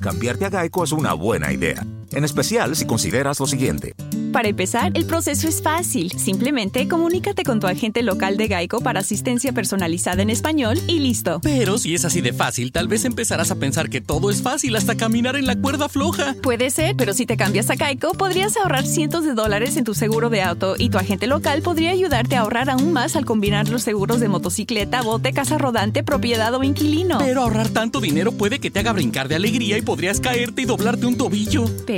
Cambiarte 0.00 0.44
a 0.44 0.50
Geico 0.50 0.84
es 0.84 0.92
una 0.92 1.14
buena 1.14 1.52
idea, 1.52 1.86
en 2.12 2.24
especial 2.24 2.76
si 2.76 2.86
consideras 2.86 3.40
lo 3.40 3.46
siguiente. 3.46 3.94
Para 4.32 4.48
empezar, 4.48 4.92
el 4.94 5.06
proceso 5.06 5.48
es 5.48 5.62
fácil. 5.62 6.12
Simplemente 6.12 6.86
comunícate 6.86 7.44
con 7.44 7.60
tu 7.60 7.66
agente 7.66 8.02
local 8.02 8.36
de 8.36 8.46
Geico 8.48 8.80
para 8.80 9.00
asistencia 9.00 9.52
personalizada 9.52 10.22
en 10.22 10.30
español 10.30 10.78
y 10.86 10.98
listo. 10.98 11.40
Pero 11.42 11.78
si 11.78 11.94
es 11.94 12.04
así 12.04 12.20
de 12.20 12.32
fácil, 12.32 12.70
tal 12.70 12.88
vez 12.88 13.04
empezarás 13.04 13.50
a 13.50 13.56
pensar 13.56 13.88
que 13.88 14.00
todo 14.00 14.30
es 14.30 14.42
fácil 14.42 14.76
hasta 14.76 14.96
caminar 14.96 15.36
en 15.36 15.46
la 15.46 15.56
cuerda 15.56 15.88
floja. 15.88 16.34
Puede 16.42 16.70
ser, 16.70 16.94
pero 16.96 17.14
si 17.14 17.26
te 17.26 17.36
cambias 17.36 17.70
a 17.70 17.76
Geico, 17.76 18.12
podrías 18.12 18.56
ahorrar 18.56 18.86
cientos 18.86 19.24
de 19.24 19.34
dólares 19.34 19.76
en 19.76 19.84
tu 19.84 19.94
seguro 19.94 20.30
de 20.30 20.42
auto 20.42 20.74
y 20.78 20.90
tu 20.90 20.98
agente 20.98 21.26
local 21.26 21.62
podría 21.62 21.90
ayudarte 21.90 22.36
a 22.36 22.40
ahorrar 22.40 22.70
aún 22.70 22.92
más 22.92 23.16
al 23.16 23.24
combinar 23.24 23.68
los 23.68 23.82
seguros 23.82 24.20
de 24.20 24.28
motocicleta, 24.28 25.02
bote, 25.02 25.32
casa 25.32 25.58
rodante, 25.58 26.02
propiedad 26.02 26.54
o 26.54 26.62
inquilino. 26.62 27.18
Pero 27.18 27.42
ahorrar 27.42 27.70
tanto 27.70 28.00
dinero 28.00 28.32
puede 28.32 28.58
que 28.58 28.70
te 28.70 28.80
haga 28.80 28.92
brincar 28.92 29.28
de 29.28 29.36
alegría 29.36 29.78
y 29.78 29.82
podrías 29.82 30.20
caerte 30.20 30.62
y 30.62 30.64
doblarte 30.64 31.06
un 31.06 31.16
tobillo. 31.16 31.64
Pero 31.86 31.97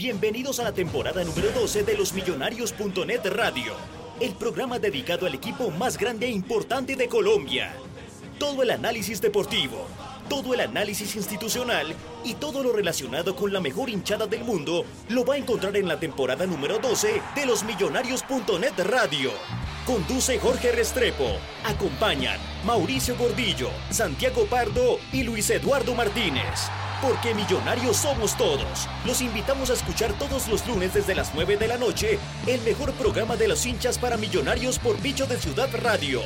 Bienvenidos 0.00 0.58
a 0.60 0.64
la 0.64 0.72
temporada 0.72 1.22
número 1.24 1.50
12 1.50 1.82
de 1.82 1.94
los 1.94 2.14
Millonarios.net 2.14 3.20
Radio, 3.26 3.74
el 4.18 4.32
programa 4.32 4.78
dedicado 4.78 5.26
al 5.26 5.34
equipo 5.34 5.70
más 5.70 5.98
grande 5.98 6.24
e 6.24 6.30
importante 6.30 6.96
de 6.96 7.06
Colombia. 7.06 7.74
Todo 8.38 8.62
el 8.62 8.70
análisis 8.70 9.20
deportivo, 9.20 9.86
todo 10.26 10.54
el 10.54 10.60
análisis 10.60 11.16
institucional 11.16 11.94
y 12.24 12.32
todo 12.32 12.62
lo 12.62 12.72
relacionado 12.72 13.36
con 13.36 13.52
la 13.52 13.60
mejor 13.60 13.90
hinchada 13.90 14.26
del 14.26 14.42
mundo 14.42 14.86
lo 15.10 15.26
va 15.26 15.34
a 15.34 15.36
encontrar 15.36 15.76
en 15.76 15.86
la 15.86 16.00
temporada 16.00 16.46
número 16.46 16.78
12 16.78 17.20
de 17.34 17.44
los 17.44 17.62
Millonarios.net 17.62 18.72
Radio. 18.78 19.32
Conduce 19.84 20.38
Jorge 20.38 20.72
Restrepo. 20.72 21.28
Acompañan 21.66 22.40
Mauricio 22.64 23.18
Gordillo, 23.18 23.68
Santiago 23.90 24.46
Pardo 24.46 24.98
y 25.12 25.24
Luis 25.24 25.50
Eduardo 25.50 25.94
Martínez. 25.94 26.70
Porque 27.02 27.34
millonarios 27.34 27.96
somos 27.96 28.36
todos. 28.36 28.88
Los 29.06 29.22
invitamos 29.22 29.70
a 29.70 29.72
escuchar 29.72 30.12
todos 30.14 30.48
los 30.48 30.66
lunes 30.66 30.92
desde 30.92 31.14
las 31.14 31.34
9 31.34 31.56
de 31.56 31.68
la 31.68 31.78
noche 31.78 32.18
el 32.46 32.60
mejor 32.62 32.92
programa 32.92 33.36
de 33.36 33.48
los 33.48 33.64
hinchas 33.64 33.96
para 33.98 34.16
millonarios 34.18 34.78
por 34.78 35.00
Bicho 35.00 35.26
de 35.26 35.38
Ciudad 35.38 35.70
Radio. 35.82 36.20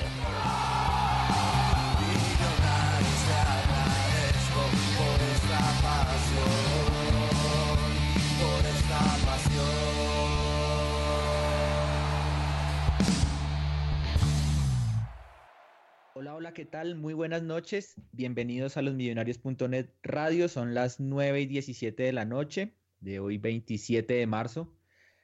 Hola, 16.37 16.53
¿qué 16.53 16.65
tal? 16.65 16.97
Muy 16.97 17.15
buenas 17.15 17.45
noches. 17.45 17.95
Bienvenidos 18.11 18.77
a 18.77 18.83
los 18.83 18.95
millonarios.net 18.95 19.87
radio. 20.03 20.49
Son 20.49 20.75
las 20.75 20.99
9 20.99 21.43
y 21.43 21.47
17 21.47 22.03
de 22.03 22.13
la 22.13 22.25
noche 22.25 22.75
de 22.99 23.21
hoy 23.21 23.39
27 23.39 24.15
de 24.15 24.27
marzo. 24.27 24.75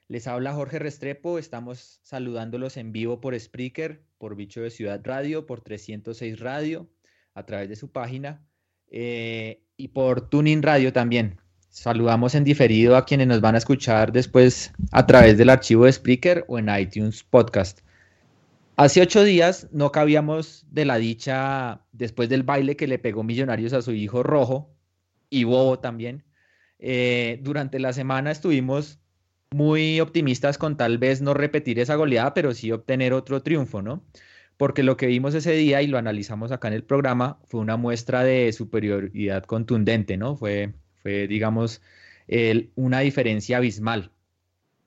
Les 0.07 0.29
habla 0.29 0.53
Jorge 0.53 0.79
Restrepo. 0.79 1.41
Estamos 1.41 1.99
saludándolos 2.05 2.77
en 2.77 2.93
vivo 2.93 3.21
por 3.21 3.37
Spreaker, 3.37 4.05
por 4.19 4.37
Bicho 4.37 4.61
de 4.61 4.71
Ciudad 4.71 5.01
Radio, 5.03 5.47
por 5.47 5.63
306 5.63 6.39
Radio, 6.39 6.89
a 7.35 7.45
través 7.45 7.69
de 7.69 7.75
su 7.75 7.91
página 7.91 8.47
eh, 8.87 9.65
y 9.77 9.89
por 9.89 10.31
Tuning 10.31 10.63
Radio 10.63 10.93
también. 10.93 11.41
Saludamos 11.71 12.37
en 12.37 12.45
diferido 12.45 12.97
a 12.97 13.05
quienes 13.05 13.27
nos 13.27 13.41
van 13.41 13.57
a 13.57 13.59
escuchar 13.59 14.13
después 14.13 14.73
a 14.93 15.09
través 15.09 15.37
del 15.37 15.51
archivo 15.51 15.87
de 15.87 15.93
Spreaker 15.93 16.45
o 16.47 16.61
en 16.61 16.69
iTunes 16.69 17.25
Podcast. 17.25 17.81
Hace 18.81 19.03
ocho 19.03 19.25
días 19.25 19.69
no 19.73 19.93
cabíamos 19.93 20.65
de 20.71 20.87
la 20.87 20.97
dicha 20.97 21.83
después 21.93 22.31
del 22.31 22.45
baile 22.45 22.77
que 22.77 22.87
le 22.87 22.99
pegó 22.99 23.23
Millonarios 23.23 23.75
a 23.75 23.83
su 23.83 23.93
hijo 23.93 24.23
Rojo 24.23 24.75
y 25.29 25.45
Bobo 25.45 25.81
también. 25.81 26.25
Eh, 26.79 27.41
durante 27.43 27.79
la 27.79 27.93
semana 27.93 28.31
estuvimos 28.31 28.99
muy 29.51 30.01
optimistas 30.01 30.57
con 30.57 30.79
tal 30.79 30.97
vez 30.97 31.21
no 31.21 31.35
repetir 31.35 31.79
esa 31.79 31.95
goleada, 31.95 32.33
pero 32.33 32.55
sí 32.55 32.73
obtener 32.73 33.13
otro 33.13 33.43
triunfo, 33.43 33.83
¿no? 33.83 34.03
Porque 34.57 34.83
lo 34.83 34.97
que 34.97 35.09
vimos 35.09 35.35
ese 35.35 35.53
día 35.53 35.83
y 35.83 35.87
lo 35.87 35.99
analizamos 35.99 36.51
acá 36.51 36.69
en 36.69 36.75
el 36.75 36.85
programa 36.85 37.39
fue 37.45 37.61
una 37.61 37.77
muestra 37.77 38.25
de 38.25 38.51
superioridad 38.55 39.45
contundente, 39.45 40.17
¿no? 40.17 40.37
Fue, 40.37 40.73
fue 41.03 41.29
digamos, 41.29 41.83
una 42.77 43.01
diferencia 43.01 43.59
abismal. 43.59 44.11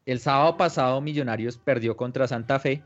El 0.08 0.20
sábado 0.20 0.58
pasado 0.58 1.00
Millonarios 1.00 1.60
perdió 1.60 1.96
contra 1.96 2.28
Santa 2.28 2.58
Fe 2.58 2.82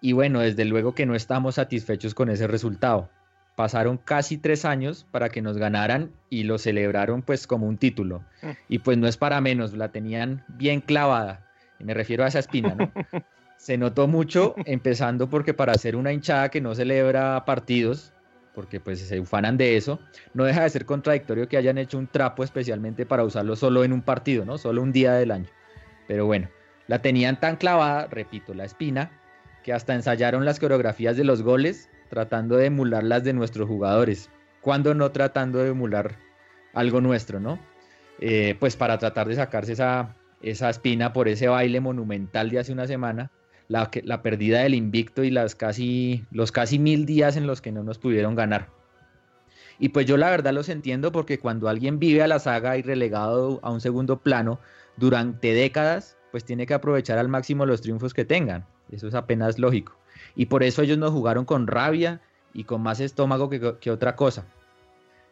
y 0.00 0.12
bueno, 0.12 0.40
desde 0.40 0.64
luego 0.64 0.94
que 0.94 1.06
no 1.06 1.14
estamos 1.14 1.56
satisfechos 1.56 2.14
con 2.14 2.30
ese 2.30 2.46
resultado. 2.46 3.10
Pasaron 3.56 3.98
casi 3.98 4.38
tres 4.38 4.64
años 4.64 5.06
para 5.10 5.28
que 5.28 5.42
nos 5.42 5.58
ganaran 5.58 6.12
y 6.30 6.44
lo 6.44 6.56
celebraron 6.56 7.22
pues 7.22 7.46
como 7.46 7.66
un 7.66 7.76
título. 7.76 8.24
Y 8.68 8.78
pues 8.78 8.96
no 8.96 9.06
es 9.06 9.16
para 9.16 9.40
menos, 9.40 9.74
la 9.74 9.92
tenían 9.92 10.44
bien 10.48 10.80
clavada. 10.80 11.46
Y 11.78 11.84
me 11.84 11.92
refiero 11.92 12.24
a 12.24 12.28
esa 12.28 12.38
espina, 12.38 12.74
¿no? 12.74 12.90
Se 13.56 13.76
notó 13.76 14.08
mucho, 14.08 14.54
empezando 14.64 15.28
porque 15.28 15.52
para 15.52 15.74
ser 15.74 15.94
una 15.94 16.14
hinchada 16.14 16.48
que 16.48 16.62
no 16.62 16.74
celebra 16.74 17.44
partidos, 17.44 18.14
porque 18.54 18.80
pues 18.80 19.00
se 19.00 19.20
ufanan 19.20 19.58
de 19.58 19.76
eso, 19.76 20.00
no 20.32 20.44
deja 20.44 20.62
de 20.62 20.70
ser 20.70 20.86
contradictorio 20.86 21.46
que 21.46 21.58
hayan 21.58 21.76
hecho 21.76 21.98
un 21.98 22.06
trapo 22.06 22.42
especialmente 22.42 23.04
para 23.04 23.22
usarlo 23.22 23.56
solo 23.56 23.84
en 23.84 23.92
un 23.92 24.00
partido, 24.00 24.46
¿no? 24.46 24.56
Solo 24.56 24.80
un 24.80 24.92
día 24.92 25.12
del 25.12 25.30
año. 25.30 25.48
Pero 26.08 26.24
bueno, 26.24 26.48
la 26.86 27.02
tenían 27.02 27.38
tan 27.38 27.56
clavada, 27.56 28.06
repito, 28.06 28.54
la 28.54 28.64
espina, 28.64 29.19
que 29.62 29.72
hasta 29.72 29.94
ensayaron 29.94 30.44
las 30.44 30.60
coreografías 30.60 31.16
de 31.16 31.24
los 31.24 31.42
goles 31.42 31.88
tratando 32.08 32.56
de 32.56 32.66
emular 32.66 33.04
las 33.04 33.24
de 33.24 33.32
nuestros 33.32 33.68
jugadores, 33.68 34.30
cuando 34.60 34.94
no 34.94 35.12
tratando 35.12 35.60
de 35.60 35.70
emular 35.70 36.16
algo 36.74 37.00
nuestro, 37.00 37.40
¿no? 37.40 37.58
Eh, 38.18 38.56
pues 38.58 38.76
para 38.76 38.98
tratar 38.98 39.28
de 39.28 39.36
sacarse 39.36 39.72
esa, 39.72 40.16
esa 40.42 40.68
espina 40.68 41.12
por 41.12 41.28
ese 41.28 41.48
baile 41.48 41.80
monumental 41.80 42.50
de 42.50 42.58
hace 42.58 42.72
una 42.72 42.86
semana, 42.86 43.30
la, 43.68 43.90
la 44.02 44.22
pérdida 44.22 44.62
del 44.62 44.74
invicto 44.74 45.22
y 45.22 45.30
las 45.30 45.54
casi, 45.54 46.24
los 46.30 46.52
casi 46.52 46.78
mil 46.78 47.06
días 47.06 47.36
en 47.36 47.46
los 47.46 47.60
que 47.60 47.72
no 47.72 47.82
nos 47.84 47.98
pudieron 47.98 48.34
ganar. 48.34 48.68
Y 49.78 49.90
pues 49.90 50.04
yo 50.04 50.18
la 50.18 50.28
verdad 50.28 50.52
los 50.52 50.68
entiendo 50.68 51.10
porque 51.12 51.38
cuando 51.38 51.68
alguien 51.68 51.98
vive 51.98 52.22
a 52.22 52.28
la 52.28 52.38
saga 52.38 52.76
y 52.76 52.82
relegado 52.82 53.60
a 53.62 53.70
un 53.70 53.80
segundo 53.80 54.18
plano 54.18 54.60
durante 54.98 55.54
décadas, 55.54 56.18
pues 56.30 56.44
tiene 56.44 56.66
que 56.66 56.74
aprovechar 56.74 57.16
al 57.16 57.28
máximo 57.28 57.64
los 57.64 57.80
triunfos 57.80 58.12
que 58.12 58.26
tengan. 58.26 58.66
Eso 58.90 59.08
es 59.08 59.14
apenas 59.14 59.58
lógico. 59.58 59.96
Y 60.36 60.46
por 60.46 60.62
eso 60.62 60.82
ellos 60.82 60.98
nos 60.98 61.12
jugaron 61.12 61.44
con 61.44 61.66
rabia 61.66 62.20
y 62.52 62.64
con 62.64 62.82
más 62.82 63.00
estómago 63.00 63.48
que, 63.48 63.76
que 63.80 63.90
otra 63.90 64.16
cosa. 64.16 64.44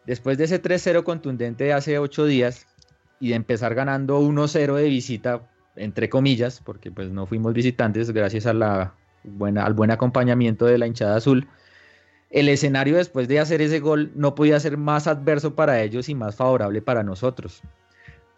Después 0.05 0.37
de 0.37 0.45
ese 0.45 0.61
3-0 0.61 1.03
contundente 1.03 1.65
de 1.65 1.73
hace 1.73 1.99
ocho 1.99 2.25
días 2.25 2.67
y 3.19 3.29
de 3.29 3.35
empezar 3.35 3.75
ganando 3.75 4.21
1-0 4.21 4.75
de 4.75 4.89
visita, 4.89 5.41
entre 5.75 6.09
comillas, 6.09 6.61
porque 6.63 6.91
pues 6.91 7.09
no 7.11 7.25
fuimos 7.25 7.53
visitantes 7.53 8.11
gracias 8.11 8.47
buena, 9.23 9.65
al 9.65 9.73
buen 9.73 9.91
acompañamiento 9.91 10.65
de 10.65 10.77
la 10.77 10.87
hinchada 10.87 11.17
azul, 11.17 11.47
el 12.29 12.47
escenario 12.49 12.97
después 12.97 13.27
de 13.27 13.39
hacer 13.39 13.61
ese 13.61 13.79
gol 13.79 14.11
no 14.15 14.35
podía 14.35 14.59
ser 14.59 14.77
más 14.77 15.07
adverso 15.07 15.55
para 15.55 15.81
ellos 15.81 16.09
y 16.09 16.15
más 16.15 16.35
favorable 16.35 16.81
para 16.81 17.03
nosotros. 17.03 17.61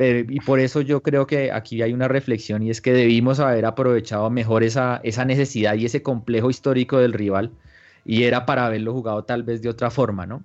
Y 0.01 0.39
por 0.39 0.59
eso 0.59 0.81
yo 0.81 1.03
creo 1.03 1.27
que 1.27 1.51
aquí 1.51 1.81
hay 1.81 1.93
una 1.93 2.07
reflexión 2.07 2.63
y 2.63 2.69
es 2.69 2.81
que 2.81 2.93
debimos 2.93 3.39
haber 3.39 3.65
aprovechado 3.65 4.29
mejor 4.29 4.63
esa, 4.63 4.99
esa 5.03 5.25
necesidad 5.25 5.75
y 5.75 5.85
ese 5.85 6.01
complejo 6.01 6.49
histórico 6.49 6.97
del 6.97 7.13
rival 7.13 7.51
y 8.05 8.23
era 8.23 8.45
para 8.45 8.65
haberlo 8.65 8.93
jugado 8.93 9.23
tal 9.23 9.43
vez 9.43 9.61
de 9.61 9.69
otra 9.69 9.91
forma, 9.91 10.25
¿no? 10.25 10.43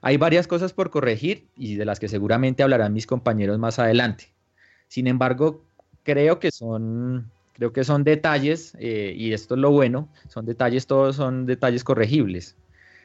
Hay 0.00 0.16
varias 0.16 0.48
cosas 0.48 0.72
por 0.72 0.90
corregir 0.90 1.46
y 1.56 1.76
de 1.76 1.84
las 1.84 2.00
que 2.00 2.08
seguramente 2.08 2.64
hablarán 2.64 2.92
mis 2.92 3.06
compañeros 3.06 3.58
más 3.58 3.78
adelante. 3.78 4.32
Sin 4.88 5.06
embargo, 5.06 5.64
creo 6.02 6.40
que 6.40 6.50
son, 6.50 7.30
creo 7.52 7.72
que 7.72 7.84
son 7.84 8.02
detalles, 8.02 8.76
eh, 8.80 9.14
y 9.16 9.32
esto 9.32 9.54
es 9.54 9.60
lo 9.60 9.70
bueno, 9.70 10.08
son 10.26 10.44
detalles, 10.44 10.88
todos 10.88 11.16
son 11.16 11.46
detalles 11.46 11.84
corregibles. 11.84 12.56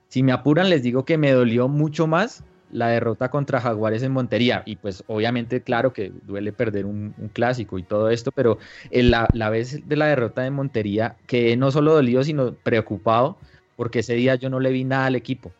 Si 0.07 0.23
me 0.23 0.31
apuran, 0.31 0.69
les 0.71 0.81
digo 0.81 1.05
que 1.05 1.19
me 1.19 1.31
dolió 1.31 1.67
mucho 1.67 2.07
más 2.07 2.43
la 2.71 2.89
derrota 2.89 3.29
contra 3.29 3.61
Jaguares 3.61 4.03
en 4.03 4.11
Montería. 4.11 4.63
Y 4.65 4.75
pues 4.75 5.03
obviamente, 5.07 5.61
claro 5.61 5.93
que 5.93 6.11
duele 6.23 6.51
perder 6.51 6.85
un, 6.85 7.13
clásico 7.33 7.77
y 7.77 7.83
todo 7.83 8.09
esto, 8.09 8.31
pero 8.31 8.57
la, 8.91 9.27
la, 9.33 9.49
vez 9.49 9.87
de 9.87 9.95
la 9.95 10.07
derrota 10.07 10.41
de 10.41 10.51
Montería, 10.51 11.15
que 11.27 11.55
no 11.57 11.71
solo 11.71 11.93
dolió, 11.93 12.23
sino 12.23 12.53
preocupado, 12.53 13.37
porque 13.75 13.99
ese 13.99 14.15
día 14.15 14.35
yo 14.35 14.49
no 14.49 14.59
le 14.59 14.71
vi 14.71 14.83
nada 14.83 15.05
al 15.05 15.15
equipo. 15.15 15.51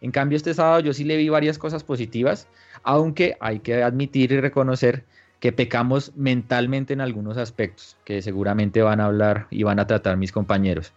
En 0.00 0.10
cambio, 0.10 0.36
este 0.36 0.54
sábado 0.54 0.80
yo 0.80 0.92
sí 0.92 1.04
le 1.04 1.16
vi 1.16 1.28
varias 1.28 1.58
cosas 1.58 1.84
positivas, 1.84 2.48
aunque 2.82 3.36
hay 3.40 3.60
que 3.60 3.82
admitir 3.82 4.32
y 4.32 4.40
reconocer 4.40 5.04
que 5.40 5.52
pecamos 5.52 6.12
mentalmente 6.16 6.92
en 6.92 7.00
algunos 7.00 7.36
aspectos, 7.38 7.96
que 8.04 8.22
seguramente 8.22 8.82
van 8.82 9.00
a 9.00 9.06
hablar 9.06 9.46
y 9.50 9.62
van 9.62 9.78
a 9.78 9.86
tratar 9.86 10.16
mis 10.16 10.32
compañeros. 10.32 10.92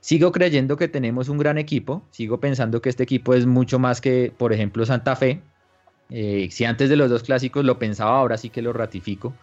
Sigo 0.00 0.32
creyendo 0.32 0.76
que 0.76 0.88
tenemos 0.88 1.28
un 1.28 1.38
gran 1.38 1.58
equipo, 1.58 2.02
sigo 2.10 2.40
pensando 2.40 2.80
que 2.80 2.88
este 2.88 3.02
equipo 3.02 3.34
es 3.34 3.46
mucho 3.46 3.78
más 3.78 4.00
que, 4.00 4.32
por 4.36 4.52
ejemplo, 4.52 4.84
Santa 4.86 5.16
Fe. 5.16 5.40
Eh, 6.10 6.48
si 6.50 6.64
antes 6.64 6.88
de 6.88 6.96
los 6.96 7.10
dos 7.10 7.22
clásicos 7.22 7.64
lo 7.64 7.78
pensaba, 7.78 8.18
ahora 8.18 8.36
sí 8.36 8.50
que 8.50 8.62
lo 8.62 8.72
ratifico. 8.72 9.34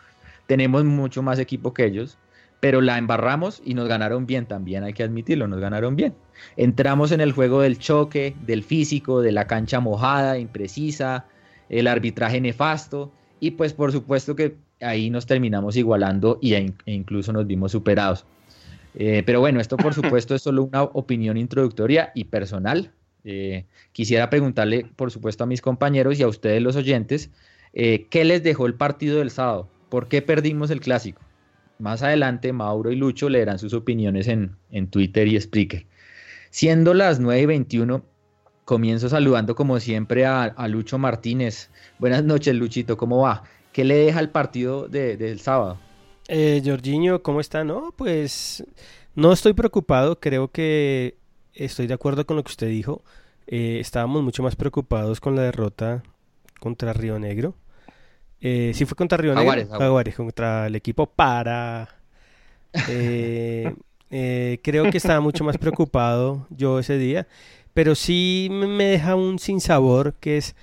Tenemos 0.47 0.83
mucho 0.85 1.21
más 1.21 1.39
equipo 1.39 1.73
que 1.73 1.85
ellos, 1.85 2.17
pero 2.59 2.81
la 2.81 2.97
embarramos 2.97 3.61
y 3.63 3.73
nos 3.73 3.87
ganaron 3.87 4.25
bien 4.25 4.45
también, 4.45 4.83
hay 4.83 4.93
que 4.93 5.03
admitirlo, 5.03 5.47
nos 5.47 5.59
ganaron 5.59 5.95
bien. 5.95 6.15
Entramos 6.55 7.11
en 7.11 7.21
el 7.21 7.31
juego 7.31 7.61
del 7.61 7.77
choque, 7.77 8.35
del 8.45 8.63
físico, 8.63 9.21
de 9.21 9.31
la 9.31 9.47
cancha 9.47 9.79
mojada, 9.79 10.39
imprecisa, 10.39 11.25
el 11.69 11.87
arbitraje 11.87 12.41
nefasto 12.41 13.11
y 13.39 13.51
pues 13.51 13.73
por 13.73 13.91
supuesto 13.91 14.35
que 14.35 14.55
ahí 14.81 15.09
nos 15.09 15.25
terminamos 15.25 15.75
igualando 15.75 16.39
e 16.41 16.73
incluso 16.85 17.33
nos 17.33 17.45
vimos 17.45 17.71
superados. 17.71 18.25
Eh, 18.99 19.21
pero 19.23 19.39
bueno, 19.39 19.59
esto 19.59 19.77
por 19.77 19.93
supuesto 19.93 20.33
es 20.33 20.41
solo 20.41 20.63
una 20.63 20.81
opinión 20.81 21.37
introductoria 21.37 22.11
y 22.15 22.25
personal. 22.25 22.91
Eh, 23.23 23.65
quisiera 23.91 24.27
preguntarle, 24.31 24.87
por 24.95 25.11
supuesto, 25.11 25.43
a 25.43 25.47
mis 25.47 25.61
compañeros 25.61 26.19
y 26.19 26.23
a 26.23 26.27
ustedes 26.27 26.63
los 26.63 26.75
oyentes, 26.75 27.29
eh, 27.73 28.07
¿qué 28.09 28.25
les 28.25 28.41
dejó 28.41 28.65
el 28.65 28.73
partido 28.73 29.19
del 29.19 29.29
sábado? 29.29 29.69
¿Por 29.89 30.07
qué 30.07 30.23
perdimos 30.23 30.71
el 30.71 30.81
clásico? 30.81 31.21
Más 31.77 32.01
adelante, 32.01 32.51
Mauro 32.53 32.91
y 32.91 32.95
Lucho 32.95 33.29
leerán 33.29 33.59
sus 33.59 33.73
opiniones 33.73 34.27
en, 34.27 34.57
Twitter 34.89 35.27
y 35.27 35.39
Spreaker. 35.39 35.85
Siendo 36.49 36.95
las 36.95 37.19
9 37.19 37.41
y 37.41 37.45
21, 37.45 38.03
comienzo 38.65 39.09
saludando 39.09 39.53
como 39.53 39.79
siempre 39.79 40.25
a, 40.25 40.67
Lucho 40.67 40.97
Martínez. 40.97 41.69
Buenas 41.99 42.23
noches, 42.23 42.55
Luchito, 42.55 42.97
¿cómo 42.97 43.19
va? 43.19 43.43
¿Qué 43.73 43.83
le 43.83 43.95
deja 43.95 44.21
el 44.21 44.29
partido 44.29 44.87
del 44.87 45.39
sábado? 45.39 45.77
Eh, 46.27 46.61
Jorginho, 46.63 47.23
¿cómo 47.23 47.39
está? 47.39 47.63
No, 47.63 47.93
pues 47.95 48.63
no 49.15 49.31
estoy 49.31 49.53
preocupado, 49.53 50.19
creo 50.19 50.49
que 50.51 51.17
estoy 51.53 51.87
de 51.87 51.93
acuerdo 51.93 52.25
con 52.25 52.37
lo 52.37 52.43
que 52.43 52.51
usted 52.51 52.67
dijo. 52.67 53.03
Eh, 53.47 53.79
estábamos 53.79 54.23
mucho 54.23 54.43
más 54.43 54.55
preocupados 54.55 55.21
con 55.21 55.35
la 55.35 55.43
derrota 55.43 56.03
contra 56.59 56.93
Río 56.93 57.17
Negro. 57.17 57.55
Eh, 58.41 58.71
sí 58.75 58.85
fue 58.85 58.95
contra 58.95 59.17
Río 59.17 59.33
Negro. 59.33 59.67
Jaguares, 59.69 60.15
contra 60.15 60.67
el 60.67 60.75
equipo 60.75 61.05
para. 61.07 61.89
Eh, 64.09 64.61
creo 64.63 64.89
que 64.89 64.95
estaba 64.99 65.19
mucho 65.19 65.43
más 65.43 65.57
preocupado 65.57 66.47
yo 66.49 66.79
ese 66.79 66.97
día. 66.97 67.27
Pero 67.73 67.93
sí 67.93 68.47
me 68.49 68.85
deja 68.85 69.15
un 69.15 69.37
sinsabor 69.37 70.13
que 70.21 70.37
es 70.37 70.55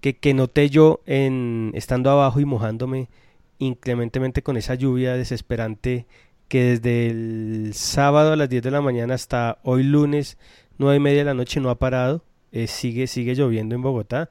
que, 0.00 0.16
que 0.16 0.34
noté 0.34 0.70
yo 0.70 1.00
en 1.04 1.72
estando 1.74 2.10
abajo 2.10 2.38
y 2.38 2.44
mojándome 2.44 3.08
inclementemente 3.66 4.42
con 4.42 4.56
esa 4.56 4.74
lluvia 4.74 5.14
desesperante 5.14 6.06
que 6.48 6.64
desde 6.64 7.06
el 7.08 7.72
sábado 7.74 8.32
a 8.32 8.36
las 8.36 8.48
10 8.48 8.62
de 8.62 8.70
la 8.70 8.80
mañana 8.80 9.14
hasta 9.14 9.58
hoy 9.62 9.84
lunes 9.84 10.36
9 10.78 10.96
y 10.96 11.00
media 11.00 11.18
de 11.18 11.24
la 11.24 11.34
noche 11.34 11.60
no 11.60 11.70
ha 11.70 11.78
parado. 11.78 12.24
Eh, 12.50 12.66
sigue, 12.66 13.06
sigue 13.06 13.34
lloviendo 13.34 13.74
en 13.74 13.82
Bogotá. 13.82 14.30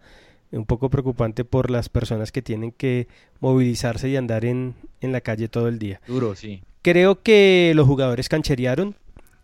Un 0.51 0.65
poco 0.65 0.89
preocupante 0.89 1.45
por 1.45 1.71
las 1.71 1.87
personas 1.87 2.31
que 2.31 2.41
tienen 2.41 2.71
que 2.73 3.07
movilizarse 3.39 4.09
y 4.09 4.17
andar 4.17 4.43
en, 4.43 4.75
en 4.99 5.13
la 5.13 5.21
calle 5.21 5.47
todo 5.47 5.69
el 5.69 5.79
día. 5.79 6.01
Duro, 6.07 6.35
sí. 6.35 6.61
Creo 6.81 7.21
que 7.21 7.71
los 7.73 7.87
jugadores 7.87 8.27
cancherearon. 8.27 8.95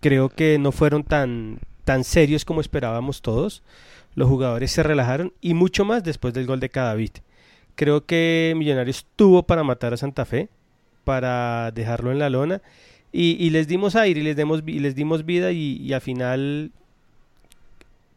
Creo 0.02 0.30
que 0.30 0.60
no 0.60 0.72
fueron 0.72 1.04
tan, 1.04 1.60
tan 1.86 2.04
serios 2.04 2.44
como 2.44 2.62
esperábamos 2.62 3.22
todos. 3.22 3.64
Los 4.16 4.28
jugadores 4.28 4.72
se 4.72 4.84
relajaron 4.84 5.34
y 5.40 5.54
mucho 5.54 5.86
más 5.86 6.04
después 6.04 6.34
del 6.34 6.46
gol 6.46 6.60
de 6.60 6.70
Cadavid. 6.70 7.12
Creo 7.78 8.08
que 8.08 8.56
Millonarios 8.58 9.06
tuvo 9.16 9.44
para 9.44 9.64
matar 9.64 9.94
a 9.94 9.98
Santa 9.98 10.26
Fe, 10.26 10.50
para 11.04 11.70
dejarlo 11.72 12.12
en 12.12 12.18
la 12.18 12.32
lona. 12.32 12.64
Y, 13.12 13.52
les 13.52 13.68
dimos 13.68 13.96
aire 13.96 14.20
y 14.20 14.24
les, 14.24 14.36
demos, 14.36 14.64
y 14.66 14.80
les 14.80 14.96
dimos 14.96 15.26
vida 15.26 15.52
y, 15.52 15.94
al 15.94 16.02
final, 16.02 16.72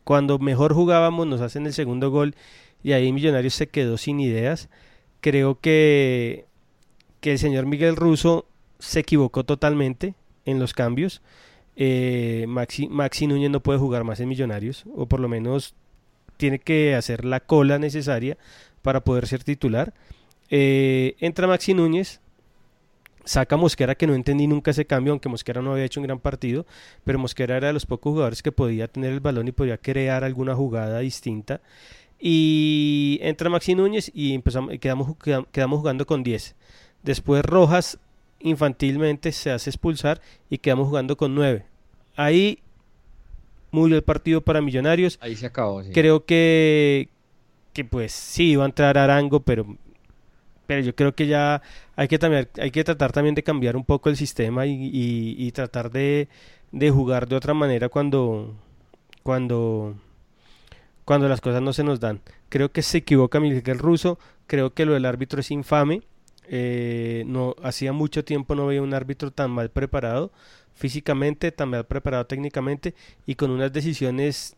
cuando 0.02 0.38
mejor 0.38 0.72
jugábamos, 0.72 1.26
nos 1.26 1.42
hacen 1.42 1.66
el 1.66 1.74
segundo 1.74 2.10
gol 2.10 2.34
y 2.82 2.92
ahí 2.92 3.12
Millonarios 3.12 3.52
se 3.52 3.66
quedó 3.66 3.98
sin 3.98 4.18
ideas. 4.18 4.70
Creo 5.20 5.60
que, 5.60 6.46
que 7.20 7.32
el 7.32 7.38
señor 7.38 7.66
Miguel 7.66 7.96
Russo 7.96 8.46
se 8.78 9.00
equivocó 9.00 9.44
totalmente 9.44 10.14
en 10.46 10.58
los 10.58 10.72
cambios. 10.72 11.20
Eh, 11.76 12.46
Maxi, 12.48 12.88
Maxi 12.88 13.26
Núñez 13.26 13.50
no 13.50 13.60
puede 13.60 13.78
jugar 13.78 14.04
más 14.04 14.20
en 14.20 14.28
Millonarios, 14.30 14.84
o 14.94 15.04
por 15.04 15.20
lo 15.20 15.28
menos 15.28 15.74
tiene 16.38 16.58
que 16.58 16.94
hacer 16.94 17.26
la 17.26 17.40
cola 17.40 17.78
necesaria 17.78 18.38
para 18.82 19.03
poder 19.03 19.27
ser 19.27 19.44
titular. 19.44 19.93
Eh, 20.50 21.15
entra 21.21 21.47
Maxi 21.47 21.75
Núñez, 21.75 22.21
saca 23.25 23.56
Mosquera, 23.56 23.94
que 23.94 24.06
no 24.06 24.15
entendí 24.15 24.47
nunca 24.47 24.73
ese 24.73 24.85
cambio, 24.85 25.12
aunque 25.12 25.29
Mosquera 25.29 25.62
no 25.62 25.73
había 25.73 25.85
hecho 25.85 26.00
un 26.00 26.06
gran 26.06 26.19
partido, 26.19 26.67
pero 27.05 27.19
Mosquera 27.19 27.56
era 27.56 27.69
de 27.69 27.73
los 27.73 27.87
pocos 27.87 28.12
jugadores 28.12 28.43
que 28.43 28.53
podía 28.53 28.88
tener 28.88 29.12
el 29.12 29.21
balón 29.21 29.49
y 29.49 29.53
podía 29.53 29.79
crear 29.79 30.25
alguna 30.25 30.55
jugada 30.55 31.00
distinta. 31.00 31.61
Y 32.19 33.19
entra 33.23 33.49
Maxi 33.49 33.75
Núñez 33.75 34.11
y 34.15 34.35
empezamos, 34.35 34.79
quedamos, 34.79 35.17
quedamos 35.53 35.79
jugando 35.79 36.06
con 36.06 36.23
10. 36.23 36.55
Después 37.03 37.43
Rojas 37.44 37.99
infantilmente 38.41 39.32
se 39.32 39.50
hace 39.50 39.71
expulsar 39.71 40.21
y 40.50 40.59
quedamos 40.59 40.88
jugando 40.88 41.17
con 41.17 41.35
9. 41.35 41.65
Ahí 42.17 42.59
murió 43.71 43.97
el 43.97 44.03
partido 44.03 44.43
para 44.43 44.61
Millonarios. 44.61 45.19
Ahí 45.23 45.37
se 45.37 45.47
acabó. 45.47 45.82
Creo 45.93 46.25
que, 46.25 47.09
pues 47.85 48.12
sí 48.12 48.53
iba 48.53 48.65
a 48.65 48.67
entrar 48.67 48.99
Arango, 48.99 49.41
pero 49.41 49.67
pero 50.67 50.82
yo 50.82 50.94
creo 50.94 51.15
que 51.17 51.27
ya 51.27 51.62
hay 51.97 52.06
que 52.06 52.19
también 52.19 52.49
hay 52.58 52.70
que 52.70 52.84
tratar 52.84 53.10
también 53.13 53.34
de 53.34 53.43
cambiar 53.43 53.77
un 53.77 53.84
poco 53.84 54.08
el 54.08 54.17
sistema 54.17 54.67
y, 54.67 55.51
tratar 55.53 55.91
de, 55.91 56.29
de, 56.70 56.91
jugar 56.91 57.27
de 57.29 57.37
otra 57.37 57.55
manera 57.55 57.89
cuando 57.89 58.55
cuando 59.25 59.96
cuando 61.05 61.29
las 61.29 61.41
cosas 61.41 61.60
no 61.60 61.72
se 61.72 61.82
nos 61.82 61.99
dan. 61.99 62.20
Creo 62.49 62.70
que 62.70 62.82
se 62.82 62.99
equivoca 62.99 63.41
Miguel 63.41 63.79
Ruso, 63.81 64.19
creo 64.46 64.72
que 64.72 64.87
lo 64.87 64.93
del 64.93 65.06
árbitro 65.06 65.41
es 65.41 65.51
infame. 65.51 66.03
Eh, 66.53 67.25
no 67.27 67.56
hacía 67.63 67.93
mucho 67.93 68.25
tiempo 68.25 68.55
no 68.56 68.67
veía 68.67 68.82
un 68.82 68.94
árbitro 68.94 69.31
tan 69.31 69.53
mal 69.53 69.70
preparado 69.70 70.32
físicamente, 70.75 71.53
tan 71.53 71.70
mal 71.70 71.87
preparado 71.87 72.27
técnicamente 72.27 72.94
y 73.27 73.34
con 73.34 73.51
unas 73.51 73.72
decisiones 73.72 74.56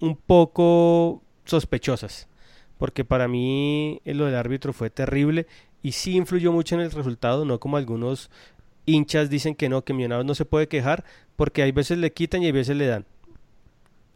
un 0.00 0.16
poco 0.16 1.22
sospechosas, 1.50 2.28
porque 2.78 3.04
para 3.04 3.28
mí 3.28 4.00
lo 4.04 4.26
del 4.26 4.36
árbitro 4.36 4.72
fue 4.72 4.90
terrible 4.90 5.46
y 5.82 5.92
sí 5.92 6.16
influyó 6.16 6.52
mucho 6.52 6.74
en 6.74 6.82
el 6.82 6.90
resultado, 6.90 7.44
no 7.44 7.60
como 7.60 7.76
algunos 7.76 8.30
hinchas 8.86 9.30
dicen 9.30 9.54
que 9.54 9.68
no, 9.68 9.84
que 9.84 9.92
Millonarios 9.92 10.26
no 10.26 10.34
se 10.34 10.44
puede 10.44 10.68
quejar, 10.68 11.04
porque 11.36 11.62
hay 11.62 11.72
veces 11.72 11.98
le 11.98 12.12
quitan 12.12 12.42
y 12.42 12.46
hay 12.46 12.52
veces 12.52 12.76
le 12.76 12.86
dan. 12.86 13.06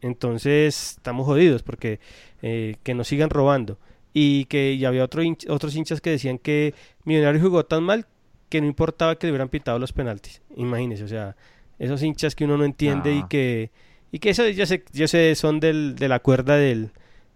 Entonces 0.00 0.96
estamos 0.96 1.26
jodidos 1.26 1.62
porque 1.62 1.98
eh, 2.42 2.76
que 2.82 2.94
nos 2.94 3.08
sigan 3.08 3.30
robando. 3.30 3.78
Y 4.12 4.44
que 4.44 4.78
ya 4.78 4.88
había 4.88 5.02
otro 5.02 5.22
otros 5.48 5.74
hinchas 5.74 6.00
que 6.00 6.10
decían 6.10 6.38
que 6.38 6.74
Millonarios 7.04 7.42
jugó 7.42 7.64
tan 7.64 7.82
mal 7.82 8.06
que 8.48 8.60
no 8.60 8.66
importaba 8.66 9.16
que 9.18 9.26
le 9.26 9.32
hubieran 9.32 9.48
pitado 9.48 9.78
los 9.78 9.92
penaltis. 9.92 10.42
Imagínense, 10.56 11.04
o 11.04 11.08
sea, 11.08 11.36
esos 11.78 12.02
hinchas 12.02 12.36
que 12.36 12.44
uno 12.44 12.56
no 12.56 12.64
entiende 12.64 13.14
y 13.14 13.20
ah. 13.20 13.26
que 13.28 13.70
y 14.12 14.20
que 14.20 14.30
eso 14.30 14.46
ya 14.48 14.66
sé, 14.66 14.84
yo 14.92 15.08
sé 15.08 15.34
son 15.34 15.58
del, 15.58 15.96
de 15.96 16.08
la 16.08 16.20
cuerda 16.20 16.56
del, 16.56 16.92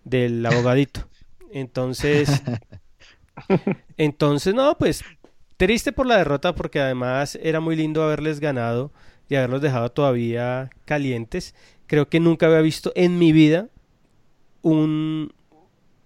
del 0.08 0.44
abogadito. 0.44 1.08
Entonces, 1.52 2.42
entonces, 3.96 4.54
no, 4.54 4.76
pues 4.78 5.04
triste 5.56 5.92
por 5.92 6.06
la 6.06 6.18
derrota 6.18 6.54
porque 6.54 6.80
además 6.80 7.38
era 7.42 7.60
muy 7.60 7.76
lindo 7.76 8.02
haberles 8.02 8.40
ganado 8.40 8.92
y 9.28 9.34
haberlos 9.34 9.60
dejado 9.60 9.90
todavía 9.90 10.70
calientes. 10.84 11.54
Creo 11.86 12.08
que 12.08 12.20
nunca 12.20 12.46
había 12.46 12.60
visto 12.60 12.92
en 12.94 13.18
mi 13.18 13.32
vida 13.32 13.68
un, 14.62 15.32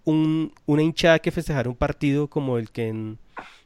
un 0.04 0.52
una 0.66 0.82
hinchada 0.82 1.18
que 1.18 1.30
festejara 1.30 1.68
un 1.68 1.76
partido 1.76 2.28
como 2.28 2.58
el 2.58 2.70
que 2.70 3.16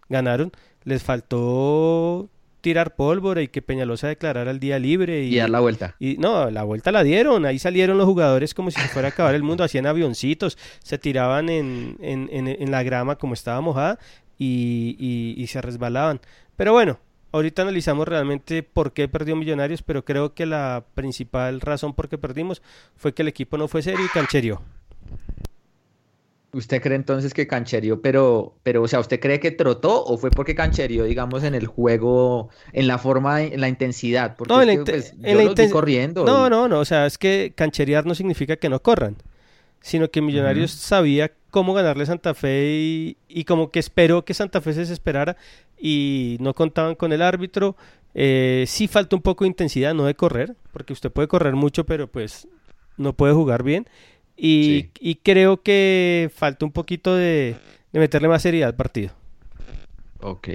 ganaron. 0.08 0.52
Les 0.84 1.02
faltó 1.02 2.30
tirar 2.66 2.96
pólvora 2.96 3.42
y 3.42 3.46
que 3.46 3.62
Peñalosa 3.62 4.08
declarara 4.08 4.50
el 4.50 4.58
día 4.58 4.80
libre. 4.80 5.22
Y, 5.22 5.36
y 5.36 5.38
dar 5.38 5.50
la 5.50 5.60
vuelta. 5.60 5.94
Y 6.00 6.16
no, 6.18 6.50
la 6.50 6.64
vuelta 6.64 6.90
la 6.90 7.04
dieron. 7.04 7.46
Ahí 7.46 7.60
salieron 7.60 7.96
los 7.96 8.06
jugadores 8.06 8.54
como 8.54 8.72
si 8.72 8.80
se 8.80 8.88
fuera 8.88 9.06
a 9.06 9.10
acabar 9.12 9.36
el 9.36 9.44
mundo. 9.44 9.62
Hacían 9.66 9.86
avioncitos, 9.86 10.58
se 10.82 10.98
tiraban 10.98 11.48
en, 11.48 11.96
en, 12.00 12.28
en, 12.32 12.70
la 12.72 12.82
grama 12.82 13.18
como 13.18 13.34
estaba 13.34 13.60
mojada 13.60 14.00
y, 14.36 15.36
y 15.38 15.46
se 15.46 15.62
resbalaban. 15.62 16.20
Pero 16.56 16.72
bueno, 16.72 16.98
ahorita 17.30 17.62
analizamos 17.62 18.08
realmente 18.08 18.64
por 18.64 18.92
qué 18.92 19.06
perdió 19.06 19.36
Millonarios, 19.36 19.82
pero 19.82 20.04
creo 20.04 20.34
que 20.34 20.44
la 20.44 20.86
principal 20.94 21.60
razón 21.60 21.94
por 21.94 22.08
qué 22.08 22.18
perdimos 22.18 22.62
fue 22.96 23.14
que 23.14 23.22
el 23.22 23.28
equipo 23.28 23.58
no 23.58 23.68
fue 23.68 23.82
serio 23.82 24.04
y 24.04 24.08
cancherió. 24.08 24.60
¿Usted 26.56 26.80
cree 26.80 26.96
entonces 26.96 27.34
que 27.34 27.46
cancherió, 27.46 28.00
pero, 28.00 28.54
pero, 28.62 28.82
o 28.82 28.88
sea, 28.88 28.98
¿usted 28.98 29.20
cree 29.20 29.40
que 29.40 29.50
trotó 29.50 30.02
o 30.02 30.16
fue 30.16 30.30
porque 30.30 30.54
cancherió, 30.54 31.04
digamos, 31.04 31.44
en 31.44 31.54
el 31.54 31.66
juego, 31.66 32.48
en 32.72 32.86
la 32.86 32.96
forma, 32.96 33.42
en 33.42 33.60
la 33.60 33.68
intensidad? 33.68 34.36
Porque 34.36 34.54
no, 34.54 34.62
en 34.62 34.78
la, 34.78 34.84
pues, 35.54 35.70
corriendo. 35.70 36.24
No, 36.24 36.48
no, 36.48 36.66
no, 36.66 36.78
o 36.80 36.84
sea, 36.86 37.04
es 37.04 37.18
que 37.18 37.52
cancherear 37.54 38.06
no 38.06 38.14
significa 38.14 38.56
que 38.56 38.70
no 38.70 38.80
corran, 38.80 39.16
sino 39.82 40.10
que 40.10 40.22
Millonarios 40.22 40.70
sabía 40.70 41.30
cómo 41.50 41.74
ganarle 41.74 42.06
Santa 42.06 42.32
Fe 42.32 43.16
y, 43.28 43.44
como 43.44 43.70
que 43.70 43.78
esperó 43.78 44.24
que 44.24 44.32
Santa 44.32 44.62
Fe 44.62 44.72
se 44.72 44.80
desesperara 44.80 45.36
y 45.78 46.38
no 46.40 46.54
contaban 46.54 46.94
con 46.94 47.12
el 47.12 47.20
árbitro. 47.20 47.76
Eh, 48.14 48.64
sí 48.66 48.88
falta 48.88 49.14
un 49.14 49.20
poco 49.20 49.44
de 49.44 49.48
intensidad, 49.48 49.92
no 49.92 50.06
de 50.06 50.14
correr, 50.14 50.56
porque 50.72 50.94
usted 50.94 51.12
puede 51.12 51.28
correr 51.28 51.54
mucho, 51.54 51.84
pero 51.84 52.06
pues 52.06 52.48
no 52.96 53.12
puede 53.12 53.34
jugar 53.34 53.62
bien. 53.62 53.86
Y, 54.36 55.14
creo 55.22 55.62
que 55.62 56.30
falta 56.34 56.64
un 56.66 56.72
poquito 56.72 57.14
de, 57.14 57.56
meterle 57.92 58.28
más 58.28 58.42
seriedad 58.42 58.68
al 58.68 58.76
partido. 58.76 59.12
Ok. 60.20 60.48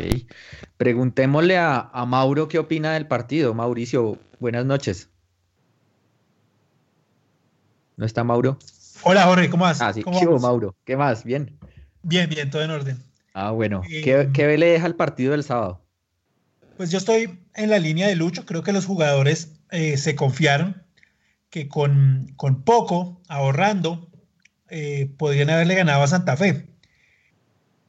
Preguntémosle 0.78 1.58
a, 1.58 2.06
Mauro 2.08 2.48
qué 2.48 2.60
opina 2.60 2.94
del 2.94 3.08
partido. 3.08 3.54
Mauricio, 3.54 4.18
buenas 4.40 4.66
noches. 4.66 5.10
¿No 7.98 8.06
está 8.06 8.24
Mauro? 8.24 8.58
Hola 9.04 9.24
Jorge, 9.26 9.50
¿cómo 9.50 9.64
vas? 9.64 9.82
Ah, 9.82 9.94
sí. 9.94 10.02
¿Cómo 10.04 10.40
Mauro? 10.40 10.76
¿Qué 10.86 10.96
más? 10.96 11.24
¿Bien? 11.24 11.58
Bien, 12.04 12.30
bien, 12.30 12.50
todo 12.50 12.64
en 12.64 12.72
orden. 12.72 13.04
Ah, 13.34 13.52
bueno. 13.52 13.82
Eh, 13.90 14.02
¿Qué, 14.04 14.30
¿Qué, 14.34 14.58
le 14.58 14.66
deja 14.68 14.88
el 14.88 14.96
partido 14.96 15.32
del 15.32 15.44
sábado? 15.44 15.82
Pues 16.78 16.92
yo 16.92 16.98
estoy 16.98 17.40
en 17.56 17.70
la 17.70 17.80
línea 17.80 18.08
de 18.08 18.16
Lucho. 18.16 18.46
Creo 18.46 18.64
que 18.64 18.74
los 18.74 18.86
jugadores 18.86 19.54
eh, 19.72 19.98
se 19.98 20.16
confiaron 20.16 20.84
que 21.52 21.68
con, 21.68 22.34
poco, 22.66 23.22
ahorrando, 23.28 24.10
eh, 24.70 25.12
podrían 25.18 25.50
haberle 25.50 25.76
ganado 25.76 26.02
a 26.02 26.08
Santa 26.08 26.36
Fe. 26.38 26.66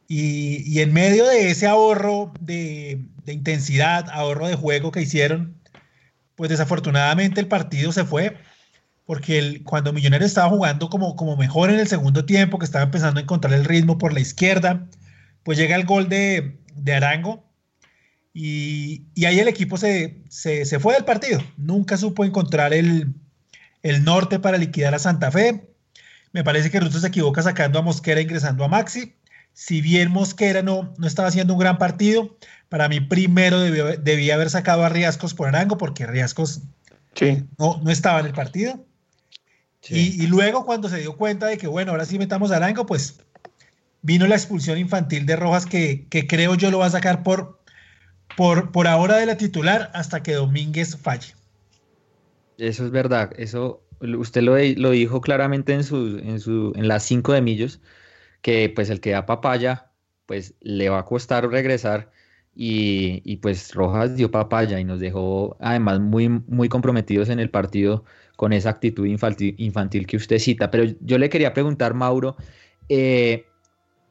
Y, 0.09 0.81
en 0.81 0.93
medio 0.93 1.27
de 1.27 1.51
ese 1.51 1.67
ahorro 1.67 2.35
de, 2.39 3.07
intensidad, 3.27 4.11
ahorro 4.11 4.49
de 4.49 4.57
juego 4.57 4.91
que 4.91 5.01
hicieron, 5.01 5.57
pues 6.35 6.51
desafortunadamente 6.51 7.41
el 7.41 7.49
partido 7.49 7.93
se 7.93 8.05
fue, 8.05 8.37
porque 9.07 9.63
cuando 9.65 9.93
Millonarios 9.93 10.31
estaba 10.31 10.51
jugando 10.51 10.91
como, 10.91 11.17
como 11.17 11.37
mejor 11.37 11.71
en 11.71 11.79
el 11.81 11.89
segundo 11.89 12.27
tiempo, 12.27 12.59
que 12.59 12.67
estaba 12.67 12.85
empezando 12.85 13.21
a 13.21 13.23
encontrar 13.23 13.55
el 13.55 13.65
ritmo 13.65 13.97
por 13.97 14.13
la 14.13 14.21
izquierda, 14.21 14.87
pues 15.45 15.57
llega 15.57 15.77
el 15.77 15.87
gol 15.87 16.09
de, 16.09 16.59
Arango, 16.95 17.49
y, 18.35 19.07
ahí 19.25 19.39
el 19.39 19.49
equipo 19.49 19.77
se, 19.77 20.25
se, 20.29 20.79
fue 20.81 20.95
del 20.95 21.05
partido. 21.05 21.41
Nunca 21.57 21.97
supo 21.97 22.25
encontrar 22.25 22.75
el, 22.75 23.15
el 23.83 24.05
norte 24.05 24.39
para 24.39 24.59
liquidar 24.59 24.95
a 24.95 24.99
Santa 24.99 25.31
Fe. 25.31 25.69
Me 26.33 26.45
parece 26.45 26.71
que 26.71 26.81
Russo 26.81 27.01
se 27.01 27.09
equivoca 27.09 27.43
sacando 27.43 27.79
a 27.79 27.83
Mosquera 27.83 28.21
ingresando 28.21 28.65
a 28.65 28.69
Maxi. 28.69 29.15
Si 29.53 29.83
bien 29.83 30.11
Mosquera 30.11 30.63
no, 30.63 30.95
no 30.97 31.07
estaba 31.07 31.29
haciendo 31.29 31.53
un 31.53 31.61
gran 31.61 31.77
partido, 31.77 32.37
para 32.69 32.89
mí 32.89 33.01
primero 33.01 33.61
debía 33.61 34.35
haber 34.35 34.49
sacado 34.49 34.85
a 34.85 34.89
Riascos 34.89 35.35
por 35.35 35.49
Arango, 35.49 35.77
porque 35.77 36.07
Riascos 36.07 36.63
no, 37.59 37.81
no 37.83 37.91
estaba 37.91 38.21
en 38.21 38.27
el 38.27 38.33
partido. 38.33 38.85
Y, 39.89 40.27
luego 40.29 40.65
cuando 40.65 40.89
se 40.89 40.99
dio 40.99 41.17
cuenta 41.17 41.47
de 41.47 41.59
que, 41.59 41.67
bueno, 41.67 41.91
ahora 41.91 42.05
sí 42.05 42.19
metamos 42.19 42.53
a 42.53 42.57
Arango, 42.57 42.87
pues 42.87 43.19
vino 44.01 44.27
la 44.27 44.37
expulsión 44.37 44.79
infantil 44.79 45.27
de 45.27 45.37
Rojas, 45.37 45.67
que, 45.67 46.07
creo 46.29 46.55
yo 46.55 46.71
lo 46.71 46.79
va 46.79 46.87
a 46.87 46.91
sacar 46.91 47.23
por, 47.23 47.61
por, 48.37 48.71
por 48.71 48.87
ahora 48.87 49.17
de 49.17 49.27
la 49.27 49.37
titular 49.37 49.91
hasta 49.93 50.23
que 50.23 50.35
Domínguez 50.35 50.97
falle. 50.97 51.35
Eso 52.63 52.85
es 52.85 52.93
verdad, 52.93 53.33
eso 53.39 53.83
usted 54.01 54.43
lo, 54.43 54.57
lo 54.57 54.91
dijo 54.91 55.21
claramente 55.21 55.73
en, 55.73 55.83
su, 55.83 56.19
en, 56.19 56.39
su, 56.39 56.73
en 56.77 56.87
las 56.87 57.03
cinco 57.03 57.33
de 57.33 57.43
Millos, 57.43 57.81
que 58.41 58.71
pues 58.75 58.89
el 58.89 59.01
que 59.01 59.11
da 59.11 59.27
papaya, 59.27 59.91
pues 60.27 60.55
le 60.61 60.89
va 60.89 61.01
a 61.01 61.05
costar 61.05 61.49
regresar 61.51 62.13
y, 62.55 63.21
y, 63.25 63.39
pues 63.39 63.75
Rojas 63.75 64.15
dio 64.15 64.31
papaya 64.31 64.79
y 64.79 64.85
nos 64.85 65.01
dejó 65.01 65.57
además 65.59 65.99
muy, 66.01 66.29
muy 66.29 66.69
comprometidos 66.69 67.31
en 67.31 67.41
el 67.41 67.51
partido 67.51 68.05
con 68.37 68.53
esa 68.53 68.71
actitud 68.71 69.07
infantil, 69.07 69.57
infantil 69.59 70.07
que 70.07 70.17
usted 70.17 70.39
cita. 70.39 70.71
Pero 70.71 70.85
yo 71.01 71.19
le 71.19 71.31
quería 71.31 71.55
preguntar, 71.55 71.95
Mauro, 71.95 72.37
eh, 72.89 73.47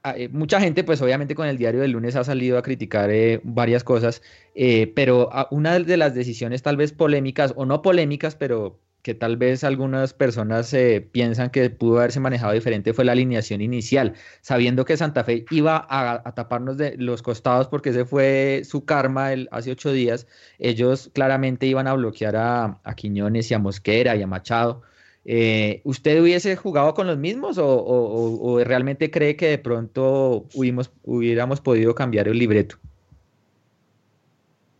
eh, 0.03 0.29
mucha 0.29 0.60
gente, 0.60 0.84
pues 0.84 1.01
obviamente 1.01 1.36
con 1.36 1.48
el 1.48 1.58
diario 1.58 1.81
del 1.81 1.91
lunes 1.91 2.15
ha 2.15 2.24
salido 2.24 2.58
a 2.58 2.63
criticar 2.63 3.12
eh, 3.12 3.39
varias 3.43 3.84
cosas, 3.84 4.22
eh, 4.55 4.91
pero 4.96 5.29
una 5.51 5.77
de 5.79 5.98
las 5.98 6.15
decisiones 6.15 6.63
tal 6.63 6.75
vez 6.77 6.91
polémicas 6.91 7.53
o 7.55 7.65
no 7.65 7.81
polémicas, 7.84 8.36
pero 8.36 8.79
que 9.03 9.13
tal 9.15 9.38
vez 9.38 9.63
algunas 9.63 10.13
personas 10.13 10.75
piensan 11.12 11.50
que 11.50 11.72
pudo 11.72 11.98
haberse 11.98 12.20
manejado 12.20 12.53
diferente 12.53 12.93
fue 12.93 13.03
la 13.03 13.13
alineación 13.13 13.62
inicial, 13.62 14.13
sabiendo 14.41 14.86
que 14.86 14.96
Santa 14.96 15.24
Fe 15.24 15.46
iba 15.50 15.88
a, 15.89 16.31
taparnos 16.36 16.77
de 16.77 16.96
los 16.98 17.24
costados 17.24 17.67
porque 17.67 17.89
ese 17.89 18.05
fue 18.05 18.62
su 18.63 18.86
karma 18.86 19.29
hace 19.50 19.72
ocho 19.72 19.91
días, 19.91 20.27
ellos 20.60 21.10
claramente 21.13 21.65
iban 21.65 21.88
a 21.88 21.93
bloquear 21.93 22.36
a, 22.36 22.79
a 22.84 22.96
Quiñones 22.96 23.50
y 23.50 23.55
a 23.55 23.60
Mosquera 23.60 24.15
y 24.15 24.22
a 24.22 24.27
Machado 24.27 24.84
eh, 25.23 25.81
¿Usted 25.83 26.21
hubiese 26.21 26.55
jugado 26.55 26.93
con 26.93 27.05
los 27.05 27.17
mismos 27.17 27.57
o, 27.59 28.59
realmente 28.63 29.11
cree 29.11 29.35
que 29.35 29.47
de 29.47 29.57
pronto 29.57 30.47
hubiéramos 30.53 31.61
podido 31.61 31.93
cambiar 31.93 32.27
el 32.27 32.39
libreto? 32.39 32.77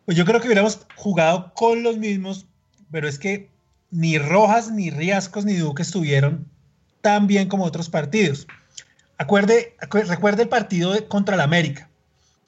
Pues 0.06 0.18
yo 0.18 0.26
creo 0.26 0.42
que 0.42 0.48
hubiéramos 0.48 0.86
jugado 0.96 1.54
con 1.54 1.84
los 1.84 1.98
mismos, 1.98 2.48
pero 2.92 3.08
es 3.08 3.20
que 3.20 3.50
ni 3.92 4.18
Rojas, 4.18 4.72
ni 4.72 4.90
Riascos, 4.90 5.46
ni 5.46 5.54
Duque 5.54 5.84
estuvieron 5.84 6.46
tan 7.02 7.28
bien 7.28 7.48
como 7.48 7.66
otros 7.66 7.90
partidos. 7.90 8.48
Acuerde, 9.18 9.76
recuerde 10.08 10.44
el 10.44 10.50
partido 10.50 11.08
contra 11.08 11.36
el 11.36 11.42
América. 11.42 11.90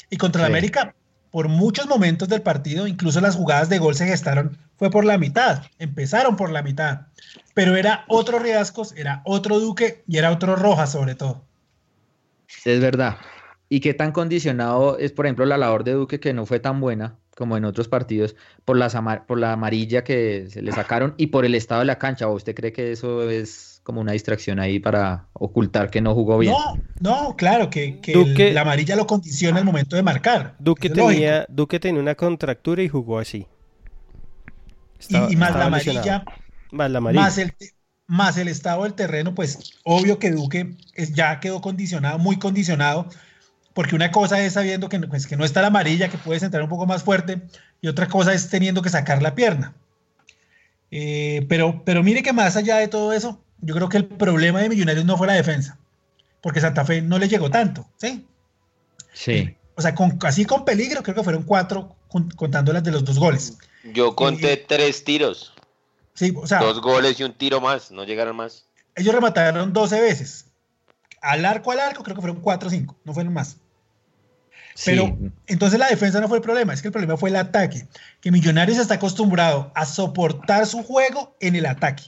Y 0.09 0.17
contra 0.17 0.41
el 0.41 0.47
América, 0.47 0.95
por 1.31 1.47
muchos 1.47 1.87
momentos 1.87 2.29
del 2.29 2.41
partido, 2.41 2.87
incluso 2.87 3.21
las 3.21 3.35
jugadas 3.35 3.69
de 3.69 3.79
gol 3.79 3.95
se 3.95 4.07
gestaron, 4.07 4.57
fue 4.83 4.91
por 4.91 5.05
la 5.05 5.17
mitad, 5.17 5.63
empezaron 5.79 6.35
por 6.35 6.51
la 6.51 6.61
mitad 6.61 7.07
pero 7.53 7.75
era 7.75 8.05
otro 8.07 8.39
Riascos, 8.39 8.93
era 8.93 9.21
otro 9.25 9.59
Duque 9.59 10.03
y 10.07 10.17
era 10.17 10.31
otro 10.31 10.55
Rojas 10.55 10.91
sobre 10.91 11.15
todo. 11.15 11.43
Es 12.65 12.79
verdad. 12.79 13.17
¿Y 13.69 13.79
qué 13.79 13.93
tan 13.93 14.11
condicionado 14.11 14.97
es, 14.99 15.11
por 15.11 15.25
ejemplo, 15.25 15.45
la 15.45 15.57
labor 15.57 15.83
de 15.83 15.93
Duque, 15.93 16.19
que 16.19 16.33
no 16.33 16.45
fue 16.45 16.59
tan 16.59 16.79
buena 16.79 17.17
como 17.35 17.57
en 17.57 17.65
otros 17.65 17.87
partidos, 17.87 18.35
por, 18.63 18.77
las 18.77 18.95
por 19.25 19.39
la 19.39 19.53
amarilla 19.53 20.03
que 20.03 20.47
se 20.49 20.61
le 20.61 20.71
sacaron 20.71 21.15
y 21.17 21.27
por 21.27 21.45
el 21.45 21.55
estado 21.55 21.79
de 21.79 21.85
la 21.85 21.97
cancha? 21.97 22.27
¿O 22.27 22.33
usted 22.33 22.53
cree 22.53 22.71
que 22.71 22.91
eso 22.91 23.27
es 23.29 23.81
como 23.83 24.01
una 24.01 24.11
distracción 24.11 24.59
ahí 24.59 24.79
para 24.79 25.25
ocultar 25.33 25.89
que 25.89 26.01
no 26.01 26.13
jugó 26.13 26.37
bien? 26.37 26.53
No, 26.53 26.79
no, 26.99 27.35
claro, 27.35 27.71
que, 27.71 27.99
que 27.99 28.53
la 28.53 28.61
amarilla 28.61 28.95
lo 28.95 29.07
condiciona 29.07 29.57
el 29.57 29.65
momento 29.65 29.95
de 29.95 30.03
marcar. 30.03 30.55
Duque 30.59 30.91
tenía, 30.91 31.45
Duque 31.49 31.79
tenía 31.79 32.01
una 32.01 32.15
contractura 32.15 32.83
y 32.83 32.89
jugó 32.89 33.17
así. 33.17 33.47
Y, 35.09 35.35
más 35.35 35.55
la 35.55 35.65
amarilla 35.65 36.25
más, 36.73 37.37
el, 37.37 37.53
más 38.07 38.37
el 38.37 38.47
estado 38.47 38.83
del 38.83 38.93
terreno, 38.93 39.35
pues 39.35 39.73
obvio 39.83 40.19
que 40.19 40.31
Duque 40.31 40.75
ya 41.13 41.39
quedó 41.39 41.61
condicionado, 41.61 42.17
muy 42.19 42.37
condicionado, 42.37 43.09
porque 43.73 43.95
una 43.95 44.11
cosa 44.11 44.41
es 44.41 44.53
sabiendo 44.53 44.89
que, 44.89 44.99
pues, 44.99 45.27
que 45.27 45.37
no 45.37 45.45
está 45.45 45.61
la 45.61 45.67
amarilla, 45.67 46.09
que 46.09 46.17
puedes 46.17 46.43
entrar 46.43 46.63
un 46.63 46.69
poco 46.69 46.85
más 46.85 47.03
fuerte, 47.03 47.41
y 47.81 47.87
otra 47.87 48.07
cosa 48.07 48.33
es 48.33 48.49
teniendo 48.49 48.81
que 48.81 48.89
sacar 48.89 49.21
la 49.21 49.35
pierna. 49.35 49.73
Eh, 50.91 51.45
pero, 51.49 51.83
pero 51.85 52.03
mire 52.03 52.21
que 52.21 52.33
más 52.33 52.55
allá 52.55 52.77
de 52.77 52.87
todo 52.87 53.13
eso, 53.13 53.41
yo 53.61 53.73
creo 53.73 53.89
que 53.89 53.97
el 53.97 54.05
problema 54.05 54.61
de 54.61 54.69
Millonarios 54.69 55.05
no 55.05 55.17
fue 55.17 55.27
la 55.27 55.33
defensa, 55.33 55.77
porque 56.41 56.61
Santa 56.61 56.85
Fe 56.85 57.01
no 57.01 57.17
le 57.17 57.29
llegó 57.29 57.49
tanto, 57.49 57.87
¿sí? 57.97 58.25
Sí. 59.13 59.55
O 59.75 59.81
sea, 59.81 59.95
con, 59.95 60.19
así 60.23 60.45
con 60.45 60.65
peligro, 60.65 61.01
creo 61.01 61.15
que 61.15 61.23
fueron 61.23 61.43
cuatro, 61.43 61.95
contando 62.35 62.73
las 62.73 62.83
de 62.83 62.91
los 62.91 63.03
dos 63.03 63.17
goles. 63.17 63.57
Yo 63.83 64.15
conté 64.15 64.53
eh, 64.53 64.65
tres 64.67 65.03
tiros. 65.03 65.53
Dos 66.59 66.81
goles 66.81 67.19
y 67.19 67.23
un 67.23 67.33
tiro 67.33 67.59
más, 67.59 67.91
no 67.91 68.03
llegaron 68.03 68.35
más. 68.35 68.65
Ellos 68.95 69.13
remataron 69.13 69.73
12 69.73 70.01
veces. 70.01 70.45
Al 71.21 71.45
arco 71.45 71.71
al 71.71 71.79
arco 71.79 72.03
creo 72.03 72.15
que 72.15 72.21
fueron 72.21 72.41
4 72.41 72.67
o 72.67 72.71
5, 72.71 72.95
no 73.03 73.13
fueron 73.13 73.33
más. 73.33 73.57
Pero 74.85 75.17
entonces 75.47 75.79
la 75.79 75.87
defensa 75.87 76.19
no 76.19 76.27
fue 76.27 76.37
el 76.37 76.43
problema, 76.43 76.73
es 76.73 76.81
que 76.81 76.87
el 76.87 76.91
problema 76.91 77.17
fue 77.17 77.29
el 77.29 77.35
ataque. 77.35 77.87
Que 78.21 78.31
Millonarios 78.31 78.77
está 78.77 78.95
acostumbrado 78.95 79.71
a 79.75 79.85
soportar 79.85 80.65
su 80.65 80.83
juego 80.83 81.35
en 81.39 81.55
el 81.55 81.65
ataque, 81.65 82.03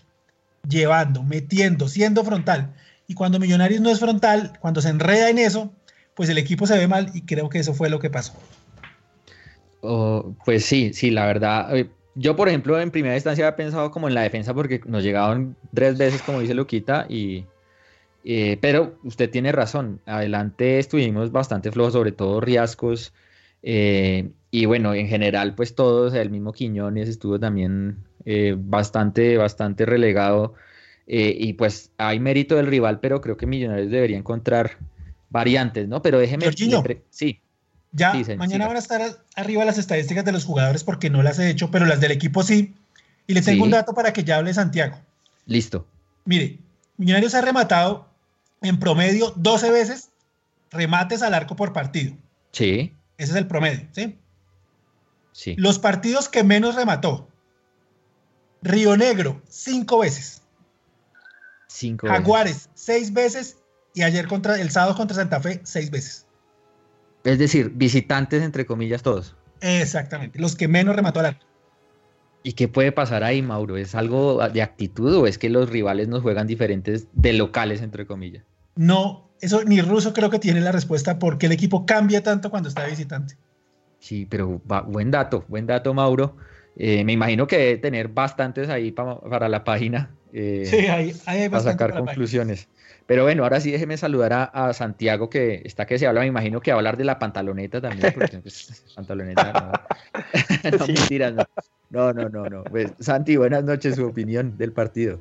llevando, 0.68 1.24
metiendo, 1.24 1.88
siendo 1.88 2.24
frontal. 2.24 2.74
Y 3.08 3.14
cuando 3.14 3.40
Millonarios 3.40 3.82
no 3.82 3.90
es 3.90 4.00
frontal, 4.00 4.58
cuando 4.60 4.82
se 4.82 4.90
enreda 4.90 5.30
en 5.30 5.38
eso, 5.38 5.72
pues 6.16 6.30
el 6.30 6.38
equipo 6.38 6.66
se 6.66 6.78
ve 6.78 6.88
mal 6.88 7.12
y 7.14 7.22
creo 7.22 7.50
que 7.50 7.60
eso 7.60 7.74
fue 7.74 7.90
lo 7.90 8.00
que 8.00 8.10
pasó. 8.10 8.34
Oh, 9.88 10.36
pues 10.46 10.66
sí, 10.66 10.94
sí, 10.94 11.12
la 11.12 11.26
verdad. 11.26 11.76
Eh, 11.78 11.90
yo, 12.16 12.36
por 12.36 12.48
ejemplo, 12.48 12.80
en 12.80 12.92
primera 12.92 13.16
instancia 13.16 13.46
había 13.46 13.56
pensado 13.56 13.92
como 13.92 14.08
en 14.08 14.16
la 14.16 14.22
defensa 14.22 14.54
porque 14.54 14.82
nos 14.86 15.04
llegaban 15.04 15.56
tres 15.74 15.98
veces, 15.98 16.22
como 16.22 16.40
dice 16.40 16.54
Luquita, 16.54 17.06
y, 17.10 17.46
eh, 18.24 18.58
pero 18.62 18.98
usted 19.04 19.30
tiene 19.30 19.52
razón. 19.52 20.00
Adelante 20.06 20.80
estuvimos 20.80 21.32
bastante 21.32 21.72
flojos, 21.72 21.94
sobre 21.94 22.12
todo 22.12 22.42
Riascos. 22.42 23.14
Eh, 23.62 24.32
y 24.52 24.66
bueno, 24.66 24.94
en 24.94 25.08
general, 25.08 25.56
pues 25.56 25.76
todos, 25.76 26.14
el 26.14 26.30
mismo 26.30 26.54
Quiñones 26.54 27.10
estuvo 27.10 27.40
también 27.40 27.98
bastante, 28.58 29.38
bastante 29.38 29.86
relegado. 29.86 30.56
y 31.08 31.54
pues 31.54 31.92
hay 31.98 32.20
mérito 32.20 32.56
del 32.56 32.68
rival, 32.68 33.00
pero 33.00 33.22
creo 33.22 33.38
que 33.38 33.46
Millonarios 33.46 33.92
debería 33.92 34.18
encontrar 34.18 34.78
variantes, 35.30 35.88
¿no? 35.88 36.02
Pero 36.02 36.18
déjeme. 36.18 36.46
Sí. 37.10 37.40
Ya, 37.96 38.14
mañana 38.38 38.68
van 38.68 38.76
a 38.76 38.80
estar 38.80 39.02
arriba 39.36 39.64
las 39.64 39.78
estadísticas 39.78 40.26
de 40.26 40.34
los 40.34 40.44
jugadores 40.44 40.84
porque 40.84 41.10
no 41.10 41.24
las 41.24 41.40
he 41.40 41.50
hecho, 41.50 41.72
pero 41.72 41.86
las 41.86 42.02
del 42.02 42.12
equipo 42.12 42.44
sí. 42.44 42.76
Y 43.26 43.34
le 43.34 43.42
tengo 43.42 43.64
un 43.64 43.72
dato 43.72 43.94
para 43.94 44.12
que 44.12 44.26
ya 44.26 44.36
hable 44.36 44.54
Santiago. 44.54 45.00
Listo. 45.46 45.88
Mire, 46.26 46.60
Millonarios 46.98 47.34
ha 47.36 47.42
rematado 47.42 48.10
en 48.62 48.80
promedio 48.80 49.32
12 49.38 49.72
veces 49.72 50.10
remates 50.72 51.22
al 51.22 51.34
arco 51.34 51.56
por 51.56 51.72
partido. 51.72 52.18
Sí. 52.52 52.94
Ese 53.18 53.32
es 53.32 53.38
el 53.38 53.48
promedio, 53.48 53.88
¿sí? 53.94 54.18
Sí. 55.32 55.56
Los 55.58 55.80
partidos 55.80 56.28
que 56.28 56.44
menos 56.44 56.76
remató. 56.76 57.30
Río 58.62 58.98
Negro, 58.98 59.42
cinco 59.48 60.00
veces. 60.00 60.42
Cinco 61.68 62.08
Jaguares, 62.08 62.70
seis 62.74 63.14
veces. 63.14 63.58
Y 63.94 64.04
ayer 64.04 64.28
contra 64.28 64.60
el 64.60 64.70
sábado 64.70 64.96
contra 64.96 65.16
Santa 65.16 65.40
Fe, 65.40 65.62
seis 65.64 65.90
veces. 65.90 66.25
Es 67.26 67.40
decir, 67.40 67.72
visitantes 67.76 68.44
entre 68.44 68.66
comillas 68.66 69.04
todos. 69.04 69.36
Exactamente, 69.62 70.40
los 70.40 70.56
que 70.56 70.68
menos 70.68 70.96
remató 70.96 71.20
al 71.20 71.28
arco. 71.28 71.46
¿Y 72.44 72.54
qué 72.54 72.68
puede 72.68 72.92
pasar 72.92 73.24
ahí, 73.24 73.42
Mauro? 73.42 73.76
¿Es 73.76 73.96
algo 73.96 74.48
de 74.50 74.62
actitud 74.62 75.16
o 75.16 75.26
es 75.26 75.40
que 75.40 75.50
los 75.50 75.70
rivales 75.70 76.08
nos 76.08 76.22
juegan 76.22 76.46
diferentes 76.46 77.08
de 77.14 77.34
locales, 77.34 77.82
entre 77.82 78.06
comillas? 78.06 78.44
No, 78.76 79.32
eso 79.42 79.64
ni 79.64 79.82
Russo 79.82 80.14
creo 80.14 80.30
que 80.30 80.38
tiene 80.38 80.62
la 80.62 80.72
respuesta 80.72 81.18
porque 81.18 81.48
el 81.48 81.54
equipo 81.54 81.88
cambia 81.88 82.22
tanto 82.22 82.52
cuando 82.52 82.70
está 82.70 82.86
visitante. 82.86 83.36
Sí, 83.98 84.28
pero 84.30 84.62
buen 84.86 85.10
dato, 85.10 85.44
buen 85.48 85.66
dato, 85.66 85.92
Mauro. 85.96 86.38
Eh, 86.76 87.04
me 87.04 87.14
imagino 87.14 87.48
que 87.48 87.58
debe 87.58 87.78
tener 87.78 88.10
bastantes 88.10 88.70
ahí 88.70 88.92
para 88.92 89.50
la 89.50 89.64
página. 89.64 90.12
Eh, 90.32 90.66
sí, 90.66 90.86
ahí, 90.86 91.16
hay 91.26 91.50
Para 91.50 91.64
sacar 91.64 91.94
conclusiones. 91.98 92.68
Pero 93.08 93.24
bueno, 93.24 93.44
ahora 93.44 93.60
sí 93.60 93.72
déjeme 93.72 93.98
saludar 93.98 94.50
a, 94.52 94.74
Santiago, 94.74 95.30
que 95.30 95.62
está 95.64 95.86
que 95.86 96.00
se 96.00 96.08
habla, 96.08 96.22
me 96.22 96.28
imagino 96.28 96.60
que 96.60 96.72
va 96.72 96.78
a 96.78 96.80
hablar 96.80 96.98
de 96.98 97.04
la 97.04 97.20
pantaloneta 97.20 97.80
también, 97.80 98.12
porque 98.16 98.40
pues, 98.40 98.84
pantaloneta 98.96 99.84
no, 100.64 100.78
no 100.80 100.88
mentiras, 100.88 101.34
no. 101.90 102.14
no, 102.14 102.30
no, 102.30 102.50
no, 102.50 102.64
Pues, 102.64 102.94
Santi, 103.00 103.38
buenas 103.38 103.64
noches, 103.64 103.96
su 103.96 104.06
opinión 104.08 104.58
del 104.58 104.72
partido. 104.72 105.20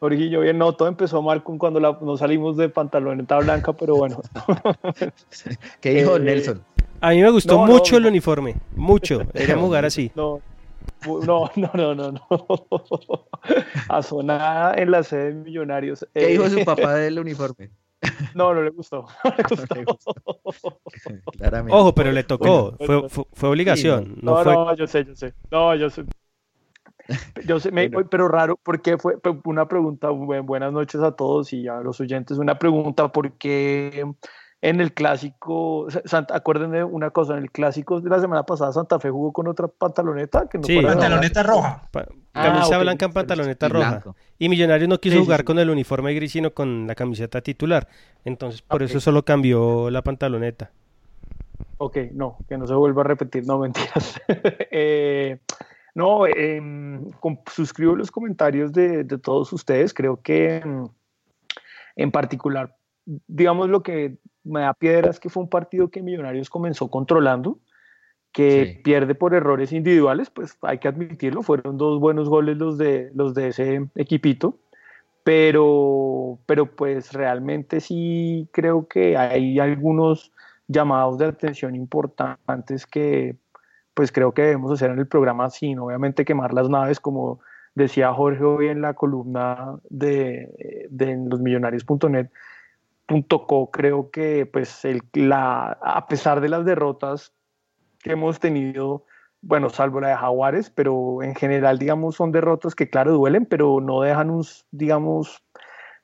Jorgillo, 0.00 0.40
bien, 0.40 0.58
no, 0.58 0.74
todo 0.74 0.88
empezó 0.88 1.22
mal 1.22 1.44
con 1.44 1.56
cuando 1.56 1.78
la, 1.78 1.96
nos 2.00 2.18
salimos 2.18 2.56
de 2.56 2.68
pantaloneta 2.68 3.38
blanca, 3.38 3.72
pero 3.72 3.94
bueno. 3.96 4.20
¿Qué 5.80 5.94
dijo 5.94 6.16
eh, 6.16 6.20
Nelson? 6.20 6.62
A 7.00 7.10
mí 7.10 7.22
me 7.22 7.30
gustó 7.30 7.64
mucho 7.64 7.96
el 7.96 8.06
uniforme, 8.06 8.56
mucho. 8.74 9.20
Deberíamos 9.32 9.66
jugar 9.66 9.84
así. 9.84 10.10
No, 10.14 10.40
no, 11.06 11.50
no, 11.56 11.70
no, 11.74 11.94
no, 11.94 12.12
no. 12.12 13.28
A 13.88 14.74
en 14.76 14.90
la 14.90 15.02
sede 15.02 15.26
de 15.26 15.34
Millonarios. 15.34 16.06
¿Qué 16.14 16.26
dijo 16.28 16.48
su 16.48 16.64
papá 16.64 16.94
del 16.96 17.18
uniforme? 17.18 17.70
No, 18.34 18.52
no 18.54 18.62
le 18.62 18.70
gustó. 18.70 19.06
No 19.24 19.74
le 19.74 19.84
gustó. 19.84 20.14
Ojo, 21.70 21.94
pero 21.94 22.12
le 22.12 22.24
tocó. 22.24 22.76
fue, 22.78 23.08
fue, 23.08 23.48
obligación. 23.48 24.18
no, 24.20 24.44
no, 24.44 24.64
no, 24.66 24.76
yo 24.76 24.86
sé, 24.86 25.04
yo 25.04 25.14
sé. 25.14 25.34
No, 25.50 25.74
yo 25.74 25.90
sé. 25.90 26.04
Yo 27.46 27.60
sé, 27.60 27.70
pero 28.10 28.28
raro, 28.28 28.58
porque 28.62 28.96
fue 28.96 29.18
una 29.44 29.68
pregunta, 29.68 30.08
buenas 30.10 30.72
noches 30.72 31.02
a 31.02 31.12
todos 31.12 31.52
y 31.52 31.68
a 31.68 31.80
los 31.80 32.00
oyentes, 32.00 32.38
una 32.38 32.58
pregunta, 32.58 33.08
porque 33.08 34.04
en 34.64 34.80
el 34.80 34.94
clásico, 34.94 35.88
acuérdense 36.30 36.84
una 36.84 37.10
cosa, 37.10 37.34
en 37.34 37.42
el 37.42 37.50
clásico 37.50 38.00
de 38.00 38.08
la 38.08 38.18
semana 38.18 38.44
pasada 38.44 38.72
Santa 38.72 38.98
Fe 38.98 39.10
jugó 39.10 39.30
con 39.30 39.46
otra 39.46 39.68
pantaloneta 39.68 40.48
que 40.48 40.56
no 40.56 40.64
sí. 40.64 40.80
pantaloneta 40.80 41.42
roja. 41.42 41.86
camisa 42.32 42.76
ah, 42.76 42.78
blanca 42.78 43.04
en 43.04 43.12
pantaloneta 43.12 43.68
roja. 43.68 44.02
Y 44.38 44.48
Millonarios 44.48 44.88
no 44.88 44.98
quiso 45.00 45.20
jugar 45.20 45.44
con 45.44 45.58
el 45.58 45.68
uniforme 45.68 46.14
gris, 46.14 46.32
sino 46.32 46.54
con 46.54 46.86
la 46.86 46.94
camiseta 46.94 47.42
titular. 47.42 47.88
Entonces, 48.24 48.62
por 48.62 48.82
eso 48.82 49.00
solo 49.00 49.22
cambió 49.22 49.90
la 49.90 50.00
pantaloneta. 50.00 50.70
Ok, 51.76 51.98
no, 52.14 52.38
que 52.48 52.56
no 52.56 52.66
se 52.66 52.72
vuelva 52.72 53.02
a 53.02 53.04
repetir, 53.04 53.46
no 53.46 53.58
mentiras. 53.58 54.18
eh, 54.70 55.40
no, 55.94 56.26
em, 56.26 57.10
suscribo 57.52 57.96
los 57.96 58.10
comentarios 58.10 58.72
de, 58.72 59.04
de, 59.04 59.18
todos 59.18 59.52
ustedes. 59.52 59.92
Creo 59.92 60.22
que 60.22 60.56
em, 60.56 60.88
en 61.96 62.10
particular, 62.10 62.74
digamos 63.26 63.68
lo 63.68 63.82
que 63.82 64.16
me 64.44 64.60
da 64.60 64.74
piedras 64.74 65.18
que 65.18 65.30
fue 65.30 65.42
un 65.42 65.48
partido 65.48 65.88
que 65.88 66.02
Millonarios 66.02 66.50
comenzó 66.50 66.88
controlando, 66.88 67.58
que 68.32 68.80
pierde 68.82 69.14
por 69.14 69.32
errores 69.32 69.72
individuales, 69.72 70.28
pues 70.28 70.58
hay 70.62 70.78
que 70.78 70.88
admitirlo, 70.88 71.42
fueron 71.42 71.78
dos 71.78 72.00
buenos 72.00 72.28
goles 72.28 72.56
los 72.56 72.76
de, 72.78 73.10
los 73.14 73.32
de 73.32 73.48
ese 73.48 73.88
equipito, 73.94 74.58
pero, 75.22 76.38
pero 76.46 76.66
pues 76.66 77.12
realmente 77.12 77.80
sí 77.80 78.48
creo 78.52 78.88
que 78.88 79.16
hay 79.16 79.58
algunos 79.60 80.32
llamados 80.66 81.18
de 81.18 81.26
atención 81.26 81.74
importantes 81.74 82.86
que 82.86 83.36
pues 83.94 84.10
creo 84.10 84.32
que 84.32 84.42
debemos 84.42 84.72
hacer 84.72 84.90
en 84.90 84.98
el 84.98 85.06
programa 85.06 85.48
sin 85.50 85.78
obviamente 85.78 86.24
quemar 86.24 86.52
las 86.52 86.68
naves 86.68 86.98
como 86.98 87.40
decía 87.74 88.12
Jorge 88.12 88.42
hoy 88.42 88.68
en 88.68 88.80
la 88.80 88.94
columna 88.94 89.78
de, 89.90 90.88
de 90.90 91.16
losmillonarios.net, 91.16 92.28
.co 93.08 93.70
creo 93.70 94.10
que 94.10 94.46
pues 94.46 94.84
el, 94.84 95.02
la, 95.14 95.78
a 95.82 96.06
pesar 96.06 96.40
de 96.40 96.48
las 96.48 96.64
derrotas 96.64 97.32
que 98.02 98.12
hemos 98.12 98.38
tenido, 98.38 99.04
bueno, 99.40 99.70
salvo 99.70 100.00
la 100.00 100.08
de 100.08 100.16
Jaguares, 100.16 100.70
pero 100.70 101.22
en 101.22 101.34
general, 101.34 101.78
digamos, 101.78 102.16
son 102.16 102.32
derrotas 102.32 102.74
que 102.74 102.88
claro 102.88 103.12
duelen, 103.12 103.46
pero 103.46 103.80
no 103.80 104.02
dejan 104.02 104.30
un, 104.30 104.44
digamos, 104.70 105.42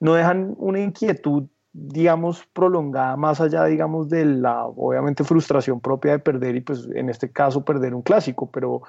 no 0.01 0.15
dejan 0.15 0.55
una 0.59 0.81
inquietud, 0.81 1.45
digamos, 1.73 2.47
prolongada 2.53 3.17
más 3.17 3.41
allá, 3.41 3.65
digamos, 3.65 4.09
de 4.09 4.25
la, 4.25 4.65
obviamente, 4.65 5.25
frustración 5.25 5.81
propia 5.81 6.13
de 6.13 6.19
perder 6.19 6.57
y 6.57 6.61
pues 6.63 6.89
en 6.95 7.11
este 7.11 7.31
caso 7.31 7.65
perder 7.65 7.95
un 7.95 8.03
clásico, 8.03 8.51
pero 8.51 8.83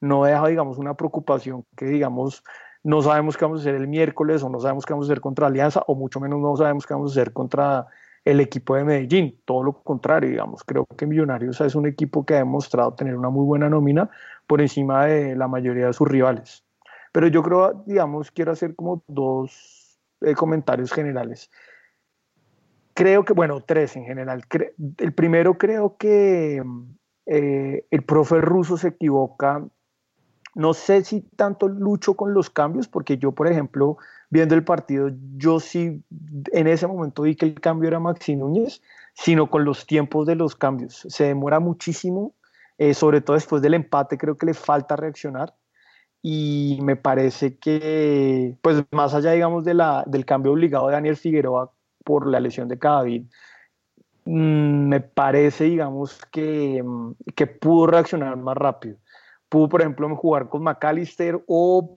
no 0.00 0.24
deja, 0.24 0.46
digamos, 0.48 0.78
una 0.78 0.94
preocupación 0.94 1.64
que, 1.76 1.86
digamos, 1.86 2.42
no 2.84 3.02
sabemos 3.02 3.36
qué 3.36 3.44
vamos 3.44 3.60
a 3.60 3.62
hacer 3.62 3.74
el 3.74 3.86
miércoles 3.86 4.42
o 4.42 4.48
no 4.48 4.60
sabemos 4.60 4.84
qué 4.84 4.92
vamos 4.92 5.08
a 5.08 5.12
hacer 5.12 5.20
contra 5.20 5.46
Alianza 5.46 5.82
o 5.86 5.94
mucho 5.94 6.20
menos 6.20 6.40
no 6.40 6.56
sabemos 6.56 6.86
qué 6.86 6.94
vamos 6.94 7.12
a 7.12 7.20
hacer 7.20 7.32
contra 7.32 7.86
el 8.24 8.40
equipo 8.40 8.76
de 8.76 8.84
Medellín. 8.84 9.38
Todo 9.44 9.62
lo 9.62 9.72
contrario, 9.72 10.30
digamos, 10.30 10.62
creo 10.64 10.86
que 10.96 11.06
Millonarios 11.06 11.60
es 11.60 11.74
un 11.74 11.86
equipo 11.86 12.24
que 12.24 12.34
ha 12.34 12.38
demostrado 12.38 12.94
tener 12.94 13.16
una 13.16 13.30
muy 13.30 13.44
buena 13.44 13.68
nómina 13.68 14.10
por 14.46 14.60
encima 14.60 15.06
de 15.06 15.36
la 15.36 15.48
mayoría 15.48 15.86
de 15.86 15.92
sus 15.92 16.08
rivales. 16.08 16.64
Pero 17.12 17.28
yo 17.28 17.42
creo, 17.42 17.82
digamos, 17.86 18.30
quiero 18.30 18.52
hacer 18.52 18.74
como 18.74 19.02
dos 19.06 19.98
eh, 20.20 20.34
comentarios 20.34 20.92
generales. 20.92 21.50
Creo 22.94 23.24
que, 23.24 23.32
bueno, 23.32 23.60
tres 23.60 23.96
en 23.96 24.04
general. 24.04 24.42
el 24.98 25.12
primero 25.12 25.56
creo 25.56 25.96
que 25.96 26.62
eh, 27.26 27.86
el 27.90 28.02
profe 28.04 28.40
ruso 28.40 28.76
se 28.76 28.88
equivoca 28.88 29.64
no 30.54 30.74
sé 30.74 31.04
si 31.04 31.22
tanto 31.36 31.68
lucho 31.68 32.14
con 32.14 32.34
los 32.34 32.50
cambios, 32.50 32.88
porque 32.88 33.18
yo, 33.18 33.32
por 33.32 33.46
ejemplo, 33.46 33.96
viendo 34.30 34.54
el 34.54 34.64
partido, 34.64 35.10
yo 35.36 35.60
sí 35.60 36.02
en 36.52 36.66
ese 36.66 36.86
momento 36.86 37.22
vi 37.22 37.36
que 37.36 37.46
el 37.46 37.60
cambio 37.60 37.88
era 37.88 38.00
Maxi 38.00 38.36
Núñez, 38.36 38.82
sino 39.14 39.50
con 39.50 39.64
los 39.64 39.86
tiempos 39.86 40.26
de 40.26 40.34
los 40.34 40.54
cambios. 40.54 41.06
Se 41.08 41.24
demora 41.24 41.60
muchísimo, 41.60 42.34
eh, 42.78 42.94
sobre 42.94 43.20
todo 43.20 43.34
después 43.34 43.62
del 43.62 43.74
empate, 43.74 44.18
creo 44.18 44.36
que 44.36 44.46
le 44.46 44.54
falta 44.54 44.96
reaccionar. 44.96 45.54
Y 46.22 46.78
me 46.82 46.96
parece 46.96 47.56
que, 47.58 48.56
pues 48.62 48.84
más 48.92 49.12
allá, 49.14 49.32
digamos, 49.32 49.64
de 49.64 49.74
la, 49.74 50.04
del 50.06 50.24
cambio 50.24 50.52
obligado 50.52 50.86
de 50.86 50.92
Daniel 50.94 51.16
Figueroa 51.16 51.72
por 52.04 52.28
la 52.28 52.40
lesión 52.40 52.68
de 52.68 52.78
Cadavid, 52.78 53.24
mm, 54.24 54.88
me 54.88 55.00
parece, 55.00 55.64
digamos, 55.64 56.20
que, 56.30 56.84
que 57.34 57.46
pudo 57.46 57.88
reaccionar 57.88 58.36
más 58.36 58.56
rápido 58.56 58.98
pudo, 59.52 59.68
por 59.68 59.82
ejemplo, 59.82 60.16
jugar 60.16 60.48
con 60.48 60.62
McAllister 60.62 61.44
o 61.46 61.94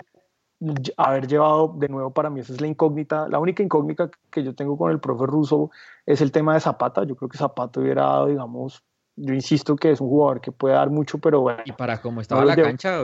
haber 0.98 1.26
llevado 1.26 1.74
de 1.78 1.88
nuevo 1.88 2.12
para 2.12 2.30
mí 2.30 2.42
esa 2.42 2.54
es 2.54 2.62
la 2.62 2.68
incógnita 2.68 3.28
la 3.28 3.40
única 3.40 3.62
incógnita 3.62 4.10
que 4.32 4.42
yo 4.42 4.56
tengo 4.56 4.78
con 4.78 4.90
el 4.90 5.00
profe 5.00 5.26
ruso 5.26 5.70
es 6.06 6.22
el 6.22 6.32
tema 6.32 6.54
de 6.54 6.62
Zapata. 6.62 7.04
Yo 7.04 7.16
creo 7.16 7.30
que 7.30 7.38
Zapata 7.38 7.80
hubiera 7.80 8.04
dado 8.04 8.28
digamos 8.28 8.84
yo 9.16 9.34
insisto 9.34 9.76
que 9.76 9.92
es 9.92 10.02
un 10.02 10.10
jugador 10.10 10.42
que 10.42 10.52
puede 10.52 10.76
dar 10.76 10.90
mucho 10.90 11.18
pero 11.18 11.42
bueno 11.42 11.62
y 11.66 11.72
para 11.72 12.02
cómo 12.02 12.20
estaba 12.20 12.44
la 12.44 12.56
cancha 12.56 13.02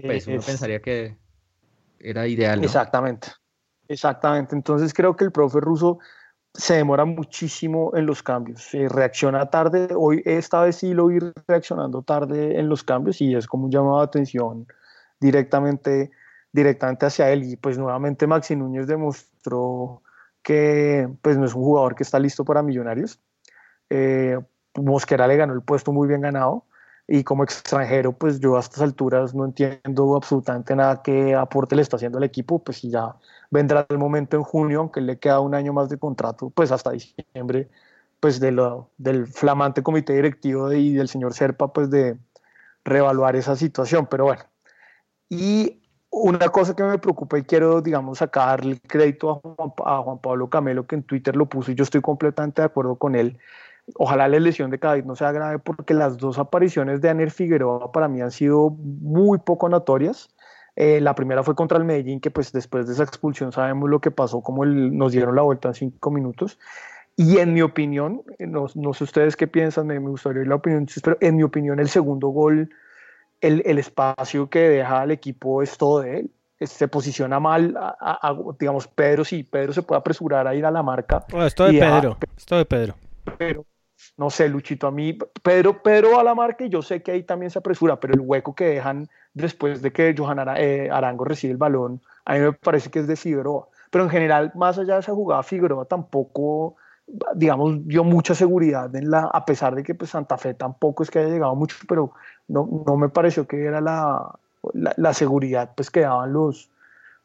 pues 0.00 0.26
uno 0.26 0.40
pensaría 0.40 0.80
que 0.80 1.16
era 2.00 2.26
ideal 2.26 2.62
exactamente 2.62 3.28
exactamente. 3.88 4.56
Entonces 4.56 4.92
creo 4.92 5.14
que 5.14 5.24
el 5.24 5.32
profe 5.32 5.60
ruso 5.60 5.98
se 6.54 6.74
demora 6.74 7.04
muchísimo 7.04 7.92
en 7.94 8.06
los 8.06 8.22
cambios, 8.22 8.62
se 8.62 8.88
reacciona 8.88 9.46
tarde, 9.46 9.88
hoy 9.96 10.22
esta 10.26 10.62
vez 10.62 10.76
sí 10.76 10.92
lo 10.92 11.06
vi 11.06 11.18
reaccionando 11.46 12.02
tarde 12.02 12.58
en 12.58 12.68
los 12.68 12.84
cambios 12.84 13.20
y 13.20 13.34
es 13.34 13.46
como 13.46 13.64
un 13.64 13.70
llamado 13.70 13.98
de 13.98 14.04
atención 14.04 14.66
directamente, 15.18 16.10
directamente 16.52 17.06
hacia 17.06 17.30
él. 17.30 17.44
Y 17.44 17.56
pues 17.56 17.78
nuevamente 17.78 18.26
Maxi 18.26 18.54
Núñez 18.54 18.86
demostró 18.86 20.02
que 20.42 21.08
pues 21.22 21.38
no 21.38 21.46
es 21.46 21.54
un 21.54 21.62
jugador 21.62 21.94
que 21.94 22.02
está 22.02 22.18
listo 22.18 22.44
para 22.44 22.62
millonarios. 22.62 23.18
Eh, 23.88 24.38
Mosquera 24.74 25.26
le 25.26 25.36
ganó 25.36 25.54
el 25.54 25.62
puesto 25.62 25.92
muy 25.92 26.08
bien 26.08 26.20
ganado 26.20 26.66
y 27.06 27.24
como 27.24 27.44
extranjero 27.44 28.12
pues 28.12 28.40
yo 28.40 28.56
a 28.56 28.60
estas 28.60 28.82
alturas 28.82 29.34
no 29.34 29.44
entiendo 29.44 30.16
absolutamente 30.16 30.74
nada 30.76 31.02
que 31.02 31.34
aporte 31.34 31.76
le 31.76 31.82
está 31.82 31.96
haciendo 31.96 32.18
al 32.18 32.24
equipo, 32.24 32.58
pues 32.58 32.78
si 32.78 32.90
ya 32.90 33.16
vendrá 33.50 33.86
el 33.88 33.98
momento 33.98 34.36
en 34.36 34.42
junio, 34.42 34.80
aunque 34.80 35.00
le 35.00 35.18
queda 35.18 35.40
un 35.40 35.54
año 35.54 35.72
más 35.72 35.88
de 35.88 35.98
contrato, 35.98 36.50
pues 36.50 36.72
hasta 36.72 36.92
diciembre, 36.92 37.68
pues 38.20 38.40
de 38.40 38.52
lo, 38.52 38.90
del 38.98 39.26
flamante 39.26 39.82
comité 39.82 40.14
directivo 40.14 40.72
y 40.72 40.94
del 40.94 41.08
señor 41.08 41.34
Serpa, 41.34 41.72
pues 41.72 41.90
de 41.90 42.16
reevaluar 42.84 43.36
esa 43.36 43.56
situación, 43.56 44.06
pero 44.10 44.24
bueno. 44.24 44.42
Y 45.28 45.82
una 46.10 46.50
cosa 46.50 46.76
que 46.76 46.82
me 46.82 46.98
preocupa 46.98 47.38
y 47.38 47.42
quiero, 47.42 47.80
digamos, 47.80 48.18
sacar 48.18 48.60
el 48.60 48.80
crédito 48.80 49.42
a 49.84 50.02
Juan, 50.02 50.18
Pablo 50.18 50.50
Camelo, 50.50 50.86
que 50.86 50.94
en 50.94 51.02
Twitter 51.02 51.34
lo 51.34 51.46
puso 51.46 51.72
y 51.72 51.74
yo 51.74 51.84
estoy 51.84 52.02
completamente 52.02 52.62
de 52.62 52.66
acuerdo 52.66 52.96
con 52.96 53.14
él. 53.14 53.38
Ojalá 53.96 54.28
la 54.28 54.38
lesión 54.40 54.70
de 54.70 54.78
Cádiz 54.78 55.04
no 55.04 55.16
sea 55.16 55.32
grave 55.32 55.58
porque 55.58 55.94
las 55.94 56.16
dos 56.16 56.38
apariciones 56.38 57.00
de 57.00 57.10
Aner 57.10 57.30
Figueroa 57.30 57.92
para 57.92 58.08
mí 58.08 58.20
han 58.20 58.30
sido 58.30 58.70
muy 58.70 59.38
poco 59.38 59.68
notorias. 59.68 60.30
Eh, 60.76 61.00
la 61.00 61.14
primera 61.14 61.42
fue 61.42 61.54
contra 61.54 61.78
el 61.78 61.84
Medellín, 61.84 62.20
que 62.20 62.30
pues 62.30 62.52
después 62.52 62.86
de 62.86 62.94
esa 62.94 63.02
expulsión 63.02 63.52
sabemos 63.52 63.90
lo 63.90 64.00
que 64.00 64.10
pasó, 64.10 64.40
como 64.40 64.64
nos 64.64 65.12
dieron 65.12 65.36
la 65.36 65.42
vuelta 65.42 65.68
en 65.68 65.74
cinco 65.74 66.10
minutos. 66.10 66.58
Y 67.16 67.38
en 67.38 67.52
mi 67.52 67.60
opinión, 67.60 68.22
eh, 68.38 68.46
no, 68.46 68.66
no 68.74 68.94
sé 68.94 69.04
ustedes 69.04 69.36
qué 69.36 69.46
piensan, 69.46 69.86
me, 69.86 70.00
me 70.00 70.08
gustaría 70.08 70.40
oír 70.40 70.48
la 70.48 70.54
opinión, 70.54 70.86
pero 71.04 71.18
en 71.20 71.36
mi 71.36 71.42
opinión 71.42 71.78
el 71.78 71.88
segundo 71.88 72.28
gol 72.28 72.70
el, 73.42 73.62
el, 73.66 73.78
espacio 73.78 74.48
que 74.48 74.60
deja 74.60 75.02
al 75.02 75.10
equipo 75.10 75.62
es 75.62 75.76
todo 75.76 76.00
de 76.00 76.20
él. 76.20 76.30
Se 76.60 76.86
posiciona 76.86 77.40
mal, 77.40 77.76
digamos, 78.58 78.86
Pedro 78.86 79.24
sí, 79.24 79.42
Pedro 79.42 79.72
se 79.72 79.82
puede 79.82 79.98
apresurar 79.98 80.46
a 80.46 80.54
ir 80.54 80.64
a 80.64 80.70
la 80.70 80.82
marca. 80.82 81.24
esto 81.44 81.64
de 81.64 81.72
Pedro, 81.72 82.16
esto 82.36 82.56
de 82.56 82.64
Pedro. 82.64 82.94
Pero, 83.36 83.66
no 84.16 84.30
sé, 84.30 84.48
Luchito, 84.48 84.86
a 84.86 84.90
mí, 84.90 85.18
Pedro, 85.42 85.82
Pedro 85.82 86.18
a 86.18 86.24
la 86.24 86.34
marca 86.34 86.64
y 86.64 86.68
yo 86.68 86.82
sé 86.82 87.02
que 87.02 87.12
ahí 87.12 87.22
también 87.22 87.50
se 87.50 87.58
apresura, 87.58 87.98
pero 88.00 88.14
el 88.14 88.20
hueco 88.20 88.54
que 88.54 88.66
dejan 88.66 89.08
después 89.34 89.82
de 89.82 89.92
que 89.92 90.14
Johan 90.16 90.38
eh, 90.56 90.88
Arango 90.90 91.24
recibe 91.24 91.52
el 91.52 91.58
balón, 91.58 92.00
a 92.24 92.34
mí 92.34 92.40
me 92.40 92.52
parece 92.52 92.90
que 92.90 93.00
es 93.00 93.06
de 93.06 93.16
Figueroa. 93.16 93.68
Pero 93.90 94.04
en 94.04 94.10
general, 94.10 94.52
más 94.54 94.78
allá 94.78 94.94
de 94.94 95.00
esa 95.00 95.12
jugada, 95.12 95.42
Figueroa 95.42 95.84
tampoco 95.84 96.76
digamos, 97.34 97.86
dio 97.86 98.04
mucha 98.04 98.34
seguridad 98.34 98.94
en 98.94 99.10
la, 99.10 99.24
a 99.24 99.44
pesar 99.44 99.74
de 99.74 99.82
que 99.82 99.94
pues, 99.94 100.10
Santa 100.10 100.38
Fe 100.38 100.54
tampoco 100.54 101.02
es 101.02 101.10
que 101.10 101.18
haya 101.18 101.28
llegado 101.28 101.54
mucho, 101.54 101.76
pero 101.88 102.12
no, 102.48 102.84
no 102.86 102.96
me 102.96 103.08
pareció 103.08 103.46
que 103.46 103.64
era 103.64 103.80
la, 103.80 104.34
la, 104.72 105.14
seguridad 105.14 105.72
pues, 105.74 105.90
que 105.90 106.00
daban 106.00 106.32
los, 106.32 106.70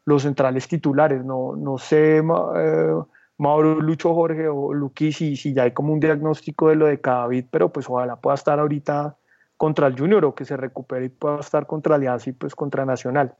los 0.04 0.22
centrales 0.22 0.68
titulares. 0.68 1.24
No, 1.24 1.54
no 1.56 1.78
sé, 1.78 2.18
eh, 2.18 2.94
Mauro, 3.38 3.80
Lucho, 3.80 4.14
Jorge 4.14 4.48
o 4.48 4.74
Luqui, 4.74 5.12
si, 5.12 5.36
si 5.36 5.54
ya 5.54 5.62
hay 5.62 5.70
como 5.70 5.92
un 5.92 6.00
diagnóstico 6.00 6.68
de 6.68 6.74
lo 6.74 6.86
de 6.86 7.00
Cadavid, 7.00 7.46
pero 7.50 7.72
pues 7.72 7.88
ojalá 7.88 8.16
pueda 8.16 8.34
estar 8.34 8.58
ahorita 8.58 9.16
contra 9.56 9.86
el 9.86 9.98
Junior 9.98 10.24
o 10.24 10.34
que 10.34 10.44
se 10.44 10.56
recupere 10.56 11.06
y 11.06 11.08
pueda 11.08 11.40
estar 11.40 11.66
contra 11.66 11.96
Alianza 11.96 12.30
y 12.30 12.32
pues 12.32 12.54
contra 12.54 12.84
Nacional. 12.84 13.34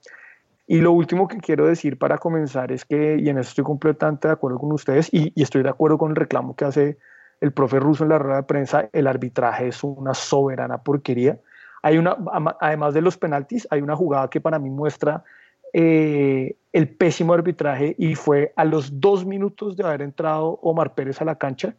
Y 0.66 0.80
lo 0.80 0.92
último 0.92 1.26
que 1.26 1.38
quiero 1.38 1.66
decir 1.66 1.98
para 1.98 2.18
comenzar 2.18 2.70
es 2.72 2.84
que, 2.84 3.16
y 3.18 3.28
en 3.30 3.38
eso 3.38 3.48
estoy 3.48 3.64
completamente 3.64 4.28
de 4.28 4.34
acuerdo 4.34 4.58
con 4.58 4.70
ustedes, 4.72 5.08
y, 5.12 5.32
estoy 5.40 5.62
de 5.62 5.70
acuerdo 5.70 5.96
con 5.96 6.10
el 6.10 6.16
reclamo 6.16 6.54
que 6.54 6.66
hace 6.66 6.98
el 7.40 7.52
profe 7.52 7.80
ruso 7.80 8.04
en 8.04 8.10
la 8.10 8.18
rueda 8.18 8.38
de 8.38 8.42
prensa, 8.42 8.88
el 8.92 9.06
arbitraje 9.06 9.68
es 9.68 9.82
una 9.82 10.12
soberana 10.12 10.78
porquería. 10.78 11.38
Hay 11.82 11.96
una, 11.96 12.16
además 12.60 12.92
de 12.92 13.00
los 13.00 13.16
penaltis, 13.16 13.66
hay 13.70 13.80
una 13.80 13.96
jugada 13.96 14.28
que 14.28 14.40
para 14.40 14.58
mí 14.58 14.68
muestra 14.68 15.24
eh, 15.80 16.56
el 16.72 16.88
pésimo 16.88 17.34
arbitraje 17.34 17.94
y 17.98 18.16
fue 18.16 18.52
a 18.56 18.64
los 18.64 19.00
dos 19.00 19.24
minutos 19.24 19.76
de 19.76 19.84
haber 19.84 20.02
entrado 20.02 20.58
Omar 20.62 20.94
Pérez 20.94 21.20
a 21.20 21.24
la 21.24 21.36
cancha, 21.36 21.76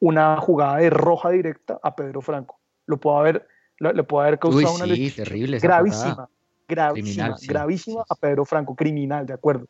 una 0.00 0.36
jugada 0.38 0.78
de 0.78 0.90
roja 0.90 1.30
directa 1.30 1.78
a 1.82 1.94
Pedro 1.94 2.20
Franco. 2.20 2.58
Lo 2.86 2.96
puedo 2.98 3.16
haber, 3.18 3.46
le 3.78 4.02
puede 4.02 4.26
haber 4.26 4.38
causado 4.40 4.74
una 4.74 4.86
lesión 4.86 5.24
terrible 5.24 5.58
gravísima 5.60 6.28
gravísima, 6.68 7.36
gravísima 7.46 8.04
a 8.08 8.14
Pedro 8.14 8.44
Franco, 8.44 8.74
criminal, 8.74 9.24
de 9.24 9.34
acuerdo, 9.34 9.66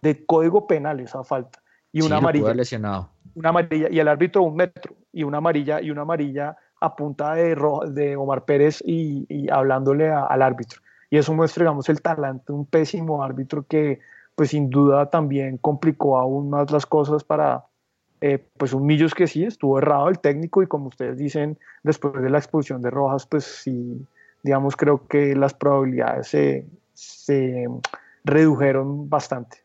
de 0.00 0.24
código 0.24 0.66
penal 0.66 1.00
esa 1.00 1.22
falta. 1.22 1.60
Y 1.92 2.02
una 2.02 2.16
amarilla. 2.16 2.54
Lesionado. 2.54 3.10
Una 3.34 3.50
amarilla, 3.50 3.88
y 3.90 3.98
el 3.98 4.08
árbitro 4.08 4.42
un 4.42 4.56
metro, 4.56 4.94
y 5.12 5.22
una 5.22 5.38
amarilla, 5.38 5.80
y 5.80 5.90
una 5.90 6.02
amarilla 6.02 6.56
a 6.80 6.96
punta 6.96 7.34
de, 7.34 7.56
de 7.90 8.16
Omar 8.16 8.44
Pérez 8.44 8.82
y, 8.84 9.48
hablándole 9.50 10.10
al 10.10 10.42
árbitro. 10.42 10.80
Y 11.10 11.18
eso 11.18 11.34
muestra, 11.34 11.64
digamos, 11.64 11.88
el 11.88 12.00
talante 12.00 12.44
de 12.48 12.52
un 12.52 12.66
pésimo 12.66 13.22
árbitro 13.22 13.66
que, 13.66 14.00
pues 14.34 14.50
sin 14.50 14.70
duda 14.70 15.10
también 15.10 15.58
complicó 15.58 16.18
aún 16.18 16.48
más 16.50 16.70
las 16.70 16.86
cosas 16.86 17.24
para, 17.24 17.64
eh, 18.20 18.42
pues 18.56 18.72
un 18.72 18.86
Millos 18.86 19.14
que 19.14 19.26
sí 19.26 19.44
estuvo 19.44 19.78
errado 19.78 20.08
el 20.08 20.20
técnico 20.20 20.62
y 20.62 20.66
como 20.66 20.88
ustedes 20.88 21.18
dicen, 21.18 21.58
después 21.82 22.22
de 22.22 22.30
la 22.30 22.38
expulsión 22.38 22.80
de 22.80 22.90
Rojas, 22.90 23.26
pues 23.26 23.44
sí 23.44 24.06
digamos, 24.42 24.76
creo 24.76 25.06
que 25.06 25.34
las 25.34 25.54
probabilidades 25.54 26.28
se, 26.28 27.66
redujeron 28.24 29.08
bastante. 29.08 29.58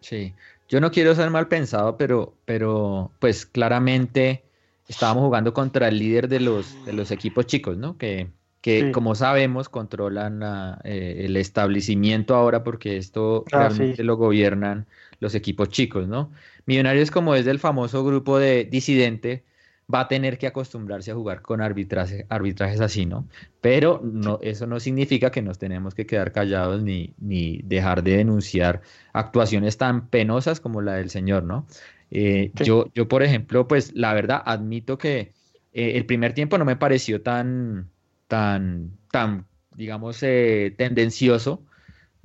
Sí, 0.00 0.32
yo 0.68 0.80
no 0.80 0.90
quiero 0.90 1.14
ser 1.14 1.30
mal 1.30 1.48
pensado, 1.48 1.96
pero, 1.96 2.34
pero 2.44 3.10
pues 3.18 3.46
claramente 3.46 4.44
estábamos 4.88 5.24
jugando 5.24 5.52
contra 5.52 5.88
el 5.88 5.98
líder 5.98 6.28
de 6.28 6.40
los, 6.40 6.84
de 6.84 6.92
los 6.92 7.10
equipos 7.10 7.46
chicos, 7.46 7.76
¿no? 7.76 7.98
Que, 7.98 8.28
que 8.66 8.90
como 8.90 9.14
sabemos 9.14 9.68
controlan 9.68 10.40
eh, 10.82 11.22
el 11.24 11.36
establecimiento 11.36 12.34
ahora 12.34 12.64
porque 12.64 12.96
esto 12.96 13.44
ah, 13.52 13.68
realmente 13.68 14.02
lo 14.02 14.16
gobiernan 14.16 14.86
los 15.20 15.36
equipos 15.36 15.68
chicos, 15.68 16.08
¿no? 16.08 16.32
Millonarios 16.66 17.12
como 17.12 17.36
es 17.36 17.44
del 17.44 17.60
famoso 17.60 18.04
grupo 18.04 18.40
de 18.40 18.64
disidente, 18.64 19.44
va 19.92 20.00
a 20.00 20.08
tener 20.08 20.36
que 20.36 20.48
acostumbrarse 20.48 21.12
a 21.12 21.14
jugar 21.14 21.42
con 21.42 21.60
arbitraje, 21.60 22.26
arbitrajes 22.28 22.80
así, 22.80 23.06
¿no? 23.06 23.28
Pero 23.60 24.00
no, 24.02 24.40
eso 24.42 24.66
no 24.66 24.80
significa 24.80 25.30
que 25.30 25.42
nos 25.42 25.58
tenemos 25.58 25.94
que 25.94 26.04
quedar 26.04 26.32
callados 26.32 26.82
ni, 26.82 27.14
ni 27.18 27.60
dejar 27.62 28.02
de 28.02 28.16
denunciar 28.16 28.82
actuaciones 29.12 29.78
tan 29.78 30.08
penosas 30.08 30.58
como 30.58 30.82
la 30.82 30.94
del 30.94 31.10
señor, 31.10 31.44
¿no? 31.44 31.68
Eh, 32.10 32.50
yo, 32.64 32.86
yo, 32.96 33.06
por 33.06 33.22
ejemplo, 33.22 33.68
pues 33.68 33.94
la 33.94 34.12
verdad 34.12 34.42
admito 34.44 34.98
que 34.98 35.32
eh, 35.72 35.92
el 35.94 36.04
primer 36.04 36.32
tiempo 36.34 36.58
no 36.58 36.64
me 36.64 36.74
pareció 36.74 37.22
tan, 37.22 37.90
tan, 38.28 38.98
tan, 39.10 39.46
digamos, 39.76 40.22
eh, 40.22 40.74
tendencioso, 40.76 41.62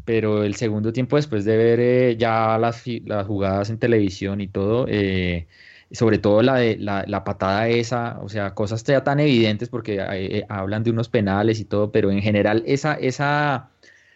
pero 0.05 0.43
el 0.43 0.55
segundo 0.55 0.93
tiempo, 0.93 1.15
después 1.15 1.45
de 1.45 1.57
ver 1.57 2.17
ya 2.17 2.57
las, 2.57 2.83
las, 3.05 3.27
jugadas 3.27 3.69
en 3.69 3.77
televisión 3.77 4.41
y 4.41 4.47
todo, 4.47 4.87
sobre 5.91 6.19
todo 6.19 6.41
la 6.41 6.55
de 6.55 6.77
la, 6.77 7.23
patada 7.23 7.67
esa, 7.67 8.19
o 8.21 8.29
sea, 8.29 8.53
cosas 8.53 8.83
ya 8.83 9.03
tan 9.03 9.19
evidentes 9.19 9.69
porque 9.69 9.99
eh, 9.99 10.45
hablan 10.49 10.83
de 10.83 10.91
unos 10.91 11.09
penales 11.09 11.59
y 11.59 11.65
todo, 11.65 11.91
pero 11.91 12.11
en 12.11 12.21
general 12.21 12.63
esa, 12.65 12.93
esa, 12.93 13.69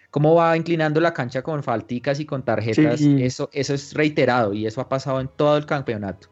cómo 0.09 0.35
va 0.35 0.55
inclinando 0.55 1.01
la 1.01 1.13
cancha 1.13 1.41
con 1.41 1.63
falticas 1.63 2.19
y 2.19 2.25
con 2.25 2.43
tarjetas, 2.43 3.01
eso, 3.01 3.49
eso 3.51 3.73
es 3.73 3.93
reiterado 3.93 4.53
y 4.53 4.65
eso 4.65 4.81
ha 4.81 4.89
pasado 4.89 5.19
en 5.19 5.27
todo 5.27 5.57
el 5.57 5.65
campeonato. 5.65 6.29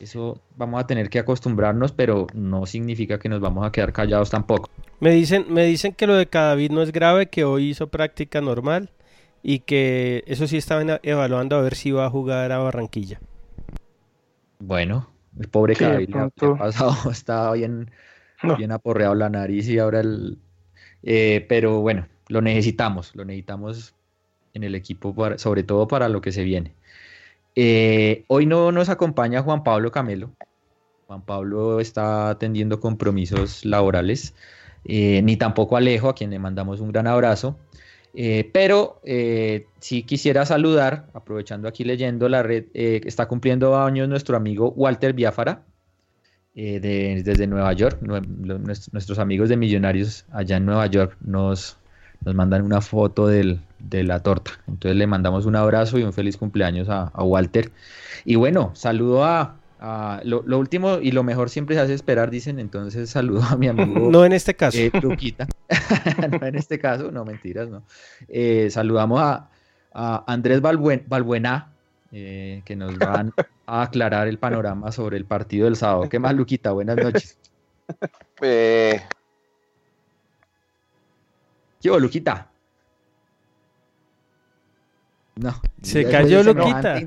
Eso 0.00 0.40
vamos 0.56 0.80
a 0.80 0.86
tener 0.86 1.10
que 1.10 1.18
acostumbrarnos, 1.18 1.92
pero 1.92 2.28
no 2.32 2.66
significa 2.66 3.18
que 3.18 3.28
nos 3.28 3.40
vamos 3.40 3.66
a 3.66 3.72
quedar 3.72 3.92
callados 3.92 4.30
tampoco. 4.30 4.70
Me 5.00 5.10
dicen, 5.10 5.46
me 5.48 5.64
dicen 5.64 5.92
que 5.92 6.06
lo 6.06 6.14
de 6.14 6.26
Cadavid 6.26 6.70
no 6.70 6.82
es 6.82 6.92
grave, 6.92 7.26
que 7.26 7.44
hoy 7.44 7.70
hizo 7.70 7.88
práctica 7.88 8.40
normal 8.40 8.90
y 9.42 9.60
que 9.60 10.22
eso 10.26 10.46
sí 10.46 10.56
estaban 10.56 11.00
evaluando 11.02 11.56
a 11.56 11.62
ver 11.62 11.74
si 11.74 11.90
va 11.90 12.06
a 12.06 12.10
jugar 12.10 12.52
a 12.52 12.58
Barranquilla. 12.58 13.20
Bueno, 14.60 15.08
el 15.38 15.48
pobre 15.48 15.74
sí, 15.74 15.84
ha, 15.84 16.28
pasado, 16.56 16.94
estaba 17.10 17.52
bien, 17.54 17.90
bien 18.56 18.72
aporreado 18.72 19.14
la 19.14 19.28
nariz 19.28 19.68
y 19.68 19.78
ahora 19.78 20.00
el... 20.00 20.38
Eh, 21.02 21.46
pero 21.48 21.80
bueno, 21.80 22.06
lo 22.28 22.40
necesitamos, 22.40 23.14
lo 23.14 23.24
necesitamos 23.24 23.94
en 24.54 24.64
el 24.64 24.74
equipo, 24.74 25.14
sobre 25.36 25.62
todo 25.62 25.86
para 25.86 26.08
lo 26.08 26.20
que 26.20 26.32
se 26.32 26.42
viene. 26.42 26.74
Eh, 27.60 28.22
hoy 28.28 28.46
no 28.46 28.70
nos 28.70 28.88
acompaña 28.88 29.42
Juan 29.42 29.64
Pablo 29.64 29.90
Camelo. 29.90 30.30
Juan 31.08 31.22
Pablo 31.22 31.80
está 31.80 32.30
atendiendo 32.30 32.78
compromisos 32.78 33.64
laborales, 33.64 34.32
eh, 34.84 35.22
ni 35.22 35.36
tampoco 35.36 35.76
Alejo, 35.76 36.08
a 36.08 36.14
quien 36.14 36.30
le 36.30 36.38
mandamos 36.38 36.78
un 36.78 36.92
gran 36.92 37.08
abrazo. 37.08 37.58
Eh, 38.14 38.48
pero 38.52 39.00
si 39.80 40.04
quisiera 40.04 40.46
saludar, 40.46 41.08
aprovechando 41.14 41.66
aquí 41.66 41.82
leyendo 41.82 42.28
la 42.28 42.44
red, 42.44 42.66
está 42.74 43.26
cumpliendo 43.26 43.76
años 43.76 44.08
nuestro 44.08 44.36
amigo 44.36 44.72
Walter 44.76 45.12
Biafara, 45.12 45.64
desde 46.54 47.46
Nueva 47.48 47.72
York. 47.72 48.00
nuestros 48.00 49.18
amigos 49.18 49.48
de 49.48 49.56
Millonarios 49.56 50.26
allá 50.30 50.58
en 50.58 50.66
Nueva 50.66 50.86
York 50.86 51.16
nos, 51.22 51.76
nos 52.24 52.36
mandan 52.36 52.62
una 52.62 52.80
foto 52.80 53.26
del, 53.26 53.60
de 53.78 54.02
la 54.02 54.20
torta. 54.20 54.52
Entonces 54.66 54.96
le 54.96 55.06
mandamos 55.06 55.46
un 55.46 55.56
abrazo 55.56 55.98
y 55.98 56.02
un 56.02 56.12
feliz 56.12 56.36
cumpleaños 56.36 56.88
a, 56.88 57.10
Walter. 57.22 57.70
Y 58.24 58.36
bueno, 58.36 58.70
saludo 58.74 59.24
a, 59.24 59.56
lo, 60.24 60.58
último 60.58 60.98
y 61.00 61.12
lo 61.12 61.22
mejor 61.22 61.50
siempre 61.50 61.76
se 61.76 61.82
hace 61.82 61.94
esperar, 61.94 62.30
dicen. 62.30 62.58
Entonces 62.58 63.10
saludo 63.18 63.42
a 63.42 63.56
mi 63.56 63.68
amigo. 63.68 64.10
No 64.10 64.24
en 64.24 64.32
este 64.32 64.54
caso. 64.54 64.78
Eh, 64.78 64.90
no 66.40 66.46
en 66.46 66.54
este 66.56 66.78
caso, 66.78 67.10
no 67.10 67.24
mentiras, 67.24 67.68
no. 67.68 67.82
Eh, 68.28 68.68
saludamos 68.70 69.20
a, 69.20 69.48
Andrés 70.26 70.60
Balbuena, 70.60 71.72
eh, 72.12 72.62
que 72.64 72.76
nos 72.76 72.96
van 72.98 73.32
a 73.66 73.82
aclarar 73.82 74.28
el 74.28 74.38
panorama 74.38 74.92
sobre 74.92 75.16
el 75.16 75.24
partido 75.24 75.64
del 75.64 75.74
sábado. 75.74 76.08
¿Qué 76.08 76.20
más, 76.20 76.34
Luquita? 76.34 76.70
Buenas 76.70 76.96
noches. 76.96 77.36
Eh... 78.40 79.00
¿Qué 81.80 81.88
Luquita? 81.88 82.48
No. 85.38 85.60
Se 85.82 86.04
cayó 86.04 86.42
Luquita. 86.42 87.00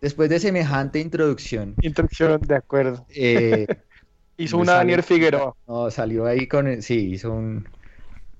Después 0.00 0.30
de 0.30 0.40
semejante 0.40 0.98
introducción. 0.98 1.74
Introducción, 1.82 2.40
de 2.40 2.56
acuerdo. 2.56 3.06
Eh, 3.14 3.66
hizo 4.38 4.56
una 4.56 4.72
Daniel 4.74 5.02
Figueroa. 5.02 5.54
No, 5.68 5.90
salió 5.90 6.26
ahí 6.26 6.46
con. 6.46 6.82
Sí, 6.82 7.10
hizo 7.12 7.32
un. 7.32 7.68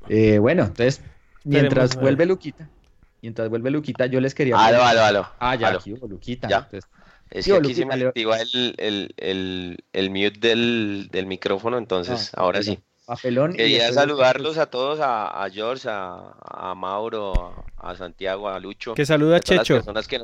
Eh, 0.08 0.38
bueno, 0.38 0.62
entonces, 0.64 1.02
mientras 1.44 1.96
vuelve 1.96 2.24
Luquita, 2.24 2.68
mientras 3.20 3.50
vuelve 3.50 3.70
Luquita, 3.70 4.06
yo 4.06 4.20
les 4.20 4.34
quería. 4.34 4.56
Aló, 4.56 4.82
aló, 4.82 5.02
aló. 5.02 5.28
Ah, 5.38 5.54
ya, 5.54 5.68
aquí 5.68 5.92
hubo 5.92 6.08
Luquita. 6.08 6.48
Ya. 6.48 6.68
es 7.30 7.44
que 7.44 7.54
aquí 7.54 7.74
se 7.74 7.84
me 7.84 7.94
activa 7.94 8.38
el, 8.40 8.74
el, 8.78 9.14
el, 9.18 9.84
el, 9.92 10.10
mute 10.10 10.38
del, 10.40 11.08
del 11.12 11.26
micrófono, 11.26 11.76
entonces, 11.76 12.32
ah, 12.34 12.40
ahora 12.40 12.62
sí. 12.62 12.78
Papelón. 13.10 13.54
Quería 13.54 13.92
saludarlos 13.92 14.56
a 14.56 14.66
todos, 14.66 15.00
a, 15.00 15.42
a 15.42 15.50
George, 15.50 15.88
a, 15.90 16.32
a 16.44 16.76
Mauro, 16.76 17.64
a, 17.76 17.96
Santiago, 17.96 18.48
a 18.48 18.60
Lucho. 18.60 18.94
Que 18.94 19.04
saluda 19.04 19.38
a 19.38 19.40
Checho. 19.40 19.82
que 20.08 20.20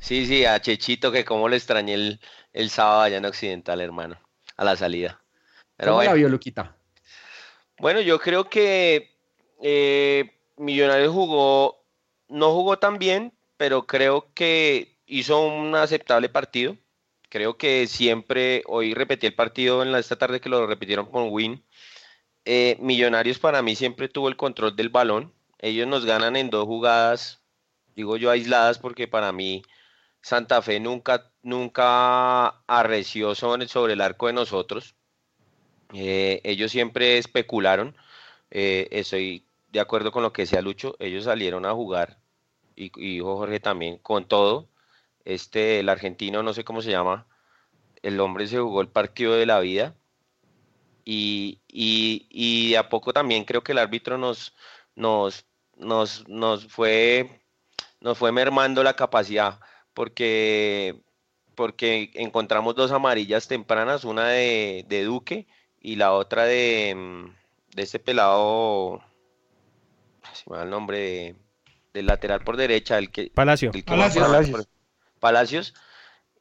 Sí, 0.00 0.24
sí, 0.24 0.46
a 0.46 0.58
Chechito, 0.58 1.12
que 1.12 1.26
como 1.26 1.50
le 1.50 1.56
extrañé 1.56 1.92
el, 1.92 2.20
el 2.54 2.70
sábado 2.70 3.02
allá 3.02 3.18
en 3.18 3.26
Occidental, 3.26 3.82
hermano, 3.82 4.18
a 4.56 4.64
la 4.64 4.74
salida. 4.74 5.20
Pero 5.76 5.92
¿Cómo 5.92 6.02
la 6.02 6.14
vio, 6.14 6.30
Luquita? 6.30 6.74
Bueno, 7.78 8.00
yo 8.00 8.18
creo 8.18 8.48
que 8.48 9.14
eh, 9.60 10.32
Millonarios 10.56 11.12
jugó, 11.12 11.84
no 12.28 12.54
jugó 12.54 12.78
tan 12.78 12.98
bien, 12.98 13.34
pero 13.58 13.86
creo 13.86 14.32
que 14.32 14.96
hizo 15.04 15.46
un 15.46 15.74
aceptable 15.74 16.30
partido. 16.30 16.74
Creo 17.28 17.58
que 17.58 17.86
siempre, 17.86 18.62
hoy 18.66 18.94
repetí 18.94 19.26
el 19.26 19.34
partido 19.34 19.82
en 19.82 19.92
la, 19.92 19.98
esta 19.98 20.16
tarde 20.16 20.40
que 20.40 20.48
lo 20.48 20.66
repitieron 20.66 21.04
con 21.04 21.28
Win. 21.28 21.62
Eh, 22.50 22.78
Millonarios 22.80 23.38
para 23.38 23.60
mí 23.60 23.76
siempre 23.76 24.08
tuvo 24.08 24.30
el 24.30 24.36
control 24.36 24.74
del 24.74 24.88
balón. 24.88 25.34
Ellos 25.58 25.86
nos 25.86 26.06
ganan 26.06 26.34
en 26.34 26.48
dos 26.48 26.64
jugadas, 26.64 27.42
digo 27.94 28.16
yo 28.16 28.30
aisladas, 28.30 28.78
porque 28.78 29.06
para 29.06 29.32
mí 29.32 29.62
Santa 30.22 30.62
Fe 30.62 30.80
nunca, 30.80 31.30
nunca 31.42 32.48
arreció 32.66 33.34
sobre, 33.34 33.68
sobre 33.68 33.92
el 33.92 34.00
arco 34.00 34.28
de 34.28 34.32
nosotros. 34.32 34.94
Eh, 35.92 36.40
ellos 36.42 36.72
siempre 36.72 37.18
especularon. 37.18 37.94
Eh, 38.50 38.88
estoy 38.92 39.44
de 39.70 39.80
acuerdo 39.80 40.10
con 40.10 40.22
lo 40.22 40.32
que 40.32 40.42
decía 40.42 40.62
Lucho. 40.62 40.96
Ellos 41.00 41.24
salieron 41.24 41.66
a 41.66 41.74
jugar, 41.74 42.16
y, 42.76 42.90
y 42.96 43.20
Jorge 43.20 43.60
también, 43.60 43.98
con 43.98 44.26
todo. 44.26 44.70
Este, 45.26 45.80
el 45.80 45.90
argentino, 45.90 46.42
no 46.42 46.54
sé 46.54 46.64
cómo 46.64 46.80
se 46.80 46.92
llama, 46.92 47.26
el 48.00 48.18
hombre 48.20 48.46
se 48.46 48.58
jugó 48.58 48.80
el 48.80 48.88
partido 48.88 49.34
de 49.34 49.44
la 49.44 49.60
vida 49.60 49.94
y, 51.10 51.62
y, 52.30 52.74
a 52.74 52.90
poco 52.90 53.14
también 53.14 53.46
creo 53.46 53.64
que 53.64 53.72
el 53.72 53.78
árbitro 53.78 54.18
nos, 54.18 54.54
nos, 54.94 55.46
nos, 55.78 56.28
nos, 56.28 56.66
fue, 56.66 57.42
nos 58.00 58.18
fue 58.18 58.30
mermando 58.30 58.82
la 58.82 58.94
capacidad, 58.94 59.58
porque, 59.94 61.00
porque 61.54 62.10
encontramos 62.12 62.74
dos 62.74 62.92
amarillas 62.92 63.48
tempranas, 63.48 64.04
una 64.04 64.28
de, 64.28 65.02
Duque 65.06 65.46
y 65.80 65.96
la 65.96 66.12
otra 66.12 66.44
de, 66.44 66.94
mm, 66.94 67.74
de 67.74 67.82
este 67.82 67.98
pelado, 67.98 69.02
se 70.34 70.50
me 70.50 70.58
da 70.58 70.64
el 70.64 70.70
nombre 70.70 70.98
de, 70.98 71.36
del 71.94 72.04
lateral 72.04 72.40
por 72.44 72.58
derecha, 72.58 72.98
el 72.98 73.10
que... 73.10 73.30
Palacio. 73.30 73.72
Palacios. 73.86 74.68
Palacios. 75.20 75.74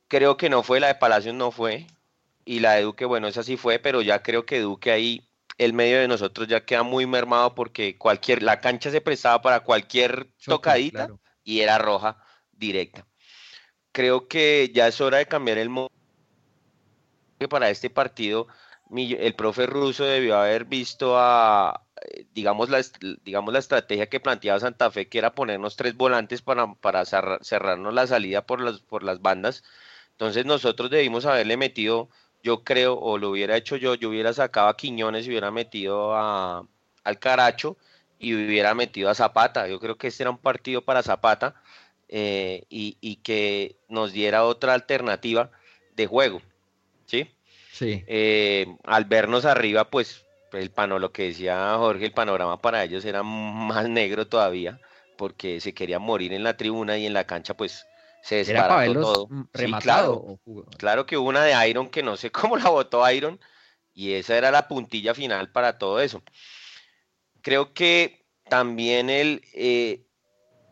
Creo 0.09 0.35
que 0.35 0.49
no 0.49 0.61
fue, 0.61 0.81
la 0.81 0.87
de 0.87 0.95
Palacios 0.95 1.35
no 1.35 1.51
fue 1.51 1.87
y 2.47 2.59
la 2.61 2.73
de 2.73 2.83
Duque, 2.83 3.05
bueno, 3.05 3.27
esa 3.27 3.43
sí 3.43 3.57
fue, 3.57 3.77
pero 3.77 4.01
ya 4.01 4.23
creo 4.23 4.45
que 4.45 4.61
Duque 4.61 4.91
ahí, 4.91 5.29
el 5.57 5.73
medio 5.73 5.99
de 5.99 6.07
nosotros 6.07 6.47
ya 6.47 6.65
queda 6.65 6.83
muy 6.83 7.05
mermado 7.05 7.53
porque 7.55 7.97
cualquier, 7.97 8.41
la 8.41 8.61
cancha 8.61 8.89
se 8.89 9.01
prestaba 9.01 9.41
para 9.41 9.59
cualquier 9.61 10.31
tocadita 10.45 11.09
y 11.43 11.59
era 11.59 11.77
roja 11.77 12.23
directa. 12.51 13.05
Creo 13.91 14.27
que 14.27 14.71
ya 14.73 14.87
es 14.87 15.01
hora 15.01 15.17
de 15.17 15.25
cambiar 15.25 15.57
el 15.57 15.69
modo 15.69 15.89
para 17.49 17.69
este 17.69 17.89
partido 17.89 18.47
el 18.95 19.35
profe 19.35 19.65
ruso 19.65 20.05
debió 20.05 20.37
haber 20.37 20.65
visto 20.65 21.17
a, 21.17 21.85
digamos 22.33 22.69
la, 22.69 22.81
digamos, 23.23 23.53
la 23.53 23.59
estrategia 23.59 24.07
que 24.07 24.19
planteaba 24.19 24.59
Santa 24.59 24.89
Fe, 24.91 25.09
que 25.09 25.17
era 25.17 25.35
ponernos 25.35 25.75
tres 25.75 25.95
volantes 25.95 26.41
para, 26.41 26.73
para 26.75 27.03
cerrarnos 27.05 27.93
la 27.93 28.07
salida 28.07 28.45
por 28.45 28.61
las, 28.61 28.79
por 28.79 29.03
las 29.03 29.21
bandas. 29.21 29.63
Entonces 30.11 30.45
nosotros 30.45 30.89
debimos 30.89 31.25
haberle 31.25 31.57
metido 31.57 32.09
yo 32.47 32.63
creo, 32.63 32.97
o 32.97 33.17
lo 33.17 33.31
hubiera 33.31 33.57
hecho 33.57 33.75
yo, 33.75 33.95
yo 33.95 34.07
hubiera 34.07 34.31
sacado 34.31 34.69
a 34.69 34.77
Quiñones 34.77 35.25
y 35.25 35.29
hubiera 35.31 35.51
metido 35.51 36.15
a, 36.15 36.65
al 37.03 37.19
Caracho 37.19 37.75
y 38.19 38.33
hubiera 38.33 38.73
metido 38.73 39.09
a 39.09 39.15
Zapata. 39.15 39.67
Yo 39.67 39.81
creo 39.81 39.97
que 39.97 40.07
este 40.07 40.23
era 40.23 40.29
un 40.29 40.37
partido 40.37 40.81
para 40.81 41.03
Zapata 41.03 41.55
eh, 42.07 42.63
y, 42.69 43.17
que 43.17 43.75
nos 43.89 44.13
diera 44.13 44.45
otra 44.45 44.73
alternativa 44.73 45.51
de 45.97 46.07
juego. 46.07 46.41
¿Sí? 47.05 47.29
Sí. 47.73 48.05
Eh, 48.07 48.77
al 48.85 49.03
vernos 49.03 49.43
arriba, 49.43 49.89
pues 49.89 50.23
el 50.53 50.71
pano, 50.71 50.99
lo 50.99 51.11
que 51.11 51.23
decía 51.23 51.75
Jorge, 51.77 52.05
el 52.05 52.13
panorama 52.13 52.61
para 52.61 52.81
ellos 52.81 53.03
era 53.03 53.23
más 53.23 53.89
negro 53.89 54.25
todavía, 54.25 54.79
porque 55.17 55.59
se 55.59 55.73
querían 55.73 56.01
morir 56.01 56.31
en 56.31 56.43
la 56.43 56.55
tribuna 56.55 56.97
y 56.97 57.05
en 57.07 57.13
la 57.13 57.25
cancha, 57.25 57.55
pues 57.55 57.85
se 58.21 58.37
desbarató 58.37 58.93
todo. 58.93 59.29
Rematado. 59.53 60.39
claro, 60.77 61.05
que 61.05 61.17
hubo 61.17 61.29
una 61.29 61.43
de 61.43 61.69
Iron 61.69 61.89
que 61.89 62.03
no 62.03 62.17
sé 62.17 62.31
cómo 62.31 62.57
la 62.57 62.69
votó 62.69 63.09
Iron 63.09 63.39
y 63.93 64.13
esa 64.13 64.37
era 64.37 64.51
la 64.51 64.67
puntilla 64.67 65.13
final 65.13 65.51
para 65.51 65.77
todo 65.77 65.99
eso. 65.99 66.21
Creo 67.41 67.73
que 67.73 68.25
también 68.49 69.09
el 69.09 69.41
eh, 69.53 70.05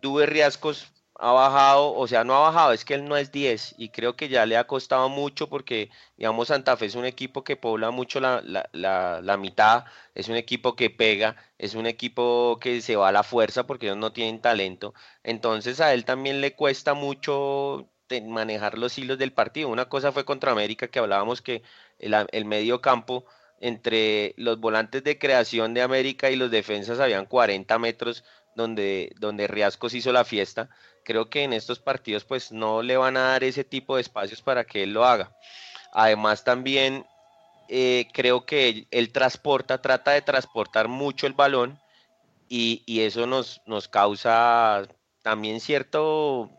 Dube 0.01 0.25
Riascos 0.25 0.87
ha 1.17 1.31
bajado, 1.31 1.93
o 1.93 2.07
sea, 2.07 2.23
no 2.23 2.35
ha 2.35 2.39
bajado, 2.39 2.73
es 2.73 2.83
que 2.83 2.93
él 2.95 3.05
no 3.05 3.15
es 3.17 3.31
10 3.31 3.75
y 3.77 3.89
creo 3.89 4.15
que 4.15 4.27
ya 4.27 4.45
le 4.45 4.57
ha 4.57 4.67
costado 4.67 5.07
mucho 5.09 5.47
porque, 5.49 5.89
digamos, 6.17 6.49
Santa 6.49 6.75
Fe 6.77 6.87
es 6.87 6.95
un 6.95 7.05
equipo 7.05 7.43
que 7.43 7.55
pobla 7.55 7.91
mucho 7.91 8.19
la, 8.19 8.41
la, 8.73 9.37
mitad, 9.37 9.85
es 10.13 10.27
un 10.27 10.35
equipo 10.35 10.75
que 10.75 10.89
pega, 10.89 11.37
es 11.57 11.75
un 11.75 11.85
equipo 11.85 12.59
que 12.59 12.81
se 12.81 12.95
va 12.97 13.09
a 13.09 13.11
la 13.13 13.23
fuerza 13.23 13.65
porque 13.65 13.87
ellos 13.87 13.97
no 13.97 14.11
tienen 14.11 14.41
talento, 14.41 14.93
entonces 15.23 15.79
a 15.79 15.93
él 15.93 16.05
también 16.05 16.41
le 16.41 16.53
cuesta 16.55 16.93
mucho 16.93 17.89
manejar 18.25 18.77
los 18.77 18.97
hilos 18.97 19.17
del 19.17 19.33
partido. 19.33 19.69
Una 19.69 19.89
cosa 19.89 20.11
fue 20.11 20.25
contra 20.25 20.51
América 20.51 20.87
que 20.87 20.99
hablábamos 20.99 21.41
que 21.41 21.63
el, 21.99 22.13
el 22.31 22.45
medio 22.45 22.81
campo 22.81 23.25
entre 23.59 24.33
los 24.37 24.59
volantes 24.59 25.03
de 25.03 25.17
creación 25.17 25.73
de 25.73 25.81
América 25.81 26.29
y 26.29 26.35
los 26.35 26.51
defensas 26.51 26.99
habían 26.99 27.25
40 27.25 27.79
metros 27.79 28.23
donde, 28.55 29.13
donde 29.19 29.47
Riascos 29.47 29.93
hizo 29.93 30.11
la 30.11 30.25
fiesta 30.25 30.69
creo 31.05 31.29
que 31.29 31.43
en 31.43 31.53
estos 31.53 31.79
partidos 31.79 32.25
pues 32.25 32.51
no 32.51 32.81
le 32.81 32.97
van 32.97 33.15
a 33.15 33.29
dar 33.29 33.43
ese 33.45 33.63
tipo 33.63 33.95
de 33.95 34.01
espacios 34.01 34.41
para 34.41 34.65
que 34.65 34.83
él 34.83 34.91
lo 34.93 35.05
haga. 35.05 35.31
Además 35.93 36.43
también 36.43 37.05
eh, 37.69 38.07
creo 38.13 38.45
que 38.45 38.87
él, 38.91 39.11
transporta, 39.11 39.81
trata 39.81 40.11
de 40.11 40.21
transportar 40.21 40.87
mucho 40.87 41.27
el 41.27 41.33
balón 41.33 41.79
y, 42.49 42.83
eso 43.01 43.25
nos, 43.27 43.61
nos 43.65 43.87
causa 43.87 44.87
también 45.23 45.59
cierto, 45.59 46.51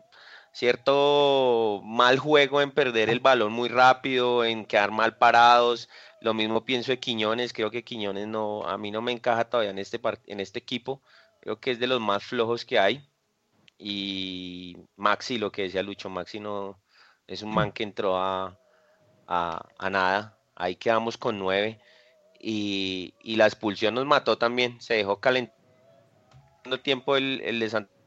cierto 0.51 1.81
mal 1.83 2.19
juego 2.19 2.61
en 2.61 2.71
perder 2.71 3.09
el 3.09 3.19
balón 3.19 3.53
muy 3.53 3.69
rápido, 3.69 4.43
en 4.43 4.65
quedar 4.65 4.91
mal 4.91 5.17
parados. 5.17 5.89
Lo 6.21 6.33
mismo 6.33 6.65
pienso 6.65 6.91
de 6.91 6.99
Quiñones, 6.99 7.53
creo 7.53 7.71
que 7.71 7.83
Quiñones 7.83 8.27
no, 8.27 8.63
a 8.67 8.77
mí 8.77 8.91
no 8.91 9.01
me 9.01 9.11
encaja 9.11 9.45
todavía 9.49 9.71
en 9.71 9.79
este, 9.79 10.01
en 10.25 10.39
este 10.39 10.59
equipo, 10.59 11.01
creo 11.41 11.59
que 11.59 11.71
es 11.71 11.79
de 11.79 11.87
los 11.87 12.01
más 12.01 12.23
flojos 12.23 12.65
que 12.65 12.79
hay. 12.79 13.07
Y 13.77 14.77
Maxi, 14.95 15.37
lo 15.37 15.51
que 15.51 15.63
decía 15.63 15.83
Lucho, 15.83 16.09
Maxi 16.09 16.39
no 16.39 16.79
es 17.27 17.43
un 17.43 17.53
man 17.53 17.71
que 17.71 17.83
entró 17.83 18.17
a, 18.17 18.57
a, 19.27 19.89
nada. 19.89 20.37
Ahí 20.55 20.75
quedamos 20.75 21.17
con 21.17 21.37
nueve. 21.37 21.79
Y, 22.39 23.13
la 23.23 23.45
expulsión 23.45 23.95
nos 23.95 24.05
mató 24.05 24.37
también. 24.37 24.79
Se 24.81 24.95
dejó 24.95 25.19
calentando 25.19 25.55
tiempo 26.83 27.15
el, 27.15 27.41
el 27.41 27.59
de 27.59 27.69
Santa 27.69 27.97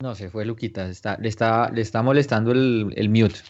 No, 0.00 0.14
se 0.14 0.30
fue 0.30 0.46
Luquita, 0.46 0.88
está, 0.88 1.18
le, 1.18 1.28
está, 1.28 1.70
le 1.70 1.82
está 1.82 2.02
molestando 2.02 2.52
el, 2.52 2.90
el 2.96 3.10
mute. 3.10 3.40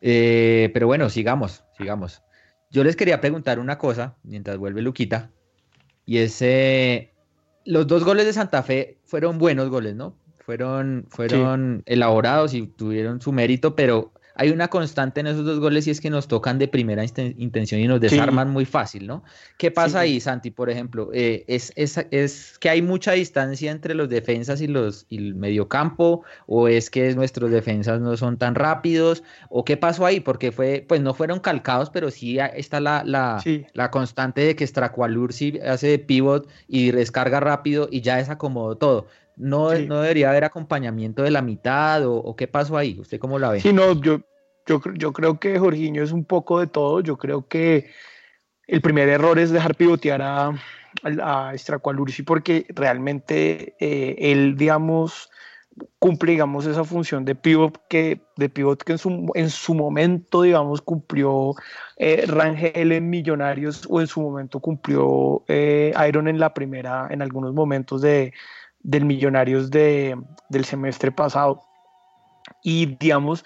Eh, 0.00 0.70
pero 0.72 0.86
bueno, 0.86 1.10
sigamos, 1.10 1.64
sigamos. 1.76 2.22
Yo 2.70 2.84
les 2.84 2.94
quería 2.94 3.20
preguntar 3.20 3.58
una 3.58 3.78
cosa 3.78 4.16
mientras 4.22 4.58
vuelve 4.58 4.82
Luquita. 4.82 5.32
Y 6.04 6.18
ese, 6.18 7.15
los 7.66 7.86
dos 7.86 8.04
goles 8.04 8.24
de 8.24 8.32
Santa 8.32 8.62
Fe 8.62 8.98
fueron 9.04 9.38
buenos 9.38 9.68
goles, 9.68 9.94
¿no? 9.94 10.16
Fueron, 10.38 11.06
fueron 11.08 11.82
elaborados 11.86 12.54
y 12.54 12.68
tuvieron 12.68 13.20
su 13.20 13.32
mérito, 13.32 13.74
pero 13.74 14.12
hay 14.36 14.50
una 14.50 14.68
constante 14.68 15.20
en 15.20 15.26
esos 15.26 15.44
dos 15.44 15.58
goles 15.60 15.86
y 15.86 15.90
es 15.90 16.00
que 16.00 16.10
nos 16.10 16.28
tocan 16.28 16.58
de 16.58 16.68
primera 16.68 17.04
intención 17.04 17.80
y 17.80 17.86
nos 17.86 18.00
desarman 18.00 18.50
muy 18.50 18.64
fácil, 18.64 19.06
¿no? 19.06 19.24
¿Qué 19.56 19.70
pasa 19.70 20.00
ahí, 20.00 20.20
Santi, 20.20 20.50
por 20.50 20.70
ejemplo? 20.70 21.10
Eh, 21.12 21.44
es, 21.48 21.72
es, 21.76 22.58
que 22.58 22.68
hay 22.68 22.82
mucha 22.82 23.12
distancia 23.12 23.70
entre 23.70 23.94
los 23.94 24.08
defensas 24.08 24.60
y, 24.60 24.66
los, 24.66 25.06
y 25.08 25.18
el 25.18 25.34
mediocampo? 25.34 26.22
¿O 26.46 26.68
es 26.68 26.90
que 26.90 27.14
nuestros 27.14 27.50
defensas 27.50 28.00
no 28.00 28.16
son 28.16 28.36
tan 28.36 28.54
rápidos? 28.54 29.22
¿O 29.48 29.64
qué 29.64 29.76
pasó 29.76 30.04
ahí? 30.04 30.20
Porque 30.20 30.52
fue, 30.52 30.84
pues 30.86 31.00
no 31.00 31.14
fueron 31.14 31.40
calcados, 31.40 31.90
pero 31.90 32.10
sí 32.10 32.38
está 32.38 32.80
la, 32.80 33.02
la, 33.04 33.42
la 33.72 33.90
constante 33.90 34.42
de 34.42 34.56
que 34.56 34.66
Stracualur 34.66 35.32
sí 35.32 35.58
hace 35.66 35.88
de 35.88 35.98
pivot 35.98 36.48
y 36.68 36.90
descarga 36.90 37.40
rápido 37.40 37.88
y 37.90 38.02
ya 38.02 38.16
desacomodó 38.16 38.76
todo. 38.76 39.06
No, 39.36 39.72
no 39.74 40.00
debería 40.00 40.30
haber 40.30 40.44
acompañamiento 40.44 41.22
de 41.22 41.30
la 41.30 41.42
mitad 41.42 42.02
o, 42.06 42.34
qué 42.36 42.48
pasó 42.48 42.76
ahí. 42.76 42.98
¿Usted 42.98 43.18
cómo 43.18 43.38
la 43.38 43.50
ve? 43.50 43.60
Sí, 43.60 43.72
no, 43.72 44.00
yo, 44.00 44.20
yo, 44.66 44.80
yo 44.94 45.12
creo 45.12 45.38
que 45.38 45.58
Jorginho 45.58 46.02
es 46.02 46.12
un 46.12 46.24
poco 46.24 46.58
de 46.58 46.66
todo. 46.66 47.00
Yo 47.00 47.18
creo 47.18 47.46
que 47.46 47.90
el 48.66 48.80
primer 48.80 49.08
error 49.08 49.38
es 49.38 49.50
dejar 49.50 49.74
pivotear 49.74 50.22
a, 50.22 50.54
a, 51.22 51.52
porque 52.26 52.66
realmente 52.70 53.76
eh, 53.78 54.16
él, 54.18 54.56
digamos, 54.56 55.30
cumple, 55.98 56.32
digamos, 56.32 56.66
esa 56.66 56.84
función 56.84 57.24
de 57.24 57.34
pivot 57.34 57.78
que, 57.88 58.22
de 58.36 58.48
pivot 58.48 58.82
que 58.82 58.92
en, 58.92 58.98
su, 58.98 59.30
en 59.34 59.50
su 59.50 59.74
momento, 59.74 60.42
digamos, 60.42 60.80
cumplió 60.80 61.54
eh, 61.98 62.24
Rangel 62.26 62.92
en 62.92 63.10
Millonarios 63.10 63.86
o 63.88 64.00
en 64.00 64.06
su 64.06 64.20
momento 64.22 64.60
cumplió 64.60 65.44
eh, 65.48 65.92
Iron 66.08 66.28
en 66.28 66.38
la 66.38 66.54
primera, 66.54 67.08
en 67.10 67.22
algunos 67.22 67.52
momentos 67.52 68.00
de, 68.00 68.32
del 68.86 69.04
Millonarios 69.04 69.70
de, 69.70 70.16
del 70.48 70.64
semestre 70.64 71.10
pasado. 71.10 71.60
Y 72.62 72.96
digamos, 73.00 73.44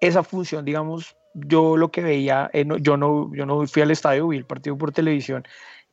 esa 0.00 0.22
función, 0.22 0.64
digamos, 0.64 1.14
yo 1.34 1.76
lo 1.76 1.90
que 1.90 2.02
veía, 2.02 2.48
eh, 2.54 2.66
yo, 2.80 2.96
no, 2.96 3.34
yo 3.34 3.44
no 3.44 3.66
fui 3.66 3.82
al 3.82 3.90
estadio, 3.90 4.28
vi 4.28 4.38
el 4.38 4.46
partido 4.46 4.78
por 4.78 4.92
televisión, 4.92 5.44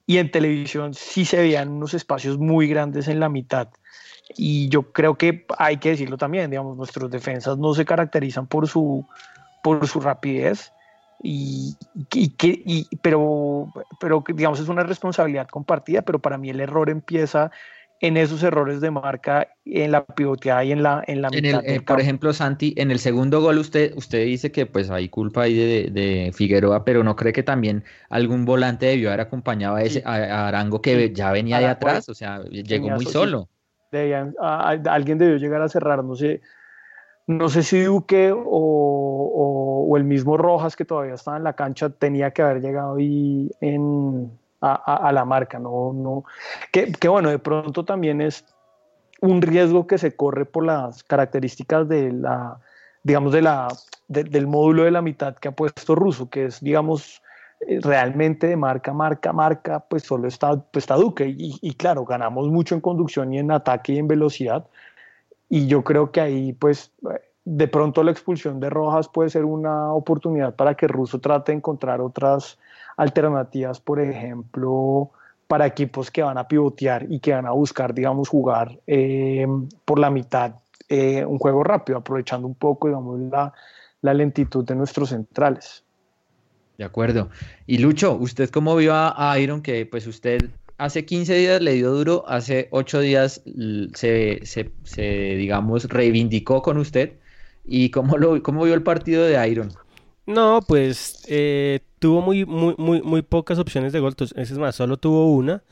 y 0.08 0.18
en 0.18 0.32
televisión 0.32 0.94
sí 0.94 1.26
se 1.26 1.38
veían 1.38 1.70
unos 1.70 1.94
espacios 1.94 2.38
muy 2.38 2.68
grandes 2.68 3.08
en 3.10 3.20
la 3.20 3.28
mitad. 3.28 3.68
Y 4.38 4.70
yo 4.70 4.94
creo 4.94 5.16
que 5.16 5.46
hay 5.58 5.78
que 5.78 5.90
decirlo 5.90 6.18
también, 6.18 6.50
digamos, 6.50 6.78
nuestros 6.78 7.12
defensas 7.12 7.58
no 7.58 7.74
se 7.74 7.84
caracterizan 7.84 8.48
por 8.48 8.66
su, 8.68 9.06
por 9.62 9.86
su 9.88 10.00
rapidez, 10.00 10.72
y, 11.22 11.76
y, 12.14 12.34
y, 12.40 12.96
pero, 13.02 13.68
pero 14.00 14.24
digamos 14.34 14.60
es 14.60 14.70
una 14.70 14.84
responsabilidad 14.84 15.48
compartida, 15.50 16.02
pero 16.02 16.20
para 16.20 16.38
mí 16.38 16.50
el 16.50 16.62
error 16.62 16.90
empieza 16.90 17.52
en 18.02 18.18
esos 18.18 18.42
errores 18.42 18.82
de 18.82 18.90
marca 18.90 19.48
en 19.64 19.92
la 19.92 20.04
pivoteada 20.04 20.64
y 20.64 20.72
en 20.72 20.82
la 20.82 21.04
en 21.06 21.22
la 21.22 21.30
mitad 21.30 21.62
eh, 21.64 21.82
Por 21.82 22.02
ejemplo, 22.02 22.34
Santi, 22.34 22.74
en 22.76 22.90
el 22.90 22.98
segundo 22.98 23.42
gol 23.42 23.60
usted 23.60 23.94
usted 23.96 24.26
dice 24.26 24.52
que 24.52 24.66
pues 24.66 24.90
hay 24.90 25.08
culpa 25.08 25.44
ahí 25.44 25.90
de, 25.90 26.32
Figueroa, 26.34 26.84
pero 26.84 27.04
no 27.04 27.16
cree 27.16 27.32
que 27.32 27.44
también 27.44 27.84
algún 28.10 28.44
volante 28.44 28.88
debió 28.88 29.10
haber 29.10 29.22
acompañado 29.22 29.76
a, 29.76 29.84
ese, 29.84 30.02
a, 30.04 30.48
Arango 30.48 30.82
que 30.82 31.14
ya 31.14 31.32
venía 31.32 31.60
de 31.60 31.68
atrás, 31.68 32.10
o 32.10 32.16
sea, 32.16 32.44
llegó 32.44 32.90
muy 32.90 33.06
solo. 33.06 33.48
alguien 33.92 35.20
debió 35.20 35.38
llegar 35.38 35.62
a 35.62 35.70
cerrar, 35.70 36.04
no 36.04 36.16
sé, 36.16 36.42
no 37.28 37.50
sé 37.50 37.62
si 37.62 37.82
Duque 37.84 38.32
o, 38.32 38.42
o, 39.88 39.98
el 39.98 40.04
mismo 40.06 40.38
Rojas 40.38 40.76
que 40.76 40.86
todavía 40.86 41.14
estaba 41.14 41.38
en 41.38 41.44
la 41.44 41.54
cancha 41.54 41.90
tenía 41.90 42.32
que 42.32 42.42
haber 42.42 42.62
llegado 42.62 42.96
ahí 42.96 43.52
en 43.60 44.32
a, 44.62 45.12
la 45.12 45.26
marca, 45.26 45.60
no, 45.60 45.92
no, 45.94 46.24
que, 46.72 47.08
bueno, 47.08 47.30
de 47.30 47.40
pronto 47.40 47.84
también 47.84 48.22
es 48.22 48.46
un 49.20 49.42
riesgo 49.42 49.88
que 49.88 49.98
se 49.98 50.16
corre 50.16 50.46
por 50.46 50.66
las 50.66 51.04
características 51.04 51.88
de 51.88 52.12
la, 52.12 52.60
digamos, 53.04 53.34
de 53.34 53.42
la, 53.42 53.68
del 54.08 54.48
módulo 54.48 54.84
de 54.84 54.92
la 54.92 55.02
mitad 55.02 55.36
que 55.36 55.48
ha 55.48 55.52
puesto 55.52 55.96
Russo, 55.96 56.30
que 56.30 56.46
es, 56.46 56.62
digamos, 56.62 57.22
eh, 57.68 57.80
realmente 57.82 58.48
de 58.48 58.56
marca, 58.56 58.94
marca, 58.94 59.34
marca, 59.34 59.80
pues 59.80 60.04
solo 60.04 60.28
está, 60.28 60.56
pues 60.56 60.84
está 60.84 60.96
Duque. 60.96 61.28
Y, 61.28 61.58
y, 61.62 61.74
claro, 61.76 62.06
ganamos 62.06 62.50
mucho 62.50 62.76
en 62.76 62.82
conducción 62.82 63.34
y 63.34 63.40
en 63.40 63.52
ataque 63.52 63.94
y 63.94 63.98
en 64.00 64.08
velocidad. 64.08 64.66
Y 65.50 65.68
yo 65.68 65.84
creo 65.84 66.12
que 66.12 66.22
ahí, 66.22 66.54
pues, 66.54 66.92
de 67.46 67.68
pronto 67.68 68.04
la 68.04 68.12
expulsión 68.12 68.60
de 68.60 68.70
Rojas 68.70 69.10
puede 69.10 69.30
ser 69.30 69.46
una 69.46 69.94
oportunidad 69.94 70.56
para 70.56 70.76
que 70.76 70.88
Russo 70.88 71.20
trate 71.20 71.52
de 71.52 71.58
encontrar 71.58 72.02
otras 72.02 72.58
alternativas, 72.98 73.80
por 73.80 74.00
ejemplo, 74.00 75.12
para 75.48 75.66
equipos 75.66 76.10
que 76.10 76.24
van 76.24 76.38
a 76.38 76.48
pivotear 76.48 77.08
y 77.10 77.20
que 77.20 77.34
van 77.34 77.46
a 77.46 77.52
buscar, 77.52 77.94
digamos, 77.94 78.30
jugar 78.30 78.80
eh, 78.88 79.46
por 79.84 80.00
la 80.00 80.10
mitad 80.10 80.56
eh, 80.88 81.26
un 81.26 81.38
juego 81.40 81.64
rápido, 81.64 81.98
aprovechando 81.98 82.48
un 82.48 82.56
poco, 82.56 82.88
digamos, 82.88 83.20
la, 84.02 84.14
lentitud 84.14 84.66
de 84.66 84.76
nuestros 84.76 85.10
centrales. 85.10 85.84
De 86.78 86.86
acuerdo. 86.86 87.30
Y 87.68 87.78
Lucho, 87.80 88.16
¿usted 88.16 88.50
cómo 88.50 88.76
vio 88.76 88.94
a, 88.96 89.38
Iron 89.40 89.62
que 89.62 89.86
pues 89.86 90.08
usted 90.08 90.50
hace 90.78 91.06
15 91.06 91.36
días 91.36 91.62
le 91.62 91.74
dio 91.74 91.92
duro, 91.92 92.24
hace 92.28 92.68
8 92.72 93.00
días 93.02 93.42
se, 93.94 94.40
se, 94.44 94.72
se, 94.84 95.02
digamos, 95.02 95.86
reivindicó 95.86 96.62
con 96.62 96.78
usted? 96.78 97.14
¿Y 97.66 97.90
cómo, 97.92 98.18
lo, 98.18 98.42
cómo 98.42 98.64
vio 98.64 98.74
el 98.74 98.84
partido 98.84 99.24
de 99.26 99.50
Iron? 99.50 99.72
No, 100.26 100.62
pues 100.68 101.24
eh, 101.28 101.80
tuvo 102.00 102.22
muy, 102.22 102.46
muy, 102.46 102.76
muy, 102.78 103.02
muy 103.02 103.22
pocas 103.22 103.60
opciones 103.60 103.94
de 103.94 104.00
gol. 104.00 104.16
Es 104.36 104.58
más, 104.58 104.76
solo 104.76 104.98
tuvo 104.98 105.32
una. 105.32 105.64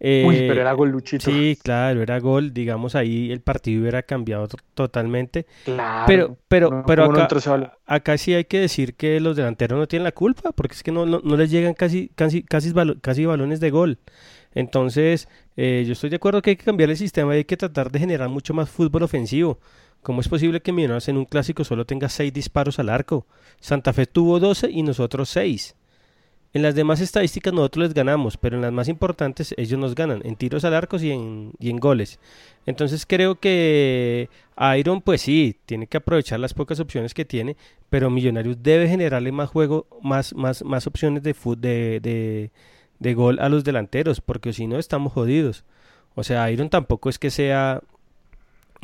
Uy, 0.00 0.36
pero 0.48 0.60
era 0.60 0.72
gol 0.74 0.90
Luchito. 0.90 1.24
Sí, 1.30 1.56
claro, 1.62 2.02
era 2.02 2.18
gol. 2.18 2.52
Digamos, 2.52 2.94
ahí 2.94 3.32
el 3.32 3.40
partido 3.40 3.80
hubiera 3.80 4.02
cambiado 4.02 4.48
totalmente. 4.74 5.46
Claro. 5.64 6.04
Pero, 6.06 6.38
pero, 6.48 6.84
pero 6.86 7.04
acá, 7.04 7.28
acá, 7.86 8.18
sí 8.18 8.34
hay 8.34 8.44
que 8.44 8.60
decir 8.60 8.94
que 8.96 9.18
los 9.20 9.36
delanteros 9.36 9.78
no 9.78 9.88
tienen 9.88 10.04
la 10.04 10.12
culpa, 10.12 10.52
porque 10.52 10.74
es 10.74 10.82
que 10.82 10.92
no, 10.92 11.06
no, 11.06 11.36
les 11.36 11.50
llegan 11.50 11.72
casi, 11.72 12.10
casi, 12.14 12.42
casi, 12.42 12.74
casi 13.00 13.24
balones 13.24 13.60
de 13.60 13.70
gol. 13.70 13.98
Entonces, 14.54 15.28
eh, 15.56 15.84
yo 15.86 15.94
estoy 15.94 16.10
de 16.10 16.16
acuerdo 16.16 16.42
que 16.42 16.50
hay 16.50 16.56
que 16.56 16.64
cambiar 16.64 16.90
el 16.90 16.96
sistema 16.96 17.34
y 17.34 17.38
hay 17.38 17.44
que 17.44 17.56
tratar 17.56 17.90
de 17.90 17.98
generar 17.98 18.28
mucho 18.28 18.52
más 18.52 18.68
fútbol 18.68 19.04
ofensivo. 19.04 19.58
¿Cómo 20.04 20.20
es 20.20 20.28
posible 20.28 20.60
que 20.60 20.70
Millonarios 20.70 21.08
en 21.08 21.16
un 21.16 21.24
clásico 21.24 21.64
solo 21.64 21.86
tenga 21.86 22.10
6 22.10 22.30
disparos 22.30 22.78
al 22.78 22.90
arco? 22.90 23.26
Santa 23.58 23.94
Fe 23.94 24.04
tuvo 24.04 24.38
12 24.38 24.70
y 24.70 24.82
nosotros 24.82 25.30
6. 25.30 25.74
En 26.52 26.62
las 26.62 26.74
demás 26.74 27.00
estadísticas 27.00 27.54
nosotros 27.54 27.84
les 27.84 27.94
ganamos, 27.94 28.36
pero 28.36 28.56
en 28.56 28.62
las 28.62 28.70
más 28.70 28.88
importantes 28.88 29.54
ellos 29.56 29.80
nos 29.80 29.94
ganan, 29.94 30.20
en 30.22 30.36
tiros 30.36 30.62
al 30.66 30.74
arco 30.74 30.98
y 30.98 31.10
en, 31.10 31.52
y 31.58 31.70
en 31.70 31.78
goles. 31.78 32.20
Entonces 32.66 33.06
creo 33.06 33.40
que 33.40 34.28
Iron, 34.78 35.00
pues 35.00 35.22
sí, 35.22 35.56
tiene 35.64 35.86
que 35.86 35.96
aprovechar 35.96 36.38
las 36.38 36.52
pocas 36.52 36.80
opciones 36.80 37.14
que 37.14 37.24
tiene, 37.24 37.56
pero 37.88 38.10
Millonarios 38.10 38.62
debe 38.62 38.86
generarle 38.86 39.32
más 39.32 39.48
juego, 39.48 39.86
más, 40.02 40.34
más, 40.34 40.62
más 40.64 40.86
opciones 40.86 41.22
de, 41.22 41.32
de, 41.62 42.50
de, 42.98 43.14
gol 43.14 43.38
a 43.40 43.48
los 43.48 43.64
delanteros, 43.64 44.20
porque 44.20 44.52
si 44.52 44.66
no 44.66 44.78
estamos 44.78 45.14
jodidos. 45.14 45.64
O 46.14 46.22
sea, 46.24 46.50
Iron 46.50 46.68
tampoco 46.68 47.08
es 47.08 47.18
que 47.18 47.30
sea 47.30 47.80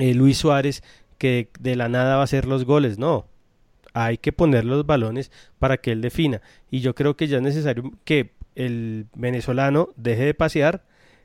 eh, 0.00 0.14
Luis 0.14 0.38
Suárez 0.38 0.82
que 1.20 1.50
de 1.60 1.76
la 1.76 1.90
nada 1.90 2.14
va 2.14 2.22
a 2.22 2.24
hacer 2.24 2.46
los 2.46 2.64
goles, 2.64 2.98
no. 2.98 3.26
Hay 3.92 4.16
que 4.16 4.32
poner 4.32 4.64
los 4.64 4.86
balones 4.86 5.30
para 5.58 5.76
que 5.76 5.92
él 5.92 6.00
defina. 6.00 6.40
Y 6.70 6.80
yo 6.80 6.94
creo 6.94 7.14
que 7.14 7.28
ya 7.28 7.36
es 7.36 7.42
necesario 7.42 7.92
que 8.04 8.32
el 8.54 9.06
venezolano 9.14 9.90
deje 9.96 10.24
de 10.24 10.32
pasear, 10.32 10.82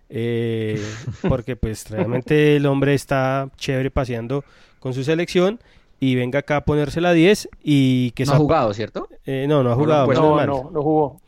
eh, 0.09 0.83
porque 1.29 1.55
pues 1.55 1.89
realmente 1.89 2.57
el 2.57 2.65
hombre 2.65 2.93
está 2.93 3.49
chévere 3.55 3.89
paseando 3.89 4.43
con 4.79 4.93
su 4.93 5.05
selección 5.05 5.61
y 6.01 6.15
venga 6.15 6.39
acá 6.39 6.57
a 6.57 6.65
ponerse 6.65 6.99
la 6.99 7.13
10 7.13 7.47
y 7.63 8.11
que... 8.11 8.25
No 8.25 8.33
ha 8.33 8.37
jugado, 8.37 8.73
¿cierto? 8.73 9.07
Eh, 9.25 9.45
no, 9.47 9.63
no 9.63 9.71
ha 9.71 9.75
jugado. 9.75 10.07
Pues, 10.07 10.19
no, 10.19 10.45
no, 10.45 10.71
no, 10.73 10.81
jugó. 10.81 11.21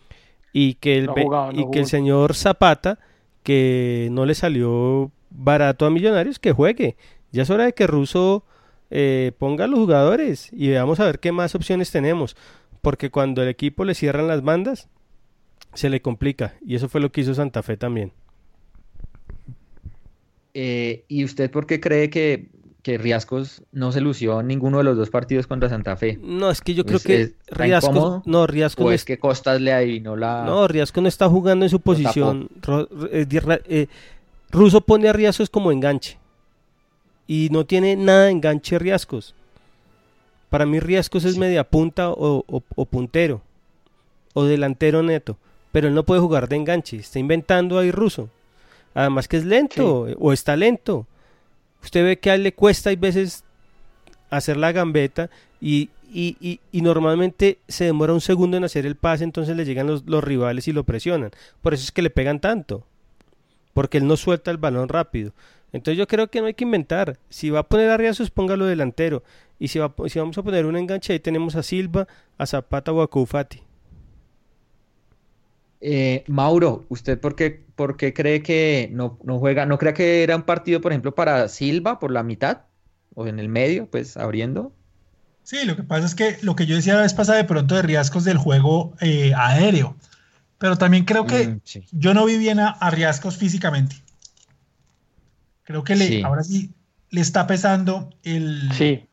Y 0.51 0.73
que 0.73 0.97
el, 0.97 1.09
y 1.53 1.71
que 1.71 1.79
el 1.79 1.85
señor 1.85 2.35
Zapata, 2.35 2.99
que 3.43 4.09
no 4.11 4.25
le 4.25 4.35
salió 4.35 5.09
barato 5.29 5.85
a 5.85 5.89
Millonarios, 5.89 6.37
que 6.37 6.51
juegue. 6.51 6.97
Ya 7.31 7.43
es 7.43 7.49
hora 7.49 7.63
de 7.63 7.73
que 7.73 7.87
Russo 7.87 8.43
eh, 8.89 9.33
ponga 9.37 9.65
a 9.65 9.67
los 9.67 9.79
jugadores 9.79 10.49
y 10.51 10.69
veamos 10.69 10.99
a 10.99 11.05
ver 11.05 11.19
qué 11.19 11.31
más 11.31 11.55
opciones 11.55 11.91
tenemos. 11.91 12.35
Porque 12.81 13.09
cuando 13.09 13.41
el 13.41 13.49
equipo 13.49 13.83
le 13.83 13.95
cierran 13.95 14.27
las 14.27 14.43
bandas, 14.43 14.87
se 15.73 15.89
le 15.89 16.01
complica. 16.01 16.55
Y 16.65 16.75
eso 16.75 16.89
fue 16.89 17.01
lo 17.01 17.11
que 17.11 17.21
hizo 17.21 17.33
Santa 17.33 17.63
Fe 17.63 17.77
también. 17.77 18.13
Eh, 20.53 21.03
¿Y 21.07 21.23
usted 21.23 21.51
por 21.51 21.67
qué 21.67 21.79
cree 21.79 22.09
que, 22.09 22.49
que, 22.81 22.97
Riascos 22.97 23.63
no 23.71 23.91
se 23.91 24.01
lució 24.01 24.39
en 24.39 24.47
ninguno 24.47 24.79
de 24.79 24.85
los 24.85 24.97
dos 24.97 25.09
partidos 25.09 25.45
contra 25.45 25.69
Santa 25.69 25.97
Fe? 25.97 26.17
No, 26.21 26.49
es 26.49 26.61
que 26.61 26.73
yo 26.73 26.85
creo 26.85 26.99
que 26.99 27.33
Riascos. 27.47 28.25
No, 28.25 28.47
Riascos. 28.47 28.85
¿O 28.85 28.91
es 28.91 29.05
que 29.05 29.19
Costas 29.19 29.61
le 29.61 29.73
adivinó 29.73 30.15
la. 30.15 30.43
No, 30.45 30.67
Riascos 30.67 31.01
no 31.03 31.09
está 31.09 31.29
jugando 31.29 31.65
en 31.65 31.69
su 31.69 31.79
posición. 31.79 32.49
Eh, 33.11 33.87
Ruso 34.49 34.81
pone 34.81 35.09
a 35.09 35.13
Riascos 35.13 35.49
como 35.49 35.71
enganche 35.71 36.17
y 37.27 37.49
no 37.51 37.65
tiene 37.65 37.95
nada 37.95 38.25
de 38.25 38.31
enganche 38.31 38.79
Riascos. 38.79 39.35
Para 40.49 40.65
mí 40.65 40.79
Riascos 40.79 41.25
es 41.25 41.37
media 41.37 41.65
punta 41.65 42.09
o, 42.09 42.43
puntero 42.89 43.41
o 44.33 44.45
delantero 44.45 45.03
neto. 45.03 45.37
pero 45.71 45.89
él 45.89 45.93
no 45.93 46.03
puede 46.03 46.21
jugar 46.21 46.47
de 46.47 46.55
enganche, 46.55 46.97
está 46.97 47.19
inventando 47.19 47.77
ahí 47.77 47.91
ruso. 47.91 48.29
Además 48.93 49.27
que 49.27 49.37
es 49.37 49.45
lento 49.45 50.07
o 50.17 50.33
está 50.33 50.55
lento. 50.55 51.05
Usted 51.83 52.03
ve 52.03 52.19
que 52.19 52.31
a 52.31 52.35
él 52.35 52.43
le 52.43 52.53
cuesta 52.53 52.89
hay 52.89 52.95
veces 52.95 53.43
hacer 54.29 54.57
la 54.57 54.71
gambeta 54.71 55.29
y, 55.61 55.89
y, 56.11 56.59
y, 56.71 56.81
normalmente 56.81 57.59
se 57.67 57.85
demora 57.85 58.13
un 58.13 58.21
segundo 58.21 58.57
en 58.57 58.63
hacer 58.63 58.85
el 58.85 58.95
pase, 58.95 59.23
entonces 59.23 59.55
le 59.55 59.65
llegan 59.65 59.87
los, 59.87 60.05
los, 60.05 60.23
rivales 60.23 60.67
y 60.67 60.73
lo 60.73 60.83
presionan. 60.83 61.31
Por 61.61 61.73
eso 61.73 61.83
es 61.83 61.91
que 61.91 62.01
le 62.01 62.09
pegan 62.09 62.39
tanto, 62.39 62.85
porque 63.73 63.97
él 63.97 64.07
no 64.07 64.17
suelta 64.17 64.51
el 64.51 64.57
balón 64.57 64.89
rápido. 64.89 65.33
Entonces 65.71 65.97
yo 65.97 66.07
creo 66.07 66.29
que 66.29 66.41
no 66.41 66.47
hay 66.47 66.53
que 66.53 66.63
inventar. 66.63 67.19
Si 67.29 67.49
va 67.49 67.59
a 67.59 67.67
poner 67.67 67.89
a 67.89 67.97
Riazos, 67.97 68.31
póngalo 68.31 68.65
delantero. 68.65 69.23
Y 69.59 69.67
si, 69.69 69.79
va, 69.79 69.93
si 70.07 70.19
vamos 70.19 70.37
a 70.37 70.43
poner 70.43 70.65
un 70.65 70.77
enganche, 70.77 71.13
ahí 71.13 71.19
tenemos 71.19 71.55
a 71.55 71.63
Silva, 71.63 72.07
a 72.37 72.45
Zapata 72.45 72.91
o 72.93 73.01
a 73.01 73.09
Koufati. 73.09 73.61
Eh, 75.79 76.23
Mauro, 76.27 76.85
¿usted 76.89 77.19
por 77.19 77.35
qué, 77.35 77.63
por 77.75 77.97
qué 77.97 78.13
cree 78.13 78.41
que 78.41 78.89
no, 78.91 79.19
no, 79.23 79.39
juega? 79.39 79.65
¿No 79.65 79.77
cree 79.77 79.93
que 79.93 80.23
era 80.23 80.35
un 80.35 80.43
partido, 80.43 80.81
por 80.81 80.91
ejemplo, 80.91 81.13
para 81.13 81.47
Silva 81.49 81.99
por 81.99 82.11
la 82.11 82.23
mitad? 82.23 82.61
¿O 83.13 83.27
en 83.27 83.39
el 83.39 83.49
medio, 83.49 83.87
pues 83.89 84.17
abriendo? 84.17 84.73
Sí, 85.43 85.65
lo 85.65 85.75
que 85.75 85.83
pasa 85.83 86.05
es 86.05 86.13
que 86.13 86.37
lo 86.41 86.55
que 86.55 86.65
yo 86.65 86.75
decía 86.75 86.95
la 86.95 87.03
vez 87.03 87.13
pasada 87.13 87.37
de 87.37 87.45
pronto 87.45 87.75
de 87.75 87.81
riesgos 87.81 88.23
del 88.25 88.37
juego 88.37 88.93
eh, 88.99 89.31
aéreo. 89.35 89.95
Pero 90.57 90.77
también 90.77 91.05
creo 91.05 91.25
que 91.25 91.47
mm, 91.47 91.61
yo 91.91 92.13
no 92.13 92.25
vi 92.25 92.37
bien 92.37 92.59
a, 92.59 92.89
riesgos 92.89 93.37
físicamente. 93.37 93.95
Creo 95.67 95.83
que 95.83 95.97
le, 95.97 96.23
ahora 96.23 96.43
sí 96.45 96.73
le 97.09 97.19
está 97.19 97.45
pesando 97.45 98.09
el. 98.23 98.71
Sí, 98.71 99.05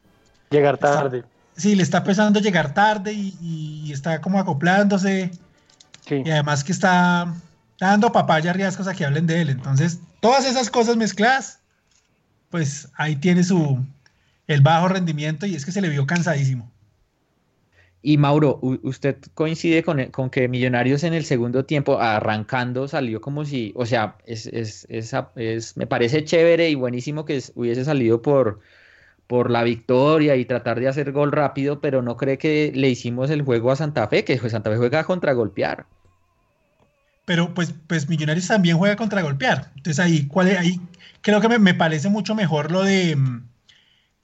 llegar 0.50 0.78
tarde. 0.78 1.24
sí, 1.56 1.74
le 1.74 1.82
está 1.82 2.04
pesando 2.04 2.38
llegar 2.38 2.72
tarde 2.72 3.12
y, 3.12 3.90
está 3.92 4.20
como 4.20 4.38
acoplándose. 4.38 5.32
Y 6.08 6.30
además 6.30 6.62
que 6.62 6.70
está 6.70 7.34
dando 7.80 8.12
papaya 8.12 8.50
a 8.50 8.52
riesgos 8.52 8.86
a 8.86 8.94
que 8.94 9.04
hablen 9.04 9.26
de 9.26 9.40
él. 9.40 9.50
Entonces, 9.50 9.98
todas 10.20 10.44
esas 10.44 10.70
cosas 10.70 10.96
mezcladas, 10.96 11.58
pues 12.50 12.88
ahí 12.94 13.16
tiene 13.16 13.42
su, 13.42 13.84
el 14.46 14.60
bajo 14.60 14.86
rendimiento 14.86 15.46
y 15.46 15.56
es 15.56 15.64
que 15.64 15.72
se 15.72 15.80
le 15.80 15.88
vio 15.88 16.06
cansadísimo. 16.06 16.70
Y 18.06 18.18
Mauro, 18.18 18.58
¿usted 18.82 19.16
coincide 19.32 19.82
con, 19.82 20.04
con, 20.10 20.28
que 20.28 20.46
Millonarios 20.46 21.04
en 21.04 21.14
el 21.14 21.24
segundo 21.24 21.64
tiempo, 21.64 21.98
arrancando, 21.98 22.86
salió 22.86 23.22
como 23.22 23.46
si, 23.46 23.72
o 23.76 23.86
sea, 23.86 24.18
es, 24.26 24.46
es, 24.46 24.86
es, 24.90 25.76
me 25.78 25.86
parece 25.86 26.22
chévere 26.22 26.68
y 26.68 26.74
buenísimo 26.74 27.24
que 27.24 27.42
hubiese 27.54 27.82
salido 27.82 28.20
por, 28.20 28.60
por 29.26 29.50
la 29.50 29.62
victoria 29.62 30.36
y 30.36 30.44
tratar 30.44 30.80
de 30.80 30.88
hacer 30.88 31.12
gol 31.12 31.32
rápido, 31.32 31.80
pero 31.80 32.02
no 32.02 32.18
cree 32.18 32.36
que 32.36 32.72
le 32.74 32.90
hicimos 32.90 33.30
el 33.30 33.40
juego 33.40 33.70
a 33.72 33.76
Santa 33.76 34.06
Fe, 34.06 34.22
que 34.22 34.38
Santa 34.50 34.70
Fe 34.70 34.76
juega 34.76 35.04
contra 35.04 35.32
golpear. 35.32 35.86
Pero 37.24 37.54
pues, 37.54 37.72
pues 37.86 38.06
Millonarios 38.10 38.48
también 38.48 38.76
juega 38.76 38.96
contra 38.96 39.22
golpear. 39.22 39.70
Entonces 39.76 39.98
ahí, 39.98 40.26
¿cuál 40.26 40.48
ahí 40.58 40.78
creo 41.22 41.40
que 41.40 41.48
me, 41.48 41.58
me 41.58 41.72
parece 41.72 42.10
mucho 42.10 42.34
mejor 42.34 42.70
lo 42.70 42.82
de 42.82 43.16
mm, 43.16 43.48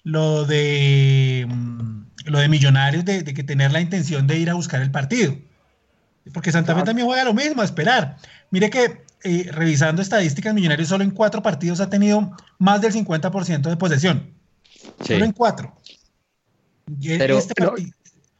lo 0.04 0.44
de, 0.44 1.46
mm, 1.48 1.99
lo 2.26 2.38
de 2.38 2.48
Millonarios, 2.48 3.04
de, 3.04 3.24
que 3.24 3.42
tener 3.42 3.72
la 3.72 3.80
intención 3.80 4.26
de 4.26 4.38
ir 4.38 4.50
a 4.50 4.54
buscar 4.54 4.82
el 4.82 4.90
partido. 4.90 5.34
Porque 6.32 6.52
Santa 6.52 6.74
Fe 6.74 6.82
también 6.82 7.06
juega 7.06 7.24
lo 7.24 7.34
mismo, 7.34 7.62
a 7.62 7.64
esperar. 7.64 8.16
Mire 8.50 8.70
que 8.70 9.02
eh, 9.24 9.48
revisando 9.52 10.02
estadísticas, 10.02 10.54
Millonarios 10.54 10.88
solo 10.88 11.04
en 11.04 11.10
cuatro 11.10 11.42
partidos 11.42 11.80
ha 11.80 11.90
tenido 11.90 12.30
más 12.58 12.80
del 12.80 12.92
50% 12.92 13.68
de 13.68 13.76
posesión. 13.76 14.32
Solo 15.04 15.24
en 15.24 15.32
cuatro. 15.32 15.74
Pero, 17.02 17.38
este 17.38 17.54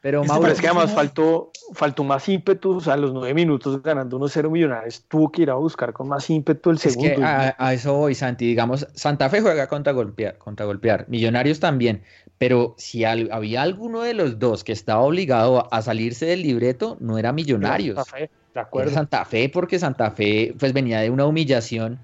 pero 0.01 0.21
este 0.23 0.33
Mauro, 0.33 0.51
es 0.51 0.59
que 0.59 0.67
además 0.67 0.91
faltó, 0.91 1.51
faltó 1.73 2.03
más 2.03 2.27
ímpetu, 2.27 2.81
a 2.87 2.97
los 2.97 3.13
nueve 3.13 3.35
minutos 3.35 3.81
ganando 3.83 4.19
1-0 4.19 4.49
Millonarios, 4.49 5.05
tuvo 5.07 5.31
que 5.31 5.43
ir 5.43 5.51
a 5.51 5.53
buscar 5.53 5.93
con 5.93 6.07
más 6.07 6.27
ímpetu 6.29 6.71
el 6.71 6.79
segundo. 6.79 7.21
a, 7.23 7.73
eso 7.73 7.93
voy, 7.93 8.15
Santi, 8.15 8.47
digamos, 8.47 8.87
Santa 8.95 9.29
Fe 9.29 9.41
juega 9.41 9.67
contra 9.67 9.93
golpear, 9.93 10.39
contra 10.39 10.65
golpear, 10.65 11.05
Millonarios 11.07 11.59
también, 11.59 12.01
pero 12.41 12.73
si 12.75 13.05
había 13.05 13.61
alguno 13.61 14.01
de 14.01 14.15
los 14.15 14.39
dos 14.39 14.63
que 14.63 14.71
estaba 14.71 15.01
obligado 15.01 15.71
a 15.71 15.83
salirse 15.83 16.25
del 16.25 16.41
libreto, 16.41 16.97
no 16.99 17.19
era 17.19 17.31
Millonarios. 17.31 17.97
Santa 17.97 18.11
Fe, 18.17 18.29
de 18.55 18.59
acuerdo. 18.59 18.89
Era 18.89 18.99
Santa 18.99 19.25
Fe, 19.25 19.47
porque 19.49 19.77
Santa 19.77 20.09
Fe 20.09 20.55
pues 20.57 20.73
venía 20.73 21.01
de 21.01 21.11
una 21.11 21.27
humillación 21.27 21.99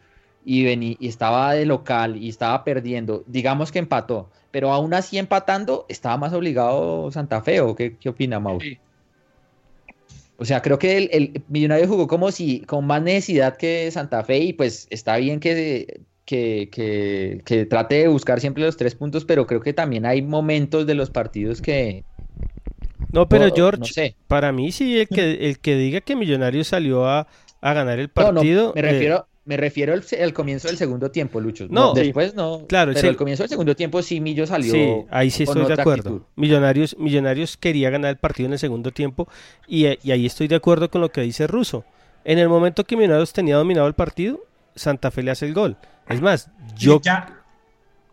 y, 0.45 0.67
y 0.69 1.07
estaba 1.07 1.53
de 1.53 1.65
local 1.65 2.17
y 2.17 2.29
estaba 2.29 2.63
perdiendo, 2.63 3.23
digamos 3.25 3.71
que 3.71 3.79
empató 3.79 4.29
pero 4.51 4.71
aún 4.71 4.93
así 4.93 5.17
empatando, 5.17 5.87
estaba 5.89 6.17
más 6.17 6.33
obligado 6.33 7.11
Santa 7.11 7.41
Fe, 7.41 7.59
¿o 7.61 7.75
qué, 7.75 7.97
qué 7.97 8.09
opina 8.09 8.39
Mauro? 8.39 8.63
O 10.37 10.45
sea, 10.45 10.61
creo 10.61 10.77
que 10.77 10.97
el, 10.97 11.43
Millonario 11.47 11.87
jugó 11.87 12.07
como 12.07 12.31
si 12.31 12.59
con 12.59 12.85
más 12.85 13.01
necesidad 13.01 13.57
que 13.57 13.89
Santa 13.89 14.23
Fe 14.23 14.37
y 14.37 14.53
pues 14.53 14.85
está 14.91 15.17
bien 15.17 15.39
que, 15.39 16.01
que, 16.27 17.41
que, 17.45 17.65
trate 17.65 17.95
de 17.95 18.07
buscar 18.09 18.41
siempre 18.41 18.61
los 18.61 18.75
tres 18.75 18.95
puntos, 18.95 19.23
pero 19.23 19.47
creo 19.47 19.61
que 19.61 19.71
también 19.71 20.05
hay 20.05 20.21
momentos 20.21 20.85
de 20.85 20.93
los 20.93 21.09
partidos 21.09 21.61
que... 21.61 22.03
No, 23.13 23.29
pero 23.29 23.49
George, 23.55 24.15
para 24.27 24.51
mí 24.51 24.73
sí, 24.73 24.99
el 24.99 25.07
que, 25.07 25.47
el 25.47 25.59
que 25.59 25.77
diga 25.77 26.01
que 26.01 26.17
Millonarios 26.17 26.67
salió 26.67 27.07
a, 27.07 27.27
ganar 27.61 27.99
el 27.99 28.09
partido... 28.09 28.73
me 28.75 28.81
refiero... 28.81 29.27
Eh, 29.29 29.37
me 29.45 29.55
refiero 29.55 29.93
al, 29.93 30.33
comienzo 30.33 30.67
del 30.67 30.75
segundo 30.75 31.09
tiempo, 31.09 31.39
Lucho. 31.39 31.67
No, 31.69 31.93
después 31.93 32.35
no. 32.35 32.65
Claro, 32.67 32.91
pero 32.93 33.07
el 33.07 33.15
comienzo 33.15 33.43
del 33.43 33.49
segundo 33.49 33.77
tiempo 33.77 34.01
sí 34.01 34.19
Millo 34.19 34.45
salió. 34.45 34.73
Sí, 34.73 35.05
ahí 35.09 35.29
sí 35.29 35.43
estoy 35.43 35.65
de 35.65 35.73
acuerdo. 35.73 36.27
Millonarios, 36.35 36.97
Millonarios 36.99 37.55
quería 37.55 37.89
ganar 37.89 38.09
el 38.09 38.17
partido 38.17 38.47
en 38.47 38.53
el 38.53 38.59
segundo 38.59 38.91
tiempo 38.91 39.29
y, 39.65 39.85
ahí 39.85 40.25
estoy 40.25 40.49
de 40.49 40.55
acuerdo 40.55 40.91
con 40.91 40.99
lo 40.99 41.13
que 41.13 41.21
dice 41.21 41.47
Russo. 41.47 41.85
En 42.25 42.39
el 42.39 42.49
momento 42.49 42.83
que 42.83 42.97
Millonarios 42.97 43.31
tenía 43.31 43.55
dominado 43.55 43.87
el 43.87 43.93
partido, 43.93 44.41
Santa 44.77 45.11
Fe 45.11 45.23
le 45.23 45.31
hace 45.31 45.45
el 45.45 45.53
gol. 45.53 45.77
Es 46.07 46.21
más, 46.21 46.49
yo. 46.75 47.01
Ya, 47.01 47.37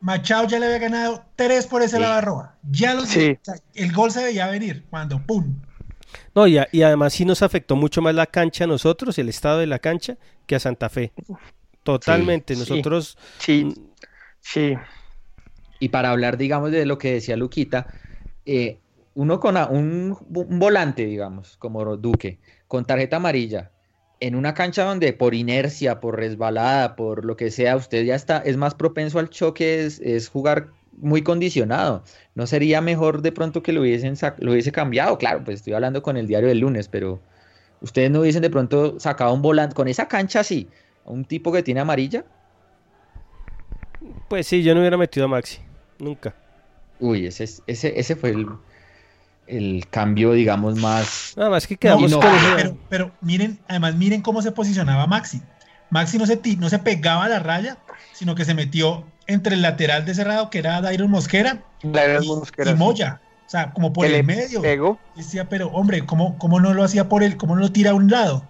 Machado 0.01 0.47
ya 0.49 0.59
le 0.59 0.67
había 0.67 0.79
ganado 0.79 1.25
tres 1.37 1.67
por 1.67 1.83
ese 1.83 1.99
lado 1.99 2.21
roja. 2.21 2.57
Ya 2.71 2.95
lo 2.95 3.07
sí. 3.07 3.39
el 3.75 3.93
gol 3.93 4.11
se 4.11 4.23
veía 4.23 4.47
venir 4.49 4.85
cuando 4.91 5.19
¡pum! 5.25 5.61
No, 6.35 6.47
y, 6.47 6.59
y, 6.73 6.83
además 6.83 7.13
sí 7.13 7.25
nos 7.25 7.43
afectó 7.43 7.77
mucho 7.77 8.03
más 8.03 8.15
la 8.15 8.27
cancha 8.27 8.65
a 8.65 8.67
nosotros, 8.67 9.19
el 9.19 9.29
estado 9.29 9.61
de 9.61 9.67
la 9.67 9.79
cancha, 9.79 10.17
que 10.47 10.57
a 10.57 10.61
Santa 10.61 10.89
Fe. 10.89 11.13
Totalmente, 11.83 12.57
nosotros... 12.57 13.17
Sí, 13.39 13.73
sí. 14.41 14.75
Y 15.79 15.89
para 15.91 16.11
hablar, 16.11 16.37
digamos, 16.37 16.71
de 16.71 16.87
lo 16.87 16.99
que 16.99 17.15
decía 17.15 17.37
Luquita, 17.37 17.87
eh, 18.47 18.81
uno 19.15 19.39
con 19.39 19.57
un, 19.57 20.17
volante, 20.29 21.07
digamos, 21.07 21.57
como 21.57 21.97
Duque, 21.97 22.41
con 22.69 22.85
tarjeta 22.85 23.17
amarilla, 23.17 23.71
en 24.21 24.35
una 24.35 24.55
cancha 24.55 24.85
donde 24.85 25.13
por 25.13 25.35
inercia, 25.35 26.01
por 26.01 26.17
resbalada, 26.17 26.97
por 26.97 27.25
lo 27.25 27.37
que 27.37 27.51
sea, 27.51 27.77
usted 27.77 28.05
ya 28.05 28.15
está, 28.15 28.39
es 28.39 28.57
más 28.57 28.75
propenso 28.75 29.19
al 29.19 29.31
choque, 29.31 29.85
es, 29.85 30.01
es 30.01 30.29
jugar 30.29 30.69
muy 30.99 31.23
condicionado. 31.23 32.05
¿No 32.35 32.47
sería 32.47 32.81
mejor 32.81 33.23
de 33.23 33.33
pronto 33.33 33.63
que 33.63 33.73
lo 33.73 33.81
hubiesen 33.83 34.15
lo 34.39 34.53
hubiese 34.53 34.73
cambiado? 34.73 35.19
Claro, 35.19 35.43
pues 35.45 35.57
estoy 35.57 35.73
hablando 35.73 36.03
con 36.03 36.17
el 36.17 36.27
diario 36.27 36.49
del 36.49 36.59
lunes, 36.59 36.89
pero 36.89 37.21
ustedes 37.81 38.11
no 38.11 38.21
hubiesen 38.21 38.43
de 38.43 38.51
pronto 38.51 38.99
sacado 38.99 39.35
un 39.35 39.43
volante 39.43 39.75
con 39.75 39.89
esa 39.89 40.09
cancha 40.09 40.41
así, 40.41 40.69
un 41.05 41.25
tipo 41.25 41.53
que 41.53 41.63
tiene 41.63 41.81
amarilla. 41.81 42.25
Pues 44.29 44.47
sí, 44.47 44.63
yo 44.63 44.75
no 44.75 44.81
hubiera 44.81 44.97
metido 44.97 45.27
a 45.27 45.29
Maxi, 45.29 45.61
nunca. 45.99 46.35
Uy, 47.01 47.27
ese, 47.27 47.45
ese, 47.67 47.99
ese 47.99 48.17
fue 48.17 48.31
el, 48.31 48.47
el 49.47 49.87
cambio, 49.91 50.33
digamos, 50.33 50.77
más. 50.77 51.35
Nada 51.37 51.51
más 51.51 51.67
que 51.67 51.77
quedamos 51.77 52.13
pero, 52.57 52.77
pero, 52.89 53.13
miren, 53.21 53.59
además, 53.69 53.95
miren 53.97 54.23
cómo 54.23 54.43
se 54.43 54.53
posicionaba 54.53 55.07
Maxi. 55.07 55.43
Maxi 55.91 56.19
no 56.19 56.27
se, 56.27 56.41
no 56.59 56.69
se 56.69 56.79
pegaba 56.79 57.25
a 57.25 57.29
la 57.29 57.39
raya, 57.39 57.79
sino 58.13 58.35
que 58.35 58.45
se 58.45 58.55
metió 58.55 59.05
entre 59.27 59.55
el 59.55 59.63
lateral 59.63 60.05
de 60.05 60.15
cerrado, 60.15 60.51
que 60.51 60.59
era 60.59 60.81
Dairon 60.81 61.11
Mosquera, 61.11 61.63
y, 61.83 62.75
Moya. 62.75 63.21
O 63.47 63.51
sea, 63.51 63.73
como 63.73 63.93
por 63.93 64.07
el 64.07 64.25
medio. 64.25 64.99
Decía, 65.15 65.49
pero 65.49 65.69
hombre, 65.69 66.05
¿cómo, 66.05 66.39
¿cómo 66.39 66.61
no 66.61 66.75
lo 66.75 66.83
hacía 66.83 67.09
por 67.09 67.23
él? 67.23 67.37
¿Cómo 67.37 67.55
no 67.55 67.61
lo 67.61 67.73
tira 67.73 67.91
a 67.91 67.95
un 67.95 68.11
lado? 68.11 68.47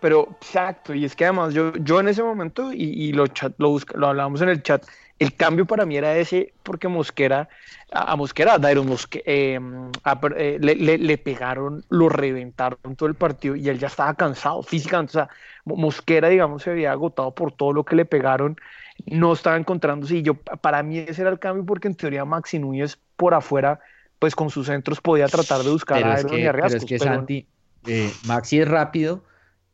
Pero 0.00 0.28
exacto, 0.40 0.94
y 0.94 1.04
es 1.04 1.16
que 1.16 1.24
además 1.24 1.54
yo, 1.54 1.74
yo 1.76 2.00
en 2.00 2.08
ese 2.08 2.22
momento, 2.22 2.72
y, 2.72 3.12
lo, 3.12 3.26
chat, 3.28 3.54
lo, 3.58 3.78
lo 3.94 4.08
hablábamos 4.08 4.40
en 4.42 4.50
el 4.50 4.62
chat, 4.62 4.84
el 5.18 5.34
cambio 5.34 5.66
para 5.66 5.86
mí 5.86 5.96
era 5.96 6.16
ese, 6.16 6.52
porque 6.62 6.88
Mosquera, 6.88 7.48
a, 7.90 8.16
Mosquera, 8.16 8.54
a 8.54 8.58
Dairon 8.58 8.86
Mosquera, 8.86 9.24
em, 9.26 9.90
eh, 10.36 10.58
le, 10.60 10.98
le, 10.98 11.18
pegaron, 11.18 11.84
lo 11.88 12.08
reventaron 12.08 12.96
todo 12.96 13.08
el 13.08 13.14
partido 13.14 13.56
y 13.56 13.68
él 13.68 13.78
ya 13.78 13.86
estaba 13.86 14.12
cansado 14.14 14.62
físicamente. 14.62 15.10
O 15.10 15.14
sea, 15.14 15.28
Mosquera, 15.64 16.28
digamos, 16.28 16.62
se 16.62 16.70
había 16.70 16.92
agotado 16.92 17.34
por 17.34 17.52
todo 17.52 17.72
lo 17.72 17.84
que 17.84 17.96
le 17.96 18.04
pegaron 18.04 18.56
no 19.04 19.32
estaba 19.32 19.56
encontrándose 19.56 20.16
y 20.16 20.22
yo, 20.22 20.34
para 20.34 20.82
mí 20.82 20.98
ese 20.98 21.20
era 21.20 21.30
el 21.30 21.38
cambio 21.38 21.64
porque 21.64 21.88
en 21.88 21.94
teoría 21.94 22.24
Maxi 22.24 22.58
Núñez 22.58 22.98
por 23.16 23.34
afuera, 23.34 23.80
pues 24.18 24.34
con 24.34 24.50
sus 24.50 24.66
centros 24.66 25.00
podía 25.00 25.26
tratar 25.28 25.62
de 25.62 25.70
buscar 25.70 26.02
a 26.02 26.20
Iron 26.20 26.38
y 26.38 26.46
a 26.46 26.52
Pero 26.52 26.66
es 26.66 26.84
que 26.84 26.98
Santi, 26.98 27.46
eh, 27.86 28.10
Maxi 28.26 28.60
es 28.60 28.68
rápido 28.68 29.22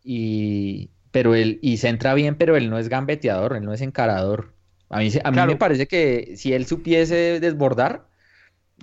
y, 0.02 0.90
pero 1.12 1.34
él, 1.34 1.58
y 1.62 1.76
se 1.76 1.88
entra 1.88 2.14
bien, 2.14 2.34
pero 2.34 2.56
él 2.56 2.68
no 2.68 2.78
es 2.78 2.88
gambeteador, 2.88 3.56
él 3.56 3.64
no 3.64 3.72
es 3.72 3.80
encarador. 3.80 4.51
A 4.92 4.98
mí, 4.98 5.10
a 5.24 5.30
mí 5.30 5.40
me 5.46 5.56
parece 5.56 5.86
que 5.86 6.34
si 6.36 6.52
él 6.52 6.66
supiese 6.66 7.40
desbordar, 7.40 8.06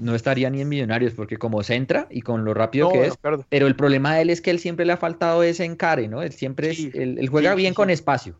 no 0.01 0.16
estaría 0.16 0.49
ni 0.49 0.60
en 0.60 0.68
Millonarios, 0.68 1.14
porque 1.14 1.38
como 1.38 1.62
centra 1.62 2.07
y 2.10 2.22
con 2.22 2.45
lo 2.45 2.55
rápido 2.55 2.91
que 2.91 3.05
es, 3.05 3.14
pero 3.47 3.68
el 3.68 3.76
problema 3.76 4.16
de 4.16 4.24
él 4.24 4.30
es 4.32 4.41
que 4.41 4.49
él 4.49 4.57
siempre 4.57 4.86
le 4.86 4.93
ha 4.93 4.97
faltado 4.97 5.43
ese 5.43 5.66
encare, 5.66 6.07
¿no? 6.07 6.24
Él 6.24 6.32
siempre 6.32 6.72
es, 6.72 6.80
él, 6.95 7.28
juega 7.30 7.53
bien 7.53 7.76
con 7.76 7.91
espacio. 7.91 8.39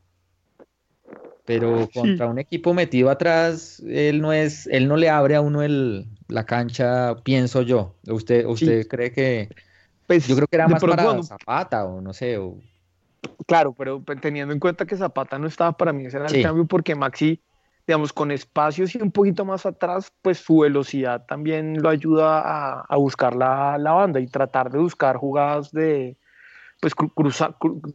Pero 1.46 1.88
contra 1.94 2.26
un 2.26 2.40
equipo 2.40 2.74
metido 2.74 3.12
atrás, 3.12 3.84
él 3.88 4.20
no 4.20 4.34
es, 4.34 4.66
él 4.68 4.88
no 4.88 4.98
le 4.98 5.10
abre 5.10 5.36
a 5.36 5.42
uno 5.42 5.62
el, 5.62 6.08
la 6.28 6.46
cancha, 6.48 7.18
pienso 7.24 7.62
yo. 7.62 7.96
¿Usted, 8.08 8.46
usted 8.48 8.88
cree 8.88 9.12
que 9.12 9.50
pues, 10.08 10.28
yo 10.28 10.36
creo 10.36 10.48
que 10.48 10.56
era 10.56 10.68
más 10.68 10.82
para 10.82 11.22
Zapata 11.22 11.86
o 11.86 12.02
no 12.02 12.14
sé, 12.14 12.40
o... 12.40 12.58
Claro, 13.46 13.74
pero 13.74 14.04
teniendo 14.20 14.56
en 14.56 14.60
cuenta 14.60 14.86
que 14.86 14.98
Zapata 14.98 15.38
no 15.38 15.46
estaba 15.46 15.74
para 15.74 15.94
mí, 15.94 16.06
ese 16.06 16.18
era 16.18 16.26
el 16.26 16.42
cambio 16.42 16.66
porque 16.66 16.96
Maxi 16.96 17.40
digamos, 17.90 18.14
con 18.14 18.30
espacios 18.30 18.94
y 18.94 19.02
un 19.02 19.10
poquito 19.10 19.46
más 19.46 19.66
atrás, 19.66 20.14
pues 20.22 20.38
su 20.38 20.60
velocidad 20.60 21.26
también 21.26 21.82
lo 21.82 21.90
ayuda 21.90 22.84
a, 22.84 22.96
buscar 22.98 23.36
la, 23.36 23.80
banda 23.80 24.20
y 24.20 24.28
tratar 24.28 24.70
de 24.70 24.78
buscar 24.78 25.18
jugadas 25.18 25.72
de, 25.72 26.16
pues 26.80 26.94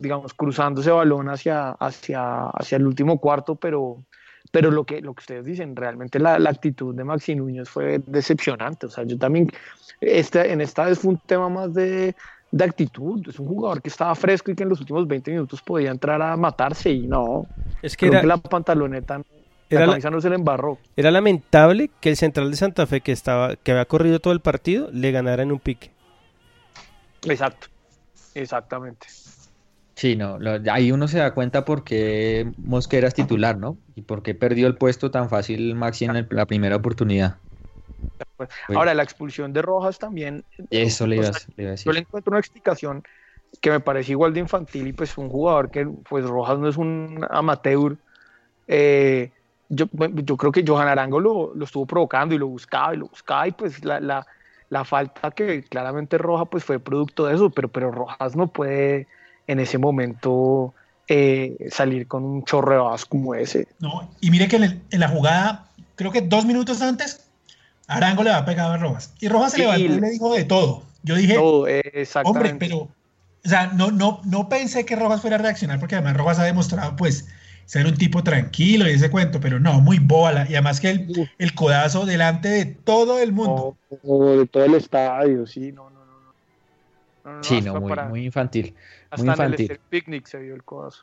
digamos, 0.01 0.34
cruzando 0.34 0.80
ese 0.80 0.90
balón 0.90 1.28
hacia, 1.28 1.70
hacia, 1.70 2.47
hacia 2.49 2.74
el 2.74 2.88
último 2.88 3.20
cuarto, 3.20 3.55
pero, 3.55 4.03
pero 4.51 4.72
lo 4.72 4.82
que, 4.82 5.01
lo 5.01 5.14
que 5.14 5.20
ustedes 5.20 5.45
dicen, 5.45 5.76
realmente 5.76 6.18
la, 6.18 6.34
actitud 6.38 6.92
de 6.92 7.05
Maxi 7.05 7.36
Núñez 7.36 7.68
fue 7.68 8.03
decepcionante. 8.05 8.86
O 8.86 8.90
sea, 8.90 9.05
yo 9.05 9.16
también, 9.16 9.49
este, 10.01 10.53
en 10.53 10.61
esta 10.61 10.86
vez 10.86 10.99
fue 10.99 11.12
un 11.12 11.18
tema 11.18 11.49
más 11.49 11.72
de, 11.72 12.16
de 12.51 12.64
actitud. 12.64 13.28
Es 13.28 13.38
un 13.38 13.47
jugador 13.47 13.80
que 13.80 13.90
estaba 13.90 14.12
fresco 14.16 14.51
y 14.51 14.57
que 14.57 14.64
en 14.64 14.70
los 14.70 14.80
últimos 14.80 15.07
20 15.07 15.30
minutos 15.30 15.62
podía 15.62 15.92
entrar 15.92 16.20
a 16.20 16.36
matarse 16.36 16.90
y 16.90 17.07
no. 17.07 17.47
Es 17.80 17.97
que, 17.97 18.07
era... 18.07 18.24
la 18.24 18.38
pantaloneta 18.38 19.22
era 19.71 19.87
no 20.11 20.21
se 20.21 20.29
le 20.29 20.37
embarró. 20.37 20.79
Era 20.97 21.11
lamentable 21.11 21.91
que 22.01 22.11
el 22.11 22.17
central 22.17 22.51
de 22.51 22.57
Santa 22.57 22.87
Fe, 22.87 23.01
que, 23.01 23.12
estaba, 23.12 23.57
que 23.57 23.73
había 23.73 23.85
corrido 23.87 24.21
todo 24.21 24.33
el 24.33 24.41
partido, 24.41 24.89
le 24.93 25.11
ganara 25.11 25.43
en 25.43 25.53
un 25.53 25.59
pique. 25.59 25.91
Exacto, 27.25 27.69
exactamente. 28.35 29.07
Sí, 29.95 30.17
no, 30.17 30.39
ahí 30.71 30.91
uno 30.91 31.07
se 31.07 31.19
da 31.19 31.35
cuenta 31.35 31.65
por 31.65 31.85
qué 31.85 32.51
Mosquera 32.59 33.07
es 33.07 33.15
titular, 33.15 33.57
¿no? 33.57 33.79
Y 33.95 34.03
por 34.03 34.23
qué 34.23 34.35
perdió 34.35 34.67
el 34.67 34.77
puesto 34.77 35.11
tan 35.11 35.31
fácil 35.31 35.75
Maxi 35.77 36.05
en 36.05 36.27
la 36.31 36.47
primera 36.47 36.77
oportunidad. 36.77 37.37
Ahora, 38.75 38.93
la 38.95 39.03
expulsión 39.03 39.53
de 39.53 39.62
Rojas 39.62 39.99
también. 39.99 40.45
Eso 40.71 41.07
le 41.07 41.17
iba, 41.17 41.29
a 41.29 41.31
decir. 41.31 41.87
Yo 41.87 41.93
le 41.93 42.01
encuentro 42.01 42.33
una 42.33 42.41
explicación 42.41 43.05
que 43.61 43.71
me 43.71 43.81
parece 43.81 44.12
igual 44.12 44.35
de 44.35 44.41
infantil 44.41 44.89
y 44.89 44.93
pues 44.93 45.17
un 45.17 45.29
jugador 45.29 45.71
que, 45.71 45.87
pues 45.87 46.25
Rojas 46.25 46.59
no 46.59 46.69
es 46.69 46.77
un 46.77 47.25
amateur. 47.31 47.97
Eh, 48.67 49.31
yo, 49.75 49.87
yo 50.25 50.37
creo 50.37 50.53
que 50.53 50.64
Johan 50.66 50.89
Arango 50.89 51.20
lo, 51.20 51.55
lo, 51.55 51.64
estuvo 51.64 51.87
provocando 51.87 52.35
y 52.35 52.39
lo 52.39 52.49
buscaba 52.49 52.95
y 52.95 52.99
lo 52.99 53.09
buscaba 53.09 53.49
y 53.49 53.53
pues 53.53 53.85
la, 53.85 54.01
la, 54.01 54.27
la, 54.70 54.85
falta 54.85 55.31
que 55.31 55.62
claramente 55.62 56.18
Roja 56.18 56.45
pues 56.47 56.64
fue 56.64 56.79
producto 56.79 57.27
de 57.27 57.35
eso, 57.35 57.51
pero, 57.51 57.68
pero 57.68 57.91
Rojas 57.91 58.37
no 58.37 58.49
puede 58.49 59.07
en 59.47 59.61
ese 59.61 59.79
momento 59.79 60.75
eh, 61.09 61.57
salir 61.70 62.09
con 62.09 62.25
un 62.25 62.45
chorro 62.45 62.91
de 62.91 63.05
como 63.09 63.35
ese. 63.35 63.68
No, 63.79 64.11
y 64.20 64.31
mire 64.31 64.49
que 64.49 64.57
en, 64.57 64.83
la 64.91 65.09
jugada, 65.09 65.66
creo 65.97 66.11
que 66.11 66.22
dos 66.22 66.47
minutos 66.47 66.81
antes, 66.81 67.27
Arango 67.87 68.22
le 68.22 68.31
va 68.31 68.39
a 68.39 68.45
pegar 68.45 68.70
a 68.70 68.79
Rojas. 68.79 69.12
Y 69.20 69.29
Rojas 69.29 69.53
se 69.53 69.59
levantó 69.59 69.81
y 69.83 69.89
le 69.89 70.11
dijo 70.11 70.33
de 70.33 70.45
todo. 70.45 70.83
Yo 71.03 71.16
dije, 71.16 71.37
hombre, 71.37 72.55
pero, 72.59 72.79
o 72.79 72.89
sea, 73.45 73.66
no, 73.75 73.91
no, 73.91 74.22
no 74.25 74.49
pensé 74.49 74.87
que 74.87 74.97
Rojas 74.97 75.20
fuera 75.20 75.37
a 75.37 75.39
reaccionar 75.39 75.79
porque 75.79 75.97
además 75.97 76.16
Rojas 76.16 76.39
ha 76.39 76.45
demostrado 76.45 76.97
pues 76.97 77.29
ser 77.67 77.87
un 77.87 77.95
tipo 77.95 78.23
tranquilo 78.23 78.89
y 78.89 78.93
ese 78.93 79.11
cuento, 79.11 79.41
pero 79.41 79.59
no, 79.59 79.81
muy 79.81 79.99
bola. 79.99 80.47
Y 80.49 80.55
además 80.55 80.81
que 80.81 80.91
el, 80.91 81.31
el 81.39 81.55
codazo 81.55 82.07
delante 82.07 82.49
de 82.49 82.65
todo 82.67 83.21
el 83.21 83.33
mundo. 83.33 83.77
de 83.91 84.47
todo 84.47 84.65
el 84.65 84.75
estadio, 84.75 85.47
sí, 85.47 85.73
no, 85.73 85.91
no, 85.91 86.05
no. 87.25 87.43
sí, 87.43 87.61
no, 87.61 87.81
muy, 87.81 87.97
muy 88.09 88.25
infantil. 88.27 88.75
Hasta 89.11 89.25
muy 89.25 89.31
infantil. 89.31 89.67
en 89.67 89.73
el 89.73 89.81
picnic 89.89 90.27
se 90.27 90.39
vio 90.39 90.55
el 90.55 90.65
codazo. 90.65 91.03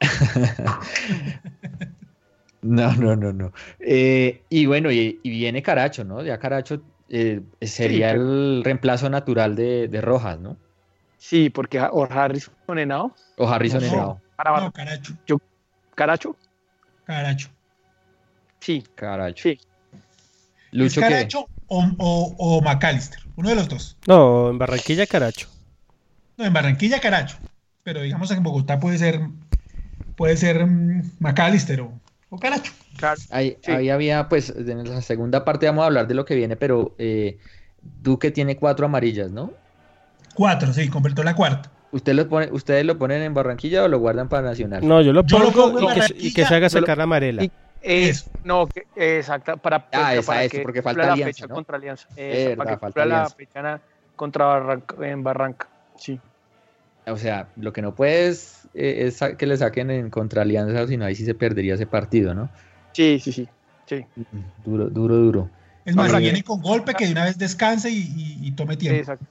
no, 2.62 2.94
no, 2.94 3.16
no, 3.16 3.32
no. 3.32 3.52
Eh, 3.78 4.42
y 4.48 4.66
bueno, 4.66 4.90
y, 4.90 5.20
viene 5.22 5.62
Caracho, 5.62 6.04
¿no? 6.04 6.22
Ya 6.22 6.38
Caracho 6.38 6.82
eh, 7.08 7.40
sería 7.60 8.12
el 8.12 8.62
reemplazo 8.64 9.10
natural 9.10 9.54
de, 9.54 9.88
de, 9.88 10.00
Rojas, 10.00 10.40
¿no? 10.40 10.56
Sí, 11.18 11.50
porque 11.50 11.80
o 11.80 12.08
Harrison 12.10 12.78
Henao. 12.78 13.14
O 13.36 13.48
Harrison 13.48 13.84
Henao. 13.84 14.20
No, 14.44 14.72
Caracho. 14.72 15.14
Yo 15.26 15.38
¿Caracho? 15.94 16.36
Caracho. 17.04 17.48
Sí. 18.60 18.84
Caracho. 18.94 19.42
Sí. 19.42 19.58
Lucho 20.72 21.00
Caracho 21.00 21.48
o, 21.66 21.84
o, 21.98 22.34
o, 22.38 22.62
McAllister? 22.62 23.20
Uno 23.36 23.48
de 23.48 23.54
los 23.56 23.68
dos. 23.68 23.96
No, 24.06 24.50
en 24.50 24.58
Barranquilla 24.58 25.06
Caracho. 25.06 25.48
No, 26.36 26.44
en 26.44 26.52
Barranquilla 26.52 27.00
Caracho. 27.00 27.38
Pero 27.82 28.02
digamos 28.02 28.28
que 28.28 28.34
en 28.36 28.42
Bogotá 28.42 28.78
puede 28.78 28.98
ser 28.98 29.20
puede 30.16 30.36
ser 30.36 30.66
mm, 30.66 31.12
McAllister 31.18 31.80
o, 31.80 31.92
o 32.28 32.38
Caracho. 32.38 32.72
Ahí, 33.30 33.56
había, 33.90 34.28
pues, 34.28 34.50
en 34.50 34.88
la 34.88 35.00
segunda 35.02 35.44
parte 35.44 35.66
vamos 35.66 35.82
a 35.82 35.86
hablar 35.86 36.06
de 36.06 36.14
lo 36.14 36.24
que 36.24 36.34
viene, 36.34 36.56
pero 36.56 36.94
eh, 36.98 37.38
Duque 38.02 38.30
tiene 38.30 38.56
cuatro 38.56 38.86
amarillas, 38.86 39.30
¿no? 39.30 39.52
Cuatro, 40.34 40.72
sí, 40.72 40.88
completó 40.88 41.22
la 41.22 41.34
cuarta. 41.34 41.70
¿Usted 41.92 42.14
lo 42.14 42.28
pone, 42.28 42.48
¿Ustedes 42.52 42.84
lo 42.84 42.96
ponen 42.98 43.22
en 43.22 43.34
Barranquilla 43.34 43.84
o 43.84 43.88
lo 43.88 43.98
guardan 43.98 44.28
para 44.28 44.48
Nacional? 44.48 44.86
No, 44.86 45.00
yo 45.02 45.12
lo 45.12 45.24
pongo, 45.24 45.80
y, 46.16 46.32
que, 46.32 46.44
se 46.44 46.54
haga 46.54 46.68
sacar 46.68 46.96
la 46.96 47.04
amarela. 47.04 47.42
es, 47.82 48.30
no, 48.44 48.68
que, 48.68 48.86
exacto, 48.96 49.56
para, 49.56 49.88
ah, 49.92 50.14
esa 50.14 50.44
es, 50.44 50.52
porque 50.62 50.82
falta 50.82 51.06
la 51.06 51.12
alianza, 51.14 51.42
fecha 51.42 51.48
contra 51.48 51.76
Alianza. 51.76 52.08
para 52.56 52.70
que 52.70 52.78
falta 52.78 53.06
la 53.06 53.28
fecha 53.28 53.80
contra 54.14 54.44
Barranca, 54.44 54.96
en 55.00 55.22
Barranca, 55.24 55.68
sí. 55.96 56.20
O 57.06 57.16
sea, 57.16 57.48
lo 57.56 57.72
que 57.72 57.82
no 57.82 57.94
puedes 57.94 58.68
eh, 58.74 59.06
es 59.06 59.20
que 59.36 59.46
le 59.46 59.56
saquen 59.56 59.90
en 59.90 60.10
contra 60.10 60.42
Alianza, 60.42 60.86
sino 60.86 61.04
ahí 61.06 61.16
sí 61.16 61.24
se 61.24 61.34
perdería 61.34 61.74
ese 61.74 61.86
partido, 61.86 62.34
¿no? 62.34 62.50
Sí, 62.92 63.18
sí, 63.18 63.32
sí. 63.32 63.48
sí. 63.86 64.06
Duro, 64.64 64.90
duro, 64.90 65.16
duro. 65.16 65.50
Es 65.84 65.96
más, 65.96 66.16
viene 66.18 66.44
con 66.44 66.60
golpe 66.60 66.94
que 66.94 67.06
de 67.06 67.12
una 67.12 67.24
vez 67.24 67.36
descanse 67.36 67.90
y, 67.90 68.38
y 68.42 68.52
tome 68.52 68.76
tiempo. 68.76 69.00
exacto 69.00 69.26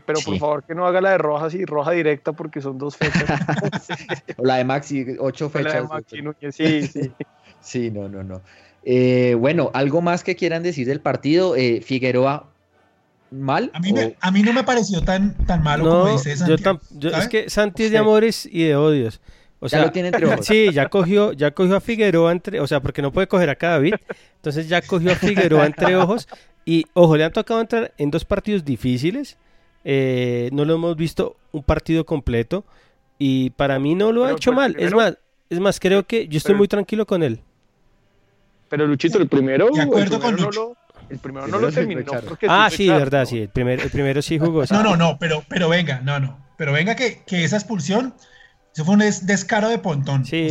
pero 0.00 0.20
por 0.24 0.38
favor 0.38 0.64
que 0.64 0.74
no 0.74 0.86
haga 0.86 1.00
la 1.00 1.10
de 1.10 1.18
rojas 1.18 1.54
y 1.54 1.64
roja 1.64 1.92
directa 1.92 2.32
porque 2.32 2.60
son 2.60 2.78
dos 2.78 2.96
fechas. 2.96 3.24
o 4.36 4.44
la 4.44 4.56
de 4.56 4.64
Maxi, 4.64 5.06
ocho 5.18 5.50
fechas. 5.50 5.74
La 5.74 5.80
de 5.82 5.88
Maxi 5.88 6.22
Núñez, 6.22 6.54
sí, 6.54 6.86
sí. 6.86 7.12
sí, 7.60 7.90
no, 7.90 8.08
no, 8.08 8.22
no. 8.22 8.40
Eh, 8.84 9.36
bueno, 9.38 9.70
¿algo 9.74 10.00
más 10.00 10.24
que 10.24 10.36
quieran 10.36 10.62
decir 10.62 10.86
del 10.86 11.00
partido? 11.00 11.54
Eh, 11.56 11.80
Figueroa, 11.82 12.48
¿mal? 13.30 13.70
A 13.74 13.80
mí, 13.80 13.94
a 14.20 14.30
mí 14.30 14.42
no 14.42 14.52
me 14.52 14.64
pareció 14.64 15.02
tan, 15.02 15.34
tan 15.46 15.62
malo 15.62 15.84
como 15.84 16.12
dice 16.12 16.36
Santi. 16.36 16.62
Yo 16.98 17.10
es 17.10 17.28
que 17.28 17.48
Santi 17.48 17.84
es 17.84 17.90
de 17.90 17.98
amores 17.98 18.46
y 18.50 18.64
de 18.64 18.76
odios. 18.76 19.20
O 19.60 19.68
sea, 19.68 19.78
ya 19.78 19.84
lo 19.86 19.92
tiene 19.92 20.08
entre 20.08 20.26
ojos. 20.26 20.44
Sí, 20.44 20.72
ya 20.72 20.88
cogió, 20.88 21.32
ya 21.32 21.52
cogió 21.52 21.76
a 21.76 21.80
Figueroa 21.80 22.32
entre, 22.32 22.58
o 22.58 22.66
sea, 22.66 22.80
porque 22.80 23.00
no 23.00 23.12
puede 23.12 23.28
coger 23.28 23.48
a 23.48 23.56
David, 23.60 23.94
entonces 24.34 24.68
ya 24.68 24.82
cogió 24.82 25.12
a 25.12 25.14
Figueroa 25.14 25.66
entre 25.66 25.94
ojos 25.94 26.26
y 26.64 26.86
ojo, 26.94 27.16
le 27.16 27.24
han 27.24 27.32
tocado 27.32 27.60
entrar 27.60 27.92
en 27.96 28.10
dos 28.10 28.24
partidos 28.24 28.64
difíciles 28.64 29.36
eh, 29.84 30.48
no 30.52 30.64
lo 30.64 30.74
hemos 30.74 30.96
visto 30.96 31.36
un 31.52 31.62
partido 31.62 32.04
completo 32.04 32.64
y 33.18 33.50
para 33.50 33.78
mí 33.78 33.94
no 33.94 34.12
lo 34.12 34.24
ha 34.24 34.32
hecho 34.32 34.52
mal. 34.52 34.76
es 34.78 34.92
más, 34.92 35.16
es 35.50 35.60
más, 35.60 35.78
creo 35.78 36.04
que 36.04 36.28
yo 36.28 36.38
estoy 36.38 36.54
muy 36.54 36.68
tranquilo 36.68 37.06
con 37.06 37.22
él. 37.22 37.40
Pero 38.68 38.86
Luchito, 38.86 39.18
el 39.18 39.28
primero, 39.28 39.68
de 39.70 39.82
acuerdo 39.82 40.18
con 40.18 40.34
Lucho. 40.34 40.76
el 41.10 41.18
primero 41.18 41.46
no 41.46 41.58
lo 41.58 41.70
terminó. 41.70 42.02
Ah, 42.48 42.70
sí, 42.70 42.88
verdad, 42.88 43.26
sí. 43.26 43.40
El, 43.40 43.48
primer, 43.50 43.80
el 43.80 43.90
primero 43.90 44.22
sí 44.22 44.38
jugó. 44.38 44.64
No, 44.70 44.82
no, 44.82 44.96
no, 44.96 45.18
pero, 45.18 45.44
pero 45.48 45.68
venga, 45.68 46.00
no, 46.00 46.18
no. 46.18 46.38
Pero 46.56 46.72
venga 46.72 46.96
que, 46.96 47.22
que 47.26 47.44
esa 47.44 47.56
expulsión, 47.56 48.14
eso 48.74 48.84
fue 48.84 48.94
un 48.94 49.00
descaro 49.00 49.68
de 49.68 49.78
Pontón. 49.78 50.24
Sí, 50.24 50.50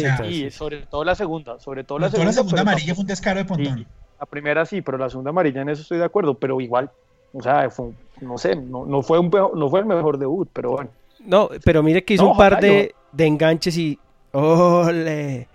sobre 0.51 0.85
todo 0.85 1.03
la 1.03 1.15
segunda. 1.15 1.59
Sobre 1.59 1.83
todo 1.83 1.97
la 1.97 2.09
segunda, 2.09 2.27
la 2.27 2.33
segunda 2.33 2.61
amarilla 2.61 2.93
fue 2.93 3.01
un 3.01 3.07
descaro 3.07 3.39
de 3.39 3.45
Pontón. 3.45 3.87
la 4.19 4.25
primera 4.27 4.65
sí, 4.65 4.81
pero 4.81 4.99
la 4.99 5.09
segunda 5.09 5.31
amarilla 5.31 5.63
en 5.63 5.69
eso 5.69 5.81
estoy 5.81 5.97
de 5.97 6.05
acuerdo. 6.05 6.35
Pero 6.35 6.61
igual, 6.61 6.91
o 7.33 7.41
sea, 7.41 7.69
fue, 7.69 7.91
no 8.21 8.37
sé, 8.37 8.55
no, 8.55 8.85
no, 8.85 9.01
fue 9.01 9.19
un, 9.19 9.29
no 9.29 9.69
fue 9.69 9.79
el 9.81 9.85
mejor 9.85 10.17
debut, 10.17 10.49
pero 10.51 10.71
bueno. 10.71 10.89
No, 11.19 11.49
pero 11.63 11.83
mire 11.83 12.03
que 12.03 12.15
hizo 12.15 12.29
un 12.29 12.37
par 12.37 12.59
de, 12.59 12.93
de, 13.11 13.25
enganches 13.25 13.77
y... 13.77 13.99
¡Ole! 14.31 15.47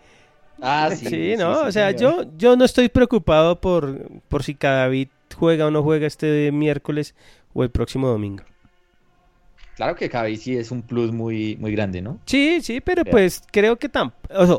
Ah, 0.61 0.91
sí. 0.95 1.07
Sí, 1.07 1.35
no, 1.37 1.63
o 1.63 1.73
sea, 1.73 1.91
yo, 1.91 2.25
yo 2.37 2.57
no 2.57 2.65
estoy 2.65 2.89
preocupado 2.89 3.61
por, 3.61 4.09
por 4.29 4.43
si 4.43 4.57
David 4.59 5.09
juega 5.35 5.67
o 5.67 5.71
no 5.71 5.83
juega 5.83 6.07
este 6.07 6.51
miércoles 6.53 7.15
o 7.53 7.63
el 7.63 7.71
próximo 7.71 8.09
domingo. 8.09 8.45
Claro 9.77 9.95
que 9.95 10.09
Cadavid 10.09 10.39
sí 10.39 10.57
es 10.57 10.71
un 10.71 10.81
plus 10.81 11.13
muy, 11.13 11.57
muy 11.57 11.73
grande, 11.73 12.01
¿no? 12.01 12.19
Sí, 12.25 12.61
sí, 12.63 12.81
pero, 12.81 13.05
pues 13.05 13.43
creo 13.53 13.77
que 13.77 13.91
tampoco... 13.91 14.35
O 14.35 14.47
sea, 14.47 14.57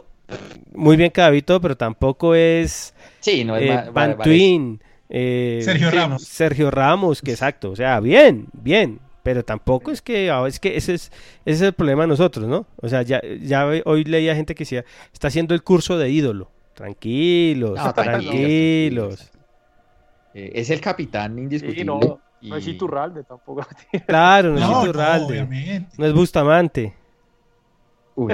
muy 0.74 0.96
bien 0.96 1.10
Cadavid 1.10 1.44
pero 1.60 1.76
tampoco 1.76 2.36
es... 2.36 2.94
Sí, 3.20 3.44
no 3.44 3.58
es 3.58 3.64
eh, 3.64 3.90
Van 3.92 4.18
Twin, 4.20 4.80
eh, 5.10 5.62
Sergio 5.64 5.92
Ramos. 5.92 6.24
Sergio 6.24 6.72
Ramos, 6.72 7.22
que 7.22 7.32
exacto. 7.32 7.72
O 7.72 7.76
sea, 7.76 8.00
bien, 8.00 8.48
bien. 8.54 9.00
Pero 9.24 9.44
tampoco 9.44 9.92
es 9.92 10.02
que, 10.02 10.32
ah, 10.32 10.46
es 10.48 10.58
que 10.58 10.78
ese 10.78 10.94
es, 10.94 11.12
ese 11.44 11.56
es 11.56 11.62
el 11.62 11.74
problema 11.74 12.04
de 12.04 12.08
nosotros, 12.08 12.48
¿no? 12.48 12.66
O 12.78 12.88
sea, 12.88 13.02
ya, 13.02 13.22
ya 13.42 13.66
hoy 13.66 14.06
leía 14.06 14.34
gente 14.36 14.56
que 14.56 14.64
decía, 14.64 14.86
está 15.12 15.28
haciendo 15.28 15.54
el 15.54 15.64
curso 15.64 15.98
de 15.98 16.10
ídolo. 16.10 16.50
Tranquilos, 16.74 17.78
tranquilos. 17.94 19.32
Eh, 20.34 20.52
es 20.54 20.70
el 20.70 20.80
capitán 20.80 21.38
indiscutible. 21.40 21.82
Sí, 21.82 21.86
no, 21.86 22.22
no 22.42 22.56
es 22.56 22.68
Iturralde 22.68 23.24
tampoco. 23.24 23.66
Claro, 24.08 24.54
no, 24.54 24.60
No, 24.60 24.66
es 24.66 24.72
no, 24.72 24.84
Iturralde, 24.84 25.88
no 25.98 26.06
es 26.06 26.14
Bustamante. 26.14 26.94
Uy, 28.16 28.34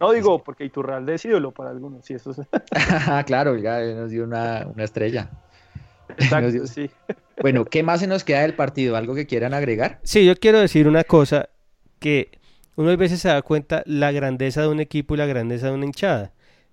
no, 0.00 0.12
digo, 0.14 0.42
porque 0.42 0.64
Iturralde 0.64 1.14
es 1.14 1.24
ídolo 1.24 1.52
para 1.52 1.70
algunos, 1.70 2.04
sí, 2.04 2.14
eso 2.14 2.30
es. 2.30 2.40
claro, 3.26 3.52
oiga, 3.52 3.80
nos 3.94 4.10
dio 4.10 4.24
una, 4.24 4.66
una 4.66 4.84
estrella. 4.84 5.30
Exacto, 6.18 6.66
sí. 6.66 6.90
Bueno, 7.42 7.66
¿qué 7.66 7.82
más 7.82 8.00
se 8.00 8.06
nos 8.06 8.24
queda 8.24 8.40
del 8.40 8.54
partido? 8.54 8.96
¿Algo 8.96 9.14
que 9.14 9.26
quieran 9.26 9.52
agregar? 9.52 10.00
Sí, 10.02 10.24
yo 10.24 10.34
quiero 10.36 10.58
decir 10.58 10.88
una 10.88 11.04
cosa 11.04 11.50
que 11.98 12.30
uno 12.76 12.90
a 12.90 12.96
veces 12.96 13.20
se 13.20 13.28
da 13.28 13.42
cuenta 13.42 13.82
la 13.84 14.10
grandeza 14.10 14.62
de 14.62 14.68
un 14.68 14.80
equipo 14.80 15.14
y 15.14 15.18
la 15.18 15.26
grandeza 15.26 15.66
de 15.66 15.72
una 15.72 15.84
hinchada. 15.84 16.32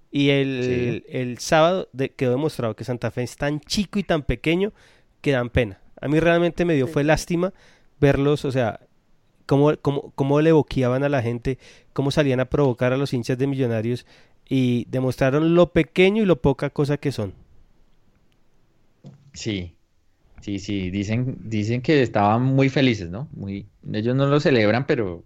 Y 0.10 0.30
el, 0.30 1.04
Sí. 1.04 1.18
el 1.18 1.38
sábado 1.40 1.90
de- 1.92 2.12
quedó 2.12 2.32
demostrado 2.32 2.76
que 2.78 2.86
Santa 2.86 3.12
Fe 3.12 3.24
es 3.24 3.36
tan 3.36 3.60
chico 3.60 4.00
y 4.00 4.04
tan 4.04 4.24
pequeño 4.24 4.72
que 5.20 5.32
dan 5.32 5.50
pena. 5.50 5.82
A 6.00 6.08
mí 6.08 6.20
realmente 6.22 6.64
me 6.64 6.76
dio 6.76 6.88
fue 6.88 7.04
lástima 7.04 7.52
verlos, 8.00 8.46
o 8.46 8.52
sea, 8.52 8.80
cómo, 9.46 9.74
cómo, 9.82 10.12
cómo 10.16 10.40
le 10.40 10.54
boqueaban 10.54 11.04
a 11.04 11.10
la 11.10 11.22
gente, 11.22 11.58
cómo 11.92 12.10
salían 12.12 12.40
a 12.40 12.46
provocar 12.46 12.94
a 12.94 12.98
los 12.98 13.12
hinchas 13.14 13.38
de 13.38 13.48
millonarios 13.48 14.06
y 14.48 14.86
demostraron 14.90 15.56
lo 15.56 15.72
pequeño 15.74 16.24
y 16.24 16.26
lo 16.26 16.42
poca 16.42 16.70
cosa 16.70 16.96
que 16.98 17.12
son. 17.12 17.34
Sí, 19.34 19.76
sí, 20.42 20.60
sí, 20.60 20.90
dicen, 20.92 21.38
dicen 21.44 21.82
que 21.82 22.02
estaban 22.02 22.44
muy 22.44 22.70
felices, 22.70 23.10
¿no? 23.10 23.28
Muy, 23.34 23.66
ellos 23.92 24.16
no 24.16 24.28
lo 24.28 24.40
celebran, 24.40 24.86
pero 24.86 25.24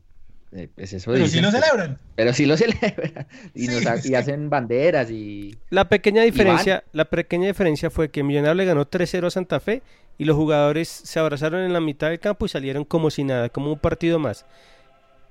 eh, 0.54 0.70
pues 0.74 0.94
eso 0.94 1.12
Pero 1.12 1.28
sí 1.28 1.42
lo 1.42 1.52
pues. 1.52 1.62
celebran. 1.64 2.00
Pero 2.16 2.34
sí 2.34 2.46
lo 2.46 2.56
celebran. 2.58 3.28
Y, 3.54 3.68
Sí, 3.68 3.74
nos 3.74 3.86
ha- 3.86 3.96
es 3.96 4.06
y 4.06 4.10
que- 4.10 4.18
hacen 4.18 4.50
banderas 4.50 5.12
y... 5.12 5.58
La 5.70 5.90
pequeña 5.90 6.24
diferencia, 6.24 6.84
la 6.94 7.06
pequeña 7.06 7.48
diferencia 7.48 7.90
fue 7.90 8.10
que 8.10 8.24
Millonarios 8.24 8.56
le 8.58 8.66
ganó 8.66 8.86
3-0 8.90 9.28
a 9.28 9.32
Santa 9.32 9.60
Fe 9.60 9.82
y 10.18 10.26
los 10.26 10.36
jugadores 10.36 10.88
se 10.88 11.20
abrazaron 11.20 11.62
en 11.64 11.74
la 11.74 11.82
mitad 11.82 12.10
del 12.10 12.20
campo 12.20 12.46
y 12.46 12.50
salieron 12.50 12.86
como 12.86 13.10
si 13.12 13.24
nada, 13.24 13.50
como 13.50 13.72
un 13.74 13.80
partido 13.80 14.20
más. 14.20 14.46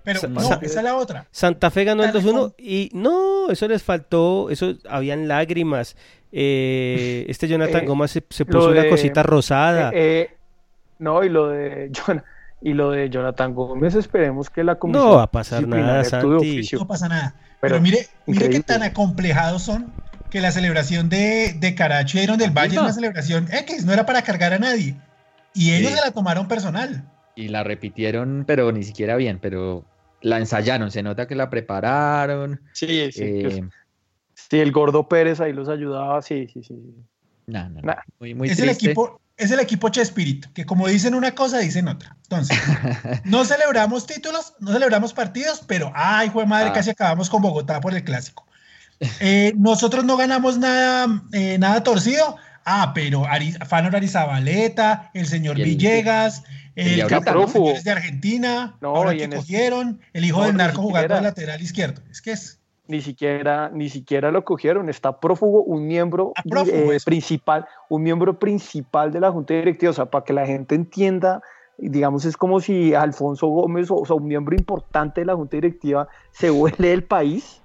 Pero 0.05 0.21
Sa- 0.21 0.29
no, 0.29 0.41
sa- 0.41 0.61
esa 0.63 0.79
es 0.81 0.85
la 0.85 0.97
otra. 0.97 1.27
Santa 1.33 1.71
Fe 1.71 1.83
ganó 1.85 2.05
el 2.05 2.13
Dale, 2.13 2.25
2-1 2.25 2.31
¿cómo? 2.33 2.55
y 2.59 2.91
no, 2.93 3.51
eso 3.51 3.67
les 3.67 3.83
faltó, 3.83 4.51
eso 4.51 4.75
habían 4.89 5.27
lágrimas. 5.27 5.97
Eh, 6.39 7.25
este 7.29 7.49
Jonathan 7.49 7.83
Eh, 7.85 7.87
Gómez 7.87 8.11
se, 8.11 8.21
puso 8.45 8.69
una 8.71 8.87
cosita 8.89 9.23
rosada. 9.23 9.91
Eh, 9.95 10.21
eh, 10.21 10.31
no, 10.99 11.25
y 11.25 11.31
lo 11.31 11.49
de 11.49 11.91
Jon- 12.07 12.23
y 12.61 12.75
lo 12.75 12.91
de 12.91 13.09
Jonathan 13.09 13.55
Gómez, 13.55 13.95
esperemos 13.95 14.51
que 14.51 14.63
la 14.65 14.75
comisión 14.77 15.05
no 15.07 15.17
va 15.17 15.23
a 15.25 15.31
pasar 15.31 15.67
nada, 15.67 16.05
Santi. 16.05 16.69
No 16.73 16.87
pasa 16.87 17.09
nada. 17.09 17.35
Pero, 17.61 17.75
Pero 17.77 17.81
mire, 17.81 18.07
mire 18.27 18.51
qué 18.51 18.61
tan 18.61 18.83
acomplejados 18.83 19.63
son 19.63 19.93
que 20.31 20.41
la 20.41 20.51
celebración 20.51 21.09
de, 21.09 21.55
de 21.59 21.75
Caracho 21.75 22.19
y 22.19 22.23
Iron 22.23 22.37
del 22.39 22.51
Valle 22.51 22.75
es 22.77 22.81
una 22.83 22.93
celebración 22.93 23.47
X, 23.53 23.85
no 23.87 23.93
era 23.93 24.05
para 24.05 24.23
cargar 24.23 24.53
a 24.53 24.59
nadie. 24.59 24.95
Y 25.55 25.73
ellos 25.73 25.91
Sí. 25.93 25.97
se 25.99 26.05
la 26.05 26.11
tomaron 26.11 26.49
personal. 26.49 27.03
Y 27.35 27.49
la 27.49 27.63
repitieron, 27.65 28.45
pero 28.47 28.73
ni 28.73 28.83
siquiera 28.83 29.17
bien, 29.17 29.39
pero 29.41 29.85
la 30.23 30.39
ensayaron, 30.39 30.91
se 30.91 31.03
nota 31.03 31.27
que 31.27 31.35
la 31.35 31.49
prepararon. 31.51 32.61
Sí, 32.73 33.11
sí, 33.13 33.23
eh, 33.23 33.65
sí, 34.51 34.59
el 34.59 34.73
gordo 34.73 35.09
Pérez 35.09 35.41
ahí 35.41 35.53
los 35.53 35.69
ayudaba, 35.69 36.21
sí, 36.23 36.49
sí, 36.53 36.63
sí. 36.63 36.75
no, 37.47 37.69
no, 37.69 37.81
no, 37.81 37.81
Nah. 37.83 37.95
muy, 38.21 38.35
muy 38.35 38.49
es 38.49 38.59
el 38.59 38.69
equipo, 38.69 39.21
es 39.37 39.51
el 39.51 39.61
equipo 39.61 39.89
Chespirito, 39.89 40.49
que 40.55 40.65
como 40.65 40.89
dicen 40.89 41.15
una 41.15 41.35
cosa, 41.35 41.59
dicen 41.59 41.89
otra. 41.89 42.17
Entonces, 42.23 42.57
no 43.25 43.45
celebramos 43.45 44.07
títulos, 44.07 44.55
no 44.61 44.73
celebramos 44.73 45.13
partidos, 45.13 45.63
pero 45.67 45.93
ay, 45.95 46.29
jue 46.31 46.47
madre, 46.47 46.71
Ah. 46.71 46.73
casi 46.73 46.91
acabamos 46.91 47.29
con 47.31 47.43
Bogotá 47.43 47.81
por 47.81 47.95
el 47.95 48.03
clásico. 48.05 48.47
Eh, 49.21 49.53
nosotros 49.57 50.05
no 50.05 50.17
ganamos 50.17 50.57
nada, 50.59 51.23
eh, 51.33 51.59
nada 51.59 51.83
torcido. 51.83 52.37
Ah, 52.65 52.93
pero 52.95 53.27
Ari, 53.27 53.53
Fanor 53.53 53.95
Arizabaleta, 53.95 55.11
el 55.15 55.27
señor 55.27 55.57
el- 55.61 55.65
Villegas, 55.67 56.43
el 56.75 56.85
de 56.87 56.93
el 57.03 57.09
¿no? 57.09 57.47
de 57.47 57.81
de 57.83 57.91
Argentina, 57.91 58.77
No, 58.81 58.89
ahora 58.97 59.15
que 59.17 59.29
cogieron, 59.29 60.01
el 60.15 60.25
hijo 60.25 60.41
No, 60.41 60.47
del 60.47 60.57
narco 60.57 60.83
jugando 60.83 61.15
de 61.15 61.21
lateral 61.21 61.61
izquierdo. 61.63 62.03
Es 62.11 62.21
que 62.23 62.33
es. 62.33 62.56
Ni 62.89 63.01
siquiera, 63.03 63.69
ni 63.73 63.89
siquiera 63.89 64.31
lo 64.31 64.45
cogieron. 64.45 64.89
Está 64.89 65.19
prófugo 65.21 65.63
un 65.65 65.87
miembro 65.87 66.33
Ah, 66.37 66.43
prófugo, 66.49 66.93
eh, 66.93 66.99
principal, 67.05 67.67
un 67.89 68.03
miembro 68.03 68.39
principal 68.39 69.11
de 69.13 69.21
la 69.21 69.31
Junta 69.33 69.55
Directiva. 69.55 69.91
O 69.91 69.95
sea, 69.95 70.07
para 70.07 70.25
que 70.25 70.33
la 70.33 70.47
gente 70.47 70.75
entienda, 70.75 71.43
digamos, 71.79 72.25
es 72.25 72.37
como 72.37 72.61
si 72.61 72.95
Alfonso 72.95 73.49
Gómez, 73.49 73.91
o, 73.91 73.97
o 73.97 74.07
sea, 74.07 74.17
un 74.17 74.27
miembro 74.29 74.55
importante 74.57 75.21
de 75.23 75.27
la 75.27 75.35
Junta 75.35 75.57
Directiva, 75.57 76.09
se 76.33 76.51
huele 76.51 76.89
del 76.89 77.05
país 77.05 77.61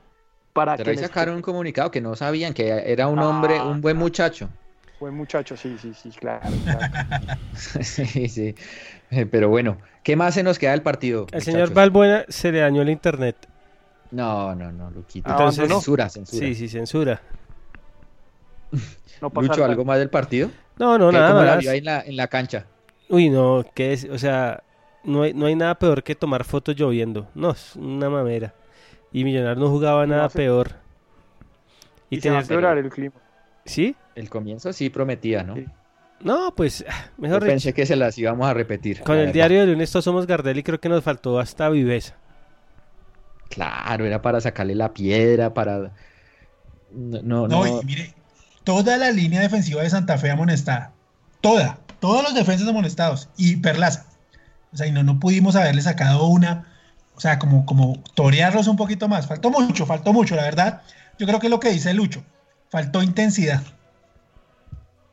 para 0.53 0.73
Pero 0.75 0.85
que 0.85 0.89
ahí 0.91 0.97
les- 0.97 1.05
sacaron 1.07 1.35
un 1.35 1.41
comunicado 1.41 1.91
que 1.91 2.01
no 2.01 2.15
sabían 2.15 2.53
que 2.53 2.67
era 2.91 3.07
un 3.07 3.19
hombre, 3.19 3.57
Ah, 3.59 3.67
un 3.71 3.81
buen 3.81 3.97
muchacho. 3.97 4.49
Buen 4.99 5.13
muchacho, 5.15 5.55
sí, 5.57 5.77
sí, 5.77 5.93
sí, 5.93 6.09
claro. 6.11 6.41
claro. 6.63 6.79
Sí, 7.55 8.27
sí. 8.27 8.55
Eh, 9.11 9.25
Pero 9.25 9.49
bueno, 9.49 9.77
¿qué 10.03 10.15
más 10.15 10.33
se 10.33 10.43
nos 10.43 10.59
queda 10.59 10.71
del 10.71 10.83
partido? 10.83 11.27
Al 11.33 11.41
señor? 11.41 11.73
Balbuena 11.73 12.25
se 12.27 12.51
le 12.51 12.59
dañó 12.59 12.81
el 12.81 12.89
internet. 12.89 13.35
No, 14.11 14.53
no, 14.55 14.71
no, 14.71 14.91
Luquito. 14.91 15.29
Entonces- 15.29 15.67
censura, 15.69 16.09
censura. 16.09 16.45
Sí, 16.47 16.55
sí, 16.55 16.67
censura. 16.67 17.21
No 19.21 19.29
pasa 19.29 19.41
Lucho, 19.47 19.59
nada. 19.61 19.69
¿algo 19.71 19.85
más 19.85 19.99
del 19.99 20.09
partido? 20.09 20.49
No, 20.77 20.97
no, 20.97 21.09
¿Qué- 21.09 21.17
nada 21.17 21.29
cómo 21.31 21.43
la 21.43 21.51
más. 21.55 21.59
vio 21.59 21.71
ahí 21.71 21.77
en 21.79 21.85
la, 21.85 22.01
en 22.01 22.15
la 22.17 22.27
cancha? 22.27 22.65
Uy, 23.09 23.29
no, 23.29 23.65
que 23.73 23.93
es, 23.93 24.05
o 24.05 24.17
sea, 24.17 24.63
no 25.03 25.23
hay, 25.23 25.33
no 25.33 25.45
hay 25.45 25.55
nada 25.55 25.75
peor 25.75 26.03
que 26.03 26.15
tomar 26.15 26.43
fotos 26.43 26.75
lloviendo. 26.75 27.27
No, 27.35 27.51
es 27.51 27.75
una 27.75 28.09
mamera. 28.09 28.53
Y 29.11 29.23
Millonarios 29.25 29.57
no 29.59 29.69
jugaba 29.69 30.05
nada 30.07 30.25
hace- 30.25 30.37
peor. 30.39 30.71
Y, 32.09 32.17
Y 32.17 32.21
se 32.21 32.29
va 32.29 32.37
a 32.39 32.41
empeorar 32.41 32.77
el 32.77 32.89
clima. 32.89 33.15
¿Sí? 33.65 33.95
El 34.15 34.29
comienzo 34.29 34.73
sí 34.73 34.89
prometía, 34.89 35.43
¿no? 35.43 35.55
Sí. 35.55 35.65
No, 36.21 36.53
pues, 36.55 36.85
ah, 36.87 37.05
Yo 37.17 37.21
mejor 37.21 37.39
dicho, 37.41 37.51
pensé 37.51 37.73
que 37.73 37.85
se 37.85 37.95
las 37.95 38.17
íbamos 38.17 38.47
a 38.47 38.53
repetir. 38.53 39.01
con 39.01 39.15
la 39.15 39.21
el 39.21 39.27
verdad. 39.27 39.33
diario 39.33 39.59
de 39.61 39.67
lunes 39.67 39.91
todos 39.91 40.05
somos 40.05 40.27
Gardel 40.27 40.57
y 40.57 40.63
creo 40.63 40.79
que 40.79 40.89
nos 40.89 41.03
faltó 41.03 41.39
hasta 41.39 41.67
viveza. 41.69 42.15
Claro, 43.51 44.05
era 44.05 44.21
para 44.21 44.41
sacarle 44.41 44.73
la 44.75 44.93
piedra, 44.93 45.53
para... 45.53 45.91
No, 46.91 47.21
no, 47.21 47.47
No, 47.47 47.65
no. 47.65 47.81
y 47.81 47.85
mire, 47.85 48.13
toda 48.63 48.97
la 48.97 49.11
línea 49.11 49.41
defensiva 49.41 49.83
de 49.83 49.89
Santa 49.89 50.17
Fe 50.17 50.31
amonestada. 50.31 50.91
Toda. 51.41 51.77
Todos 51.99 52.23
los 52.23 52.33
defensas 52.33 52.67
amonestados. 52.67 53.29
Y 53.37 53.57
Perlaza. 53.57 54.05
O 54.73 54.77
sea, 54.77 54.87
y 54.87 54.91
no, 54.91 55.03
no 55.03 55.19
pudimos 55.19 55.55
haberle 55.55 55.81
sacado 55.81 56.25
una. 56.25 56.65
O 57.15 57.19
sea, 57.19 57.37
como, 57.37 57.65
como 57.65 58.01
torearlos 58.15 58.67
un 58.67 58.77
poquito 58.77 59.07
más. 59.07 59.27
Faltó 59.27 59.51
mucho, 59.51 59.85
faltó 59.85 60.11
mucho, 60.13 60.35
la 60.35 60.43
verdad. 60.43 60.81
Yo 61.19 61.27
creo 61.27 61.39
que 61.39 61.47
es 61.47 61.51
lo 61.51 61.59
que 61.59 61.69
dice 61.69 61.93
Lucho. 61.93 62.23
Faltó 62.69 63.03
intensidad. 63.03 63.61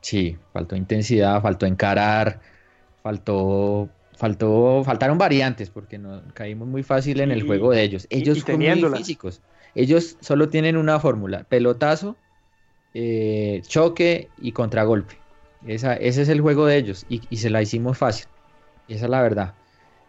Sí, 0.00 0.38
faltó 0.52 0.76
intensidad, 0.76 1.42
faltó 1.42 1.66
encarar, 1.66 2.40
faltó, 3.02 3.88
faltó, 4.18 4.82
faltaron 4.84 5.18
variantes 5.18 5.70
porque 5.70 5.98
no 5.98 6.24
caímos 6.34 6.68
muy 6.68 6.82
fácil 6.82 7.20
en 7.20 7.32
el 7.32 7.40
Y- 7.40 7.46
juego 7.46 7.72
de 7.72 7.82
ellos. 7.84 8.06
Ellos 8.10 8.40
son 8.40 8.62
muy 8.62 8.84
físicos. 8.86 9.42
Ellos 9.74 10.18
solo 10.20 10.48
tienen 10.50 10.76
una 10.76 11.00
fórmula: 11.00 11.44
pelotazo, 11.44 12.20
eh, 12.94 13.62
choque 13.66 14.32
y 14.36 14.52
contragolpe. 14.52 15.24
Esa, 15.62 15.94
ese 15.96 16.22
es 16.22 16.28
el 16.28 16.40
juego 16.40 16.66
de 16.66 16.76
ellos 16.78 17.04
y, 17.08 17.26
y 17.30 17.38
se 17.38 17.50
la 17.50 17.62
hicimos 17.62 17.98
fácil. 17.98 18.28
Esa 18.88 19.06
es 19.06 19.10
la 19.10 19.22
verdad. 19.22 19.58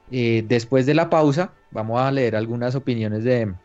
Eh, 0.08 0.44
después 0.48 0.86
de 0.88 0.96
la 0.96 1.10
pausa, 1.12 1.60
vamos 1.72 2.02
a 2.02 2.12
leer 2.12 2.36
algunas 2.36 2.76
opiniones 2.76 3.24
de, 3.24 3.56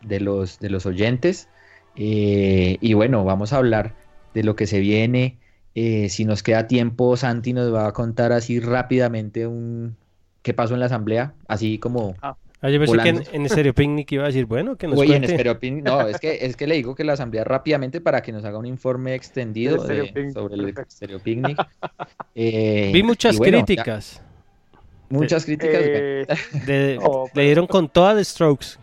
de 0.00 0.20
los, 0.20 0.58
de 0.58 0.70
los 0.70 0.86
oyentes. 0.86 1.50
eh, 1.94 2.78
y 2.80 2.94
bueno, 2.94 3.24
vamos 3.24 3.52
a 3.52 3.58
hablar 3.58 3.96
de 4.34 4.42
lo 4.44 4.56
que 4.56 4.66
se 4.66 4.80
viene. 4.80 5.40
Eh, 5.78 6.08
si 6.08 6.24
nos 6.24 6.42
queda 6.42 6.66
tiempo, 6.66 7.16
Santi 7.18 7.52
nos 7.52 7.72
va 7.72 7.86
a 7.86 7.92
contar 7.92 8.32
así 8.32 8.58
rápidamente 8.60 9.46
un 9.46 9.94
qué 10.42 10.54
pasó 10.54 10.72
en 10.74 10.80
la 10.80 10.86
asamblea, 10.86 11.34
así 11.48 11.76
como 11.78 12.14
Ah, 12.22 12.70
yo 12.70 12.78
pensé 12.80 12.96
que 12.96 13.08
en, 13.10 13.22
en 13.32 13.48
Stereo 13.50 13.74
Picnic 13.74 14.10
iba 14.12 14.22
a 14.24 14.26
decir, 14.28 14.46
bueno, 14.46 14.76
que 14.76 14.86
nos 14.88 14.98
Oye, 14.98 15.14
en 15.16 15.22
cuente. 15.22 15.34
Stereo 15.34 15.60
Picnic- 15.60 15.82
no, 15.82 16.00
es 16.08 16.18
que 16.18 16.38
es 16.46 16.56
que 16.56 16.66
le 16.66 16.76
digo 16.76 16.94
que 16.94 17.04
la 17.04 17.12
asamblea 17.12 17.44
rápidamente 17.44 18.00
para 18.00 18.22
que 18.22 18.32
nos 18.32 18.44
haga 18.46 18.56
un 18.56 18.64
informe 18.64 19.14
extendido 19.14 19.82
de- 19.84 20.04
Picnic, 20.04 20.32
sobre 20.32 20.54
el. 20.54 20.74
Stereo 20.88 21.18
Picnic. 21.20 21.58
Eh, 22.34 22.90
Vi 22.94 23.02
muchas 23.02 23.38
ya- 23.38 23.44
críticas. 23.44 24.22
muchas 25.10 25.44
críticas. 25.44 25.80
Eh, 25.82 26.26
De- 26.66 26.98
Oh, 27.02 27.28
le 27.34 27.42
dieron 27.44 27.66
con 27.66 27.88
todas 27.88 28.16
de 28.16 28.24
Strokes. 28.24 28.78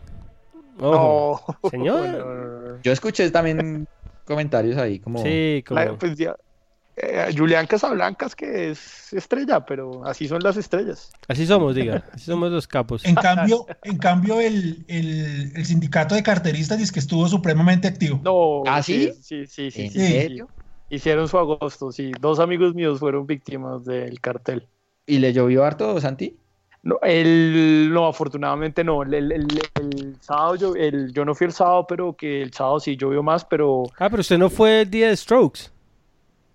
Ojo. 0.79 1.55
no. 1.63 1.69
Señor. 1.69 2.79
Yo 2.83 2.91
escuché 2.91 3.29
también 3.31 3.87
comentarios 4.25 4.77
ahí 4.77 4.99
como 4.99 5.21
Sí, 5.23 5.63
como... 5.67 5.79
La- 5.79 5.95
pues 5.97 6.15
ya, 6.17 6.35
eh, 6.95 7.33
Julián 7.35 7.65
Casablancas 7.67 8.35
que 8.35 8.71
es 8.71 9.11
estrella, 9.13 9.65
pero 9.65 10.05
así 10.05 10.27
son 10.27 10.41
las 10.43 10.57
estrellas. 10.57 11.11
Así 11.27 11.45
somos, 11.45 11.75
diga. 11.75 12.03
Así 12.13 12.25
somos 12.25 12.51
los 12.51 12.67
capos. 12.67 13.03
En 13.05 13.15
cambio, 13.15 13.65
en 13.83 13.97
cambio 13.97 14.39
el, 14.39 14.85
el- 14.87 15.51
el 15.55 15.65
sindicato 15.65 16.15
de 16.15 16.23
carteristas 16.23 16.77
dice 16.77 16.93
que 16.93 16.99
estuvo 16.99 17.27
supremamente 17.27 17.87
activo. 17.87 18.19
No, 18.23 18.63
¿Ah, 18.71 18.83
sí, 18.83 19.11
sí? 19.21 19.45
sí, 19.45 19.47
sí, 19.47 19.71
sí, 19.71 19.81
¿En 19.83 19.91
sí, 19.91 19.99
sí. 19.99 20.07
serio? 20.13 20.47
Hicieron 20.89 21.27
su 21.27 21.37
agosto, 21.39 21.91
sí. 21.91 22.11
Dos 22.19 22.39
amigos 22.39 22.75
míos 22.75 22.99
fueron 22.99 23.25
víctimas 23.25 23.83
del 23.85 24.19
cartel. 24.21 24.67
¿Y 25.07 25.17
le 25.19 25.33
llovió 25.33 25.63
harto, 25.65 25.99
Santi? 25.99 26.37
No, 26.83 26.99
el, 27.01 27.89
no, 27.93 28.07
afortunadamente 28.07 28.83
no. 28.83 29.03
El, 29.03 29.13
el- 29.13 29.31
el- 29.31 29.47
el 29.79 30.15
sábado 30.21 30.55
yo, 30.55 30.75
el, 30.75 31.11
yo 31.13 31.25
no 31.25 31.33
fui 31.33 31.45
el 31.47 31.53
sábado, 31.53 31.85
pero 31.87 32.13
que 32.15 32.41
el 32.41 32.53
sábado 32.53 32.79
sí 32.79 32.95
llovió 32.97 33.23
más, 33.23 33.43
pero 33.45 33.83
Ah, 33.97 34.09
pero 34.09 34.21
usted 34.21 34.37
no 34.37 34.49
fue 34.49 34.81
el 34.81 34.89
día 34.91 35.07
de 35.07 35.17
Strokes. 35.17 35.71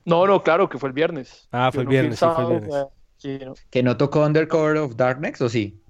No, 0.09 0.27
no, 0.27 0.43
claro 0.43 0.69
que 0.69 0.79
fue 0.79 0.89
el 0.89 0.93
viernes. 0.95 1.49
Ah, 1.53 1.71
fue 1.73 1.83
el 1.83 1.87
no 1.87 1.91
viernes, 1.91 2.19
sí, 2.19 2.27
fue 2.35 2.45
el 2.45 2.51
viernes. 2.51 2.75
sí, 3.19 3.39
no. 3.45 3.55
¿Que 3.71 3.83
no 3.83 3.97
tocó 3.97 4.25
Undercover 4.25 4.77
of 4.79 4.97
Darkness 4.97 5.41
o 5.43 5.49
sí? 5.49 5.81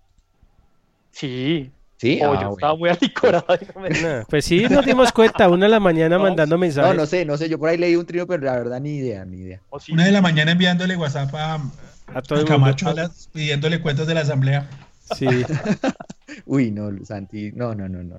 Sí. 1.12 1.70
Sí, 1.96 2.20
Oh, 2.22 2.26
ah, 2.26 2.34
yo 2.34 2.36
bueno. 2.36 2.52
estaba 2.52 2.76
muy 2.76 2.88
alicorado 2.90 3.44
y 3.60 3.66
no 3.74 3.80
me- 3.80 3.88
Nah, 3.90 4.24
pues 4.28 4.44
sí, 4.44 4.66
nos 4.68 4.86
dimos 4.86 5.10
cuenta, 5.10 5.48
una 5.48 5.66
de 5.66 5.70
la 5.70 5.80
mañana 5.80 6.16
No, 6.16 6.22
mandando 6.22 6.54
No, 6.54 6.60
mensajes. 6.60 6.94
no 6.96 7.06
sé, 7.06 7.24
no 7.24 7.36
sé, 7.36 7.48
yo 7.48 7.58
por 7.58 7.70
ahí 7.70 7.76
leí 7.76 7.96
un 7.96 8.06
trío, 8.06 8.24
pero 8.26 8.44
la 8.44 8.52
verdad 8.52 8.80
ni 8.80 8.98
idea, 8.98 9.24
ni 9.24 9.38
idea. 9.38 9.60
Oh, 9.70 9.80
sí. 9.80 9.92
Una 9.92 10.04
de 10.04 10.12
la 10.12 10.20
mañana 10.20 10.52
enviándole 10.52 10.96
WhatsApp 10.96 11.34
a, 11.34 11.54
a 11.54 12.22
todo 12.22 12.38
a 12.38 12.42
el 12.42 12.46
mundo. 12.46 12.46
Camacho 12.46 12.88
a 12.88 12.94
las- 12.94 13.28
pidiéndole 13.32 13.80
cuentas 13.82 14.06
de 14.06 14.14
la 14.14 14.20
asamblea. 14.20 14.68
Sí. 15.16 15.26
Uy, 16.46 16.70
no, 16.70 16.88
Santi, 17.04 17.50
no, 17.52 17.74
no, 17.74 17.88
no, 17.88 18.02
no. 18.04 18.18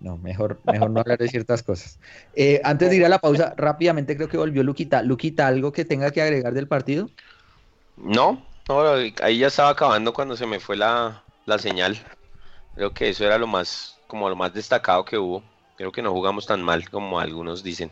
No. 0.00 0.18
Mejor, 0.18 0.60
mejor 0.64 0.90
no 0.90 1.00
hablar 1.00 1.18
de 1.18 1.28
ciertas 1.28 1.62
cosas. 1.62 1.98
Eh, 2.34 2.60
antes 2.64 2.90
de 2.90 2.96
ir 2.96 3.04
a 3.04 3.08
la 3.08 3.18
pausa, 3.18 3.54
rápidamente 3.56 4.16
creo 4.16 4.28
que 4.28 4.36
volvió 4.36 4.62
Luquita. 4.62 5.02
Luquita, 5.02 5.46
¿algo 5.46 5.72
que 5.72 5.84
tenga 5.84 6.10
que 6.10 6.22
agregar 6.22 6.54
del 6.54 6.68
partido? 6.68 7.10
No, 7.96 8.46
no, 8.68 8.82
ahí 9.22 9.38
ya 9.38 9.48
estaba 9.48 9.70
acabando 9.70 10.12
cuando 10.12 10.36
se 10.36 10.46
me 10.46 10.58
fue 10.58 10.76
la, 10.76 11.22
la 11.46 11.58
señal. 11.58 11.98
Creo 12.74 12.92
que 12.94 13.10
eso 13.10 13.24
era 13.24 13.38
lo 13.38 13.46
más, 13.46 13.98
como 14.06 14.28
lo 14.28 14.36
más 14.36 14.54
destacado 14.54 15.04
que 15.04 15.18
hubo. 15.18 15.42
Creo 15.76 15.92
que 15.92 16.02
no 16.02 16.12
jugamos 16.12 16.46
tan 16.46 16.62
mal 16.62 16.88
como 16.88 17.20
algunos 17.20 17.62
dicen. 17.62 17.90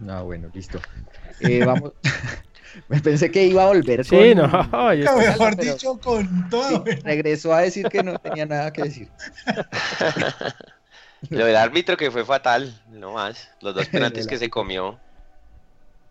No, 0.00 0.24
bueno, 0.24 0.48
listo. 0.52 0.78
Eh, 1.40 1.64
vamos. 1.64 1.92
Me 2.88 3.00
pensé 3.00 3.30
que 3.30 3.44
iba 3.46 3.64
a 3.64 3.66
volver 3.68 4.04
Sí, 4.04 4.16
con- 4.34 4.36
no, 4.70 4.92
ya 4.94 5.00
está. 5.10 5.16
Mejor 5.16 5.56
pero- 5.56 5.72
dicho, 5.74 5.98
con 5.98 6.48
todo. 6.50 6.84
Sí, 6.86 6.92
regresó 7.04 7.52
a 7.54 7.60
decir 7.62 7.88
que 7.88 8.02
no 8.02 8.18
tenía 8.18 8.46
nada 8.46 8.72
que 8.72 8.82
decir. 8.82 9.08
Lo 11.30 11.44
del 11.46 11.56
árbitro 11.56 11.96
que 11.96 12.10
fue 12.10 12.24
fatal, 12.24 12.82
no 12.90 13.12
más. 13.12 13.48
Los 13.60 13.74
dos 13.74 13.86
penaltis 13.88 14.26
que 14.26 14.38
se 14.38 14.50
comió. 14.50 14.98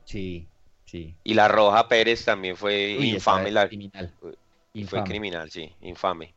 Sí, 0.06 0.48
sí. 0.86 1.16
Y 1.24 1.34
la 1.34 1.48
roja 1.48 1.88
Pérez 1.88 2.24
también 2.26 2.56
fue 2.56 2.96
Uy, 3.00 3.12
infame. 3.12 3.52
La, 3.52 3.68
criminal. 3.68 4.12
fue 4.20 4.36
Infame. 4.74 5.04
criminal, 5.04 5.52
sí, 5.52 5.74
infame. 5.82 6.34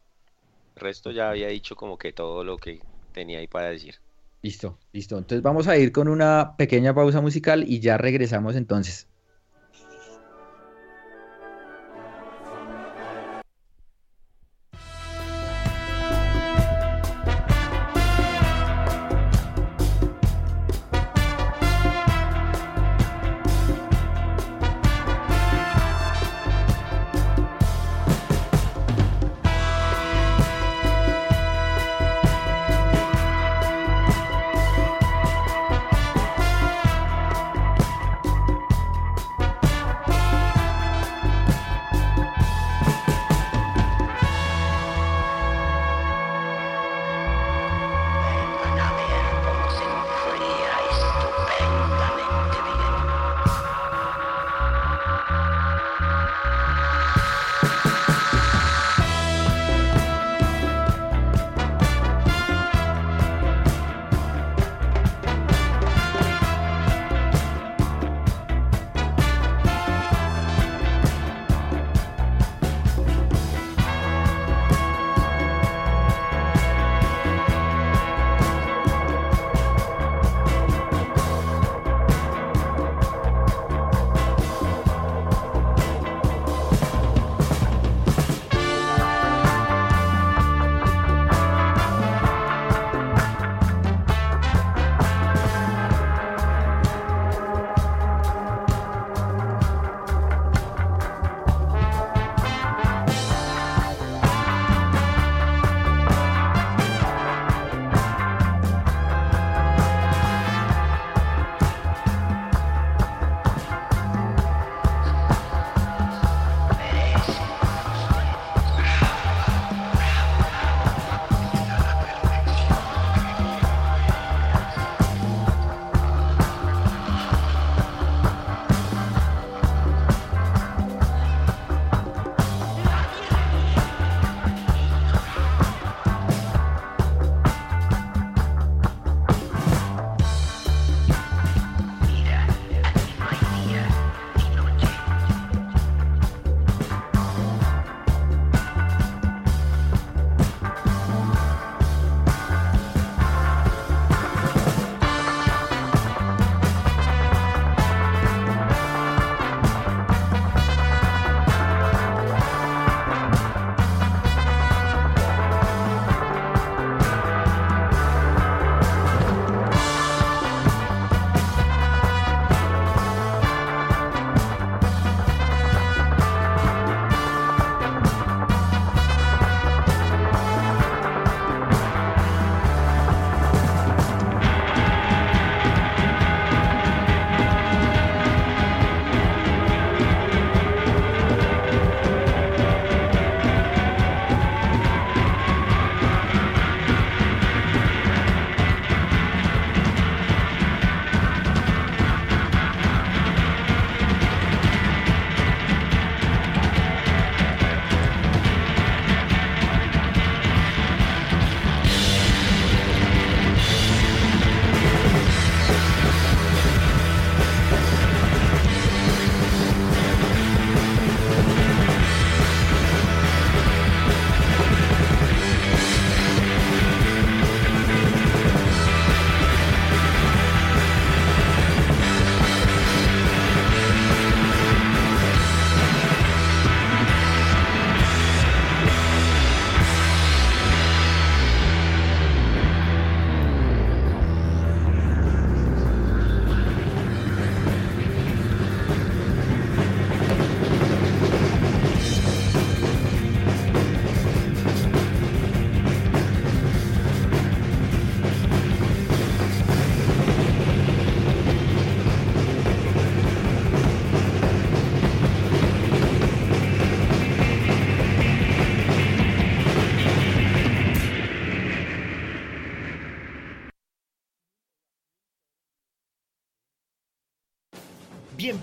El 0.77 0.81
resto 0.83 1.13
ya 1.13 1.31
había 1.31 1.49
dicho 1.49 1.77
como 1.77 1.97
que 1.99 2.13
todo 2.13 2.43
lo 2.43 2.57
que 2.59 2.81
tenía 3.13 3.39
ahí 3.39 3.47
para 3.47 3.71
decir. 3.71 3.95
Listo, 4.43 4.77
listo. 4.93 5.17
Entonces 5.19 5.43
vamos 5.43 5.69
a 5.69 5.77
ir 5.77 5.93
con 5.93 6.09
una 6.09 6.55
pequeña 6.59 6.93
pausa 6.93 7.21
musical 7.21 7.65
y 7.67 7.79
ya 7.81 7.97
regresamos 7.97 8.57
entonces. 8.57 9.07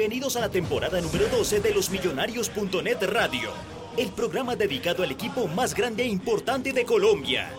Bienvenidos 0.01 0.35
a 0.35 0.39
la 0.39 0.49
temporada 0.49 0.99
número 0.99 1.27
12 1.27 1.59
de 1.59 1.75
los 1.75 1.91
Millonarios.net 1.91 3.03
Radio, 3.03 3.51
el 3.97 4.09
programa 4.09 4.55
dedicado 4.55 5.03
al 5.03 5.11
equipo 5.11 5.47
más 5.47 5.75
grande 5.75 6.01
e 6.01 6.07
importante 6.07 6.73
de 6.73 6.85
Colombia. 6.85 7.51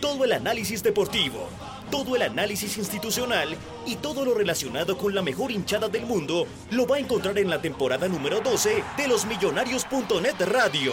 Todo 0.00 0.24
el 0.24 0.32
análisis 0.32 0.82
deportivo, 0.82 1.48
todo 1.88 2.16
el 2.16 2.22
análisis 2.22 2.76
institucional 2.76 3.56
y 3.86 3.94
todo 3.94 4.24
lo 4.24 4.34
relacionado 4.34 4.98
con 4.98 5.14
la 5.14 5.22
mejor 5.22 5.52
hinchada 5.52 5.88
del 5.88 6.06
mundo 6.06 6.48
lo 6.72 6.88
va 6.88 6.96
a 6.96 6.98
encontrar 6.98 7.38
en 7.38 7.48
la 7.48 7.62
temporada 7.62 8.08
número 8.08 8.40
12 8.40 8.82
de 8.96 9.06
los 9.06 9.24
Millonarios.net 9.24 10.40
Radio. 10.40 10.92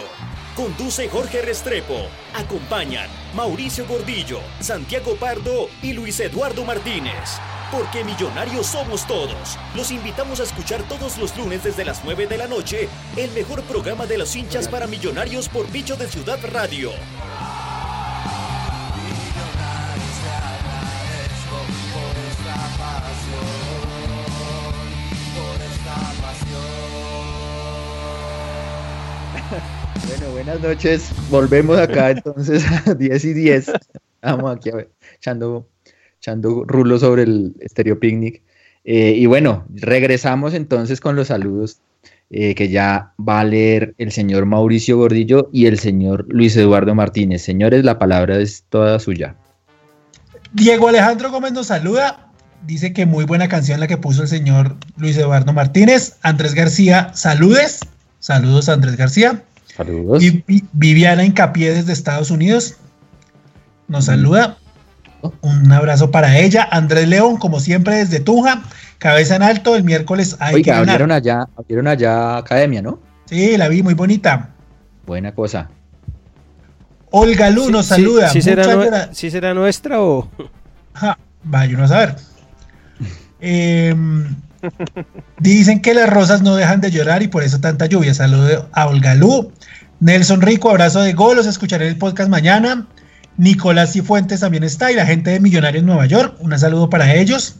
Conduce 0.54 1.08
Jorge 1.08 1.42
Restrepo. 1.42 2.06
Acompañan 2.36 3.08
Mauricio 3.34 3.84
Gordillo, 3.88 4.38
Santiago 4.60 5.16
Pardo 5.16 5.68
y 5.82 5.92
Luis 5.92 6.20
Eduardo 6.20 6.64
Martínez. 6.64 7.40
Porque 7.76 8.04
millonarios 8.04 8.68
somos 8.68 9.04
todos. 9.04 9.58
Los 9.74 9.90
invitamos 9.90 10.38
a 10.38 10.44
escuchar 10.44 10.84
todos 10.84 11.18
los 11.18 11.36
lunes 11.36 11.64
desde 11.64 11.84
las 11.84 12.04
9 12.04 12.28
de 12.28 12.38
la 12.38 12.46
noche 12.46 12.88
el 13.16 13.32
mejor 13.32 13.64
programa 13.64 14.06
de 14.06 14.16
los 14.16 14.36
hinchas 14.36 14.68
para 14.68 14.86
millonarios 14.86 15.48
por 15.48 15.68
Bicho 15.72 15.96
de 15.96 16.06
Ciudad 16.06 16.38
Radio. 16.52 16.92
Bueno, 30.06 30.30
buenas 30.32 30.60
noches. 30.60 31.10
Volvemos 31.30 31.78
acá 31.78 32.10
entonces 32.10 32.64
a 32.86 32.94
10 32.98 33.24
y 33.24 33.32
10. 33.32 33.72
Vamos 34.22 34.56
aquí 34.56 34.70
a 34.70 34.76
ver, 34.76 34.90
echando, 35.16 35.66
echando 36.24 36.64
rulo 36.64 36.98
sobre 36.98 37.24
el 37.24 37.54
Stereo 37.68 38.00
Picnic. 38.00 38.40
Eh, 38.84 39.14
y 39.16 39.26
bueno, 39.26 39.64
regresamos 39.74 40.54
entonces 40.54 41.00
con 41.00 41.16
los 41.16 41.28
saludos 41.28 41.80
eh, 42.30 42.54
que 42.54 42.70
ya 42.70 43.12
va 43.20 43.40
a 43.40 43.44
leer 43.44 43.94
el 43.98 44.10
señor 44.10 44.46
Mauricio 44.46 44.96
Gordillo 44.96 45.50
y 45.52 45.66
el 45.66 45.78
señor 45.78 46.26
Luis 46.30 46.56
Eduardo 46.56 46.94
Martínez. 46.94 47.42
Señores, 47.42 47.84
la 47.84 47.98
palabra 47.98 48.38
es 48.38 48.64
toda 48.70 48.98
suya. 48.98 49.36
Diego 50.54 50.88
Alejandro 50.88 51.30
Gómez 51.30 51.52
nos 51.52 51.66
saluda. 51.66 52.30
Dice 52.66 52.94
que 52.94 53.04
muy 53.04 53.26
buena 53.26 53.48
canción 53.48 53.78
la 53.78 53.86
que 53.86 53.98
puso 53.98 54.22
el 54.22 54.28
señor 54.28 54.76
Luis 54.96 55.18
Eduardo 55.18 55.52
Martínez. 55.52 56.16
Andrés 56.22 56.54
García, 56.54 57.10
saludes. 57.14 57.80
Saludos 58.20 58.70
a 58.70 58.72
Andrés 58.72 58.96
García. 58.96 59.42
Saludos. 59.76 60.20
Vi- 60.22 60.64
Viviana 60.72 61.24
Incapié 61.24 61.74
desde 61.74 61.92
Estados 61.92 62.30
Unidos 62.30 62.76
nos 63.88 64.06
saluda. 64.06 64.56
Un 65.40 65.72
abrazo 65.72 66.10
para 66.10 66.38
ella. 66.38 66.68
Andrés 66.70 67.08
León, 67.08 67.36
como 67.36 67.60
siempre, 67.60 67.96
desde 67.96 68.20
Tunja. 68.20 68.62
Cabeza 68.98 69.36
en 69.36 69.42
alto, 69.42 69.76
el 69.76 69.84
miércoles 69.84 70.36
hay 70.40 70.54
que 70.62 70.70
Oiga, 70.70 70.72
ganar. 70.74 70.88
abrieron 70.90 71.12
allá, 71.12 71.48
abrieron 71.56 71.86
allá 71.88 72.36
academia, 72.38 72.82
¿no? 72.82 72.98
Sí, 73.26 73.56
la 73.56 73.68
vi, 73.68 73.82
muy 73.82 73.94
bonita. 73.94 74.50
Buena 75.06 75.34
cosa. 75.34 75.68
Olga 77.10 77.50
Lu 77.50 77.70
nos 77.70 77.86
Sí, 77.86 77.94
saluda. 77.94 78.28
sí 78.30 78.42
será, 78.42 79.08
sí 79.12 79.30
será 79.30 79.54
nuestra 79.54 80.00
o...? 80.02 80.28
Ja, 80.94 81.18
vaya 81.42 81.74
uno 81.74 81.84
a 81.84 81.88
saber. 81.88 82.16
Em, 83.40 84.34
dicen 85.38 85.80
que 85.82 85.94
las 85.94 86.08
rosas 86.08 86.42
no 86.42 86.56
dejan 86.56 86.80
de 86.80 86.90
llorar 86.90 87.22
y 87.22 87.28
por 87.28 87.42
eso 87.42 87.60
tanta 87.60 87.86
lluvia. 87.86 88.14
Saludo 88.14 88.68
a 88.72 88.86
Olga 88.86 89.14
Lu. 89.14 89.52
Nelson 90.00 90.40
Rico, 90.40 90.70
abrazo 90.70 91.00
de 91.02 91.12
gol. 91.12 91.36
Los 91.36 91.46
escucharé 91.46 91.86
en 91.86 91.92
el 91.92 91.98
podcast 91.98 92.28
mañana. 92.30 92.86
Nicolás 93.36 93.92
Cifuentes 93.92 94.40
también 94.40 94.64
está 94.64 94.92
y 94.92 94.94
la 94.94 95.06
gente 95.06 95.30
de 95.30 95.40
Millonarios 95.40 95.84
Nueva 95.84 96.06
York. 96.06 96.36
Un 96.40 96.56
saludo 96.58 96.88
para 96.88 97.14
ellos. 97.14 97.56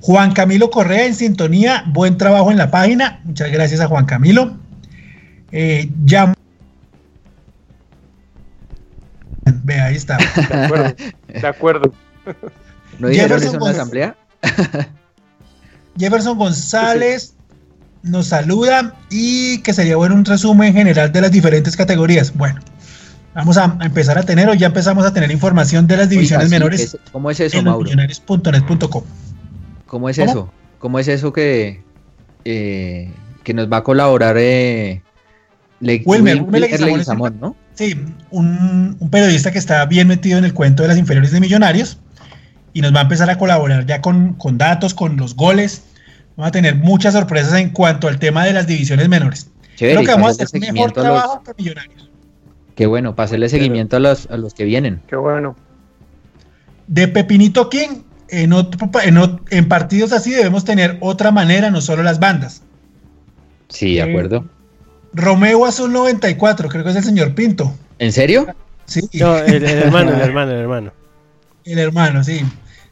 Juan 0.00 0.32
Camilo 0.32 0.70
Correa 0.70 1.06
en 1.06 1.14
sintonía. 1.14 1.84
Buen 1.88 2.16
trabajo 2.16 2.50
en 2.50 2.58
la 2.58 2.70
página. 2.70 3.20
Muchas 3.24 3.50
gracias 3.50 3.80
a 3.80 3.88
Juan 3.88 4.06
Camilo. 4.06 4.56
Eh, 5.52 5.90
ya. 6.04 6.34
Ve, 9.64 9.80
ahí 9.80 9.96
está. 9.96 10.18
De 10.18 10.64
acuerdo. 10.64 10.94
De 11.28 11.46
acuerdo. 11.46 11.92
¿No 12.98 13.08
Jefferson 13.08 13.56
eso 13.56 13.56
en 13.56 13.64
la 13.64 13.70
asamblea? 13.70 14.16
Jefferson 15.98 16.38
González 16.38 17.34
nos 18.02 18.28
saluda 18.28 18.94
y 19.10 19.58
que 19.62 19.72
sería 19.72 19.96
bueno 19.96 20.14
un 20.14 20.24
resumen 20.24 20.72
general 20.72 21.12
de 21.12 21.20
las 21.20 21.32
diferentes 21.32 21.76
categorías. 21.76 22.34
Bueno, 22.34 22.60
vamos 23.34 23.56
a 23.56 23.76
empezar 23.82 24.18
a 24.18 24.22
tener, 24.22 24.48
o 24.48 24.54
ya 24.54 24.66
empezamos 24.68 25.04
a 25.06 25.12
tener 25.12 25.30
información 25.30 25.86
de 25.86 25.96
las 25.96 26.08
divisiones 26.08 26.46
Oiga, 26.46 26.56
sí, 26.56 26.60
menores 26.60 26.80
es- 26.80 26.96
¿Cómo 27.12 27.30
es 27.30 27.40
eso, 27.40 27.58
en 27.58 27.64
Mauro? 27.64 27.84
millonarios.net.com. 27.84 29.04
¿Cómo 29.86 30.08
es 30.08 30.16
¿Cómo? 30.18 30.30
eso? 30.30 30.52
¿Cómo 30.78 30.98
es 30.98 31.08
eso 31.08 31.32
que, 31.32 31.82
eh, 32.44 33.10
que 33.44 33.54
nos 33.54 33.70
va 33.72 33.78
a 33.78 33.82
colaborar 33.84 34.36
eh, 34.38 35.02
Le- 35.80 36.02
Wilmer, 36.04 36.36
Wil- 36.38 36.42
Wilmer 36.42 36.42
Wilmer 36.42 36.60
Leguizamón, 36.60 36.92
Leguizamón, 36.92 37.38
¿no? 37.40 37.56
Sí, 37.74 37.94
un, 38.30 38.96
un 38.98 39.10
periodista 39.10 39.52
que 39.52 39.58
está 39.58 39.84
bien 39.86 40.08
metido 40.08 40.38
en 40.38 40.44
el 40.44 40.52
cuento 40.52 40.82
de 40.82 40.88
las 40.88 40.98
inferiores 40.98 41.30
de 41.30 41.40
Millonarios 41.40 41.98
y 42.72 42.80
nos 42.80 42.92
va 42.94 42.98
a 43.00 43.02
empezar 43.02 43.30
a 43.30 43.38
colaborar 43.38 43.86
ya 43.86 44.00
con, 44.00 44.34
con 44.34 44.58
datos, 44.58 44.94
con 44.94 45.16
los 45.16 45.36
goles. 45.36 45.84
Vamos 46.36 46.48
a 46.48 46.52
tener 46.52 46.74
muchas 46.76 47.14
sorpresas 47.14 47.54
en 47.54 47.70
cuanto 47.70 48.08
al 48.08 48.18
tema 48.18 48.44
de 48.44 48.52
las 48.52 48.66
divisiones 48.66 49.08
menores. 49.08 49.50
Chévere, 49.76 49.96
Creo 50.02 50.06
que 50.06 50.12
vamos 50.20 50.40
a 50.40 50.44
hacer 50.44 50.60
un 50.60 50.74
mejor 50.74 50.90
a 50.90 50.94
los- 50.94 51.04
trabajo 51.04 51.42
que 51.44 51.52
Millonarios. 51.62 52.10
Qué 52.78 52.86
bueno, 52.86 53.16
para 53.16 53.24
hacerle 53.24 53.48
seguimiento 53.48 53.96
a 53.96 53.98
los, 53.98 54.28
a 54.30 54.36
los 54.36 54.54
que 54.54 54.62
vienen. 54.64 55.02
Qué 55.08 55.16
bueno. 55.16 55.56
de 56.86 57.08
Pepinito 57.08 57.68
King, 57.68 58.02
en, 58.28 58.52
otro 58.52 58.88
en, 59.50 59.68
partidos 59.68 60.12
así 60.12 60.30
debemos 60.30 60.64
tener 60.64 60.96
otra 61.00 61.32
manera, 61.32 61.72
no 61.72 61.80
solo 61.80 62.04
las 62.04 62.20
bandas. 62.20 62.62
Sí, 63.68 63.94
de 63.96 64.00
Eh, 64.02 64.02
acuerdo. 64.04 64.44
Romeo 65.12 65.66
Azul 65.66 65.92
94, 65.92 66.68
creo 66.68 66.84
que 66.84 66.90
es 66.90 66.96
el 66.96 67.02
señor 67.02 67.34
Pinto. 67.34 67.74
¿En 67.98 68.12
serio? 68.12 68.46
Sí, 68.86 69.00
No, 69.14 69.36
el, 69.38 69.54
el 69.64 69.78
hermano, 69.78 70.12
el 70.14 70.20
hermano, 70.28 70.52
el 70.52 70.58
hermano. 70.58 70.92
el 71.64 71.78
hermano, 71.80 72.22
sí. 72.22 72.42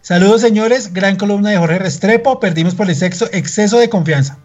Saludos, 0.01 0.41
señores. 0.41 0.93
Gran 0.95 1.15
columna 1.15 1.51
de 1.51 1.59
Jorge 1.59 1.79
Restrepo. 1.79 2.41
Perdimos 2.41 2.75
por 2.75 2.89
el 2.89 2.97
sexo, 2.97 3.29
exceso 3.33 3.79
de 3.79 3.89
confianza. 3.89 4.37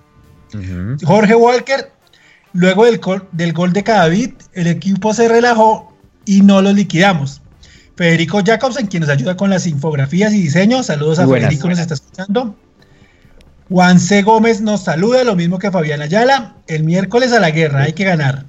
Jorge 1.04 1.34
Walker, 1.34 1.92
luego 2.54 2.86
del, 2.86 2.99
gol- 2.99 3.28
del 3.32 3.54
gol 3.54 3.74
de 3.74 3.84
Cadavid, 3.84 4.32
el 4.54 4.68
equipo 4.68 5.14
se 5.14 5.28
relajó 5.28 5.95
y 6.26 6.41
no 6.41 6.62
lo 6.62 6.72
liquidamos. 6.74 7.41
Federico 7.95 8.41
Jacobsen, 8.43 8.88
quien 8.88 9.02
nos 9.02 9.10
ayuda 9.10 9.36
con 9.38 9.49
las 9.49 9.68
infografías 9.68 10.34
y 10.34 10.41
diseños. 10.41 10.88
Saludos 10.88 11.20
a 11.20 11.26
buenas. 11.26 11.49
Federico, 11.49 11.70
nos 11.70 11.80
está 11.80 11.93
escuchando. 11.93 12.56
Juan 13.70 13.99
C. 13.99 14.22
Gómez 14.24 14.60
nos 14.62 14.84
saluda, 14.84 15.24
lo 15.24 15.36
mismo 15.36 15.58
que 15.60 15.72
Fabián 15.72 16.02
Ayala. 16.02 16.56
El 16.68 16.84
miércoles 16.84 17.32
a 17.32 17.39
la 17.39 17.52
guerra, 17.52 17.84
hay 17.84 17.93
que 17.93 18.04
ganar. 18.04 18.45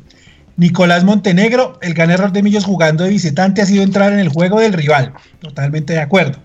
Nicolás 0.57 1.05
Montenegro, 1.05 1.79
el 1.81 1.95
gran 1.95 2.11
error 2.11 2.33
de 2.33 2.43
Millos 2.43 2.65
jugando 2.65 3.05
de 3.05 3.11
visitante 3.11 3.63
ha 3.63 3.67
sido 3.67 3.83
entrar 3.83 4.13
en 4.13 4.19
el 4.19 4.29
juego 4.29 4.61
del 4.61 4.73
rival. 4.73 5.13
Totalmente 5.41 5.93
de 5.93 6.01
acuerdo. 6.01 6.39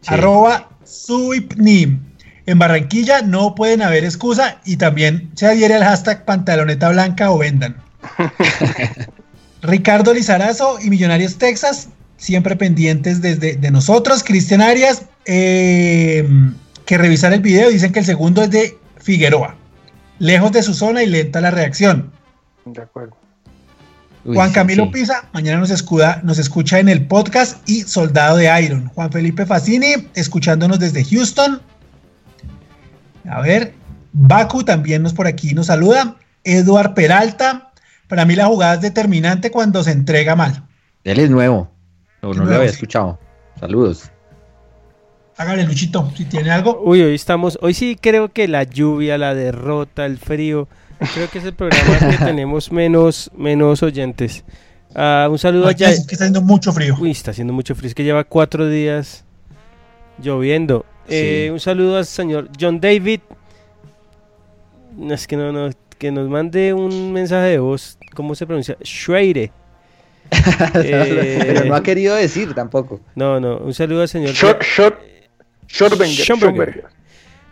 Sí. 0.00 0.08
Arroba 0.14 0.68
Suipnim. 0.84 2.00
En 2.46 2.58
Barranquilla 2.58 3.22
no 3.22 3.54
pueden 3.54 3.82
haber 3.82 4.04
excusa 4.04 4.58
y 4.64 4.76
también 4.76 5.30
se 5.34 5.46
adhiere 5.46 5.74
al 5.74 5.84
hashtag 5.84 6.24
pantaloneta 6.24 6.90
blanca 6.90 7.30
o 7.30 7.38
vendan. 7.38 7.76
Ricardo 9.62 10.12
Lizarazo 10.12 10.78
y 10.80 10.90
Millonarios 10.90 11.38
Texas, 11.38 11.88
siempre 12.18 12.54
pendientes 12.54 13.22
desde 13.22 13.56
de 13.56 13.70
nosotros. 13.70 14.22
Cristian 14.22 14.60
Arias, 14.60 15.04
eh, 15.24 16.28
que 16.84 16.98
revisar 16.98 17.32
el 17.32 17.40
video, 17.40 17.70
dicen 17.70 17.92
que 17.92 18.00
el 18.00 18.04
segundo 18.04 18.42
es 18.42 18.50
de 18.50 18.78
Figueroa. 18.98 19.56
Lejos 20.18 20.52
de 20.52 20.62
su 20.62 20.74
zona 20.74 21.02
y 21.02 21.06
lenta 21.06 21.40
la 21.40 21.50
reacción. 21.50 22.12
De 22.66 22.82
acuerdo. 22.82 23.16
Uy, 24.26 24.36
Juan 24.36 24.48
sí, 24.48 24.54
Camilo 24.54 24.84
sí. 24.84 24.90
Pisa, 24.90 25.28
mañana 25.32 25.58
nos, 25.58 25.70
escuda, 25.70 26.20
nos 26.24 26.38
escucha 26.38 26.78
en 26.78 26.90
el 26.90 27.06
podcast 27.06 27.68
y 27.68 27.82
Soldado 27.82 28.36
de 28.36 28.62
Iron. 28.62 28.88
Juan 28.88 29.10
Felipe 29.10 29.46
Facini, 29.46 29.94
escuchándonos 30.14 30.78
desde 30.78 31.04
Houston. 31.04 31.60
A 33.28 33.40
ver, 33.40 33.74
Baku 34.12 34.64
también 34.64 35.02
nos 35.02 35.12
por 35.12 35.26
aquí 35.26 35.54
nos 35.54 35.66
saluda. 35.66 36.16
Eduard 36.44 36.94
Peralta, 36.94 37.72
para 38.08 38.24
mí 38.24 38.34
la 38.36 38.46
jugada 38.46 38.74
es 38.74 38.80
determinante 38.80 39.50
cuando 39.50 39.82
se 39.82 39.92
entrega 39.92 40.36
mal. 40.36 40.62
Él 41.04 41.18
es 41.18 41.30
nuevo. 41.30 41.70
No, 42.22 42.32
no 42.34 42.44
lo 42.44 42.54
había 42.54 42.68
sí. 42.68 42.74
escuchado. 42.74 43.18
Saludos. 43.58 44.10
Hágale, 45.36 45.64
Luchito, 45.64 46.12
si 46.16 46.26
tiene 46.26 46.50
algo. 46.50 46.80
Uy, 46.84 47.02
hoy 47.02 47.14
estamos, 47.14 47.58
hoy 47.60 47.74
sí 47.74 47.98
creo 48.00 48.32
que 48.32 48.46
la 48.46 48.62
lluvia, 48.62 49.18
la 49.18 49.34
derrota, 49.34 50.06
el 50.06 50.18
frío, 50.18 50.68
creo 51.12 51.28
que 51.28 51.38
es 51.38 51.44
el 51.44 51.54
programa 51.54 51.98
que 51.98 52.18
tenemos 52.24 52.70
menos, 52.70 53.30
menos 53.36 53.82
oyentes. 53.82 54.44
Ah, 54.94 55.26
un 55.28 55.38
saludo 55.38 55.66
Aquí 55.66 55.84
allá. 55.84 55.94
es 55.94 56.06
que 56.06 56.14
está 56.14 56.24
haciendo 56.24 56.40
mucho 56.40 56.72
frío. 56.72 56.96
Uy, 57.00 57.10
está 57.10 57.32
haciendo 57.32 57.52
mucho 57.52 57.74
frío, 57.74 57.88
es 57.88 57.94
que 57.96 58.04
lleva 58.04 58.22
cuatro 58.22 58.68
días 58.68 59.23
lloviendo. 60.18 60.84
Eh, 61.08 61.50
un 61.52 61.60
saludo 61.60 61.98
al 61.98 62.06
señor 62.06 62.48
John 62.58 62.80
David. 62.80 63.20
No, 64.96 65.14
es 65.14 65.26
que 65.26 65.36
no, 65.36 65.52
no, 65.52 65.70
que 65.98 66.10
nos 66.12 66.28
mande 66.28 66.72
un 66.72 67.12
mensaje 67.12 67.48
de 67.48 67.58
voz, 67.58 67.98
¿cómo 68.14 68.34
se 68.34 68.46
pronuncia? 68.46 68.76
Schreire. 68.82 69.52
Eh, 70.74 71.38
Pero 71.40 71.64
no 71.66 71.74
ha 71.74 71.82
querido 71.82 72.14
decir 72.14 72.54
tampoco. 72.54 73.00
No, 73.14 73.38
no, 73.38 73.58
un 73.58 73.74
saludo 73.74 74.02
al 74.02 74.08
señor. 74.08 74.30
Short, 74.32 74.62
short, 74.62 74.98
Schorbenger. 75.68 76.84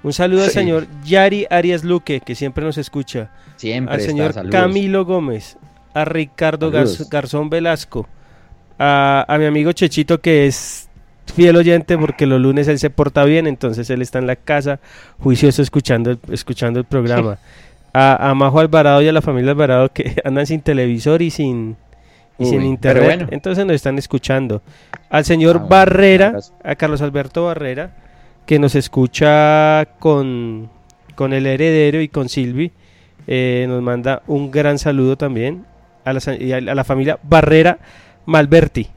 Un 0.03 0.13
saludo 0.13 0.45
al 0.45 0.51
señor 0.51 0.87
Yari 1.05 1.47
Arias 1.49 1.85
Luque, 1.85 2.21
que 2.21 2.35
siempre 2.35 2.65
nos 2.65 2.79
escucha. 2.79 3.31
Siempre 3.57 3.95
al 3.95 4.01
señor. 4.01 4.51
Camilo 4.51 5.05
Gómez, 5.05 5.57
a 5.95 6.05
Ricardo 6.05 6.71
Gar-. 6.71 6.89
Garzón 7.09 7.51
Velasco, 7.51 8.09
a, 8.79 9.25
a 9.29 9.39
mi 9.39 9.45
amigo 9.45 9.73
Chechito, 9.73 10.21
que 10.21 10.47
es 10.47 10.89
fiel 11.35 11.57
oyente 11.57 11.97
porque 11.99 12.27
los 12.27 12.41
lunes 12.41 12.69
él 12.69 12.79
se 12.79 12.91
porta 12.91 13.25
bien, 13.25 13.47
entonces 13.47 13.89
él 13.91 14.03
está 14.03 14.19
en 14.19 14.27
la 14.27 14.37
casa 14.37 14.81
juicioso 15.19 15.63
escuchando 15.63 16.11
el, 16.11 16.19
escuchando 16.31 16.79
el 16.81 16.85
programa. 16.85 17.39
A, 17.95 18.31
a 18.31 18.35
Majo 18.35 18.59
Alvarado 18.59 19.03
y 19.03 19.09
a 19.09 19.13
la 19.13 19.21
familia 19.21 19.51
Alvarado 19.51 19.93
que 19.93 20.15
andan 20.25 20.47
sin 20.47 20.63
televisor 20.63 21.21
y 21.21 21.29
sin, 21.31 21.77
y 22.39 22.45
Uy, 22.45 22.49
sin 22.51 22.63
internet, 22.63 23.05
bueno. 23.05 23.27
entonces 23.31 23.67
nos 23.67 23.75
están 23.75 23.99
escuchando. 23.99 24.63
Al 25.11 25.27
señor 25.27 25.57
Ah, 25.57 25.59
bueno, 25.59 25.69
Barrera, 25.69 26.39
a 26.65 26.75
Carlos 26.77 27.03
Alberto 27.03 27.45
Barrera, 27.45 27.95
que 28.47 28.59
nos 28.59 28.75
escucha 28.77 29.87
con, 29.99 30.71
con 31.15 31.35
el 31.35 31.47
heredero 31.47 32.01
y 32.01 32.09
con 32.09 32.31
Silvi. 32.31 32.73
Eh, 33.27 33.67
nos 33.69 33.83
manda 33.83 34.23
un 34.27 34.51
gran 34.51 34.79
saludo 34.79 35.17
también 35.19 35.67
a 36.07 36.15
la, 36.15 36.21
a 36.73 36.75
la 36.75 36.85
familia 36.85 37.19
Barrera 37.23 37.79
Malberti. 38.25 38.89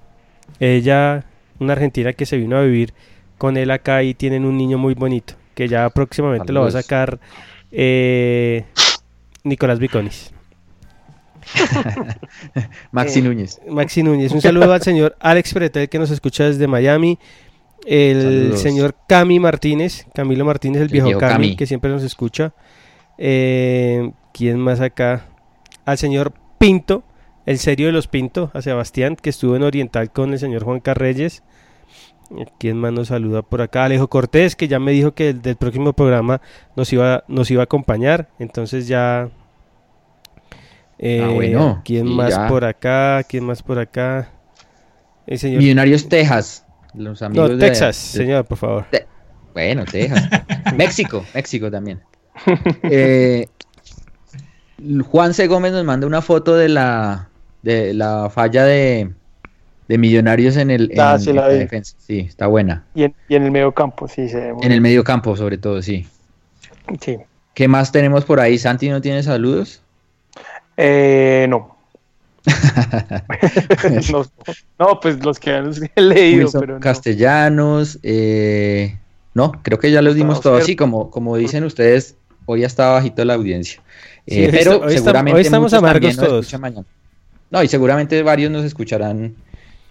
Ella, 0.59 1.26
una 1.59 1.73
argentina 1.73 2.13
que 2.13 2.25
se 2.25 2.37
vino 2.37 2.57
a 2.57 2.61
vivir 2.63 2.93
con 3.37 3.57
él 3.57 3.71
acá 3.71 4.03
y 4.03 4.13
tienen 4.13 4.45
un 4.45 4.57
niño 4.57 4.77
muy 4.77 4.93
bonito, 4.93 5.33
que 5.53 5.67
ya 5.67 5.89
próximamente 5.89 6.53
lo 6.53 6.61
va 6.61 6.67
a 6.67 6.71
sacar 6.71 7.19
eh, 7.71 8.65
Nicolás 9.43 9.79
Viconis. 9.79 10.31
Maxi 12.91 13.19
Eh, 13.19 13.21
Núñez. 13.23 13.59
Maxi 13.69 14.03
Núñez. 14.03 14.31
Un 14.31 14.41
saludo 14.41 14.73
al 14.73 14.81
señor 14.81 15.15
Alex 15.19 15.53
Pretel 15.53 15.89
que 15.89 15.99
nos 15.99 16.11
escucha 16.11 16.45
desde 16.45 16.67
Miami. 16.67 17.19
El 17.85 18.21
Saludos. 18.21 18.61
señor 18.61 18.95
Cami 19.07 19.39
Martínez, 19.39 20.07
Camilo 20.15 20.43
Martínez, 20.43 20.77
el, 20.81 20.87
El 20.87 20.91
viejo 20.91 21.07
viejo 21.07 21.19
Cami, 21.19 21.33
Cami. 21.33 21.55
que 21.55 21.67
siempre 21.67 21.91
nos 21.91 22.03
escucha. 22.03 22.53
Eh, 23.17 24.11
¿Quién 24.33 24.59
más 24.59 24.81
acá? 24.81 25.27
Al 25.85 25.97
señor 25.99 26.33
Pinto, 26.57 27.03
el 27.45 27.57
serio 27.59 27.87
de 27.87 27.93
los 27.93 28.07
Pinto, 28.07 28.51
a 28.53 28.61
Sebastián, 28.61 29.15
que 29.15 29.29
estuvo 29.29 29.55
en 29.55 29.63
Oriental 29.63 30.11
con 30.11 30.33
el 30.33 30.39
señor 30.39 30.63
Juan 30.63 30.79
Carreyes. 30.79 31.43
¿Quién 32.59 32.77
más 32.77 32.91
nos 32.91 33.09
saluda 33.09 33.43
por 33.43 33.61
acá? 33.61 33.85
Alejo 33.85 34.07
Cortés, 34.07 34.55
que 34.55 34.67
ya 34.67 34.79
me 34.79 34.91
dijo 34.91 35.13
que 35.13 35.29
el 35.29 35.41
del 35.43 35.57
próximo 35.57 35.93
programa 35.93 36.41
nos 36.75 36.91
iba, 36.91 37.23
nos 37.27 37.51
iba 37.51 37.61
a 37.61 37.65
acompañar. 37.65 38.29
Entonces 38.39 38.87
ya. 38.87 39.29
Eh, 40.97 41.21
Ah, 41.23 41.29
bueno, 41.29 41.81
¿Quién 41.85 42.07
más 42.07 42.31
ya. 42.31 42.47
por 42.47 42.63
acá? 42.65 43.21
¿Quién 43.27 43.43
más 43.43 43.61
por 43.61 43.77
acá? 43.77 44.29
El 45.27 45.37
señor. 45.37 45.59
Millonarios 45.61 46.09
Texas. 46.09 46.65
Los 46.95 47.21
amigos 47.21 47.51
No, 47.51 47.57
de- 47.57 47.67
Texas, 47.67 48.11
de- 48.13 48.19
señor, 48.23 48.45
por 48.45 48.57
favor. 48.57 48.85
Te- 48.89 49.05
Bueno, 49.53 49.83
Texas. 49.85 50.27
México, 50.75 51.23
México 51.35 51.69
también. 51.69 52.01
Eh, 52.83 53.47
Juan 55.09 55.33
C. 55.33 55.47
Gómez 55.47 55.71
nos 55.73 55.85
manda 55.85 56.07
una 56.07 56.21
foto 56.21 56.55
de 56.55 56.69
la 56.69 57.29
de 57.66 57.93
la 57.93 58.30
falla 58.30 58.63
de, 58.63 59.11
de 59.88 59.97
Millonarios 59.97 60.55
en 60.55 60.70
el 60.72 60.91
en, 60.91 60.99
Ah, 61.01 61.18
sí, 61.20 61.34
la 61.34 61.47
defensa. 61.49 61.95
Sí, 61.99 62.20
está 62.20 62.47
buena. 62.47 62.86
Y 62.93 63.03
en, 63.03 63.16
y 63.28 63.36
en 63.36 63.43
el 63.43 63.51
medio 63.51 63.74
campo, 63.74 64.07
sí, 64.07 64.30
se 64.30 64.39
ve 64.39 64.53
muy 64.53 64.66
En 64.66 64.72
el 64.72 64.82
medio 64.82 65.03
campo, 65.03 65.36
sobre 65.36 65.57
todo, 65.57 65.82
sí. 65.82 66.07
Sí. 67.01 67.18
¿Qué 67.55 67.68
más 67.68 67.91
tenemos 67.91 68.24
por 68.24 68.39
ahí? 68.39 68.57
Santi 68.57 68.89
no 68.89 69.01
tiene 69.01 69.24
saludos. 69.24 69.82
Eh, 70.78 71.47
no. 71.49 71.76
no. 74.11 74.26
no, 74.78 74.99
pues 74.99 75.26
los 75.26 75.39
que 75.39 75.51
han 75.51 75.72
leído, 75.95 76.43
Wilson 76.43 76.61
pero 76.61 76.74
no. 76.76 76.80
Castellanos. 76.80 77.97
eh, 78.03 78.97
no, 79.34 79.51
creo 79.63 79.80
que 79.80 79.91
ya 79.91 80.01
los 80.01 80.16
dimos 80.16 80.39
todos. 80.39 80.63
Sí, 80.63 80.76
como, 80.76 81.09
como 81.09 81.36
dicen 81.36 81.63
ustedes, 81.63 82.16
hoy 82.45 82.61
ya 82.61 82.68
está 82.68 82.91
bajito 82.91 83.26
la 83.26 83.34
audiencia. 83.34 83.82
Eh, 84.28 84.49
pero 84.51 84.82
hoy 84.82 84.93
seguramente 84.93 85.38
hoy 85.38 85.41
estamos 85.41 85.74
amargos 85.74 86.16
todos. 86.16 86.59
mañana. 86.59 86.86
No, 87.55 87.63
y 87.63 87.69
seguramente 87.69 88.21
varios 88.21 88.51
nos 88.51 88.65
escucharán 88.65 89.33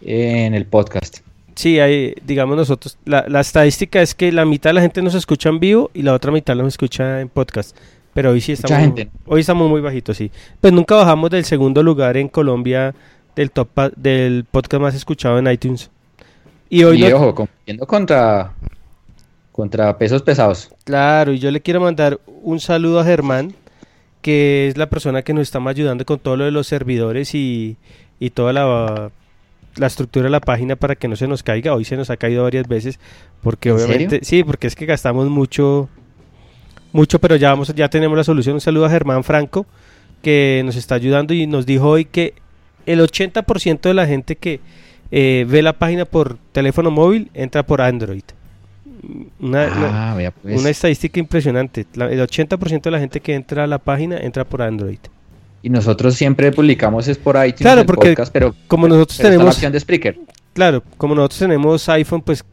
eh, 0.03 0.45
en 0.45 0.55
el 0.55 0.67
podcast. 0.67 1.21
Sí, 1.55 1.81
hay, 1.81 2.15
digamos 2.27 2.59
nosotros, 2.59 2.99
la, 3.07 3.25
la 3.27 3.41
estadística 3.41 4.03
es 4.03 4.15
que 4.15 4.31
la 4.33 4.45
mitad 4.45 4.69
de 4.69 4.75
la 4.75 4.81
gente 4.83 5.01
nos 5.01 5.15
escucha 5.15 5.49
en 5.49 5.61
vivo 5.61 5.91
y 5.95 6.03
la 6.03 6.13
otra 6.13 6.31
mitad 6.31 6.55
nos 6.57 6.69
escucha 6.69 7.23
en 7.23 7.31
podcast. 7.31 7.75
Pero 8.13 8.33
hoy 8.33 8.43
sí 8.43 8.53
Mucha 8.53 8.65
estamos, 8.67 8.85
gente. 8.85 9.11
hoy 9.25 9.41
estamos 9.41 9.71
muy 9.71 9.81
bajitos, 9.81 10.15
sí. 10.17 10.31
Pues 10.61 10.75
nunca 10.75 10.95
bajamos 10.97 11.31
del 11.31 11.47
segundo 11.47 11.83
lugar 11.83 12.19
en 12.19 12.29
Colombia 12.29 12.95
del 13.35 13.51
top 13.51 13.69
del 13.97 14.45
podcast 14.51 14.83
más 14.83 14.95
escuchado 14.95 15.39
en 15.39 15.47
iTunes. 15.51 15.91
Y 16.69 16.85
hoy 16.85 17.03
y 17.03 17.09
no- 17.09 17.17
ojo, 17.17 17.35
compitiendo 17.35 17.87
contra, 17.87 18.53
contra 19.53 19.97
pesos 19.97 20.21
pesados. 20.23 20.71
Claro, 20.85 21.33
y 21.33 21.39
yo 21.39 21.51
le 21.51 21.63
quiero 21.63 21.81
mandar 21.81 22.21
un 22.43 22.61
saludo 22.61 23.01
a 23.01 23.05
Germán, 23.05 23.55
que 24.25 24.69
es 24.69 24.79
la 24.79 24.89
persona 24.89 25.21
que 25.21 25.35
nos 25.35 25.43
está 25.43 25.59
ayudando 25.59 26.07
con 26.07 26.19
todo 26.19 26.39
lo 26.39 26.47
de 26.47 26.51
los 26.51 26.67
servidores 26.67 27.35
y, 27.35 27.77
y 28.19 28.31
toda 28.31 28.55
la, 28.55 29.11
la 29.77 29.87
estructura 29.87 30.25
de 30.25 30.31
la 30.31 30.41
página 30.41 30.77
para 30.77 30.97
que 30.97 31.09
no 31.09 31.15
se 31.15 31.29
nos 31.29 31.43
caiga. 31.43 31.75
Hoy 31.75 31.85
se 31.85 31.95
nos 31.95 32.09
ha 32.09 32.17
caído 32.17 32.43
varias 32.43 32.67
veces, 32.67 32.99
porque 33.43 33.69
¿En 33.69 33.75
obviamente, 33.75 34.09
serio? 34.09 34.25
sí, 34.25 34.43
porque 34.43 34.67
es 34.67 34.77
que 34.77 34.87
gastamos 34.87 35.29
mucho, 35.29 35.91
mucho, 36.95 37.19
pero 37.19 37.37
ya 37.37 37.51
vamos, 37.51 37.75
ya 37.75 37.91
tenemos 37.91 38.17
la 38.17 38.25
solución. 38.25 38.55
Un 38.55 38.63
saludo 38.63 38.87
a 38.87 38.91
Germán 38.91 39.25
Franco, 39.25 39.67
que 40.23 40.63
nos 40.65 40.77
está 40.77 40.95
ayudando 40.95 41.35
y 41.35 41.47
nos 41.47 41.67
dijo 41.67 41.87
hoy 41.87 42.07
que 42.07 42.33
el 42.87 43.01
80% 43.01 43.83
de 43.83 43.93
la 43.93 44.07
gente 44.07 44.37
que 44.37 44.61
eh, 45.11 45.45
ve 45.47 45.61
la 45.61 45.75
página 45.75 46.07
por 46.07 46.39
teléfono 46.53 46.91
móvil 46.91 47.31
entra 47.35 47.63
por 47.63 47.83
Android. 47.83 48.25
Una, 49.41 49.67
una- 49.67 50.13
Ah, 50.13 50.15
vea 50.15 50.31
pues. 50.31 50.61
una 50.61 50.71
estadística 50.71 51.19
impresionante. 51.21 51.87
La- 51.95 52.11
el 52.11 52.21
80% 52.21 52.83
de 52.83 52.91
la 52.91 52.99
gente 53.01 53.21
que 53.21 53.35
entra 53.35 53.65
a 53.65 53.67
la 53.67 53.79
página 53.79 54.19
entra 54.19 54.45
por 54.45 54.63
Android. 54.63 54.99
Y 55.63 55.71
nosotros 55.71 56.15
siempre 56.15 56.53
publicamos 56.53 57.09
es 57.09 57.17
por 57.17 57.37
iTunes 57.37 57.61
Claro, 57.63 57.81
el 57.81 57.87
porque 57.87 58.11
podcast, 58.11 58.33
pero, 58.33 58.55
como 58.69 58.87
nosotros 58.89 59.17
pero 59.17 59.29
está 59.29 59.29
la 59.31 59.39
tenemos- 59.39 59.55
opción 59.55 59.73
de 59.73 59.81
Spreaker. 59.81 60.19
Claro, 60.53 60.83
como 60.99 61.15
nosotros 61.15 61.39
tenemos 61.41 61.89
iPhone, 61.89 62.21
pues 62.23 62.45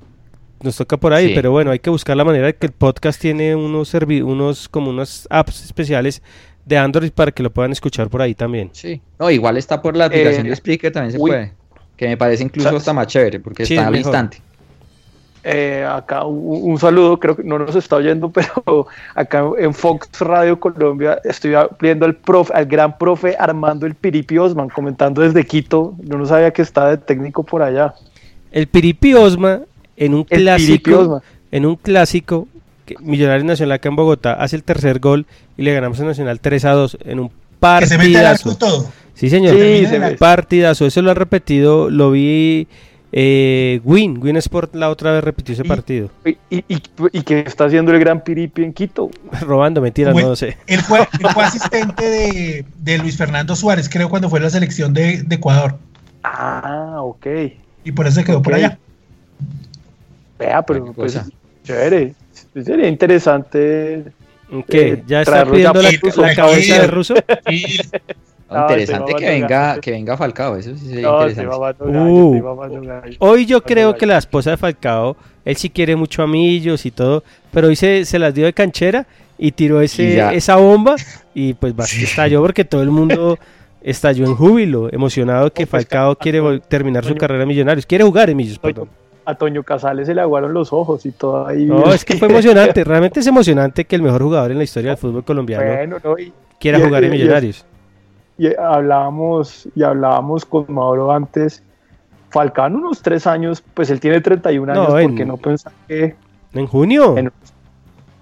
nos 0.64 0.76
toca 0.78 0.95
por 0.97 1.12
ahí, 1.14 1.30
Sí. 1.30 1.34
pero 1.36 1.52
bueno, 1.52 1.72
hay 1.72 1.80
que 1.80 1.89
buscar 1.89 2.16
la 2.16 2.24
manera 2.24 2.45
de 2.47 2.56
que 2.56 2.68
el 2.68 2.72
podcast 2.72 3.20
tiene 3.20 3.56
unos 3.56 3.93
servi- 3.93 4.24
unos 4.24 4.70
como 4.70 4.89
unas 4.91 5.28
apps 5.30 5.66
especiales 5.66 6.22
de 6.66 6.78
Android 6.78 7.12
para 7.12 7.32
que 7.32 7.41
lo 7.43 7.52
puedan 7.52 7.72
escuchar 7.72 8.10
por 8.10 8.22
ahí 8.22 8.34
también. 8.36 8.70
Sí. 8.72 9.02
No, 9.20 9.30
igual 9.30 9.58
está 9.58 9.82
por 9.82 9.97
la 9.97 10.06
aplicación 10.06 10.45
Eh, 10.45 10.49
de 10.52 10.56
Spreaker, 10.56 10.91
también 10.91 11.12
se 11.14 11.18
uy. 11.18 11.30
puede. 11.32 11.54
Que 11.97 12.08
me 12.08 12.18
parece 12.18 12.43
incluso 12.43 12.76
hasta 12.76 12.93
más 12.93 13.08
chévere, 13.08 13.39
porque 13.39 13.66
Sí, 13.66 13.74
está 13.74 13.82
es 13.84 13.88
al 13.88 13.91
mejor. 13.93 14.06
instante. 14.08 14.38
Eh, 15.44 15.84
acá 15.89 16.24
un, 16.26 16.72
un 16.72 16.78
saludo, 16.78 17.20
creo 17.20 17.36
que 17.36 17.44
no 17.44 17.58
nos 17.58 17.76
está 17.76 17.96
oyendo, 17.96 18.30
pero 18.34 18.88
acá 19.16 19.44
en 19.58 19.74
Fox 19.74 20.08
Radio 20.20 20.60
Colombia 20.60 21.20
estoy 21.24 21.54
viendo 21.80 22.06
al 22.06 22.16
profe, 22.16 22.54
al 22.54 22.66
gran 22.66 22.98
profe 22.98 23.36
Armando 23.39 23.86
el 23.86 23.96
Piripi 23.96 24.38
Osman 24.38 24.70
comentando 24.70 25.22
desde 25.22 25.46
Quito. 25.46 25.96
Yo 26.00 26.18
no 26.18 26.26
sabía 26.26 26.52
que 26.52 26.62
estaba 26.62 26.92
de 26.92 26.98
técnico 26.98 27.44
por 27.44 27.64
allá. 27.64 27.96
El 28.52 28.68
Piripi 28.68 29.14
Osma 29.14 29.62
en 29.98 30.14
un 30.14 30.26
El 30.30 30.44
clásico, 30.44 31.22
en 31.52 31.66
un 31.66 31.76
clásico 31.76 32.48
que 32.86 32.96
Millonarios 33.00 33.46
Nacional 33.46 33.74
acá 33.74 33.89
en 33.89 33.96
Bogotá 33.96 34.34
hace 34.34 34.56
el 34.56 34.64
tercer 34.64 35.00
gol 35.00 35.26
y 35.58 35.64
le 35.64 35.74
ganamos 35.74 36.00
a 36.00 36.06
Nacional 36.06 36.39
3 36.39 36.66
a 36.66 36.72
2 36.72 36.98
en 37.06 37.20
un 37.20 37.32
Que 37.80 37.88
se 37.88 37.98
mete 37.98 38.18
al 38.20 38.26
arco 38.28 38.56
partidazo. 38.56 38.58
todo. 38.58 38.92
Sí, 39.14 39.30
señor. 39.30 39.56
Sí, 39.56 39.86
se. 39.86 40.00
Partidazo. 40.18 40.86
Eso 40.86 41.02
lo 41.02 41.12
ha 41.12 41.14
repetido, 41.14 41.89
lo 41.89 42.12
vi 42.12 42.68
eh, 43.12 43.82
Win. 43.84 44.18
Win 44.22 44.38
Sport 44.38 44.76
la 44.76 44.89
otra 44.89 45.12
vez 45.12 45.24
repitió 45.24 45.53
ese 45.53 45.64
Y- 45.66 45.68
partido. 45.68 46.09
Y, 46.26 46.38
y, 46.49 47.22
que 47.24 47.39
está 47.39 47.66
haciendo 47.66 47.91
el 47.91 47.99
gran 47.99 48.24
Piripi 48.24 48.64
en 48.64 48.74
Quito. 48.74 49.09
Robando, 49.41 49.82
mentira, 49.82 50.14
no 50.14 50.36
sé. 50.36 50.57
Él 50.68 50.82
fue, 50.82 50.99
él 51.20 51.28
fue 51.34 51.43
asistente 51.43 52.03
de, 52.09 52.66
de 52.78 52.97
Luis 52.97 53.18
Fernando 53.18 53.55
Suárez, 53.55 53.89
creo, 53.89 54.09
cuando 54.09 54.30
fue 54.30 54.39
a 54.39 54.43
la 54.43 54.49
selección 54.49 54.93
de, 54.93 55.24
de 55.24 55.36
Ecuador. 55.36 55.78
Ah, 56.24 56.97
ok. 57.01 57.28
Y 57.84 57.91
por 57.91 58.05
eso 58.07 58.16
se 58.20 58.24
quedó 58.24 58.41
por 58.41 58.53
allá. 58.53 58.78
Vea, 60.38 60.62
pero 60.62 60.86
pues 60.93 61.14
cosa. 61.16 61.28
chévere. 61.64 62.14
Sería 62.64 62.88
interesante. 62.88 64.05
¿Qué? 64.68 64.89
Eh, 64.93 65.03
¿Ya 65.07 65.22
está 65.22 65.45
pidiendo 65.45 65.82
la, 65.82 65.89
la 65.91 66.30
el 66.30 66.36
cabeza 66.36 66.86
Ruso. 66.88 67.14
de 67.14 67.22
ruso? 67.22 67.49
Y 67.49 67.80
No, 68.52 68.62
interesante 68.70 69.14
que 69.16 69.26
venga, 69.30 69.80
que 69.80 69.91
venga 69.91 70.18
Falcao, 70.18 70.56
eso 70.58 70.76
sí 70.76 70.88
sería 70.89 71.08
No, 71.08 71.28
interesante. 71.30 71.84
Uh. 71.86 73.16
Hoy 73.20 73.45
yo 73.45 73.62
creo 73.64 73.95
que 73.95 74.06
la 74.06 74.18
esposa 74.18 74.52
de 74.52 74.58
Falcao, 74.58 75.16
él 75.45 75.56
sí 75.56 75.70
quiere 75.70 75.95
mucho 75.95 76.22
a 76.24 76.28
Millos 76.28 76.86
y 76.86 76.91
todo, 76.91 77.24
pero 77.52 77.68
hoy 77.68 77.76
se, 77.76 78.06
se 78.06 78.20
las 78.20 78.34
dio 78.34 78.45
de 78.45 78.54
canchera 78.54 79.06
y 79.38 79.52
tiró 79.54 79.82
Y 79.82 79.86
ese, 79.86 80.16
ya. 80.16 80.34
esa 80.34 80.56
bomba 80.58 80.95
y 81.34 81.54
pues 81.54 81.74
estalló 82.04 82.41
porque 82.41 82.66
todo 82.66 82.82
el 82.84 82.91
mundo 82.91 83.38
estalló 83.82 84.26
en 84.26 84.36
júbilo, 84.36 84.89
emocionado 84.93 85.52
que 85.52 85.66
pues, 85.66 85.84
Falcao 85.86 86.16
ca- 86.16 86.22
quiere 86.22 86.60
terminar 86.68 87.04
su 87.06 87.16
carrera 87.16 87.43
en 87.43 87.47
Millonarios, 87.49 87.86
quiere 87.86 88.04
jugar 88.04 88.30
en 88.30 88.38
Millos, 88.38 88.60
perdón. 88.60 88.89
A 89.24 89.36
Toño 89.36 89.64
Casales 89.64 90.08
se 90.08 90.16
le 90.16 90.22
aguaron 90.22 90.54
los 90.54 90.74
ojos 90.74 91.06
y 91.06 91.12
todo 91.12 91.45
ahí. 91.47 91.66
No, 91.66 91.93
es 91.93 92.04
que 92.04 92.16
fue 92.18 92.28
emocionante, 92.28 92.84
realmente 92.84 93.20
es 93.20 93.28
emocionante 93.28 93.86
que 93.86 93.95
el 93.95 94.02
mejor 94.02 94.24
jugador 94.24 94.52
en 94.52 94.58
la 94.58 94.64
historia 94.64 94.89
del 94.91 94.97
fútbol 94.97 95.24
colombiano 95.24 95.64
Bueno, 95.64 95.97
no, 96.04 96.18
y, 96.20 96.34
quiera 96.60 96.80
y- 96.80 96.82
jugar 96.82 97.04
en 97.04 97.14
y- 97.14 97.16
y- 97.16 97.20
Millonarios. 97.20 97.66
Y 98.38 98.54
hablábamos 98.56 99.68
y 99.76 99.84
hablábamos 99.84 100.46
con 100.46 100.66
Mauro 100.70 101.12
antes. 101.12 101.64
Falcao 102.30 102.68
en 102.68 102.76
unos 102.78 103.02
tres 103.02 103.28
años, 103.28 103.62
pues 103.74 103.90
él 103.90 104.00
tiene 104.00 104.22
31 104.22 104.72
años, 104.72 104.88
No, 104.90 104.98
en- 105.00 105.10
porque 105.10 105.26
no 105.26 105.38
pensar 105.38 105.74
que 105.88 106.16
En 106.54 106.68
junio. 106.68 107.18
En- 107.18 107.32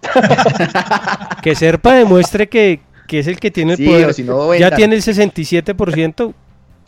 que 1.43 1.55
Serpa 1.55 1.93
demuestre 1.93 2.47
que, 2.49 2.79
que 3.07 3.19
es 3.19 3.27
el 3.27 3.39
que 3.39 3.51
tiene 3.51 3.73
el 3.73 3.77
Sí, 3.77 3.85
poder. 3.85 4.13
si 4.13 4.23
no, 4.23 4.53
ya 4.55 4.71
tiene 4.71 4.95
el 4.95 5.01
67%, 5.03 6.33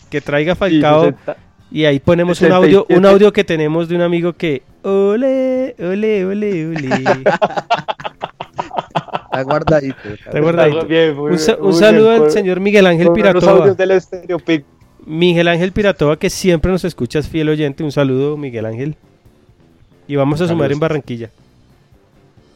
que 0.09 0.21
traiga 0.21 0.55
Falcao. 0.55 1.03
60. 1.05 1.37
y 1.71 1.85
ahí 1.85 1.99
ponemos 1.99 2.41
un 2.41 2.51
audio, 2.51 2.81
un 2.81 2.87
67. 3.03 3.07
audio 3.13 3.33
que 3.33 3.43
tenemos 3.43 3.87
de 3.87 3.95
un 3.95 4.01
amigo 4.01 4.33
que 4.33 4.63
ole, 4.83 5.75
ole, 5.79 6.25
ole, 6.25 6.67
ole. 6.67 7.03
Está 9.41 9.51
guardadito. 9.53 9.95
está 10.03 10.13
Está 10.29 10.39
guardadito. 10.39 10.85
Bien, 10.85 11.15
muy 11.15 11.31
Un, 11.31 11.39
sa- 11.39 11.57
saludo 11.73 12.03
bien, 12.09 12.13
al 12.13 12.19
por- 12.19 12.31
señor 12.31 12.59
Miguel 12.59 12.87
Ángel 12.87 13.11
Piratoa. 13.13 13.73
del. 13.73 14.01
Miguel 15.05 15.47
Ángel 15.47 15.71
Piratoa, 15.71 16.17
que 16.17 16.29
siempre 16.29 16.71
nos 16.71 16.83
escucha, 16.85 17.19
es 17.19 17.27
fiel 17.27 17.49
oyente. 17.49 17.83
Un 17.83 17.91
saludo, 17.91 18.37
Miguel 18.37 18.65
Ángel. 18.65 18.95
Y 20.07 20.15
vamos 20.15 20.41
a 20.41 20.47
sumar 20.47 20.71
en 20.71 20.79
Barranquilla. 20.79 21.29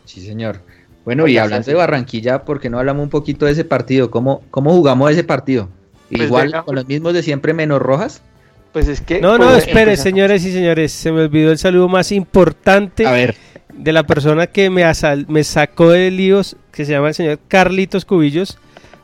Sí, 0.05 0.21
señor. 0.21 0.59
Bueno, 1.03 1.27
y 1.27 1.37
hablando 1.37 1.65
sí, 1.65 1.71
de. 1.71 1.77
Barranquilla, 1.77 2.43
¿por 2.43 2.59
qué 2.59 2.69
no 2.69 2.79
hablamos 2.79 3.03
un 3.03 3.09
poquito 3.09 3.45
de 3.45 3.51
ese 3.51 3.63
partido? 3.65 4.09
¿Cómo, 4.11 4.43
cómo 4.51 4.71
jugamos 4.73 5.11
ese 5.11 5.23
partido? 5.23 5.69
Pues 6.09 6.23
Igual 6.23 6.45
venga. 6.47 6.63
con 6.63 6.75
los 6.75 6.87
mismos 6.87 7.13
de 7.13 7.23
siempre 7.23 7.53
menos 7.53 7.81
rojas. 7.81 8.21
Pues 8.73 8.87
es 8.87 9.01
que. 9.01 9.21
No, 9.21 9.37
no, 9.37 9.45
pues, 9.45 9.59
espere, 9.59 9.81
empezamos. 9.81 10.03
señores 10.03 10.45
y 10.45 10.51
señores. 10.51 10.91
Se 10.91 11.11
me 11.11 11.21
olvidó 11.21 11.51
el 11.51 11.57
saludo 11.57 11.87
más 11.87 12.11
importante 12.11 13.05
A 13.07 13.11
ver, 13.11 13.35
de 13.77 13.93
la 13.93 14.03
persona 14.03 14.47
que 14.47 14.69
me, 14.69 14.83
asal- 14.83 15.27
me 15.27 15.43
sacó 15.43 15.89
de 15.91 16.11
líos, 16.11 16.55
que 16.71 16.85
se 16.85 16.91
llama 16.93 17.09
el 17.09 17.13
señor 17.13 17.39
Carlitos 17.47 18.05
Cubillos. 18.05 18.57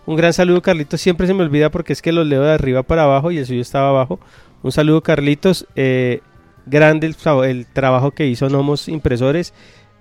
Un 0.05 0.15
gran 0.15 0.33
saludo, 0.33 0.61
Carlitos. 0.61 0.99
Siempre 1.01 1.27
se 1.27 1.33
me 1.33 1.43
olvida 1.43 1.69
porque 1.69 1.93
es 1.93 2.01
que 2.01 2.11
los 2.11 2.25
leo 2.25 2.41
de 2.41 2.51
arriba 2.53 2.83
para 2.83 3.03
abajo 3.03 3.31
y 3.31 3.37
el 3.37 3.45
suyo 3.45 3.61
estaba 3.61 3.89
abajo. 3.89 4.19
Un 4.63 4.71
saludo, 4.71 5.01
Carlitos. 5.03 5.67
Eh, 5.75 6.21
grande 6.65 7.07
el, 7.07 7.15
tra- 7.17 7.45
el 7.47 7.65
trabajo 7.67 8.11
que 8.11 8.27
hizo 8.27 8.49
Nomos 8.49 8.87
Impresores 8.87 9.53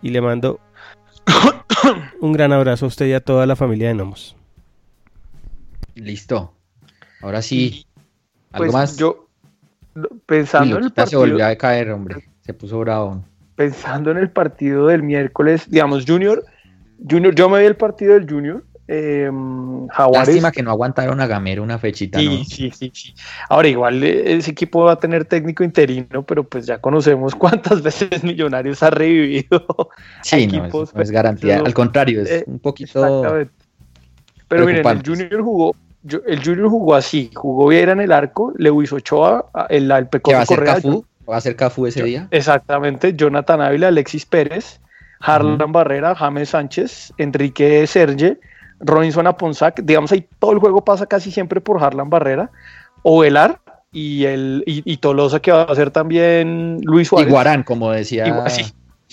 y 0.03 0.11
le 0.11 0.21
mando 0.21 0.61
un 2.21 2.33
gran 2.33 2.53
abrazo 2.53 2.87
a 2.87 2.89
usted 2.89 3.07
y 3.07 3.12
a 3.12 3.21
toda 3.21 3.47
la 3.47 3.57
familia 3.57 3.89
de 3.89 3.95
Nomos. 3.95 4.37
listo. 5.95 6.55
Ahora 7.21 7.43
sí. 7.43 7.87
¿Algo 8.53 8.73
Pues 8.73 8.73
más? 8.73 8.97
yo, 8.97 9.29
Uy, 9.95 10.09
pensando 10.27 10.77
en 10.77 10.83
el 10.85 10.85
Loquita 10.85 11.07
se 11.07 11.16
partido, 11.16 11.21
volvió 11.21 11.47
a 11.47 11.57
caer, 11.57 11.91
hombre. 11.91 12.29
Se 12.41 12.55
puso 12.55 12.79
bravo. 12.81 13.25
Pensando 13.65 14.11
en 14.11 14.17
el 14.17 14.31
partido 14.31 14.87
del 14.87 15.03
miércoles, 15.03 15.69
digamos, 15.69 16.07
Junior, 16.07 16.43
Junior, 17.07 17.35
yo 17.35 17.51
me 17.51 17.61
vi 17.61 17.67
el 17.67 17.77
partido 17.77 18.15
del 18.15 18.27
Junior, 18.27 18.65
eh, 18.89 19.31
Jaguares. 19.91 20.29
Lástima 20.29 20.51
que 20.51 20.63
no 20.63 20.71
aguantaron 20.71 21.21
a 21.21 21.27
Gamero 21.27 21.63
una 21.63 21.79
fechita, 21.79 22.19
Sí, 22.21 22.27
¿no? 22.39 22.45
sí, 22.47 22.71
sí, 22.71 22.91
sí. 22.95 23.15
Ahora, 23.51 23.69
igual 23.69 24.03
eh, 24.03 24.35
ese 24.39 24.53
equipo 24.53 24.85
va 24.85 24.93
a 24.93 24.97
tener 24.99 25.27
técnico 25.27 25.63
interino, 25.63 26.23
pero 26.25 26.43
pues 26.43 26.65
ya 26.65 26.79
conocemos 26.79 27.35
cuántas 27.35 27.83
veces 27.83 28.25
Millonarios 28.25 28.83
ha 28.83 28.89
revivido. 28.89 29.67
Sí, 30.23 30.47
no, 30.47 30.65
equipos, 30.65 30.95
no 30.95 31.03
es 31.03 31.11
garantía. 31.11 31.57
pero- 31.57 31.67
Al 31.67 31.75
contrario, 31.75 32.23
es 32.23 32.31
eh, 32.31 32.45
un 32.47 32.61
poquito. 32.61 33.05
Exactamente. 33.05 33.53
Pero 34.49 34.65
miren, 34.65 34.87
el. 34.87 35.03
Junior 35.07 35.43
jugó, 35.43 35.77
yo- 36.03 36.23
el 36.27 36.43
Junior 36.43 36.71
jugó 36.71 36.95
así, 36.95 37.31
jugó 37.35 37.69
Viera 37.69 37.93
en 37.93 38.01
el 38.01 38.11
arco, 38.11 38.55
Lewis 38.57 38.91
Ochoa, 38.91 39.51
el, 39.69 39.91
el 39.91 40.05
¿Qué 40.05 40.09
Pecoso 40.09 40.35
va 40.37 40.41
a 40.41 40.43
hacer 40.45 40.57
Correa, 40.59 40.75
Cafú? 40.77 41.05
¿Va 41.31 41.37
a 41.37 41.41
ser 41.41 41.55
Cafú 41.57 41.87
ese 41.87 42.03
día? 42.03 42.26
Exactamente, 42.31 43.14
Jonathan 43.14 43.61
Ávila, 43.61 43.89
Alexis 43.89 44.26
Pérez, 44.26 44.81
Harlan 45.20 45.70
Barrera, 45.72 46.14
James 46.14 46.49
Sánchez, 46.49 47.12
Enrique 47.18 47.87
Serge, 47.87 48.39
Robinson 48.81 49.26
Aponzac, 49.26 49.81
digamos 49.83 50.11
ahí 50.12 50.26
todo 50.39 50.53
el 50.53 50.59
juego 50.59 50.83
pasa 50.85 51.07
casi 51.07 51.31
siempre 51.31 51.61
por 51.61 51.83
Harlan 51.83 52.09
Barrera, 52.11 52.51
Ovelar 53.03 53.61
y 53.93 54.24
el 54.24 54.62
y, 54.66 54.83
y 54.91 54.97
Tolosa 54.99 55.41
que 55.41 55.53
va 55.53 55.62
a 55.62 55.74
ser 55.74 55.91
también 55.91 56.81
Luis 56.85 57.07
Y 57.07 57.11
Suárez. 57.11 57.31
Guarán, 57.31 57.62
como 57.62 57.91
decía. 57.91 58.26
Igual- 58.26 58.51
sí. 58.51 58.64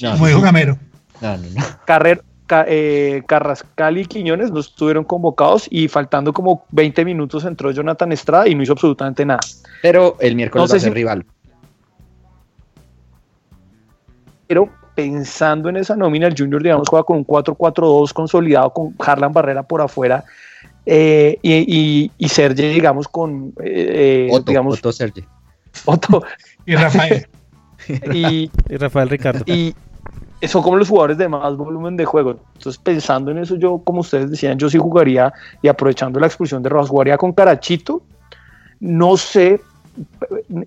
No, 0.02 0.12
Como 0.14 0.28
dijo 0.28 0.42
Gamero. 0.42 0.78
no, 1.22 1.38
no, 1.38 1.44
no. 1.56 1.62
Carrer- 1.86 2.22
Ca- 2.46 2.64
eh, 2.66 3.24
Carrascal 3.28 3.98
y 3.98 4.06
Quiñones 4.06 4.52
no 4.52 4.62
estuvieron 4.62 5.04
convocados 5.04 5.68
y 5.70 5.90
faltando 5.90 6.32
como 6.32 6.64
20 6.72 7.04
minutos 7.04 7.44
entró 7.44 7.72
Jonathan 7.72 8.14
Estrada 8.14 8.48
y 8.48 8.56
no 8.56 8.64
hizo 8.64 8.72
absolutamente 8.72 9.26
nada. 9.26 9.42
Pero 9.82 10.16
el 10.22 10.36
miércoles 10.36 10.62
No 10.64 10.68
sé 10.68 10.74
va 10.76 10.78
a 10.78 10.80
ser 10.80 10.90
si- 10.92 10.96
rival. 10.96 11.26
Pero 14.48 14.70
pensando 14.96 15.70
en 15.70 15.78
esa 15.78 15.96
nómina, 15.96 16.28
el 16.28 16.36
Junior, 16.38 16.64
digamos, 16.64 16.90
juega 16.90 17.04
con 17.04 17.18
un 17.18 17.28
4-4-2 17.28 18.14
consolidado 18.14 18.72
con 18.72 18.96
Harlan 19.00 19.32
Barrera 19.32 19.64
por 19.64 19.82
afuera 19.82 20.24
eh, 20.86 21.38
y, 21.42 21.54
y, 21.54 22.12
y 22.18 22.30
Serge, 22.30 22.70
digamos, 22.70 23.08
con, 23.08 23.54
eh, 23.64 24.30
Otto, 24.32 24.52
digamos, 24.52 24.80
Otto 24.80 24.92
Sergi. 24.92 25.24
Otto. 25.86 26.24
Y 26.66 26.76
Rafael. 26.76 27.28
y, 28.14 28.50
Y 28.70 28.78
Rafael 28.78 29.10
Ricardo. 29.10 29.44
y 29.46 29.76
son 30.48 30.64
como 30.64 30.78
los 30.78 30.88
jugadores 30.90 31.18
de 31.18 31.28
más 31.28 31.58
volumen 31.58 31.98
de 31.98 32.06
juego. 32.06 32.40
Entonces, 32.56 32.82
pensando 32.82 33.32
en 33.32 33.40
eso, 33.40 33.56
yo, 33.58 33.82
como 33.84 34.02
ustedes 34.02 34.32
decían, 34.32 34.58
yo 34.58 34.70
sí 34.70 34.78
jugaría 34.78 35.34
y 35.62 35.68
aprovechando 35.68 36.20
la 36.20 36.28
expulsión 36.28 36.64
de 36.64 36.70
Rojas, 36.70 36.90
jugaría 36.90 37.18
con 37.18 37.34
Carachito. 37.34 38.02
No 38.80 39.18
sé, 39.18 39.60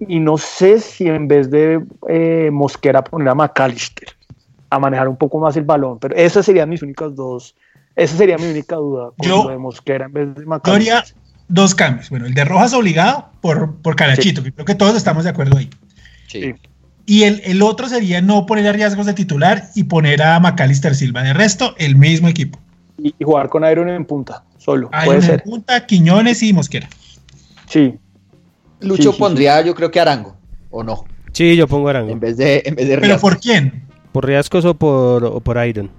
y 0.09 0.19
no 0.21 0.37
sé 0.39 0.81
si 0.81 1.07
en 1.09 1.29
vez 1.29 1.51
de 1.51 1.83
eh, 2.09 2.51
Mosquera 2.53 3.03
poner 3.05 3.29
a 3.29 3.35
McAllister 3.35 4.09
a 4.71 4.79
manejar 4.79 5.09
un 5.09 5.17
poco 5.17 5.39
más 5.41 5.57
el 5.57 5.65
balón, 5.65 5.99
pero 5.99 6.15
esas 6.15 6.47
serían 6.47 6.69
mis 6.69 6.83
únicas 6.83 7.15
dos. 7.17 7.55
Esa 7.97 8.17
sería 8.17 8.39
mi 8.39 8.47
única 8.47 8.77
duda 8.77 9.11
con 9.19 9.29
Yo- 9.29 9.45
lo 9.45 9.51
de 9.51 9.59
Mosquera 9.59 10.07
en 10.07 10.13
vez 10.13 10.35
de 10.35 10.43
Yo 10.43 10.49
McAllister. 10.49 10.95
haría 10.95 11.05
dos 11.49 11.75
cambios. 11.75 12.09
Bueno, 12.11 12.27
el 12.27 12.35
de 12.35 12.45
Rojas 12.45 12.73
obligado 12.73 13.27
por, 13.41 13.75
por 13.83 13.97
Carachito, 13.97 14.43
que 14.43 14.53
creo 14.53 14.65
que 14.65 14.75
todos 14.77 14.97
estamos 14.97 15.25
de 15.25 15.31
acuerdo 15.31 15.57
ahí. 15.59 15.69
Sí. 16.29 16.55
Y 17.07 17.25
el, 17.25 17.41
el 17.45 17.61
otro 17.63 17.89
sería 17.89 18.21
no 18.23 18.47
poner 18.47 18.69
a 18.69 18.73
riesgos 18.73 19.07
de 19.07 19.15
titular 19.15 19.65
y 19.75 19.85
poner 19.85 20.23
a 20.23 20.39
Macalister 20.39 20.95
Silva. 20.95 21.23
De 21.25 21.33
resto, 21.33 21.75
el 21.79 21.97
mismo 21.97 22.29
equipo. 22.29 22.61
Y, 22.99 23.15
y 23.19 23.25
jugar 23.25 23.49
con 23.49 23.69
Iron 23.69 23.89
en 23.89 24.05
punta, 24.05 24.45
solo. 24.59 24.89
Ahí 24.93 25.07
puede 25.07 25.19
en 25.19 25.25
ser. 25.25 25.43
punta, 25.43 25.85
Quiñones 25.87 26.41
y 26.45 26.53
Mosquera. 26.53 26.89
Sí. 27.67 27.99
Lucho 28.81 29.03
Sí, 29.05 29.13
sí, 29.13 29.19
pondría, 29.19 29.61
yo 29.63 29.75
creo 29.75 29.91
que 29.91 30.01
Arango, 30.01 30.37
o 30.71 30.83
no, 30.83 31.05
Sí, 31.33 31.55
yo 31.57 31.69
pongo 31.69 31.89
Arango. 31.89 32.11
en 32.11 32.21
vez 32.21 32.37
de, 32.37 32.63
en 32.65 32.75
vez 32.75 32.89
de 32.89 32.99
¿Pero 32.99 33.19
por 33.19 33.39
quién? 33.39 33.85
¿Por 34.13 34.27
Riascos 34.27 34.65
o 34.65 34.75
por, 34.75 35.25
o 35.25 35.41
por 35.41 35.65
Iron? 35.67 35.91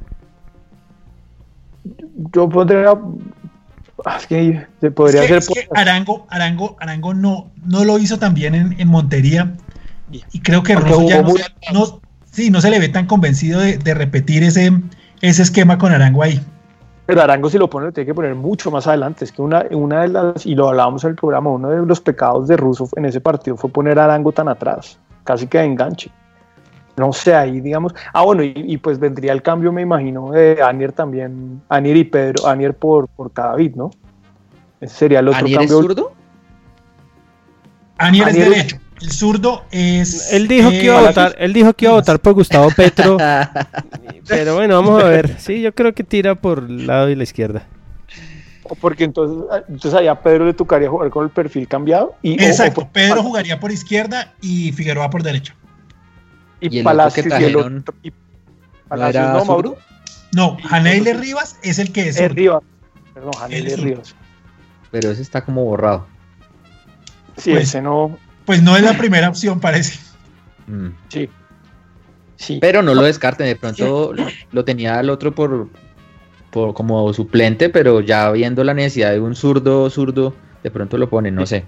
Yo 2.34 2.48
pondría. 2.50 2.94
ah, 4.06 4.18
Es 4.20 4.28
que 4.28 4.66
se 4.80 4.92
podría 4.92 5.24
Es 5.24 5.28
que- 5.30 5.36
hacer. 5.38 5.58
es 5.58 5.70
que 5.70 5.70
Arango, 5.80 6.28
Arango, 6.30 6.76
Arango 6.80 7.14
no, 7.14 7.52
no 7.66 7.86
lo 7.86 7.98
hizo 8.00 8.20
tan 8.20 8.34
bien 8.34 8.56
en, 8.56 8.80
en 8.80 8.88
Montería. 8.88 9.54
Y, 10.34 10.40
creo 10.42 10.62
que 10.62 10.76
Rosso 10.76 11.08
ya 11.08 11.22
no, 11.22 11.34
no- 11.74 12.02
sí, 12.30 12.50
no 12.50 12.60
se 12.60 12.70
le 12.70 12.80
ve 12.80 12.90
tan 12.90 13.08
convencido 13.08 13.62
de, 13.62 13.78
de 13.78 13.94
repetir 13.94 14.44
ese, 14.44 14.72
ese 15.22 15.42
esquema 15.42 15.78
con 15.78 15.94
Arango 15.94 16.22
ahí. 16.24 16.42
Pero 17.12 17.24
Arango, 17.24 17.50
si 17.50 17.58
lo 17.58 17.70
pone, 17.70 17.88
lo 17.88 17.92
tiene 17.92 18.06
que 18.06 18.14
poner 18.14 18.36
mucho 18.36 18.72
más 18.72 18.88
adelante. 18.88 19.26
Es 19.26 19.34
que 19.34 19.42
una, 19.42 19.66
una 19.72 20.04
de 20.04 20.08
las, 20.08 20.46
y 20.46 20.56
lo 20.56 20.70
hablábamos 20.70 21.04
en 21.04 21.10
el 21.10 21.16
programa, 21.18 21.50
uno 21.50 21.70
de 21.70 21.86
los 21.86 22.00
pecados 22.00 22.48
de 22.48 22.56
Russo 22.56 22.88
en 22.96 23.04
ese 23.04 23.20
partido 23.20 23.58
fue 23.58 23.70
poner 23.70 24.00
a 24.00 24.06
Arango 24.06 24.32
tan 24.32 24.48
atrás, 24.48 24.98
casi 25.26 25.46
que 25.46 25.58
de 25.58 25.66
enganche. 25.66 26.10
No 26.96 27.12
sé, 27.12 27.36
ahí 27.36 27.60
digamos. 27.60 27.94
Ah, 28.14 28.24
bueno, 28.24 28.44
y, 28.44 28.54
y 28.56 28.78
pues 28.78 28.98
vendría 28.98 29.34
el 29.34 29.42
cambio, 29.42 29.74
me 29.74 29.82
imagino, 29.82 30.32
de 30.32 30.62
Anier 30.64 30.94
también, 30.94 31.62
Anier 31.68 31.98
y 31.98 32.04
Pedro, 32.06 32.48
Anier 32.48 32.74
por, 32.76 33.10
por 33.10 33.32
Cadavid, 33.32 33.76
¿no? 33.76 33.92
Ese 34.80 34.96
sería 34.96 35.20
el 35.20 35.28
otro 35.28 35.40
¿Anier 35.40 35.62
es 35.64 35.72
cambio. 35.72 35.82
zurdo? 35.90 36.12
Anier 37.98 38.28
es 38.30 38.36
Anier- 38.36 38.50
derecho. 38.50 38.78
El 39.02 39.12
zurdo 39.12 39.66
es. 39.72 40.32
Él 40.32 40.48
dijo 40.48 40.70
que 40.70 40.84
iba 40.86 41.00
a 41.00 41.04
eh, 41.04 41.08
votar, 41.08 41.36
él 41.40 41.54
dijo 41.54 41.74
que 41.74 41.86
iba 41.86 41.94
a 41.94 41.98
votar 41.98 42.20
por 42.20 42.34
Gustavo 42.34 42.70
Petro, 42.76 43.18
pero 44.28 44.56
bueno, 44.56 44.76
vamos 44.82 45.02
a 45.04 45.08
ver. 45.08 45.40
Sí, 45.40 45.62
yo 45.62 45.74
creo 45.74 45.94
que 45.94 46.04
tira 46.04 46.36
por 46.36 46.60
el 46.60 46.86
lado 46.88 47.08
de 47.08 47.16
la 47.16 47.24
izquierda. 47.24 47.64
Porque 48.80 49.04
entonces, 49.04 49.44
entonces 49.68 50.00
allá 50.00 50.12
a 50.14 50.22
Pedro 50.22 50.46
le 50.46 50.54
tocaría 50.54 50.90
jugar 50.90 51.10
con 51.10 51.26
el 51.26 51.30
perfil 51.32 51.68
cambiado. 51.68 52.16
Y, 52.22 52.40
o- 52.40 52.46
o 52.46 52.48
Exacto. 52.48 52.82
por- 52.82 52.90
Pedro 52.92 53.22
jugaría 53.24 53.60
por 53.60 53.72
izquierda 53.72 54.34
y 54.42 54.72
Figueroa 54.72 55.10
por 55.10 55.24
derecha. 55.24 55.56
¿Y 56.62 56.76
y 56.76 56.78
el 56.78 56.84
Palacios 56.84 57.26
y 57.28 57.44
el 57.44 57.56
otro- 57.56 57.94
y 58.04 58.10
¿No 58.12 58.16
Palacios, 58.88 59.16
era 59.24 59.34
no, 59.34 59.40
zurdo? 59.40 59.46
Mauro. 59.52 59.78
No, 60.34 60.58
Janeile 60.64 61.14
Rivas 61.16 61.58
es 61.64 61.80
el 61.80 61.92
que 61.92 62.02
es. 62.08 62.16
Es 62.16 62.22
zurdo. 62.22 62.34
Rivas. 62.36 62.62
Perdón, 63.14 63.32
es 63.50 63.80
Rivas. 63.80 64.16
Pero 64.92 65.12
ese 65.12 65.22
está 65.22 65.44
como 65.44 65.66
borrado. 65.66 66.06
Sí, 67.38 67.52
Pues- 67.52 67.64
ese 67.64 67.82
no. 67.82 68.18
Pues 68.52 68.62
no 68.62 68.76
es 68.76 68.84
la 68.84 68.98
primera 68.98 69.30
opción, 69.30 69.62
parece. 69.62 69.98
Mm. 70.68 70.88
Sí. 71.08 71.30
Sí. 72.36 72.58
Pero 72.60 72.82
no 72.82 72.94
lo 72.94 73.02
descarten, 73.04 73.46
de 73.46 73.56
pronto 73.56 74.12
lo 74.52 74.66
tenía 74.66 75.00
el 75.00 75.10
otro 75.10 75.34
por, 75.34 75.70
por 76.50 76.74
como 76.74 77.14
suplente, 77.14 77.70
pero 77.70 78.02
ya 78.02 78.30
viendo 78.32 78.62
la 78.66 78.74
necesidad 78.74 79.12
de 79.12 79.22
un 79.22 79.38
zurdo, 79.38 79.90
zurdo, 79.90 80.34
de 80.64 80.70
pronto 80.70 80.98
lo 80.98 81.10
ponen, 81.10 81.34
no 81.34 81.46
sé. 81.46 81.64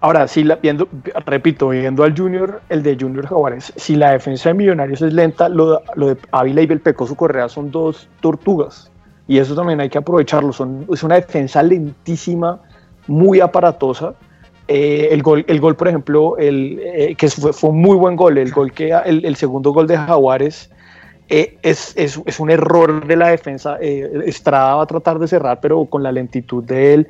Ahora, 0.00 0.28
si 0.28 0.44
la, 0.44 0.56
viendo, 0.56 0.86
repito, 1.24 1.70
viendo 1.70 2.04
al 2.04 2.14
Junior, 2.14 2.60
el 2.68 2.82
de 2.82 2.94
Junior 3.00 3.26
Jaguares, 3.26 3.72
si 3.76 3.96
la 3.96 4.10
defensa 4.10 4.50
de 4.50 4.54
Millonarios 4.56 5.00
es 5.00 5.14
lenta, 5.14 5.48
lo, 5.48 5.80
lo 5.94 6.08
de 6.08 6.18
Ávila 6.30 6.60
y 6.60 6.66
Belpecoso 6.66 7.14
Correa 7.14 7.48
son 7.48 7.70
dos 7.70 8.06
tortugas. 8.20 8.92
Y 9.28 9.38
eso 9.38 9.54
también 9.54 9.80
hay 9.80 9.88
que 9.88 9.96
aprovecharlo. 9.96 10.52
Son, 10.52 10.86
es 10.92 11.02
una 11.02 11.14
defensa 11.14 11.62
lentísima, 11.62 12.60
muy 13.06 13.40
aparatosa. 13.40 14.14
Eh, 14.74 15.12
el, 15.12 15.22
gol, 15.22 15.44
el 15.48 15.60
gol, 15.60 15.76
por 15.76 15.86
ejemplo, 15.88 16.38
el, 16.38 16.80
eh, 16.82 17.14
que 17.14 17.28
fue, 17.28 17.52
fue 17.52 17.68
un 17.68 17.82
muy 17.82 17.94
buen 17.94 18.16
gol, 18.16 18.38
el, 18.38 18.50
gol 18.52 18.72
que, 18.72 18.98
el, 19.04 19.22
el 19.22 19.36
segundo 19.36 19.70
gol 19.70 19.86
de 19.86 19.98
Jaguares, 19.98 20.70
eh, 21.28 21.58
es, 21.60 21.92
es, 21.94 22.18
es, 22.24 22.40
un 22.40 22.50
error 22.50 23.06
de 23.06 23.16
la 23.16 23.28
defensa. 23.28 23.76
Estrada 23.76 24.76
va 24.76 24.84
a 24.84 24.86
tratar 24.86 25.18
de 25.18 25.28
cerrar, 25.28 25.60
pero 25.60 25.84
con 25.84 26.02
la 26.02 26.10
lentitud 26.10 26.64
de 26.64 26.94
él, 26.94 27.08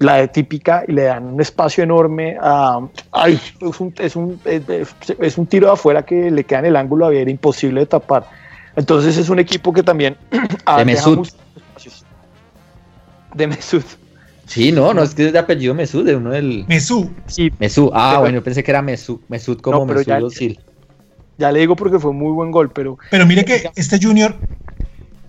la 0.00 0.16
de 0.16 0.26
típica, 0.26 0.82
y 0.88 0.90
le 0.90 1.04
dan 1.04 1.34
un 1.34 1.40
espacio 1.40 1.84
enorme. 1.84 2.36
A, 2.40 2.80
ay, 3.12 3.38
es, 3.60 3.80
un, 3.80 3.94
es, 3.98 4.16
un, 4.16 4.40
es, 4.44 5.38
un 5.38 5.46
tiro 5.46 5.68
de 5.68 5.74
afuera 5.74 6.02
que 6.02 6.32
le 6.32 6.42
queda 6.42 6.58
en 6.58 6.64
el 6.64 6.76
ángulo 6.76 7.06
abierto, 7.06 7.30
imposible 7.30 7.78
de 7.78 7.86
tapar. 7.86 8.26
Entonces 8.74 9.16
es 9.16 9.28
un 9.28 9.38
equipo 9.38 9.72
que 9.72 9.84
también... 9.84 10.16
de 10.78 10.84
Mesut. 10.84 11.28
De 13.34 13.46
Mesut. 13.46 13.84
Sí, 14.46 14.72
no, 14.72 14.92
no 14.92 15.02
es 15.02 15.14
que 15.14 15.26
es 15.26 15.32
de 15.32 15.38
apellido 15.38 15.74
Mesut, 15.74 16.04
de 16.04 16.16
uno 16.16 16.30
del... 16.30 16.64
Mesut. 16.68 17.10
Sí. 17.26 17.50
Mesut, 17.58 17.90
ah, 17.94 18.18
bueno, 18.18 18.36
yo 18.36 18.44
pensé 18.44 18.62
que 18.62 18.70
era 18.70 18.82
Mesut, 18.82 19.20
Mesut 19.28 19.60
como 19.60 19.86
no, 19.86 20.26
Özil. 20.26 20.60
Ya 21.38 21.50
le 21.50 21.60
digo 21.60 21.76
porque 21.76 21.98
fue 21.98 22.12
muy 22.12 22.32
buen 22.32 22.50
gol, 22.50 22.70
pero... 22.70 22.98
Pero 23.10 23.26
mire 23.26 23.44
que 23.44 23.70
este 23.74 23.98
Junior 24.00 24.36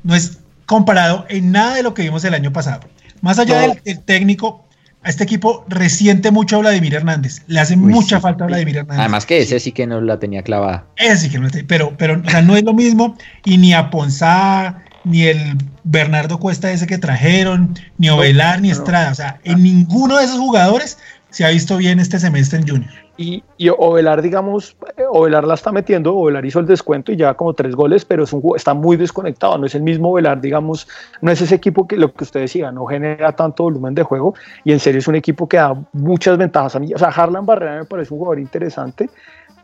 no 0.03 0.15
es 0.15 0.39
comparado 0.65 1.25
en 1.29 1.51
nada 1.51 1.75
de 1.75 1.83
lo 1.83 1.93
que 1.93 2.03
vimos 2.03 2.23
el 2.25 2.33
año 2.33 2.51
pasado. 2.51 2.81
Más 3.21 3.39
allá 3.39 3.59
del, 3.59 3.99
técnico, 4.03 4.65
a 5.01 5.09
este 5.09 5.23
equipo 5.23 5.65
resiente 5.67 6.31
mucho 6.31 6.57
a 6.57 6.59
Vladimir 6.59 6.95
Hernández. 6.95 7.41
Le 7.47 7.59
hace 7.59 7.77
mucha 7.77 8.19
falta 8.19 8.43
a 8.43 8.47
Vladimir 8.47 8.77
Hernández. 8.77 8.99
Además 8.99 9.25
que 9.25 9.41
ese 9.41 9.59
sí 9.59 9.71
que 9.71 9.87
no 9.87 10.01
la 10.01 10.19
tenía 10.19 10.43
clavada. 10.43 10.85
Ese 10.97 11.17
sí 11.17 11.29
que 11.29 11.37
no 11.37 11.45
la 11.45 11.51
tenía, 11.51 11.67
pero, 11.67 11.93
pero 11.97 12.21
o 12.25 12.29
sea, 12.29 12.41
no 12.41 12.55
es 12.55 12.63
lo 12.63 12.73
mismo. 12.73 13.15
Y 13.45 13.57
ni 13.57 13.73
a 13.73 13.89
Ponzá, 13.89 14.83
ni 15.03 15.23
el 15.23 15.57
Bernardo 15.83 16.39
Cuesta 16.39 16.71
ese 16.71 16.87
que 16.87 16.97
trajeron, 16.97 17.77
ni 17.97 18.09
Ovelar, 18.09 18.61
ni 18.61 18.71
Estrada. 18.71 19.11
O 19.11 19.15
sea, 19.15 19.39
en 19.43 19.63
ninguno 19.63 20.17
de 20.17 20.25
esos 20.25 20.39
jugadores 20.39 20.97
se 21.29 21.43
ha 21.43 21.49
visto 21.49 21.77
bien 21.77 21.99
este 21.99 22.19
semestre 22.19 22.59
en 22.59 22.67
Junior. 22.67 22.91
Y, 23.17 23.43
y, 23.57 23.69
Ovelar, 23.69 24.21
digamos, 24.21 24.75
eh, 24.97 25.03
Ovelar 25.09 25.45
la 25.45 25.55
está 25.55 25.71
metiendo, 25.71 26.15
Ovelar 26.15 26.45
hizo 26.45 26.59
el 26.59 26.67
descuento 26.67 27.11
y 27.11 27.15
lleva 27.15 27.33
como 27.33 27.53
tres 27.53 27.75
goles, 27.75 28.05
pero 28.05 28.23
es 28.23 28.33
un, 28.33 28.41
está 28.55 28.73
muy 28.73 28.97
desconectado, 28.97 29.57
no 29.57 29.65
es 29.65 29.75
el 29.75 29.81
mismo 29.81 30.11
Ovelar, 30.11 30.41
digamos, 30.41 30.87
no 31.21 31.31
es 31.31 31.41
ese 31.41 31.55
equipo 31.55 31.87
que 31.87 31.97
lo 31.97 32.13
que 32.13 32.23
usted 32.23 32.41
decía, 32.41 32.71
no 32.71 32.85
genera 32.85 33.31
tanto 33.35 33.63
volumen 33.63 33.95
de 33.95 34.03
juego 34.03 34.35
y 34.63 34.71
en 34.71 34.79
serio 34.79 34.99
es 34.99 35.07
un 35.07 35.15
equipo 35.15 35.47
que 35.47 35.57
da 35.57 35.75
muchas 35.91 36.37
ventajas 36.37 36.75
a 36.75 36.79
mí. 36.79 36.93
O 36.93 36.97
sea, 36.97 37.09
Harlan 37.09 37.45
Barrera 37.45 37.77
me 37.77 37.85
parece 37.85 38.13
un 38.13 38.19
jugador 38.19 38.39
interesante, 38.39 39.09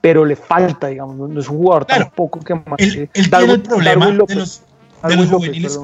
pero 0.02 0.26
le 0.26 0.36
falta, 0.36 0.88
digamos, 0.88 1.30
no 1.30 1.40
es 1.40 1.50
un 1.50 1.58
jugador 1.58 1.86
tampoco 1.86 2.40
que 2.40 2.56
más. 2.56 2.80
Él, 2.80 3.10
tiene 3.14 3.54
el 3.54 3.62
problema 3.62 4.08
de 4.08 4.14
los, 4.14 4.64
de 5.08 5.16
los 5.16 5.30
juveniles. 5.30 5.80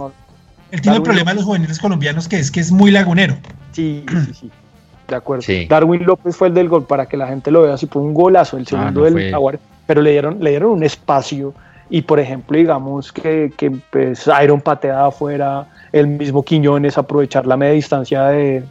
él 0.72 0.82
tiene 0.82 0.98
el 0.98 1.04
problema 1.04 1.32
de 1.32 1.36
los 1.36 1.46
juveniles 1.46 1.80
colombianos 1.80 2.28
que 2.28 2.40
es 2.40 2.52
que 2.52 2.60
es 2.60 2.72
muy 2.72 2.92
lagunero. 2.92 3.36
Sí, 3.72 4.04
sí, 4.10 4.34
sí. 4.34 4.52
De 5.08 5.16
acuerdo. 5.16 5.44
Darwin 5.70 6.04
López 6.04 6.36
fue 6.36 6.48
el 6.48 6.56
del 6.56 6.68
gol 6.68 6.84
para 6.84 7.06
que 7.06 7.16
la 7.16 7.28
gente 7.28 7.52
lo 7.52 7.62
vea 7.62 7.76
así, 7.76 7.86
fue 7.86 8.02
un 8.02 8.16
golazo, 8.16 8.58
el 8.58 8.64
ah, 8.64 8.70
segundo 8.70 9.04
del 9.04 9.30
Jaguar, 9.30 9.60
pero 9.86 10.02
le 10.02 10.10
dieron, 10.10 10.44
le 10.44 10.50
dieron 10.50 10.72
un 10.72 10.84
espacio 10.84 11.54
y 11.90 12.02
por 12.02 12.20
ejemplo, 12.20 12.58
digamos 12.58 13.12
que, 13.12 13.54
que 13.56 13.72
pues, 13.92 14.28
Iron 14.44 14.62
pateada 14.62 15.08
afuera, 15.08 15.68
el 15.92 16.08
mismo 16.08 16.44
Quiñones 16.44 16.98
aprovechar 16.98 17.46
la 17.46 17.58
media 17.58 17.74
distancia 17.74 18.24
de, 18.26 18.64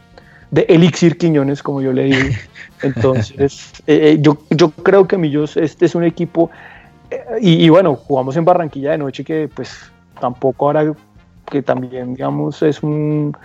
de 0.51 0.65
Elixir 0.67 1.17
Quiñones, 1.17 1.63
como 1.63 1.81
yo 1.81 1.93
le 1.93 2.03
digo. 2.05 2.35
Entonces, 2.81 3.71
eh, 3.87 4.11
eh, 4.11 4.17
yo, 4.19 4.37
yo 4.49 4.71
creo 4.71 5.07
que 5.07 5.17
Millos, 5.17 5.55
este 5.55 5.85
es 5.85 5.95
un 5.95 6.03
equipo, 6.03 6.51
eh, 7.09 7.23
y, 7.41 7.65
y, 7.65 7.69
bueno, 7.69 7.95
jugamos 7.95 8.35
en 8.35 8.43
Barranquilla 8.43 8.91
de 8.91 8.97
noche 8.97 9.23
que 9.23 9.49
pues 9.53 9.91
tampoco 10.19 10.65
ahora 10.67 10.93
que 11.49 11.61
también, 11.61 12.15
digamos, 12.15 12.61
es 12.61 12.81
un, 12.83 13.35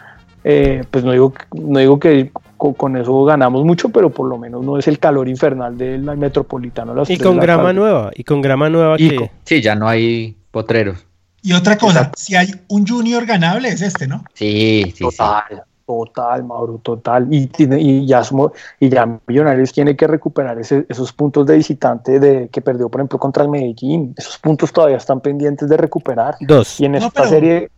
pues 0.43 1.05
no 1.05 1.13
digo, 1.13 1.35
no 1.53 1.79
digo 1.79 2.01
que 2.01 2.33
con, 2.57 2.97
eso 2.97 3.25
ganamos 3.25 3.65
mucho, 3.65 3.89
pero 3.89 4.11
por 4.11 4.29
lo 4.29 4.39
menos 4.39 4.65
no 4.65 4.79
es 4.79 4.87
el 4.89 4.99
calor 4.99 5.29
infernal 5.29 5.77
del 5.77 6.03
metropolitano. 6.03 6.95
y 7.09 7.19
con 7.19 7.39
grama 7.39 7.73
nueva, 7.73 8.11
y 8.15 8.25
con 8.25 8.41
grama 8.41 8.69
nueva 8.69 8.97
que... 8.97 9.31
sí, 9.45 9.61
ya 9.63 9.75
no 9.75 9.89
hay 9.89 10.37
potreros. 10.51 11.07
Y 11.43 11.55
otra 11.55 11.79
cosa, 11.79 12.13
si 12.17 12.37
hay 12.37 12.49
un 12.69 12.87
junior 12.87 13.25
ganable 13.25 13.69
es 13.69 13.81
este, 13.81 14.07
¿no? 14.07 14.25
Sí, 14.35 14.93
sí, 14.95 15.05
total, 15.05 15.65
total, 15.91 16.45
Mauro, 16.45 16.81
total. 16.83 17.27
Y, 17.31 17.47
tiene, 17.47 17.81
y, 17.81 18.07
ya 18.07 18.23
somos, 18.23 18.53
y 18.79 18.89
ya 18.89 19.19
Millonarios 19.27 19.73
tiene 19.73 19.97
que 19.97 20.07
recuperar 20.07 20.59
esos 20.59 21.13
puntos 21.13 21.47
de 21.47 21.57
visitante 21.57 22.21
de 22.21 22.49
que 22.49 22.61
perdió, 22.61 22.89
por 22.89 23.01
ejemplo, 23.01 23.19
contra 23.19 23.43
el 23.43 23.51
Medellín. 23.51 24.15
Esos 24.17 24.39
puntos 24.39 24.73
todavía 24.73 24.97
están 24.97 25.21
pendientes 25.21 25.69
de 25.69 25.77
recuperar. 25.77 26.37
Dos. 26.41 26.81
Y 26.81 26.85
en 26.87 26.95
esta 26.97 27.27
serie 27.29 27.71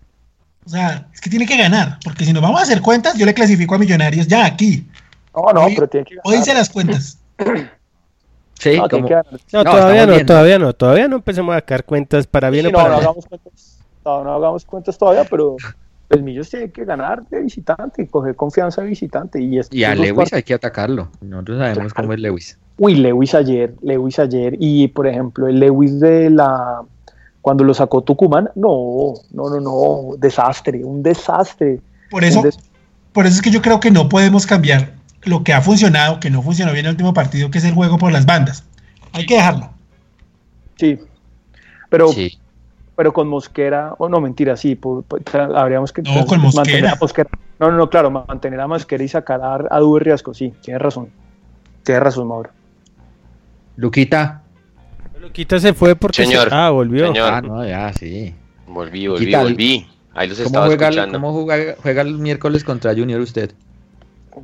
o 0.65 0.69
sea, 0.69 1.09
es 1.13 1.21
que 1.21 1.29
tiene 1.29 1.45
que 1.45 1.57
ganar, 1.57 1.99
porque 2.05 2.25
si 2.25 2.33
nos 2.33 2.41
vamos 2.41 2.61
a 2.61 2.63
hacer 2.63 2.81
cuentas, 2.81 3.15
yo 3.15 3.27
le 3.27 3.35
clasifico 3.35 3.75
a 3.75 3.79
Millonarios 3.79 4.29
ya 4.29 4.47
aquí. 4.47 4.87
No, 5.35 5.53
no, 5.53 5.67
pero 5.75 5.89
tiene 5.89 6.05
que 6.05 6.15
ganar. 6.15 6.23
Hoy 6.25 6.37
hice 6.37 6.55
las 6.55 6.71
cuentas. 6.71 7.19
sí, 8.61 8.77
no, 8.77 8.83
no, 8.85 9.65
todavía 9.65 10.07
no, 10.07 10.25
todavía 10.25 10.59
no, 10.59 10.73
todavía 10.73 11.09
no 11.09 11.17
empecemos 11.17 11.53
a 11.53 11.59
sacar 11.59 11.85
cuentas 11.85 12.29
para 12.29 12.49
bien 12.51 12.67
o 12.67 12.71
para 12.71 12.91
no, 12.91 12.97
hagamos 12.97 13.27
cuentas, 13.27 13.79
no, 14.05 14.23
no 14.23 14.33
hagamos 14.35 14.65
cuentas 14.65 14.97
todavía, 14.97 15.25
pero 15.25 15.57
el 16.13 16.23
Millos 16.23 16.51
tiene 16.51 16.71
que 16.71 16.85
ganar 16.85 17.27
de 17.29 17.41
visitante, 17.41 18.07
coger 18.07 18.37
confianza 18.37 18.83
de 18.83 18.89
visitante. 18.89 19.41
Y, 19.41 19.61
y 19.71 19.85
a 19.85 19.95
Lewis 19.95 20.33
hay 20.33 20.43
que 20.43 20.55
atacarlo. 20.55 21.09
Nosotros 21.21 21.59
sabemos 21.59 21.95
cómo 21.95 22.13
es 22.13 22.21
Lewis. 22.21 22.59
Uy, 22.79 22.97
Lewis 22.97 23.35
ayer, 23.35 23.75
Lewis 23.83 24.19
ayer, 24.19 24.57
y 24.59 24.89
por 24.89 25.07
ejemplo, 25.07 25.47
el 25.47 25.59
Lewis 25.59 26.01
de 26.01 26.31
la 26.31 26.83
cuando 27.41 27.65
lo 27.65 27.75
sacó 27.75 28.03
Tucumán, 28.03 28.51
no, 28.55 29.15
no, 29.33 29.51
no, 29.51 29.61
no, 29.61 30.17
desastre, 30.17 30.85
un 30.85 31.03
desastre. 31.03 31.81
Por 32.09 32.23
eso, 32.25 32.43
por 33.13 33.27
eso 33.27 33.37
es 33.37 33.43
que 33.43 33.51
yo 33.51 33.61
creo 33.61 33.81
que 33.81 33.91
no 33.91 34.09
podemos 34.09 34.47
cambiar 34.47 34.93
lo 35.25 35.43
que 35.43 35.53
ha 35.53 35.61
funcionado, 35.61 36.21
que 36.21 36.31
no 36.31 36.41
funcionó 36.43 36.73
bien 36.73 36.87
el 36.87 36.93
último 36.93 37.13
partido, 37.13 37.51
que 37.51 37.59
es 37.59 37.65
el 37.65 37.75
juego 37.75 37.99
por 37.99 38.13
las 38.13 38.27
bandas. 38.27 38.65
Hay 39.13 39.27
que 39.27 39.35
dejarlo. 39.35 39.71
Sí, 40.77 40.99
pero, 41.91 42.11
pero 42.97 43.13
con 43.13 43.29
Mosquera, 43.29 43.95
o 43.99 44.09
no, 44.09 44.21
mentira, 44.21 44.57
sí, 44.57 44.79
habríamos 45.55 45.93
que 45.93 46.03
no, 46.03 46.27
con 46.27 46.41
Mosquera. 46.41 46.99
No, 47.59 47.71
no, 47.71 47.89
claro, 47.89 48.11
mantener 48.11 48.61
a 48.61 48.67
Mosquera 48.67 49.03
y 49.03 49.09
sacar 49.09 49.41
a, 49.41 49.55
a 49.55 49.81
Riasco, 49.99 50.35
sí, 50.35 50.53
tiene 50.63 50.79
razón. 50.79 51.09
Tiene 51.85 52.01
razón, 52.01 52.29
Mauro. 52.29 52.51
Luquita, 53.77 54.43
Luquita 55.21 55.59
se 55.61 55.73
fue 55.73 55.95
porque 55.95 56.25
señor, 56.25 56.49
ah, 56.53 56.71
volvió. 56.71 57.07
Señor. 57.07 57.33
Ah, 57.33 57.41
no, 57.41 57.65
ya, 57.65 57.93
sí. 57.93 58.35
Volví, 58.67 59.07
volví, 59.07 59.35
volví. 59.35 59.87
Ahí 60.15 60.29
los 60.29 60.39
estaba 60.41 60.67
juega, 60.67 60.89
escuchando. 60.89 61.21
¿Cómo 61.21 61.33
juega, 61.81 62.03
el 62.03 62.19
miércoles 62.19 62.65
contra 62.65 62.93
Junior 62.93 63.21
usted? 63.21 63.53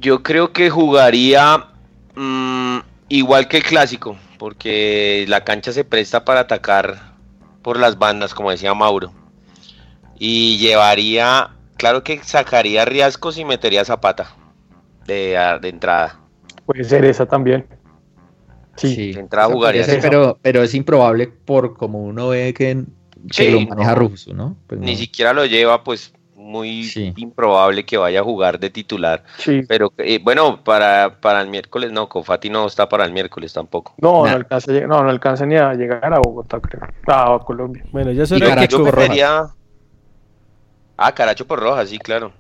Yo 0.01 0.23
creo 0.23 0.53
que 0.53 0.70
jugaría 0.70 1.66
mmm, 2.15 2.79
igual 3.09 3.49
que 3.49 3.59
el 3.59 3.65
clásico, 3.65 4.16
porque 4.39 5.25
la 5.29 5.43
cancha 5.45 5.73
se 5.73 5.85
presta 5.85 6.25
para 6.25 6.41
atacar 6.41 7.08
por 7.69 7.78
las 7.78 7.99
bandas, 7.99 8.32
como 8.32 8.51
decía 8.51 8.73
Mauro. 8.73 9.12
Y 10.19 10.57
llevaría, 10.57 11.51
claro 11.77 12.03
que 12.03 12.19
sacaría 12.23 12.86
riesgos 12.86 13.36
y 13.36 13.45
metería 13.45 13.85
Zapata 13.85 14.35
de, 15.07 15.39
de 15.61 15.69
entrada. 15.69 16.19
Puede 16.65 16.82
ser 16.85 17.05
esa 17.05 17.27
también. 17.27 17.66
Sí, 18.77 19.12
entrada 19.15 19.53
jugaría. 19.53 19.85
pero, 20.01 20.39
pero 20.40 20.62
es 20.62 20.73
improbable 20.73 21.27
por 21.27 21.77
como 21.77 22.03
uno 22.03 22.28
ve 22.28 22.55
que, 22.55 22.86
lo 23.51 23.61
maneja 23.61 23.95
Russo, 23.95 24.32
¿no? 24.32 24.57
Pues 24.66 24.81
Ni 24.81 24.97
siquiera 24.97 25.35
lo 25.35 25.45
lleva, 25.45 25.85
pues 25.85 26.15
muy 26.49 26.91
improbable 27.16 27.85
que 27.85 27.97
vaya 27.97 28.20
a 28.20 28.25
jugar 28.25 28.59
de 28.59 28.70
titular. 28.70 29.23
Sí. 29.37 29.62
Pero 29.69 29.93
eh, 29.99 30.19
bueno, 30.23 30.65
para, 30.65 31.20
para 31.20 31.41
el 31.41 31.49
miércoles 31.49 31.93
no, 31.93 32.09
Confati 32.09 32.51
no 32.51 32.66
está 32.66 32.89
para 32.89 33.05
el 33.05 33.12
miércoles 33.12 33.53
tampoco. 33.53 33.95
No, 33.99 34.27
no 34.27 34.33
alcanza, 34.33 34.73
no, 34.73 35.03
no 35.03 35.11
alcanza 35.11 35.47
ni 35.47 35.57
a 35.57 35.75
llegar 35.75 36.12
a 36.12 36.19
Bogotá, 36.19 36.59
creo. 36.61 36.83
Ah, 37.07 37.35
a 37.35 37.39
Colombia. 37.39 37.85
Bueno, 37.93 38.11
ya 38.12 38.27
soy 38.27 38.41
Caracho 38.41 38.83
por 38.83 38.95
Roja. 38.95 39.55
Ah, 40.97 41.15
Caracho 41.15 41.47
por 41.47 41.61
Roja, 41.61 41.87
sí, 41.87 41.99
claro. 41.99 42.33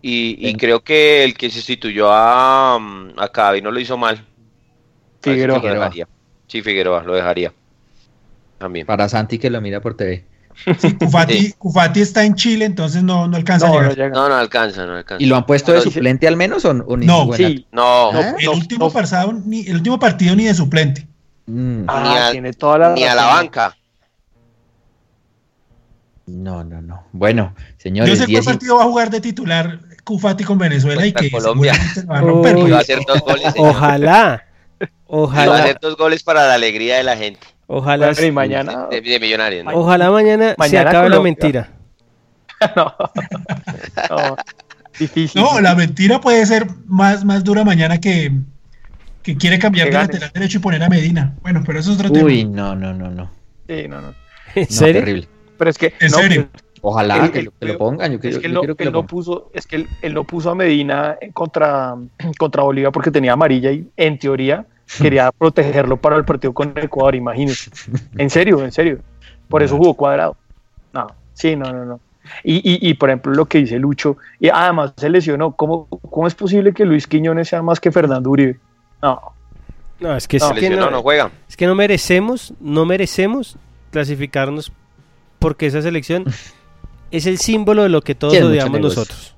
Y, 0.00 0.48
y 0.48 0.54
creo 0.54 0.80
que 0.80 1.24
el 1.24 1.34
que 1.34 1.50
sustituyó 1.50 2.08
a, 2.12 2.76
a 3.16 3.28
Cavi 3.32 3.60
no 3.60 3.72
lo 3.72 3.80
hizo 3.80 3.96
mal. 3.96 4.24
Figueroa. 5.20 5.90
Sí, 6.46 6.62
Figueroa, 6.62 7.02
lo 7.02 7.14
dejaría. 7.14 7.52
También. 8.58 8.86
Para 8.86 9.08
Santi 9.08 9.38
que 9.38 9.50
lo 9.50 9.60
mira 9.60 9.80
por 9.80 9.96
TV. 9.96 10.24
Cufati, 11.58 12.00
está 12.00 12.24
en 12.24 12.34
Chile, 12.34 12.64
entonces 12.64 13.02
no, 13.02 13.28
no 13.28 13.36
alcanza 13.36 13.68
no, 13.68 13.78
a 13.78 13.88
llegar. 13.88 14.10
No, 14.10 14.28
no 14.28 14.34
alcanza, 14.34 14.86
no 14.86 14.94
alcanza. 14.94 15.22
¿Y 15.22 15.26
lo 15.26 15.36
han 15.36 15.46
puesto 15.46 15.72
de 15.72 15.80
suplente 15.80 16.26
al 16.26 16.36
menos 16.36 16.64
o, 16.64 16.74
ni 16.96 17.06
no? 17.06 17.32
Sí. 17.32 17.66
No. 17.72 18.10
El, 18.38 18.48
último 18.48 18.92
pasado, 18.92 19.32
ni, 19.32 19.66
el 19.66 19.76
último 19.76 19.98
partido 19.98 20.34
ni 20.36 20.44
de 20.44 20.54
suplente. 20.54 21.06
Mm. 21.46 21.84
Ah, 21.86 22.02
ni 22.02 22.16
a, 22.16 22.30
tiene 22.32 22.52
toda 22.52 22.78
la, 22.78 22.90
ni 22.90 23.04
a 23.04 23.14
la 23.14 23.26
banca. 23.26 23.76
No, 26.26 26.62
no, 26.62 26.82
no. 26.82 27.04
Bueno, 27.12 27.54
señores. 27.78 28.18
Yo 28.18 28.26
sé 28.26 28.30
cuál 28.30 28.44
partido 28.44 28.76
va 28.76 28.82
a 28.82 28.86
jugar 28.86 29.10
de 29.10 29.20
titular 29.20 29.80
Cufati 30.04 30.44
con 30.44 30.58
Venezuela 30.58 31.06
y 31.06 31.12
que 31.12 31.30
Colombia. 31.30 31.72
Va 32.10 32.18
a, 32.18 32.20
romper, 32.20 32.72
va 32.72 32.78
a 32.78 32.80
hacer 32.80 32.98
dos 33.06 33.20
goles. 33.20 33.54
Ojalá. 33.56 34.44
Ojalá. 35.06 35.52
va 35.52 35.58
a 35.58 35.62
hacer 35.62 35.78
dos 35.80 35.96
goles 35.96 36.22
para 36.22 36.46
la 36.46 36.54
alegría 36.54 36.96
de 36.96 37.04
la 37.04 37.16
gente. 37.16 37.46
Ojalá. 37.66 38.12
y 38.20 38.30
mañana. 38.30 38.88
De, 38.90 39.20
millonarios. 39.20 39.64
¿no? 39.64 39.72
Ojalá 39.72 40.10
mañana, 40.10 40.54
se 40.66 40.78
acabe 40.78 41.08
la 41.08 41.20
mentira. 41.20 41.70
no. 42.76 42.94
no. 44.10 44.36
Difícil. 44.98 45.40
No, 45.40 45.60
la 45.60 45.74
mentira 45.74 46.20
puede 46.20 46.44
ser 46.46 46.66
más, 46.86 47.24
más 47.24 47.44
dura 47.44 47.64
mañana 47.64 48.00
que, 48.00 48.32
que 49.22 49.36
quiere 49.36 49.58
cambiar 49.58 49.88
de 49.88 49.94
lateral 49.94 50.30
derecho 50.32 50.58
y 50.58 50.60
poner 50.60 50.82
a 50.82 50.88
Medina. 50.88 51.36
Bueno, 51.42 51.62
pero 51.64 51.78
eso 51.78 51.92
es 51.92 51.98
otro 51.98 52.10
tema. 52.10 52.24
Uy, 52.24 52.44
no, 52.44 52.74
no, 52.74 52.92
no, 52.92 53.10
no. 53.10 53.30
Sí, 53.68 53.86
no, 53.86 54.00
no. 54.00 54.14
¿En 54.54 54.70
serio? 54.70 55.00
terrible. 55.00 55.28
Pero 55.58 55.70
es 55.70 55.78
que. 55.78 55.94
¿En 56.00 56.10
no, 56.10 56.18
serio? 56.18 56.48
pues, 56.50 56.64
Ojalá 56.82 57.24
El- 57.26 57.32
que, 57.32 57.38
el 57.40 57.44
lo, 57.46 57.50
que 57.52 57.66
lo 57.66 57.72
feo- 57.72 57.78
pongan. 57.78 58.12
Yo, 58.12 58.18
es 58.22 58.34
yo- 58.34 58.40
que 58.40 58.46
él 58.46 58.52
yo 58.52 58.54
no, 58.54 58.60
quiero 58.60 58.76
que 58.76 58.82
él 58.84 58.88
lo 58.88 58.92
no 58.92 58.98
pongan. 59.00 59.08
puso, 59.08 59.50
es 59.54 59.66
que 59.66 59.76
él, 59.76 59.88
él 60.02 60.14
no 60.14 60.24
puso 60.24 60.50
a 60.50 60.54
Medina 60.54 61.16
contra, 61.32 61.94
contra 62.38 62.62
Bolivia 62.62 62.90
porque 62.90 63.10
tenía 63.10 63.32
amarilla 63.32 63.70
y 63.72 63.88
en 63.96 64.18
teoría 64.18 64.66
quería 65.02 65.30
protegerlo 65.32 65.96
para 65.96 66.16
el 66.16 66.24
partido 66.24 66.52
con 66.54 66.72
Ecuador, 66.76 67.14
imagínense. 67.14 67.70
En 68.16 68.30
serio, 68.30 68.62
en 68.64 68.72
serio. 68.72 68.98
Por 69.48 69.62
eso 69.62 69.76
jugó 69.76 69.94
cuadrado. 69.94 70.36
No, 70.92 71.06
sí, 71.34 71.56
no, 71.56 71.72
no, 71.72 71.84
no. 71.84 72.00
Y, 72.44 72.56
y, 72.56 72.90
y 72.90 72.94
por 72.94 73.08
ejemplo, 73.08 73.32
lo 73.32 73.46
que 73.46 73.58
dice 73.58 73.78
Lucho, 73.78 74.18
y 74.38 74.48
además 74.50 74.92
se 74.98 75.08
lesionó. 75.08 75.52
¿Cómo, 75.52 75.86
¿Cómo 75.88 76.26
es 76.26 76.34
posible 76.34 76.74
que 76.74 76.84
Luis 76.84 77.06
Quiñones 77.06 77.48
sea 77.48 77.62
más 77.62 77.80
que 77.80 77.90
Fernando 77.90 78.28
Uribe? 78.30 78.58
No, 79.00 79.18
No, 80.00 80.14
es 80.14 80.28
que, 80.28 80.38
No, 80.38 80.44
es, 80.44 80.48
Se 80.48 80.54
que 80.56 80.60
lesionó, 80.68 80.84
no, 80.86 80.90
no 80.98 81.02
juega. 81.02 81.30
es 81.48 81.56
que 81.56 81.66
no 81.66 81.74
merecemos, 81.74 82.52
no 82.60 82.84
merecemos 82.84 83.56
clasificarnos 83.90 84.70
porque 85.38 85.66
esa 85.66 85.80
selección 85.80 86.24
es 87.10 87.26
el 87.26 87.38
símbolo 87.38 87.82
de 87.82 87.88
lo 87.88 88.02
que 88.02 88.14
todos 88.14 88.34
Sí, 88.34 88.40
odiamos 88.40 88.80
nosotros. 88.80 89.34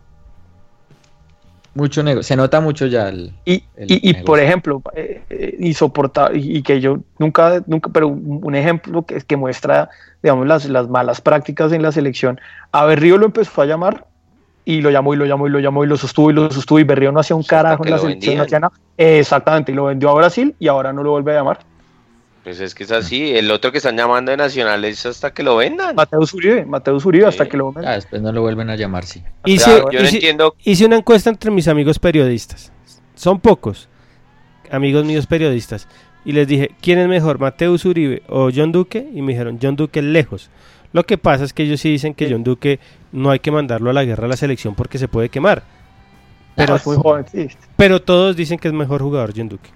Mucho 1.74 2.02
negocio. 2.02 2.24
Se 2.24 2.36
nota 2.36 2.60
mucho 2.60 2.86
ya 2.86 3.09
el. 3.09 3.32
Y, 3.44 3.62
el 3.76 3.86
y, 3.88 4.14
por 4.14 4.40
ejemplo, 4.40 4.82
eh, 4.94 5.22
eh, 5.30 5.56
insoportable, 5.60 6.38
y, 6.38 6.59
y 6.59 6.62
que 6.62 6.80
yo 6.80 6.98
nunca, 7.18 7.62
nunca, 7.66 7.90
pero 7.92 8.09
un 8.09 8.40
un 8.42 8.55
ejemplo 8.56 9.02
que, 9.02 9.20
que 9.20 9.36
muestra, 9.36 9.88
digamos, 10.22 10.47
las, 10.48 10.68
las 10.68 10.88
malas 10.88 11.20
prácticas 11.20 11.72
en 11.72 11.82
la 11.82 11.92
selección. 11.92 12.40
A 12.72 12.84
Berrío 12.86 13.18
lo 13.18 13.26
empezó 13.26 13.62
a 13.62 13.66
llamar 13.66 14.05
y 14.64 14.80
lo 14.80 14.90
llamó 14.90 15.14
y 15.14 15.16
lo 15.16 15.26
llamó 15.26 15.47
y 15.47 15.51
lo 15.51 15.60
llamó 15.60 15.84
y 15.84 15.86
lo 15.86 15.97
sostuvo 15.97 16.30
y 16.30 16.34
lo 16.34 16.51
sostuvo 16.51 16.80
y 16.80 16.84
Berrío 16.84 17.12
no 17.12 17.20
hacía 17.20 17.36
un 17.36 17.44
carajo 17.44 17.84
en 17.84 17.92
la 17.92 17.98
selección, 17.98 18.36
no 18.36 18.42
vendían. 18.42 18.47
hacía 18.47 18.60
nada. 18.60 18.72
Exactamente, 18.97 19.70
y 19.70 19.74
lo 19.76 19.84
vendió 19.84 20.10
a 20.10 20.14
Brasil 20.14 20.55
y 20.59 20.66
ahora 20.66 20.92
no 20.92 21.05
lo 21.05 21.12
vuelve 21.12 21.32
a 21.32 21.36
llamar. 21.36 21.60
Pues 22.44 22.58
es 22.60 22.74
que 22.74 22.84
es 22.84 22.90
así. 22.92 23.36
El 23.36 23.50
otro 23.50 23.70
que 23.70 23.78
están 23.78 23.96
llamando 23.96 24.30
de 24.30 24.36
Nacional 24.38 24.82
es 24.84 25.04
hasta 25.04 25.32
que 25.32 25.42
lo 25.42 25.56
vendan. 25.56 25.94
Mateus 25.94 26.32
Uribe, 26.32 26.64
Mateus 26.64 27.04
Uribe 27.04 27.26
hasta 27.26 27.46
que 27.46 27.56
lo 27.56 27.70
vendan. 27.72 27.94
después 27.94 28.22
no 28.22 28.32
lo 28.32 28.40
vuelven 28.40 28.70
a 28.70 28.76
llamar, 28.76 29.04
sí. 29.04 29.22
Hice, 29.44 29.82
yo 29.92 30.00
no 30.00 30.08
entiendo. 30.08 30.54
hice 30.64 30.86
una 30.86 30.96
encuesta 30.96 31.28
entre 31.28 31.50
mis 31.50 31.68
amigos 31.68 31.98
periodistas. 31.98 32.72
Son 33.14 33.40
pocos 33.40 33.88
amigos 34.70 35.04
míos 35.04 35.26
periodistas. 35.26 35.86
Y 36.24 36.32
les 36.32 36.46
dije, 36.48 36.70
¿quién 36.80 36.98
es 36.98 37.08
mejor, 37.08 37.38
Mateus 37.38 37.84
Uribe 37.84 38.22
o 38.28 38.50
John 38.54 38.72
Duque? 38.72 39.06
Y 39.14 39.20
me 39.22 39.32
dijeron, 39.32 39.58
John 39.60 39.76
Duque 39.76 40.00
lejos. 40.02 40.50
Lo 40.92 41.04
que 41.04 41.18
pasa 41.18 41.44
es 41.44 41.52
que 41.52 41.62
ellos 41.62 41.80
sí 41.80 41.90
dicen 41.90 42.14
que 42.14 42.30
John 42.30 42.42
Duque 42.44 42.80
no 43.12 43.30
hay 43.30 43.38
que 43.38 43.50
mandarlo 43.50 43.90
a 43.90 43.92
la 43.92 44.04
guerra 44.04 44.24
a 44.24 44.28
la 44.28 44.36
selección 44.36 44.74
porque 44.74 44.98
se 44.98 45.08
puede 45.08 45.28
quemar. 45.28 45.62
Pero 46.56 46.66
Pero, 46.66 46.76
es 46.76 46.86
muy 46.86 46.96
joven, 46.96 47.24
sí. 47.30 47.48
pero 47.76 48.02
todos 48.02 48.34
dicen 48.36 48.58
que 48.58 48.68
es 48.68 48.74
mejor 48.74 49.00
jugador 49.02 49.32
John 49.36 49.48
Duque. 49.48 49.70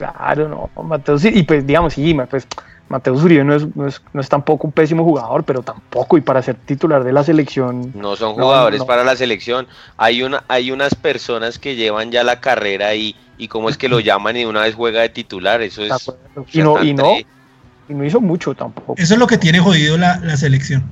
Claro, 0.00 0.48
no, 0.48 0.82
Mateus, 0.82 1.24
y 1.26 1.42
pues 1.42 1.66
digamos, 1.66 1.92
sí, 1.92 2.16
pues 2.30 2.46
Mateus 2.88 3.22
Uribe 3.22 3.44
no 3.44 3.54
es, 3.54 3.76
no, 3.76 3.86
es, 3.86 4.00
no 4.14 4.20
es 4.22 4.28
tampoco 4.30 4.66
un 4.66 4.72
pésimo 4.72 5.04
jugador, 5.04 5.44
pero 5.44 5.62
tampoco, 5.62 6.16
y 6.16 6.22
para 6.22 6.42
ser 6.42 6.54
titular 6.56 7.04
de 7.04 7.12
la 7.12 7.22
selección, 7.22 7.92
No 7.94 8.16
son 8.16 8.32
jugadores 8.34 8.80
no. 8.80 8.86
para 8.86 9.04
la 9.04 9.14
selección. 9.14 9.66
Hay 9.98 10.22
una, 10.22 10.42
hay 10.48 10.70
unas 10.70 10.94
personas 10.94 11.58
que 11.58 11.76
llevan 11.76 12.10
ya 12.10 12.24
la 12.24 12.40
carrera 12.40 12.88
ahí 12.88 13.14
y 13.36 13.48
cómo 13.48 13.68
es 13.68 13.76
que 13.76 13.88
lo 13.90 14.00
llaman 14.00 14.36
y 14.36 14.40
de 14.40 14.46
una 14.46 14.62
vez 14.62 14.74
juega 14.74 15.02
de 15.02 15.10
titular. 15.10 15.60
Eso 15.60 15.82
¿de 15.82 15.88
es. 15.88 16.10
y 16.52 16.62
no, 16.62 16.82
y 16.82 16.94
no, 16.94 17.12
y 17.88 17.94
no 17.94 18.04
hizo 18.04 18.20
mucho 18.22 18.54
tampoco. 18.54 18.94
Eso 18.96 19.12
es 19.14 19.20
lo 19.20 19.26
que 19.26 19.36
tiene 19.36 19.60
jodido 19.60 19.98
la, 19.98 20.16
la 20.20 20.36
selección. 20.38 20.82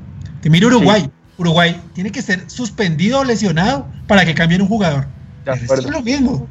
Que 0.42 0.50
mire 0.50 0.66
Uruguay. 0.66 1.10
Uruguay 1.38 1.80
tiene 1.94 2.12
que 2.12 2.20
ser 2.20 2.50
suspendido 2.50 3.20
o 3.20 3.24
lesionado 3.24 3.86
para 4.06 4.24
que 4.26 4.34
cambien 4.34 4.60
un 4.60 4.68
jugador. 4.68 5.06
Eso 5.46 5.74
es 5.74 5.88
lo 5.88 6.02
mismo. 6.02 6.46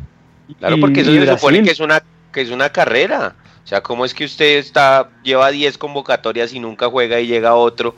Claro, 0.60 0.78
Y- 0.78 0.82
porque 0.82 1.02
eso 1.02 1.12
y 1.12 1.20
se 1.20 1.28
supone 1.38 1.62
que 1.62 1.72
es 1.72 1.80
una 1.80 2.02
que 2.32 2.42
es 2.42 2.50
una 2.52 2.70
carrera. 2.70 3.36
O 3.64 3.68
sea, 3.68 3.82
¿cómo 3.82 4.06
es 4.06 4.14
que 4.14 4.26
usted 4.26 4.58
está 4.58 5.10
lleva 5.24 5.50
10 5.52 5.78
convocatorias 5.78 6.54
y 6.54 6.60
nunca 6.60 6.90
juega 6.90 7.20
y 7.20 7.28
llega 7.28 7.56
otro 7.56 7.96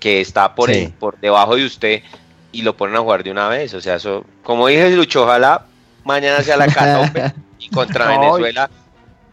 que 0.00 0.20
está 0.20 0.54
por, 0.54 0.70
Sí. 0.72 0.84
el- 0.86 0.92
por 0.92 1.18
debajo 1.20 1.54
de 1.56 1.64
usted 1.64 2.02
y 2.50 2.62
lo 2.62 2.76
ponen 2.76 2.96
a 2.96 3.00
jugar 3.00 3.22
de 3.22 3.30
una 3.30 3.48
vez? 3.48 3.72
O 3.74 3.80
sea, 3.80 3.96
eso, 3.96 4.24
como 4.42 4.66
dije 4.68 4.90
Lucho, 4.90 5.22
ojalá 5.24 5.66
mañana 6.04 6.42
sea 6.42 6.56
la 6.56 6.66
catombe 6.66 7.32
y 7.60 7.68
contra 7.70 8.08
Venezuela 8.08 8.68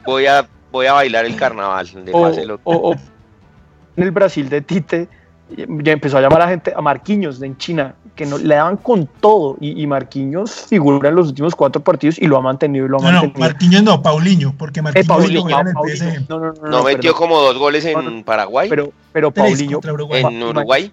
voy 0.05 0.27
a 0.27 0.47
voy 0.71 0.85
a 0.85 0.93
bailar 0.93 1.25
el 1.25 1.35
carnaval. 1.35 1.87
de 2.05 2.11
o, 2.13 2.21
pase 2.21 2.45
lo- 2.45 2.59
o- 2.63 2.91
o 2.91 2.93
en 2.93 4.03
el 4.03 4.11
Brasil 4.11 4.47
de 4.47 4.61
Tite, 4.61 5.07
ya 5.55 5.91
empezó 5.91 6.17
a 6.17 6.21
llamar 6.21 6.41
a 6.43 6.47
gente, 6.49 6.73
a 6.75 6.81
Marquinhos 6.81 7.39
de 7.39 7.47
en 7.47 7.57
China, 7.57 7.95
que 8.15 8.25
no, 8.25 8.37
le 8.37 8.55
daban 8.55 8.77
con 8.77 9.07
todo, 9.07 9.57
y, 9.59 9.81
y 9.81 9.87
Marquinhos 9.87 10.67
figura 10.67 11.09
en 11.09 11.15
los 11.15 11.29
últimos 11.29 11.55
cuatro 11.55 11.81
partidos 11.81 12.19
y 12.19 12.27
lo 12.27 12.37
ha 12.37 12.41
mantenido 12.41 12.85
y 12.85 12.89
lo 12.89 12.97
ha 12.97 13.01
No, 13.01 13.07
no, 13.11 13.21
mantenido. 13.21 13.39
Marquinhos 13.39 13.83
no, 13.83 14.01
Paulinho, 14.01 14.53
porque 14.57 14.79
Eh, 14.79 14.83
Marquinhos 14.83 15.07
Paulinho, 15.07 15.41
juega 15.41 15.61
en 15.61 15.67
el 15.67 15.73
Paulinho. 15.73 15.95
PSG. 16.11 16.29
No, 16.29 16.39
no, 16.39 16.45
no, 16.53 16.61
no 16.61 16.69
no, 16.69 16.83
metió 16.83 17.13
como 17.15 17.39
dos 17.41 17.57
goles 17.57 17.83
en 17.85 17.93
No, 17.93 18.01
no, 18.03 18.23
Paraguay, 18.23 18.69
pero, 18.69 18.91
pero 19.11 19.31
Paulinho, 19.31 19.79
Uruguay. 19.79 20.23
en 20.23 20.43
Uruguay. 20.43 20.91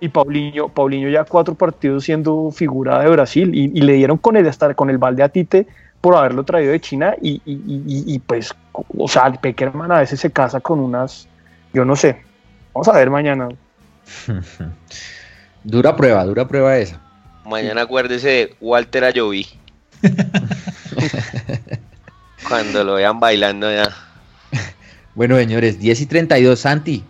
y 0.00 0.08
Paulinho, 0.08 0.68
Paulinho 0.70 1.08
ya 1.10 1.24
cuatro 1.24 1.54
partidos 1.54 2.04
siendo 2.04 2.50
figura 2.52 3.00
de 3.00 3.10
Brasil 3.10 3.54
y, 3.54 3.64
y 3.78 3.82
le 3.82 3.92
dieron 3.94 4.16
con 4.16 4.36
el 4.36 4.46
estar 4.46 4.74
con 4.74 4.88
el 4.88 4.96
balde 4.98 5.22
a 5.22 5.28
Tite 5.28 5.66
por 6.00 6.16
haberlo 6.16 6.42
traído 6.44 6.72
de 6.72 6.80
China 6.80 7.14
y, 7.20 7.42
y- 7.44 7.52
y- 7.52 7.82
y- 7.86 8.14
y, 8.14 8.18
pues, 8.20 8.54
o 8.72 9.06
sea, 9.06 9.30
Peckerman 9.30 9.92
a 9.92 9.98
veces 9.98 10.18
se 10.18 10.30
casa 10.30 10.58
con 10.60 10.80
unas, 10.80 11.28
yo 11.74 11.84
no 11.84 11.94
sé, 11.96 12.22
vamos 12.72 12.88
a 12.88 12.92
ver 12.92 13.10
mañana. 13.10 13.48
dura 15.64 15.96
prueba, 15.96 16.24
dura 16.24 16.46
prueba 16.48 16.76
esa. 16.78 17.00
Mañana 17.44 17.82
acuérdese 17.82 18.28
de 18.28 18.56
Walter 18.60 19.04
Ayoví. 19.04 19.46
Cuando 22.48 22.84
lo 22.84 22.94
vean 22.94 23.20
bailando 23.20 23.70
ya. 23.72 23.84
Bueno, 25.14 25.36
señores, 25.36 25.78
10 25.80 26.00
y 26.02 26.06
32. 26.06 26.58
Santi, 26.60 27.04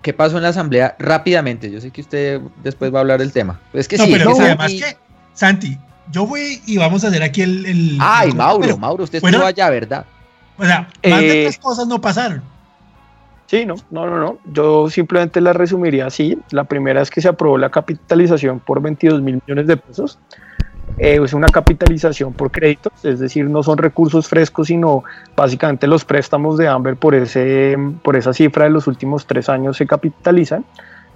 ¿qué 0.00 0.12
pasó 0.14 0.36
en 0.36 0.44
la 0.44 0.50
asamblea? 0.50 0.94
Rápidamente, 1.00 1.70
yo 1.72 1.80
sé 1.80 1.90
que 1.90 2.00
usted 2.00 2.40
después 2.62 2.94
va 2.94 2.98
a 2.98 3.00
hablar 3.00 3.18
del 3.18 3.32
tema. 3.32 3.60
Es 3.72 3.88
que 3.88 3.96
No, 3.98 4.04
sí, 4.04 4.12
pero 4.12 4.30
no, 4.30 4.36
además 4.40 4.70
y- 4.70 4.78
que, 4.78 4.96
Santi, 5.34 5.76
yo 6.12 6.24
voy 6.24 6.62
y 6.66 6.76
vamos 6.78 7.02
a 7.04 7.08
hacer 7.08 7.22
aquí 7.22 7.42
el. 7.42 7.66
el- 7.66 7.98
Ay, 8.00 8.30
el- 8.30 8.36
Mauro, 8.36 8.60
pero, 8.60 8.78
Mauro, 8.78 9.04
usted 9.04 9.20
bueno, 9.20 9.38
estuvo 9.38 9.48
allá, 9.48 9.68
¿verdad? 9.70 10.06
O 10.56 10.64
sea, 10.64 10.82
más 11.10 11.20
de 11.20 11.42
Eh, 11.42 11.44
tres 11.46 11.58
cosas 11.58 11.86
no 11.88 12.00
pasaron. 12.00 12.42
Sí, 13.46 13.66
no, 13.66 13.74
no, 13.90 14.06
no, 14.06 14.18
no. 14.18 14.38
Yo 14.46 14.88
simplemente 14.88 15.40
la 15.40 15.52
resumiría 15.52 16.06
así. 16.06 16.38
La 16.50 16.64
primera 16.64 17.02
es 17.02 17.10
que 17.10 17.20
se 17.20 17.28
aprobó 17.28 17.58
la 17.58 17.70
capitalización 17.70 18.60
por 18.60 18.80
22 18.80 19.20
mil 19.20 19.40
millones 19.44 19.66
de 19.66 19.76
pesos. 19.76 20.18
Eh, 20.98 21.18
es 21.22 21.32
una 21.32 21.46
capitalización 21.48 22.34
por 22.34 22.50
créditos, 22.50 22.92
es 23.04 23.18
decir, 23.18 23.48
no 23.48 23.62
son 23.62 23.78
recursos 23.78 24.28
frescos, 24.28 24.68
sino 24.68 25.04
básicamente 25.34 25.86
los 25.86 26.04
préstamos 26.04 26.58
de 26.58 26.68
Amber 26.68 26.96
por, 26.96 27.14
ese, 27.14 27.78
por 28.02 28.14
esa 28.14 28.34
cifra 28.34 28.64
de 28.64 28.70
los 28.70 28.86
últimos 28.86 29.26
tres 29.26 29.48
años 29.48 29.76
se 29.76 29.86
capitalizan. 29.86 30.64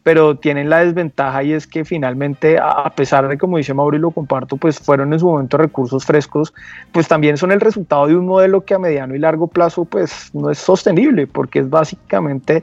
pero 0.06 0.36
tienen 0.36 0.70
la 0.70 0.84
desventaja 0.84 1.42
y 1.42 1.52
es 1.52 1.66
que 1.66 1.84
finalmente, 1.84 2.58
a 2.58 2.88
pesar 2.90 3.26
de, 3.26 3.36
como 3.36 3.56
dice 3.56 3.74
Mauro 3.74 3.96
y 3.96 4.00
lo 4.00 4.12
comparto, 4.12 4.56
pues 4.56 4.78
fueron 4.78 5.12
en 5.12 5.18
su 5.18 5.26
momento 5.26 5.56
recursos 5.56 6.06
frescos, 6.06 6.54
pues 6.92 7.08
también 7.08 7.36
son 7.36 7.50
el 7.50 7.60
resultado 7.60 8.06
de 8.06 8.14
un 8.14 8.24
modelo 8.24 8.64
que 8.64 8.74
a 8.74 8.78
mediano 8.78 9.16
y 9.16 9.18
largo 9.18 9.48
plazo, 9.48 9.84
pues 9.84 10.30
no 10.32 10.48
es 10.48 10.58
sostenible, 10.58 11.26
porque 11.26 11.58
es 11.58 11.68
básicamente 11.68 12.62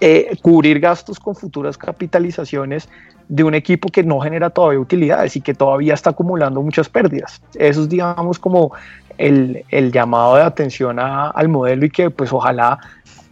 eh, 0.00 0.38
cubrir 0.40 0.78
gastos 0.78 1.18
con 1.18 1.34
futuras 1.34 1.76
capitalizaciones 1.76 2.88
de 3.28 3.44
un 3.44 3.54
equipo 3.54 3.88
que 3.88 4.02
no 4.02 4.20
genera 4.20 4.50
todavía 4.50 4.80
utilidades 4.80 5.36
y 5.36 5.40
que 5.40 5.54
todavía 5.54 5.94
está 5.94 6.10
acumulando 6.10 6.62
muchas 6.62 6.88
pérdidas. 6.88 7.40
Eso 7.54 7.82
es, 7.82 7.88
digamos, 7.88 8.38
como 8.38 8.72
el, 9.18 9.64
el 9.70 9.92
llamado 9.92 10.36
de 10.36 10.42
atención 10.42 10.98
al 10.98 11.48
modelo 11.48 11.86
y 11.86 11.90
que 11.90 12.10
pues 12.10 12.32
ojalá, 12.32 12.78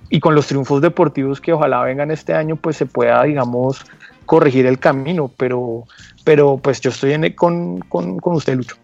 y 0.09 0.21
con 0.21 0.35
los 0.35 0.47
triunfos 0.47 0.81
deportivos 0.81 1.41
que 1.41 1.53
ojalá 1.53 1.83
vengan 1.83 2.11
este 2.11 2.35
año, 2.35 2.57
pues 2.57 2.77
se 2.77 2.87
pueda, 2.87 3.23
digamos, 3.25 3.85
corregir 4.27 4.67
el 4.67 4.79
camino, 4.79 5.31
pero, 5.37 5.85
pero 6.25 6.59
pues 6.59 6.81
yo 6.81 6.91
estoy 6.91 7.13
en, 7.13 7.33
con, 7.33 7.81
con, 7.81 8.19
con 8.19 8.35
usted, 8.35 8.57
Lucho. 8.57 8.77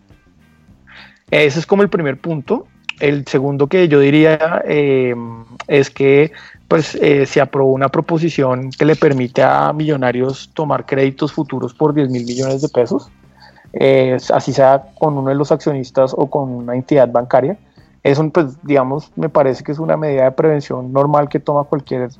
Ese 1.30 1.58
es 1.58 1.66
como 1.66 1.82
el 1.82 1.88
primer 1.88 2.18
punto. 2.18 2.66
El 3.00 3.26
segundo 3.26 3.68
que 3.68 3.86
yo 3.86 4.00
diría 4.00 4.62
eh, 4.66 5.14
es 5.68 5.90
que 5.90 6.32
pues 6.68 6.94
eh, 6.96 7.24
se 7.24 7.40
aprobó 7.40 7.72
una 7.72 7.88
proposición 7.88 8.70
que 8.70 8.84
le 8.84 8.94
permite 8.94 9.42
a 9.42 9.72
millonarios 9.72 10.50
tomar 10.52 10.84
créditos 10.84 11.32
futuros 11.32 11.72
por 11.72 11.94
10 11.94 12.10
mil 12.10 12.26
millones 12.26 12.60
de 12.60 12.68
pesos, 12.68 13.10
eh, 13.72 14.18
así 14.32 14.52
sea 14.52 14.84
con 14.98 15.16
uno 15.16 15.30
de 15.30 15.34
los 15.34 15.50
accionistas 15.50 16.14
o 16.16 16.28
con 16.28 16.50
una 16.50 16.74
entidad 16.74 17.10
bancaria. 17.10 17.58
Eso, 18.02 18.28
pues, 18.30 18.62
digamos, 18.62 19.10
me 19.16 19.28
parece 19.28 19.64
que 19.64 19.72
es 19.72 19.78
una 19.78 19.96
medida 19.96 20.24
de 20.24 20.32
prevención 20.32 20.92
normal 20.92 21.28
que 21.28 21.40
toma 21.40 21.64
cualquier, 21.64 22.10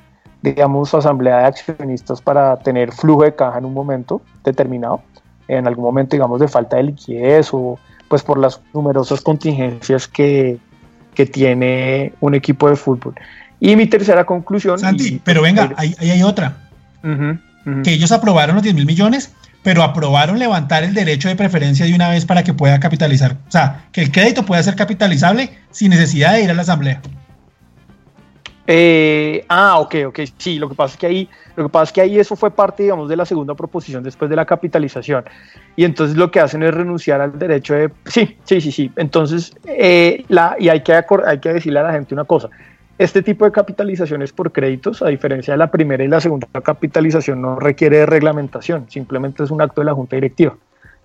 digamos, 0.43 0.93
asamblea 0.95 1.39
de 1.39 1.45
accionistas 1.45 2.20
para 2.20 2.57
tener 2.59 2.93
flujo 2.93 3.25
de 3.25 3.35
caja 3.35 3.59
en 3.59 3.66
un 3.66 3.75
momento 3.75 4.23
determinado, 4.45 5.03
en 5.47 5.66
algún 5.66 5.85
momento, 5.85 6.16
digamos, 6.16 6.41
de 6.41 6.49
falta 6.49 6.79
de 6.79 6.85
liquidez 6.85 7.51
o 7.53 7.79
pues 8.09 8.23
por 8.23 8.39
las 8.39 8.61
numerosas 8.73 9.20
contingencias 9.20 10.09
que, 10.09 10.59
que 11.15 11.27
tiene 11.27 12.15
un 12.20 12.35
equipo 12.35 12.69
de 12.70 12.77
fútbol. 12.77 13.15
Y 13.60 13.74
mi 13.76 13.86
tercera 13.86 14.24
conclusión. 14.24 14.78
Santi, 14.78 15.20
pero 15.24 15.43
venga, 15.43 15.72
ahí, 15.76 15.94
hay 15.98 16.22
otra. 16.22 16.56
Que 17.02 17.93
ellos 17.93 18.12
aprobaron 18.12 18.55
los 18.55 18.62
10 18.62 18.74
mil 18.74 18.86
millones, 18.86 19.32
pero 19.62 19.82
aprobaron 19.82 20.39
levantar 20.39 20.85
el 20.85 20.94
derecho 20.94 21.28
de 21.28 21.36
preferencia 21.36 21.85
de 21.85 21.94
una 21.94 22.09
vez 22.09 22.24
para 22.24 22.43
que 22.43 22.55
pueda 22.55 22.80
capitalizar. 22.80 23.36
O 23.48 23.51
sea, 23.51 23.85
que 23.93 24.01
el 24.01 24.10
crédito 24.10 24.44
pueda 24.44 24.62
ser 24.62 24.76
capitalizable 24.76 25.51
sin 25.70 25.90
necesidad 25.90 26.35
de 26.35 26.44
ir 26.44 26.51
a 26.51 26.55
la 26.55 26.62
asamblea. 26.62 27.01
Eh, 28.70 29.47
ah, 29.48 29.78
ok, 29.78 29.94
ok, 30.09 30.20
sí, 30.36 30.59
lo 30.59 30.68
que 30.68 30.74
pasa 30.74 30.93
es 30.93 31.01
que 31.01 31.06
ahí, 31.06 31.28
lo 31.56 31.64
que 31.64 31.70
pasa 31.70 31.85
es 31.85 31.93
que 31.93 32.01
ahí 32.02 32.18
eso 32.18 32.36
fue 32.36 32.51
parte, 32.51 32.82
digamos, 32.82 33.09
de 33.09 33.16
la 33.16 33.24
segunda 33.24 33.55
proposición 33.55 34.02
después 34.02 34.28
de 34.28 34.36
la 34.36 34.44
capitalización. 34.44 35.24
Y 35.74 35.85
entonces 35.85 36.18
lo 36.18 36.30
que 36.30 36.39
hacen 36.39 36.62
es 36.62 36.74
renunciar 36.74 37.22
al 37.22 37.39
derecho 37.39 37.72
de, 37.72 37.90
sí, 38.05 38.36
sí, 38.44 38.60
sí, 38.60 38.70
sí. 38.70 38.93
Entonces, 38.97 39.55
eh, 39.64 40.22
la, 40.28 40.55
y 40.59 40.68
hay 40.68 40.82
que, 40.82 40.93
hay 40.93 41.39
que 41.40 41.52
decirle 41.55 41.80
a 41.80 41.85
la 41.85 41.93
gente 41.93 42.12
una 42.12 42.24
cosa, 42.24 42.51
este 42.99 43.23
tipo 43.23 43.45
de 43.45 43.53
capitalizaciones 43.53 44.33
por 44.33 44.53
créditos, 44.53 45.03
a 45.03 45.09
diferencia 45.09 45.55
de 45.55 45.59
la 45.59 45.70
primera 45.70 46.03
y 46.03 46.09
la 46.09 46.20
segunda 46.20 46.49
capitalización, 46.62 47.41
no 47.41 47.59
requiere 47.59 47.99
de 47.99 48.07
reglamentación, 48.07 48.87
simplemente 48.91 49.45
es 49.45 49.51
un 49.51 49.62
acto 49.62 49.81
de 49.81 49.87
la 49.87 49.95
Junta 49.95 50.16
Directiva. 50.16 50.57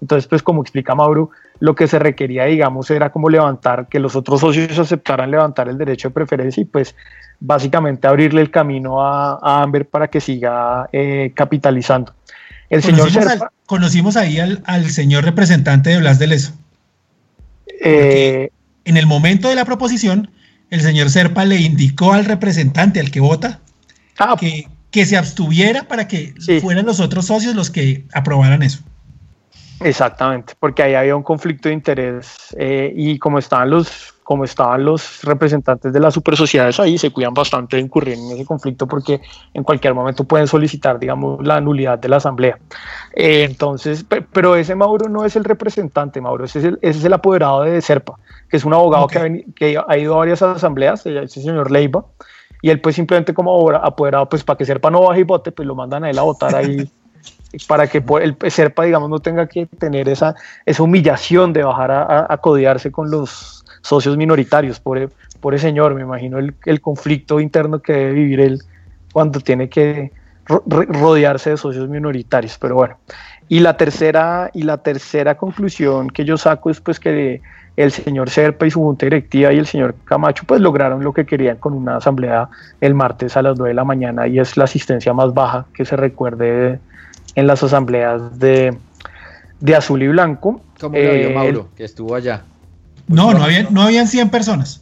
Entonces, 0.01 0.27
pues 0.27 0.43
como 0.43 0.61
explica 0.61 0.95
Mauro, 0.95 1.29
lo 1.59 1.75
que 1.75 1.87
se 1.87 1.97
requería, 1.97 2.45
digamos, 2.45 2.91
era 2.91 3.11
como 3.11 3.29
levantar, 3.29 3.87
que 3.87 3.99
los 3.99 4.17
otros 4.17 4.41
socios 4.41 4.77
aceptaran 4.77 5.31
levantar 5.31 5.69
el 5.69 5.77
derecho 5.77 6.09
de 6.09 6.13
preferencia 6.13 6.59
y 6.59 6.65
pues 6.65 6.93
básicamente 7.39 8.07
abrirle 8.07 8.41
el 8.41 8.51
camino 8.51 9.01
a, 9.01 9.61
Amber 9.61 9.85
para 9.85 10.09
que 10.09 10.19
siga 10.19 10.89
eh, 10.91 11.31
capitalizando. 11.33 12.13
El 12.69 12.81
conocimos, 12.81 13.13
señor 13.13 13.51
conocimos 13.65 14.17
ahí 14.17 14.39
al, 14.39 14.89
señor 14.89 15.23
representante 15.23 15.91
de 15.91 15.99
Blas 15.99 16.19
de 16.19 16.27
Leso. 16.27 16.53
Eh, 17.81 18.49
en 18.83 18.97
el 18.97 19.05
momento 19.05 19.47
de 19.47 19.55
la 19.55 19.63
proposición, 19.63 20.29
el 20.73 20.81
señor 20.81 21.11
Serpa 21.11 21.45
le 21.45 21.57
indicó 21.57 22.13
al 22.13 22.25
representante, 22.25 22.99
al 22.99 23.11
que 23.11 23.19
vota, 23.19 23.59
ah. 24.17 24.35
que, 24.39 24.67
que, 24.89 25.05
se 25.05 25.15
abstuviera 25.15 25.83
para 25.83 26.07
que 26.07 26.33
fueran 26.61 26.87
los 26.87 26.99
otros 26.99 27.27
socios 27.27 27.53
los 27.53 27.69
que 27.69 28.05
aprobaran 28.11 28.63
eso. 28.63 28.79
Exactamente, 29.81 30.55
porque 30.59 30.81
ahí 30.81 30.95
había 30.95 31.15
un 31.15 31.21
conflicto 31.21 31.69
de 31.69 31.75
interés 31.75 32.35
eh, 32.57 32.91
y 32.95 33.19
como 33.19 33.37
estaban 33.37 33.69
los 33.69 34.12
como 34.23 34.43
estaban 34.43 34.85
los 34.85 35.23
representantes 35.23 35.91
de 35.91 35.99
las 35.99 36.13
super 36.13 36.35
sociedades 36.35 36.79
ahí, 36.79 36.97
se 36.97 37.11
cuidan 37.11 37.33
bastante 37.33 37.77
de 37.77 37.83
incurrir 37.83 38.17
en 38.17 38.31
ese 38.31 38.45
conflicto 38.45 38.87
porque 38.87 39.21
en 39.53 39.63
cualquier 39.63 39.93
momento 39.93 40.23
pueden 40.23 40.47
solicitar, 40.47 40.99
digamos, 40.99 41.45
la 41.45 41.59
nulidad 41.59 41.99
de 41.99 42.09
la 42.09 42.17
asamblea. 42.17 42.57
Eh, 43.13 43.43
entonces, 43.43 44.05
pero 44.31 44.55
ese 44.55 44.75
Mauro 44.75 45.09
no 45.09 45.25
es 45.25 45.35
el 45.35 45.43
representante, 45.43 46.21
Mauro, 46.21 46.45
ese 46.45 46.59
es 46.59 46.65
el, 46.65 46.79
ese 46.81 46.99
es 46.99 47.05
el 47.05 47.13
apoderado 47.13 47.63
de 47.63 47.81
Serpa 47.81 48.15
que 48.53 48.57
es 48.57 48.65
un 48.65 48.73
abogado 48.75 49.07
que, 49.07 49.79
ha, 49.79 49.97
ido 49.97 50.13
a 50.13 50.17
varias 50.17 50.43
asambleas, 50.43 51.03
ese 51.07 51.41
señor 51.41 51.71
Leiva, 51.71 52.05
y 52.61 52.69
él 52.69 52.79
pues 52.79 52.95
simplemente 52.95 53.33
como 53.33 53.67
apoderado, 53.71 54.29
pues 54.29 54.43
para 54.43 54.57
que 54.59 54.63
Serpa 54.63 54.91
no 54.91 55.01
baje 55.01 55.21
y 55.21 55.23
vote, 55.23 55.51
pues 55.51 55.67
lo 55.67 55.73
mandan 55.73 56.03
a 56.03 56.11
él 56.11 56.19
a 56.19 56.21
votar 56.21 56.53
ahí, 56.55 56.87
para 57.67 57.87
que 57.87 58.03
el 58.21 58.37
Serpa, 58.51 58.83
digamos, 58.83 59.09
no 59.09 59.17
tenga 59.17 59.47
que 59.47 59.65
tener 59.65 60.07
esa, 60.07 60.35
esa 60.67 60.83
humillación 60.83 61.51
de 61.51 61.63
bajar 61.63 61.89
a, 61.89 62.31
a 62.31 62.37
codiarse 62.37 62.91
con 62.91 63.09
los 63.09 63.62
socios 63.83 64.17
minoritarios, 64.17 64.79
por, 64.79 65.11
por 65.39 65.53
ese 65.53 65.67
señor, 65.67 65.93
me 65.93 66.01
imagino 66.01 66.39
el, 66.39 66.55
el 66.65 66.81
conflicto 66.81 67.39
interno 67.39 67.79
que 67.79 67.93
debe 67.93 68.13
vivir 68.13 68.39
él 68.39 68.63
cuando 69.11 69.39
tiene 69.39 69.69
que 69.69 70.11
rodearse 70.47 71.51
de 71.51 71.57
socios 71.57 71.87
minoritarios, 71.87 72.57
pero 72.57 72.75
bueno. 72.75 72.97
Y 73.49 73.59
la 73.59 73.77
tercera, 73.77 74.49
y 74.53 74.63
la 74.63 74.77
tercera 74.77 75.35
conclusión 75.35 76.09
que 76.09 76.25
yo 76.25 76.37
saco 76.37 76.69
es 76.69 76.79
pues 76.79 76.99
que 76.99 77.41
el 77.75 77.91
señor 77.91 78.29
Serpa 78.29 78.65
y 78.65 78.71
su 78.71 78.79
junta 78.79 79.05
directiva 79.05 79.51
y 79.51 79.57
el 79.57 79.65
señor 79.65 79.95
Camacho 80.05 80.43
pues 80.45 80.61
lograron 80.61 81.03
lo 81.03 81.13
que 81.13 81.25
querían 81.25 81.57
con 81.57 81.73
una 81.73 81.97
asamblea 81.97 82.49
el 82.81 82.93
martes 82.93 83.35
a 83.35 83.41
las 83.41 83.57
9 83.57 83.69
de 83.69 83.73
la 83.73 83.83
mañana 83.83 84.27
y 84.27 84.39
es 84.39 84.57
la 84.57 84.65
asistencia 84.65 85.13
más 85.13 85.33
baja 85.33 85.65
que 85.73 85.83
se 85.85 85.95
recuerde 85.95 86.79
en 87.35 87.47
las 87.47 87.63
asambleas 87.63 88.39
de, 88.39 88.77
de 89.59 89.75
azul 89.75 90.01
y 90.03 90.07
blanco. 90.07 90.61
¿Cómo 90.79 90.95
lo 90.95 91.01
vio 91.01 91.29
eh, 91.29 91.33
Mauro, 91.33 91.69
que 91.75 91.83
estuvo 91.83 92.15
allá? 92.15 92.43
No, 93.07 93.33
no, 93.33 93.43
había, 93.43 93.67
no 93.69 93.81
habían 93.81 94.07
100 94.07 94.29
personas. 94.29 94.81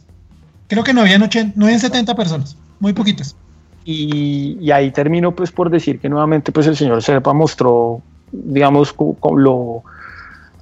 Creo 0.68 0.84
que 0.84 0.94
no 0.94 1.02
habían, 1.02 1.22
80, 1.22 1.54
no 1.56 1.66
habían 1.66 1.80
70 1.80 2.14
personas, 2.14 2.56
muy 2.80 2.92
poquitas. 2.92 3.36
Y, 3.84 4.56
y, 4.60 4.70
ahí 4.70 4.92
termino 4.92 5.32
pues 5.32 5.50
por 5.50 5.68
decir 5.68 5.98
que 5.98 6.08
nuevamente 6.08 6.52
pues 6.52 6.68
el 6.68 6.76
señor 6.76 7.02
Serpa 7.02 7.32
mostró, 7.32 8.00
digamos, 8.30 8.92
con 8.92 9.42
lo 9.42 9.82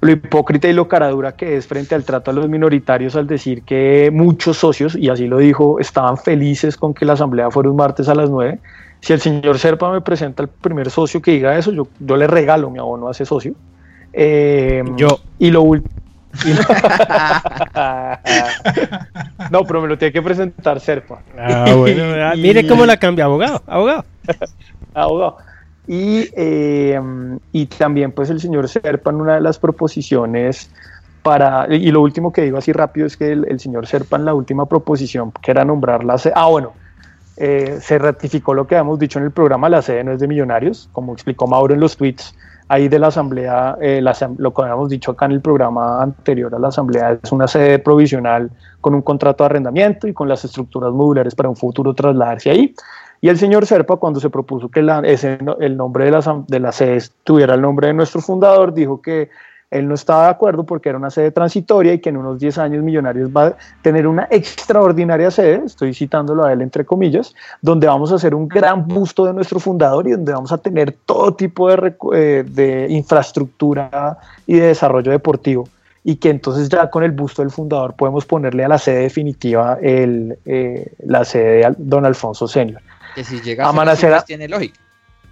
lo 0.01 0.11
hipócrita 0.11 0.67
y 0.67 0.73
lo 0.73 0.87
caradura 0.87 1.33
que 1.33 1.55
es 1.55 1.67
frente 1.67 1.93
al 1.93 2.03
trato 2.03 2.31
a 2.31 2.33
los 2.33 2.49
minoritarios 2.49 3.15
al 3.15 3.27
decir 3.27 3.61
que 3.61 4.09
muchos 4.11 4.57
socios, 4.57 4.95
y 4.95 5.09
así 5.09 5.27
lo 5.27 5.37
dijo, 5.37 5.79
estaban 5.79 6.17
felices 6.17 6.75
con 6.75 6.93
que 6.93 7.05
la 7.05 7.13
asamblea 7.13 7.51
fuera 7.51 7.69
un 7.69 7.75
martes 7.75 8.09
a 8.09 8.15
las 8.15 8.29
9. 8.29 8.59
Si 8.99 9.13
el 9.13 9.21
señor 9.21 9.59
Serpa 9.59 9.91
me 9.91 10.01
presenta 10.01 10.43
el 10.43 10.49
primer 10.49 10.89
socio 10.89 11.21
que 11.21 11.31
diga 11.31 11.57
eso, 11.57 11.71
yo, 11.71 11.87
yo 11.99 12.17
le 12.17 12.27
regalo 12.27 12.69
mi 12.71 12.79
abono 12.79 13.07
a 13.07 13.11
ese 13.11 13.25
socio. 13.25 13.53
Eh, 14.11 14.83
yo. 14.97 15.19
Y 15.37 15.51
lo 15.51 15.61
último. 15.61 16.00
No, 19.51 19.63
pero 19.65 19.81
me 19.81 19.87
lo 19.87 19.97
tiene 19.97 20.11
que 20.11 20.21
presentar 20.21 20.79
Serpa. 20.79 21.21
Ah, 21.37 21.73
bueno, 21.75 22.03
mire 22.37 22.67
cómo 22.67 22.85
la 22.85 22.97
cambia, 22.97 23.25
abogado, 23.25 23.61
abogado. 23.67 24.05
abogado. 24.93 25.37
Y, 25.87 26.29
eh, 26.35 26.99
y 27.51 27.65
también 27.65 28.11
pues 28.11 28.29
el 28.29 28.39
señor 28.39 28.69
Serpa 28.69 29.09
en 29.09 29.17
una 29.17 29.35
de 29.35 29.41
las 29.41 29.59
proposiciones 29.59 30.69
para, 31.21 31.67
y 31.73 31.91
lo 31.91 32.01
último 32.01 32.31
que 32.31 32.41
digo 32.43 32.57
así 32.57 32.71
rápido 32.71 33.05
es 33.05 33.17
que 33.17 33.31
el, 33.31 33.59
señor 33.59 33.87
Serpa 33.87 34.17
en 34.17 34.25
la 34.25 34.33
última 34.33 34.65
proposición, 34.65 35.31
que 35.41 35.51
era 35.51 35.65
nombrar 35.65 36.03
la 36.03 36.17
sede, 36.17 36.33
ah 36.35 36.47
bueno, 36.47 36.73
eh, 37.37 37.77
se 37.81 37.97
ratificó 37.99 38.53
lo 38.53 38.67
que 38.67 38.75
habíamos 38.75 38.99
dicho 38.99 39.19
en 39.19 39.25
el 39.25 39.31
programa, 39.31 39.69
la 39.69 39.81
sede 39.81 40.03
no 40.03 40.11
es 40.11 40.19
de 40.19 40.27
millonarios, 40.27 40.89
como 40.91 41.13
explicó 41.13 41.47
Mauro 41.47 41.73
en 41.73 41.79
los 41.79 41.97
tweets 41.97 42.33
ahí 42.71 42.87
de 42.87 42.99
la 42.99 43.07
asamblea, 43.07 43.75
eh, 43.81 44.01
lo 44.37 44.53
que 44.53 44.61
habíamos 44.61 44.87
dicho 44.87 45.11
acá 45.11 45.25
en 45.25 45.33
el 45.33 45.41
programa 45.41 46.01
anterior 46.01 46.55
a 46.55 46.57
la 46.57 46.69
asamblea, 46.69 47.19
es 47.21 47.31
una 47.33 47.45
sede 47.45 47.79
provisional 47.79 48.49
con 48.79 48.95
un 48.95 49.01
contrato 49.01 49.43
de 49.43 49.47
arrendamiento 49.47 50.07
y 50.07 50.13
con 50.13 50.29
las 50.29 50.45
estructuras 50.45 50.93
modulares 50.93 51.35
para 51.35 51.49
un 51.49 51.57
futuro 51.57 51.93
trasladarse 51.93 52.49
ahí. 52.49 52.73
Y 53.19 53.27
el 53.27 53.37
señor 53.37 53.65
Serpa, 53.65 53.97
cuando 53.97 54.21
se 54.21 54.29
propuso 54.29 54.69
que 54.69 54.79
ese, 55.03 55.37
el 55.59 55.75
nombre 55.75 56.05
de 56.05 56.11
la, 56.11 56.43
de 56.47 56.59
la 56.61 56.71
sede 56.71 57.03
tuviera 57.25 57.55
el 57.55 57.61
nombre 57.61 57.87
de 57.87 57.93
nuestro 57.93 58.21
fundador, 58.21 58.73
dijo 58.73 59.01
que 59.01 59.29
él 59.71 59.87
no 59.87 59.95
estaba 59.95 60.25
de 60.25 60.29
acuerdo 60.31 60.65
porque 60.65 60.89
era 60.89 60.97
una 60.97 61.09
sede 61.09 61.31
transitoria 61.31 61.93
y 61.93 61.99
que 61.99 62.09
en 62.09 62.17
unos 62.17 62.39
10 62.39 62.57
años 62.57 62.83
Millonarios 62.83 63.29
va 63.35 63.47
a 63.47 63.55
tener 63.81 64.05
una 64.05 64.27
extraordinaria 64.29 65.31
sede, 65.31 65.63
estoy 65.65 65.93
citándolo 65.93 66.45
a 66.45 66.51
él 66.51 66.61
entre 66.61 66.85
comillas, 66.85 67.33
donde 67.61 67.87
vamos 67.87 68.11
a 68.11 68.15
hacer 68.15 68.35
un 68.35 68.49
gran 68.49 68.85
busto 68.85 69.25
de 69.25 69.33
nuestro 69.33 69.59
fundador 69.59 70.07
y 70.07 70.11
donde 70.11 70.33
vamos 70.33 70.51
a 70.51 70.57
tener 70.57 70.91
todo 71.05 71.33
tipo 71.33 71.69
de, 71.69 71.95
eh, 72.13 72.43
de 72.45 72.87
infraestructura 72.89 74.17
y 74.45 74.55
de 74.55 74.67
desarrollo 74.67 75.11
deportivo. 75.11 75.67
y 76.03 76.15
que 76.15 76.31
entonces 76.31 76.67
ya 76.67 76.89
con 76.89 77.03
el 77.03 77.11
busto 77.11 77.43
del 77.43 77.51
fundador 77.51 77.93
podemos 77.93 78.25
ponerle 78.25 78.65
a 78.65 78.67
la 78.67 78.79
sede 78.79 79.01
definitiva 79.01 79.77
el, 79.83 80.35
eh, 80.45 80.93
la 81.05 81.23
sede 81.23 81.57
de 81.57 81.75
Don 81.77 82.07
Alfonso 82.07 82.47
Senior. 82.47 82.81
Que 83.13 83.23
si 83.23 83.39
llega 83.39 83.69
a 83.69 84.23
tiene 84.23 84.47
lógica. 84.47 84.79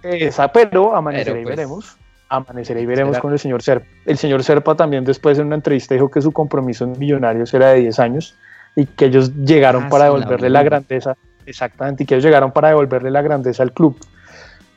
Esa, 0.04 0.52
pero 0.52 0.94
amanecerá 0.94 1.40
y 1.40 1.42
pues, 1.42 1.56
veremos. 1.56 1.96
Amanecerá 2.30 2.80
y 2.80 2.86
veremos 2.86 3.18
con 3.18 3.32
el 3.32 3.38
señor 3.38 3.60
Serpa. 3.60 3.86
El 4.06 4.16
señor 4.16 4.44
Serpa 4.44 4.76
también 4.76 5.04
después 5.04 5.38
en 5.38 5.46
una 5.46 5.56
entrevista 5.56 5.94
dijo 5.94 6.10
que 6.10 6.22
su 6.22 6.30
compromiso 6.30 6.84
en 6.84 6.96
Millonarios 6.96 7.52
era 7.52 7.70
de 7.70 7.80
10 7.80 7.98
años 7.98 8.36
y 8.76 8.86
que 8.86 9.06
ellos 9.06 9.34
llegaron 9.34 9.84
ah, 9.84 9.88
para 9.88 10.04
devolverle 10.04 10.48
la, 10.48 10.62
grandeza, 10.62 11.16
exactamente, 11.44 12.04
y 12.04 12.06
que 12.06 12.14
ellos 12.14 12.24
llegaron 12.24 12.52
para 12.52 12.68
devolverle 12.68 13.10
la 13.10 13.20
grandeza 13.20 13.64
al 13.64 13.72
club. 13.72 13.98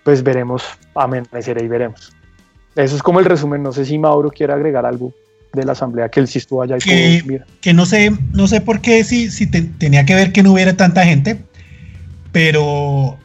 Pues 0.04 0.24
veremos, 0.24 0.64
amanecerá 0.96 1.64
y 1.64 1.68
veremos. 1.68 2.12
Eso 2.76 2.96
es 2.96 3.04
como 3.04 3.20
el 3.20 3.26
resumen. 3.26 3.62
No 3.62 3.72
sé 3.72 3.86
si 3.86 3.98
Mauro 4.00 4.32
quiere 4.32 4.54
agregar 4.54 4.86
algo 4.86 5.14
de 5.54 5.64
la 5.64 5.74
asamblea 5.74 6.10
que 6.10 6.20
él 6.20 6.28
sí 6.28 6.40
estuvo 6.40 6.64
allá. 6.64 6.78
Y 6.78 6.80
que, 6.80 7.42
que 7.62 7.74
no 7.74 7.86
sé, 7.86 8.12
no 8.34 8.48
sé 8.48 8.62
por 8.62 8.82
qué 8.82 9.04
si, 9.04 9.30
si 9.30 9.46
tenía 9.48 10.06
que 10.06 10.16
ver 10.16 10.34
que 10.34 10.42
no 10.42 10.54
hubiera 10.54 10.76
tanta 10.76 11.06
gente, 11.06 11.44
pero 12.32 13.18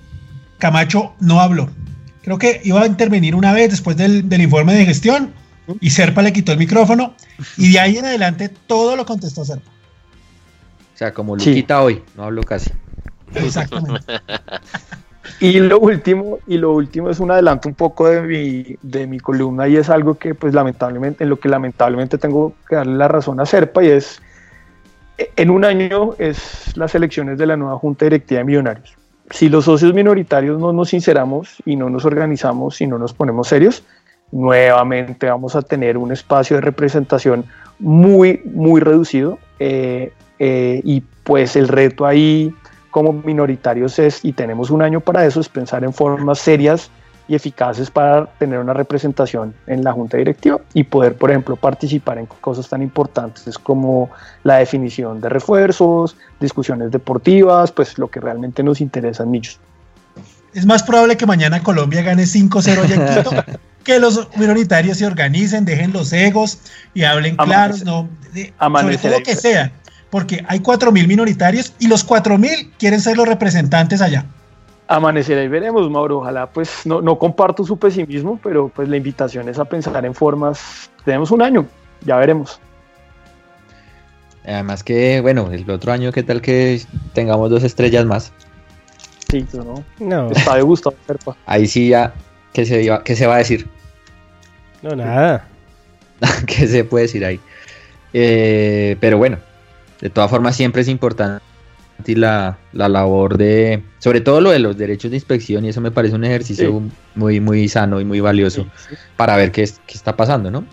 Camacho 0.59 1.15
no 1.21 1.41
habló. 1.41 1.71
Creo 2.29 2.39
que 2.39 2.61
iba 2.63 2.83
a 2.83 2.87
intervenir 2.87 3.35
una 3.35 3.55
vez 3.55 3.71
después 3.71 3.97
del, 3.97 4.31
informe 4.39 4.75
de 4.75 4.85
gestión 4.85 5.33
y 5.81 5.89
Serpa 5.89 6.21
le 6.21 6.31
quitó 6.31 6.53
el 6.53 6.59
micrófono 6.59 7.15
y 7.57 7.73
de 7.73 7.81
ahí 7.81 7.97
en 7.97 8.05
adelante 8.05 8.51
todo 8.51 8.97
lo 8.97 9.07
contestó 9.07 9.47
Serpa. 9.47 9.71
O 10.95 10.99
sea, 10.99 11.15
como 11.15 11.37
Luquita 11.37 11.81
hoy, 11.81 12.03
no 12.19 12.25
hablo 12.25 12.43
casi. 12.43 12.71
Exactamente. 13.35 14.05
Y 15.41 15.61
lo 15.61 15.79
último, 15.79 16.39
y 16.47 16.59
lo 16.59 16.73
último 16.73 17.11
es 17.11 17.21
un 17.21 17.31
adelanto 17.31 17.69
un 17.69 17.75
poco 17.75 18.09
de 18.09 18.23
mi, 18.23 18.77
de 18.83 19.07
mi 19.07 19.21
columna 19.21 19.69
y 19.69 19.77
es 19.77 19.89
algo 19.89 20.15
que 20.17 20.35
pues 20.35 20.53
lamentablemente, 20.53 21.25
en 21.25 21.31
lo 21.31 21.39
que 21.39 21.49
lamentablemente 21.49 22.19
tengo 22.19 22.55
que 22.69 22.77
darle 22.77 22.97
la 22.97 23.09
razón 23.09 23.39
a 23.39 23.47
Serpa 23.47 23.85
y 23.85 23.89
es 23.89 24.21
en 25.17 25.51
un 25.51 25.65
año 25.65 26.15
es 26.19 26.77
las 26.77 26.95
elecciones 26.95 27.39
de 27.39 27.47
la 27.47 27.57
nueva 27.57 27.79
Junta 27.79 28.05
Directiva 28.07 28.39
de 28.39 28.45
Millonarios. 28.45 28.98
Si 29.31 29.49
los 29.49 29.67
socios 29.67 29.93
minoritarios 29.93 30.59
no 30.59 30.73
nos 30.73 30.91
sinceramos 30.91 31.63
y 31.67 31.77
no 31.77 31.91
nos 31.91 32.05
organizamos 32.05 32.81
y 32.81 32.87
no 32.87 32.99
nos 32.99 33.13
ponemos 33.13 33.49
serios, 33.49 33.85
nuevamente 34.33 35.27
vamos 35.27 35.57
a 35.57 35.63
tener 35.63 35.97
un 35.97 36.13
espacio 36.13 36.57
de 36.57 36.63
representación 36.63 37.45
muy, 37.79 38.41
muy 38.45 38.81
reducido 38.81 39.39
eh, 39.59 40.13
eh, 40.39 40.81
y 40.85 41.03
pues 41.25 41.57
el 41.57 41.69
reto 41.69 42.07
ahí 42.07 42.55
como 42.91 43.13
minoritarios 43.13 43.99
es, 43.99 44.25
y 44.25 44.33
tenemos 44.33 44.71
un 44.71 44.83
año 44.83 45.01
para 45.01 45.27
eso, 45.27 45.41
es 45.41 45.49
pensar 45.49 45.85
en 45.85 45.93
formas 45.93 46.39
serias 46.39 46.91
y 47.29 47.35
eficaces 47.35 47.91
para 47.91 48.27
tener 48.39 48.59
una 48.59 48.73
representación 48.73 49.55
en 49.67 49.85
la 49.85 49.93
junta 49.93 50.17
directiva 50.17 50.59
y 50.75 50.85
poder, 50.85 51.15
por 51.15 51.31
ejemplo, 51.31 51.57
participar 51.57 52.19
en 52.19 52.27
cosas 52.27 52.69
tan 52.69 52.83
importantes 52.83 53.59
como 53.59 54.11
la 54.43 54.57
definición 54.57 55.21
de 55.21 55.29
refuerzos, 55.29 56.17
discusiones 56.41 56.91
deportivas, 56.91 57.71
pues 57.71 57.99
lo 57.99 58.09
que 58.09 58.19
realmente 58.19 58.63
nos 58.63 58.81
interesa 58.81 59.23
en 59.23 59.31
Millos. 59.31 59.61
Es 60.55 60.65
más 60.65 60.83
probable 60.83 61.17
que 61.17 61.27
mañana 61.27 61.63
Colombia 61.63 62.03
gane 62.03 62.25
5-0 62.25 63.59
que 63.85 63.99
los 63.99 64.29
minoritarios 64.37 64.97
se 64.97 65.07
organicen, 65.07 65.67
dejen 65.67 65.93
los 65.93 66.13
egos 66.13 66.59
y 66.95 67.05
hablen 67.05 67.37
claros, 67.37 67.85
no, 67.85 68.09
sobre 68.81 68.97
todo 68.97 69.23
que 69.23 69.37
sea 69.37 69.73
porque 70.11 70.45
hay 70.49 70.61
4.000 70.61 71.07
minoritarios 71.07 71.73
y 71.79 71.89
los 71.89 72.07
4.000 72.07 72.71
quieren 72.79 73.01
ser 73.01 73.17
los 73.17 73.29
representantes 73.29 74.01
allá. 74.01 74.25
Amanecerá 74.89 75.45
y 75.45 75.49
veremos, 75.49 75.91
Mauro. 75.91 76.19
Ojalá, 76.19 76.47
pues 76.47 76.87
no, 76.87 77.03
no 77.03 77.19
comparto 77.19 77.63
su 77.63 77.79
pesimismo, 77.79 78.41
pero 78.43 78.69
pues 78.69 78.89
la 78.89 78.97
invitación 78.97 79.49
es 79.49 79.59
a 79.59 79.67
pensar 79.67 80.05
en 80.07 80.15
formas. 80.15 80.91
Tenemos 81.05 81.31
un 81.31 81.43
año, 81.43 81.67
ya 82.05 82.17
veremos. 82.17 82.59
Además 84.47 84.83
que, 84.83 85.21
bueno, 85.21 85.51
el 85.53 85.71
otro 85.71 85.93
año, 85.93 86.11
¿qué 86.11 86.23
tal 86.23 86.41
que 86.41 86.81
tengamos 87.13 87.51
dos 87.51 87.65
estrellas 87.65 88.07
más? 88.07 88.33
Sí, 89.31 89.47
¿no? 89.53 89.85
no. 89.99 90.31
Está 90.31 90.57
de 90.57 90.63
gusto. 90.63 90.95
Ahí 91.45 91.67
sí 91.67 91.91
ya, 91.91 92.15
¿qué 92.55 92.65
se, 92.65 92.83
iba, 92.83 93.05
¿qué 93.05 93.15
se 93.15 93.27
va 93.27 93.35
a 93.35 93.39
decir? 93.39 93.69
No, 94.81 94.97
nada. 94.97 95.47
¿Qué 96.47 96.67
se 96.67 96.85
puede 96.85 97.05
decir 97.05 97.27
ahí? 97.27 97.39
Eh, 98.15 98.97
pero 99.01 99.19
bueno, 99.19 99.37
de 100.01 100.09
todas 100.09 100.31
formas, 100.31 100.57
siempre 100.57 100.81
es 100.81 100.89
importante 100.89 101.45
la, 102.07 102.59
la, 102.73 102.89
labor 102.89 103.37
de, 103.37 103.83
sobre 103.99 104.21
todo 104.21 104.41
lo 104.41 104.51
de 104.51 104.59
los 104.59 104.77
derechos 104.77 105.11
de 105.11 105.17
inspección, 105.17 105.65
y 105.65 105.69
eso 105.69 105.81
me 105.81 105.91
parece 105.91 106.15
un 106.15 106.25
ejercicio 106.25 106.83
muy, 107.15 107.41
muy 107.41 107.69
sano 107.69 108.01
y 108.01 108.05
muy 108.05 108.21
valioso 108.21 108.67
para 109.17 109.37
ver 109.37 109.53
qué, 109.53 109.69
qué 109.87 109.95
está 109.95 110.17
pasando, 110.17 110.51
¿no? 110.51 110.65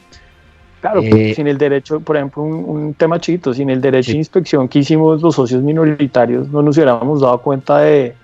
Claro, 0.81 1.01
eh, 1.01 1.33
sin 1.35 1.47
el 1.47 1.57
derecho, 1.57 1.99
por 1.99 2.15
ejemplo, 2.15 2.43
un, 2.43 2.93
tema 2.93 3.19
chiquito, 3.19 3.53
sin 3.53 3.69
el 3.69 3.81
derecho 3.81 4.11
de 4.11 4.19
inspección 4.19 4.69
que 4.69 4.79
hicimos 4.79 5.21
los 5.21 5.35
socios 5.35 5.63
minoritarios, 5.63 6.47
no 6.49 6.61
nos 6.61 6.77
hubiéramos 6.77 7.21
dado 7.21 7.41
cuenta 7.41 7.79
de 7.79 8.15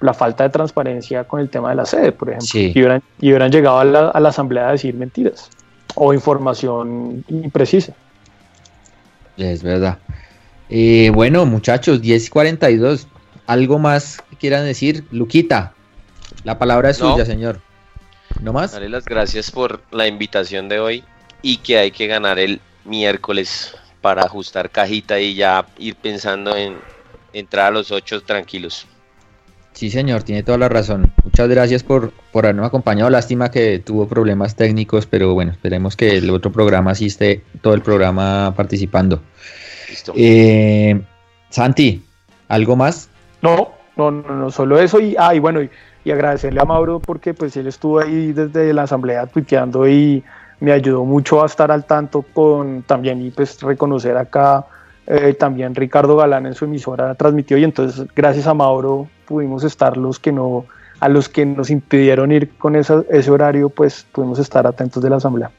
la 0.00 0.14
falta 0.14 0.44
de 0.44 0.50
transparencia 0.50 1.24
con 1.24 1.40
el 1.40 1.50
tema 1.50 1.70
de 1.70 1.74
la 1.74 1.84
sede, 1.84 2.12
por 2.12 2.30
ejemplo, 2.30 2.48
y, 2.60 2.72
hubieran, 2.72 3.02
y, 3.20 3.28
hubieran, 3.28 3.52
llegado 3.52 3.78
a 3.80 3.84
la, 3.84 4.08
a 4.08 4.20
la 4.20 4.30
asamblea 4.30 4.68
a 4.68 4.72
decir 4.72 4.94
mentiras 4.94 5.50
o 5.96 6.14
información 6.14 7.24
imprecisa. 7.28 7.92
Es 9.36 9.62
verdad. 9.62 9.98
Eh, 10.68 11.10
bueno, 11.14 11.46
muchachos, 11.46 12.02
10.42. 12.02 13.06
¿Algo 13.46 13.78
más 13.78 14.22
que 14.30 14.36
quieran 14.36 14.64
decir? 14.64 15.04
Luquita, 15.10 15.74
la 16.44 16.58
palabra 16.58 16.90
es 16.90 16.98
suya, 16.98 17.24
señor. 17.24 17.60
¿No 18.40 18.52
más? 18.52 18.72
Darle 18.72 18.90
las 18.90 19.04
gracias 19.04 19.50
por 19.50 19.82
la 19.90 20.06
invitación 20.06 20.68
de 20.68 20.78
hoy 20.78 21.04
y 21.42 21.58
que 21.58 21.78
hay 21.78 21.90
que 21.90 22.06
ganar 22.06 22.38
el 22.38 22.60
miércoles 22.84 23.74
para 24.00 24.22
ajustar 24.22 24.70
cajita 24.70 25.18
y 25.18 25.34
ya 25.34 25.66
ir 25.78 25.96
pensando 25.96 26.56
en 26.56 26.76
entrar 27.32 27.66
a 27.66 27.70
los 27.70 27.90
ocho 27.90 28.20
tranquilos. 28.22 28.86
Sí, 29.72 29.90
señor, 29.90 30.24
tiene 30.24 30.42
toda 30.42 30.58
la 30.58 30.68
razón. 30.68 31.12
Muchas 31.22 31.48
gracias 31.48 31.82
por, 31.84 32.12
por 32.32 32.44
habernos 32.44 32.66
acompañado. 32.66 33.10
Lástima 33.10 33.50
que 33.50 33.78
tuvo 33.78 34.08
problemas 34.08 34.56
técnicos, 34.56 35.06
pero 35.06 35.34
bueno, 35.34 35.52
esperemos 35.52 35.96
que 35.96 36.16
el 36.16 36.30
otro 36.30 36.50
programa 36.50 36.94
sí 36.94 37.06
esté 37.06 37.44
todo 37.62 37.74
el 37.74 37.82
programa 37.82 38.54
participando. 38.56 39.22
Eh, 40.14 41.00
Santi, 41.50 42.02
¿algo 42.48 42.76
más? 42.76 43.08
No, 43.42 43.72
no, 43.96 44.10
no, 44.10 44.50
solo 44.50 44.78
eso 44.80 45.00
y, 45.00 45.16
ah, 45.18 45.34
y 45.34 45.38
bueno, 45.38 45.60
y, 45.62 45.70
agradecerle 46.10 46.58
a 46.58 46.64
Mauro 46.64 47.00
porque 47.00 47.34
pues 47.34 47.54
él 47.58 47.66
estuvo 47.66 48.00
ahí 48.00 48.32
desde 48.32 48.72
la 48.72 48.84
asamblea 48.84 49.26
tuiteando 49.26 49.86
y 49.86 50.24
me 50.58 50.72
ayudó 50.72 51.04
mucho 51.04 51.42
a 51.42 51.46
estar 51.46 51.70
al 51.70 51.84
tanto 51.84 52.22
con 52.22 52.82
también 52.84 53.20
y 53.20 53.30
pues 53.30 53.60
reconocer 53.60 54.16
acá 54.16 54.64
eh, 55.06 55.34
también 55.34 55.74
Ricardo 55.74 56.16
Galán 56.16 56.46
en 56.46 56.54
su 56.54 56.64
emisora 56.64 57.14
transmitió 57.14 57.58
y 57.58 57.64
entonces 57.64 58.06
gracias 58.16 58.46
a 58.46 58.54
Mauro 58.54 59.06
pudimos 59.26 59.64
estar 59.64 59.98
los 59.98 60.18
que 60.18 60.32
no 60.32 60.64
a 60.98 61.10
los 61.10 61.28
que 61.28 61.44
nos 61.44 61.68
impidieron 61.68 62.32
ir 62.32 62.56
con 62.56 62.74
ese 62.74 63.30
horario 63.30 63.68
pues 63.68 64.06
pudimos 64.10 64.38
estar 64.38 64.66
atentos 64.66 65.02
de 65.02 65.10
la 65.10 65.16
asamblea. 65.16 65.50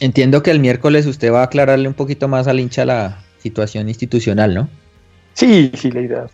Entiendo 0.00 0.42
que 0.42 0.50
el 0.50 0.58
miércoles 0.58 1.06
usted 1.06 1.32
va 1.32 1.42
a 1.42 1.44
aclararle 1.44 1.86
un 1.86 1.94
poquito 1.94 2.26
más 2.26 2.48
al 2.48 2.58
hincha 2.58 2.84
la, 2.84 3.18
situación 3.42 3.88
institucional, 3.88 4.54
¿no? 4.54 4.68
Sí, 5.34 5.72
sí, 5.74 5.90
la 5.90 6.00
idea. 6.00 6.26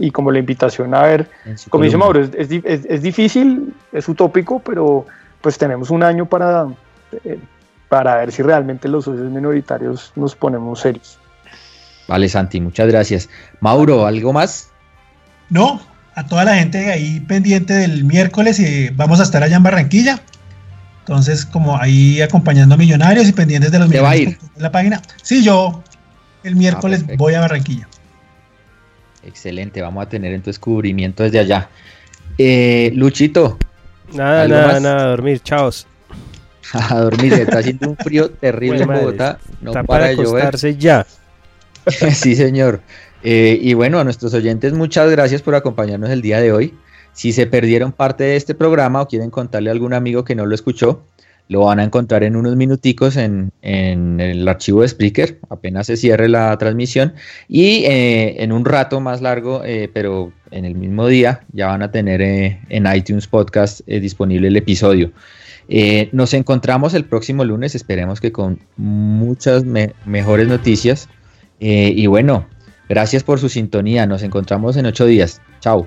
Y 0.00 0.10
como 0.10 0.30
la 0.32 0.40
invitación 0.40 0.94
a 0.94 1.02
ver, 1.02 1.30
como 1.70 1.84
dice 1.84 1.96
Mauro, 1.96 2.20
es, 2.22 3.02
difícil, 3.02 3.72
es 3.92 4.08
utópico, 4.08 4.60
pero 4.60 5.06
pues 5.40 5.58
tenemos 5.58 5.90
un 5.90 6.02
año 6.02 6.26
para, 6.26 6.66
eh, 7.24 7.38
para 7.88 8.16
ver 8.16 8.32
si 8.32 8.42
realmente 8.42 8.88
los 8.88 9.04
socios 9.04 9.30
minoritarios 9.30 10.12
nos 10.16 10.34
ponemos 10.34 10.80
serios. 10.80 11.18
Vale, 12.08 12.28
Santi, 12.28 12.60
muchas 12.60 12.88
gracias. 12.88 13.28
Mauro, 13.60 14.06
¿algo 14.06 14.32
más? 14.32 14.70
No, 15.48 15.80
a 16.14 16.26
toda 16.26 16.44
la 16.44 16.56
gente 16.56 16.90
ahí 16.90 17.20
pendiente 17.20 17.74
del 17.74 18.04
miércoles 18.04 18.58
y 18.58 18.88
vamos 18.90 19.20
a 19.20 19.22
estar 19.22 19.42
allá 19.42 19.56
en 19.56 19.62
Barranquilla. 19.62 20.20
Entonces, 21.00 21.44
como 21.44 21.76
ahí 21.78 22.20
acompañando 22.20 22.74
a 22.74 22.78
millonarios 22.78 23.28
y 23.28 23.32
pendientes 23.32 23.72
de 23.72 23.78
los 23.78 23.88
millonarios 23.88 24.34
de 24.54 24.62
la 24.62 24.70
página. 24.70 25.02
Sí, 25.22 25.42
yo 25.42 25.82
el 26.44 26.56
miércoles 26.56 27.04
ah, 27.08 27.12
voy 27.16 27.34
a 27.34 27.40
Barranquilla. 27.40 27.88
Excelente, 29.24 29.80
vamos 29.80 30.04
a 30.04 30.08
tener 30.08 30.32
en 30.32 30.42
tu 30.42 30.50
descubrimiento 30.50 31.22
desde 31.22 31.38
allá. 31.38 31.68
Eh, 32.38 32.90
Luchito. 32.94 33.58
Nada, 34.12 34.48
nada, 34.48 34.80
nada, 34.80 35.04
a 35.04 35.08
dormir, 35.08 35.40
chaos. 35.40 35.86
a 36.72 37.00
dormir, 37.00 37.32
está 37.34 37.58
haciendo 37.58 37.88
un 37.88 37.96
frío 37.96 38.30
terrible 38.40 38.82
en 38.82 38.88
Bogotá. 38.88 39.38
No 39.60 39.72
para, 39.84 40.08
de 40.08 40.16
llover. 40.16 40.56
ya. 40.78 41.06
sí, 41.86 42.34
señor. 42.34 42.80
Eh, 43.22 43.58
y 43.60 43.74
bueno, 43.74 44.00
a 44.00 44.04
nuestros 44.04 44.34
oyentes, 44.34 44.72
muchas 44.72 45.10
gracias 45.10 45.42
por 45.42 45.54
acompañarnos 45.54 46.10
el 46.10 46.22
día 46.22 46.40
de 46.40 46.52
hoy. 46.52 46.74
Si 47.12 47.32
se 47.32 47.46
perdieron 47.46 47.92
parte 47.92 48.24
de 48.24 48.36
este 48.36 48.54
programa 48.54 49.02
o 49.02 49.08
quieren 49.08 49.30
contarle 49.30 49.70
a 49.70 49.72
algún 49.72 49.92
amigo 49.92 50.24
que 50.24 50.34
no 50.34 50.46
lo 50.46 50.54
escuchó, 50.54 51.04
lo 51.48 51.60
van 51.60 51.80
a 51.80 51.84
encontrar 51.84 52.24
en 52.24 52.36
unos 52.36 52.56
minuticos 52.56 53.16
en, 53.16 53.52
el 53.60 54.48
archivo 54.48 54.82
de 54.82 54.88
Spreaker, 54.88 55.38
apenas 55.50 55.86
se 55.86 55.96
cierre 55.96 56.28
la 56.28 56.56
transmisión. 56.56 57.14
Y 57.48 57.84
eh, 57.84 58.42
en 58.42 58.52
un 58.52 58.64
rato 58.64 59.00
más 59.00 59.20
largo, 59.20 59.62
eh, 59.64 59.90
pero 59.92 60.32
en 60.50 60.64
el 60.64 60.74
mismo 60.74 61.06
día, 61.06 61.44
ya 61.52 61.68
van 61.68 61.82
a 61.82 61.90
tener 61.90 62.22
eh, 62.22 62.60
en 62.68 62.86
iTunes 62.92 63.26
Podcast 63.26 63.86
disponible 63.86 64.48
el 64.48 64.56
episodio. 64.56 65.12
Nos 66.12 66.34
encontramos 66.34 66.92
el 66.94 67.04
próximo 67.04 67.44
lunes, 67.44 67.74
esperemos 67.74 68.20
que 68.20 68.32
con 68.32 68.58
muchas 68.76 69.64
mejores 69.64 70.48
noticias. 70.48 71.08
Y 71.58 72.06
bueno, 72.08 72.46
gracias 72.88 73.22
por 73.22 73.38
su 73.38 73.48
sintonía. 73.48 74.06
Nos 74.06 74.22
encontramos 74.22 74.76
en 74.76 74.86
ocho 74.86 75.06
días. 75.06 75.40
Chao. 75.60 75.86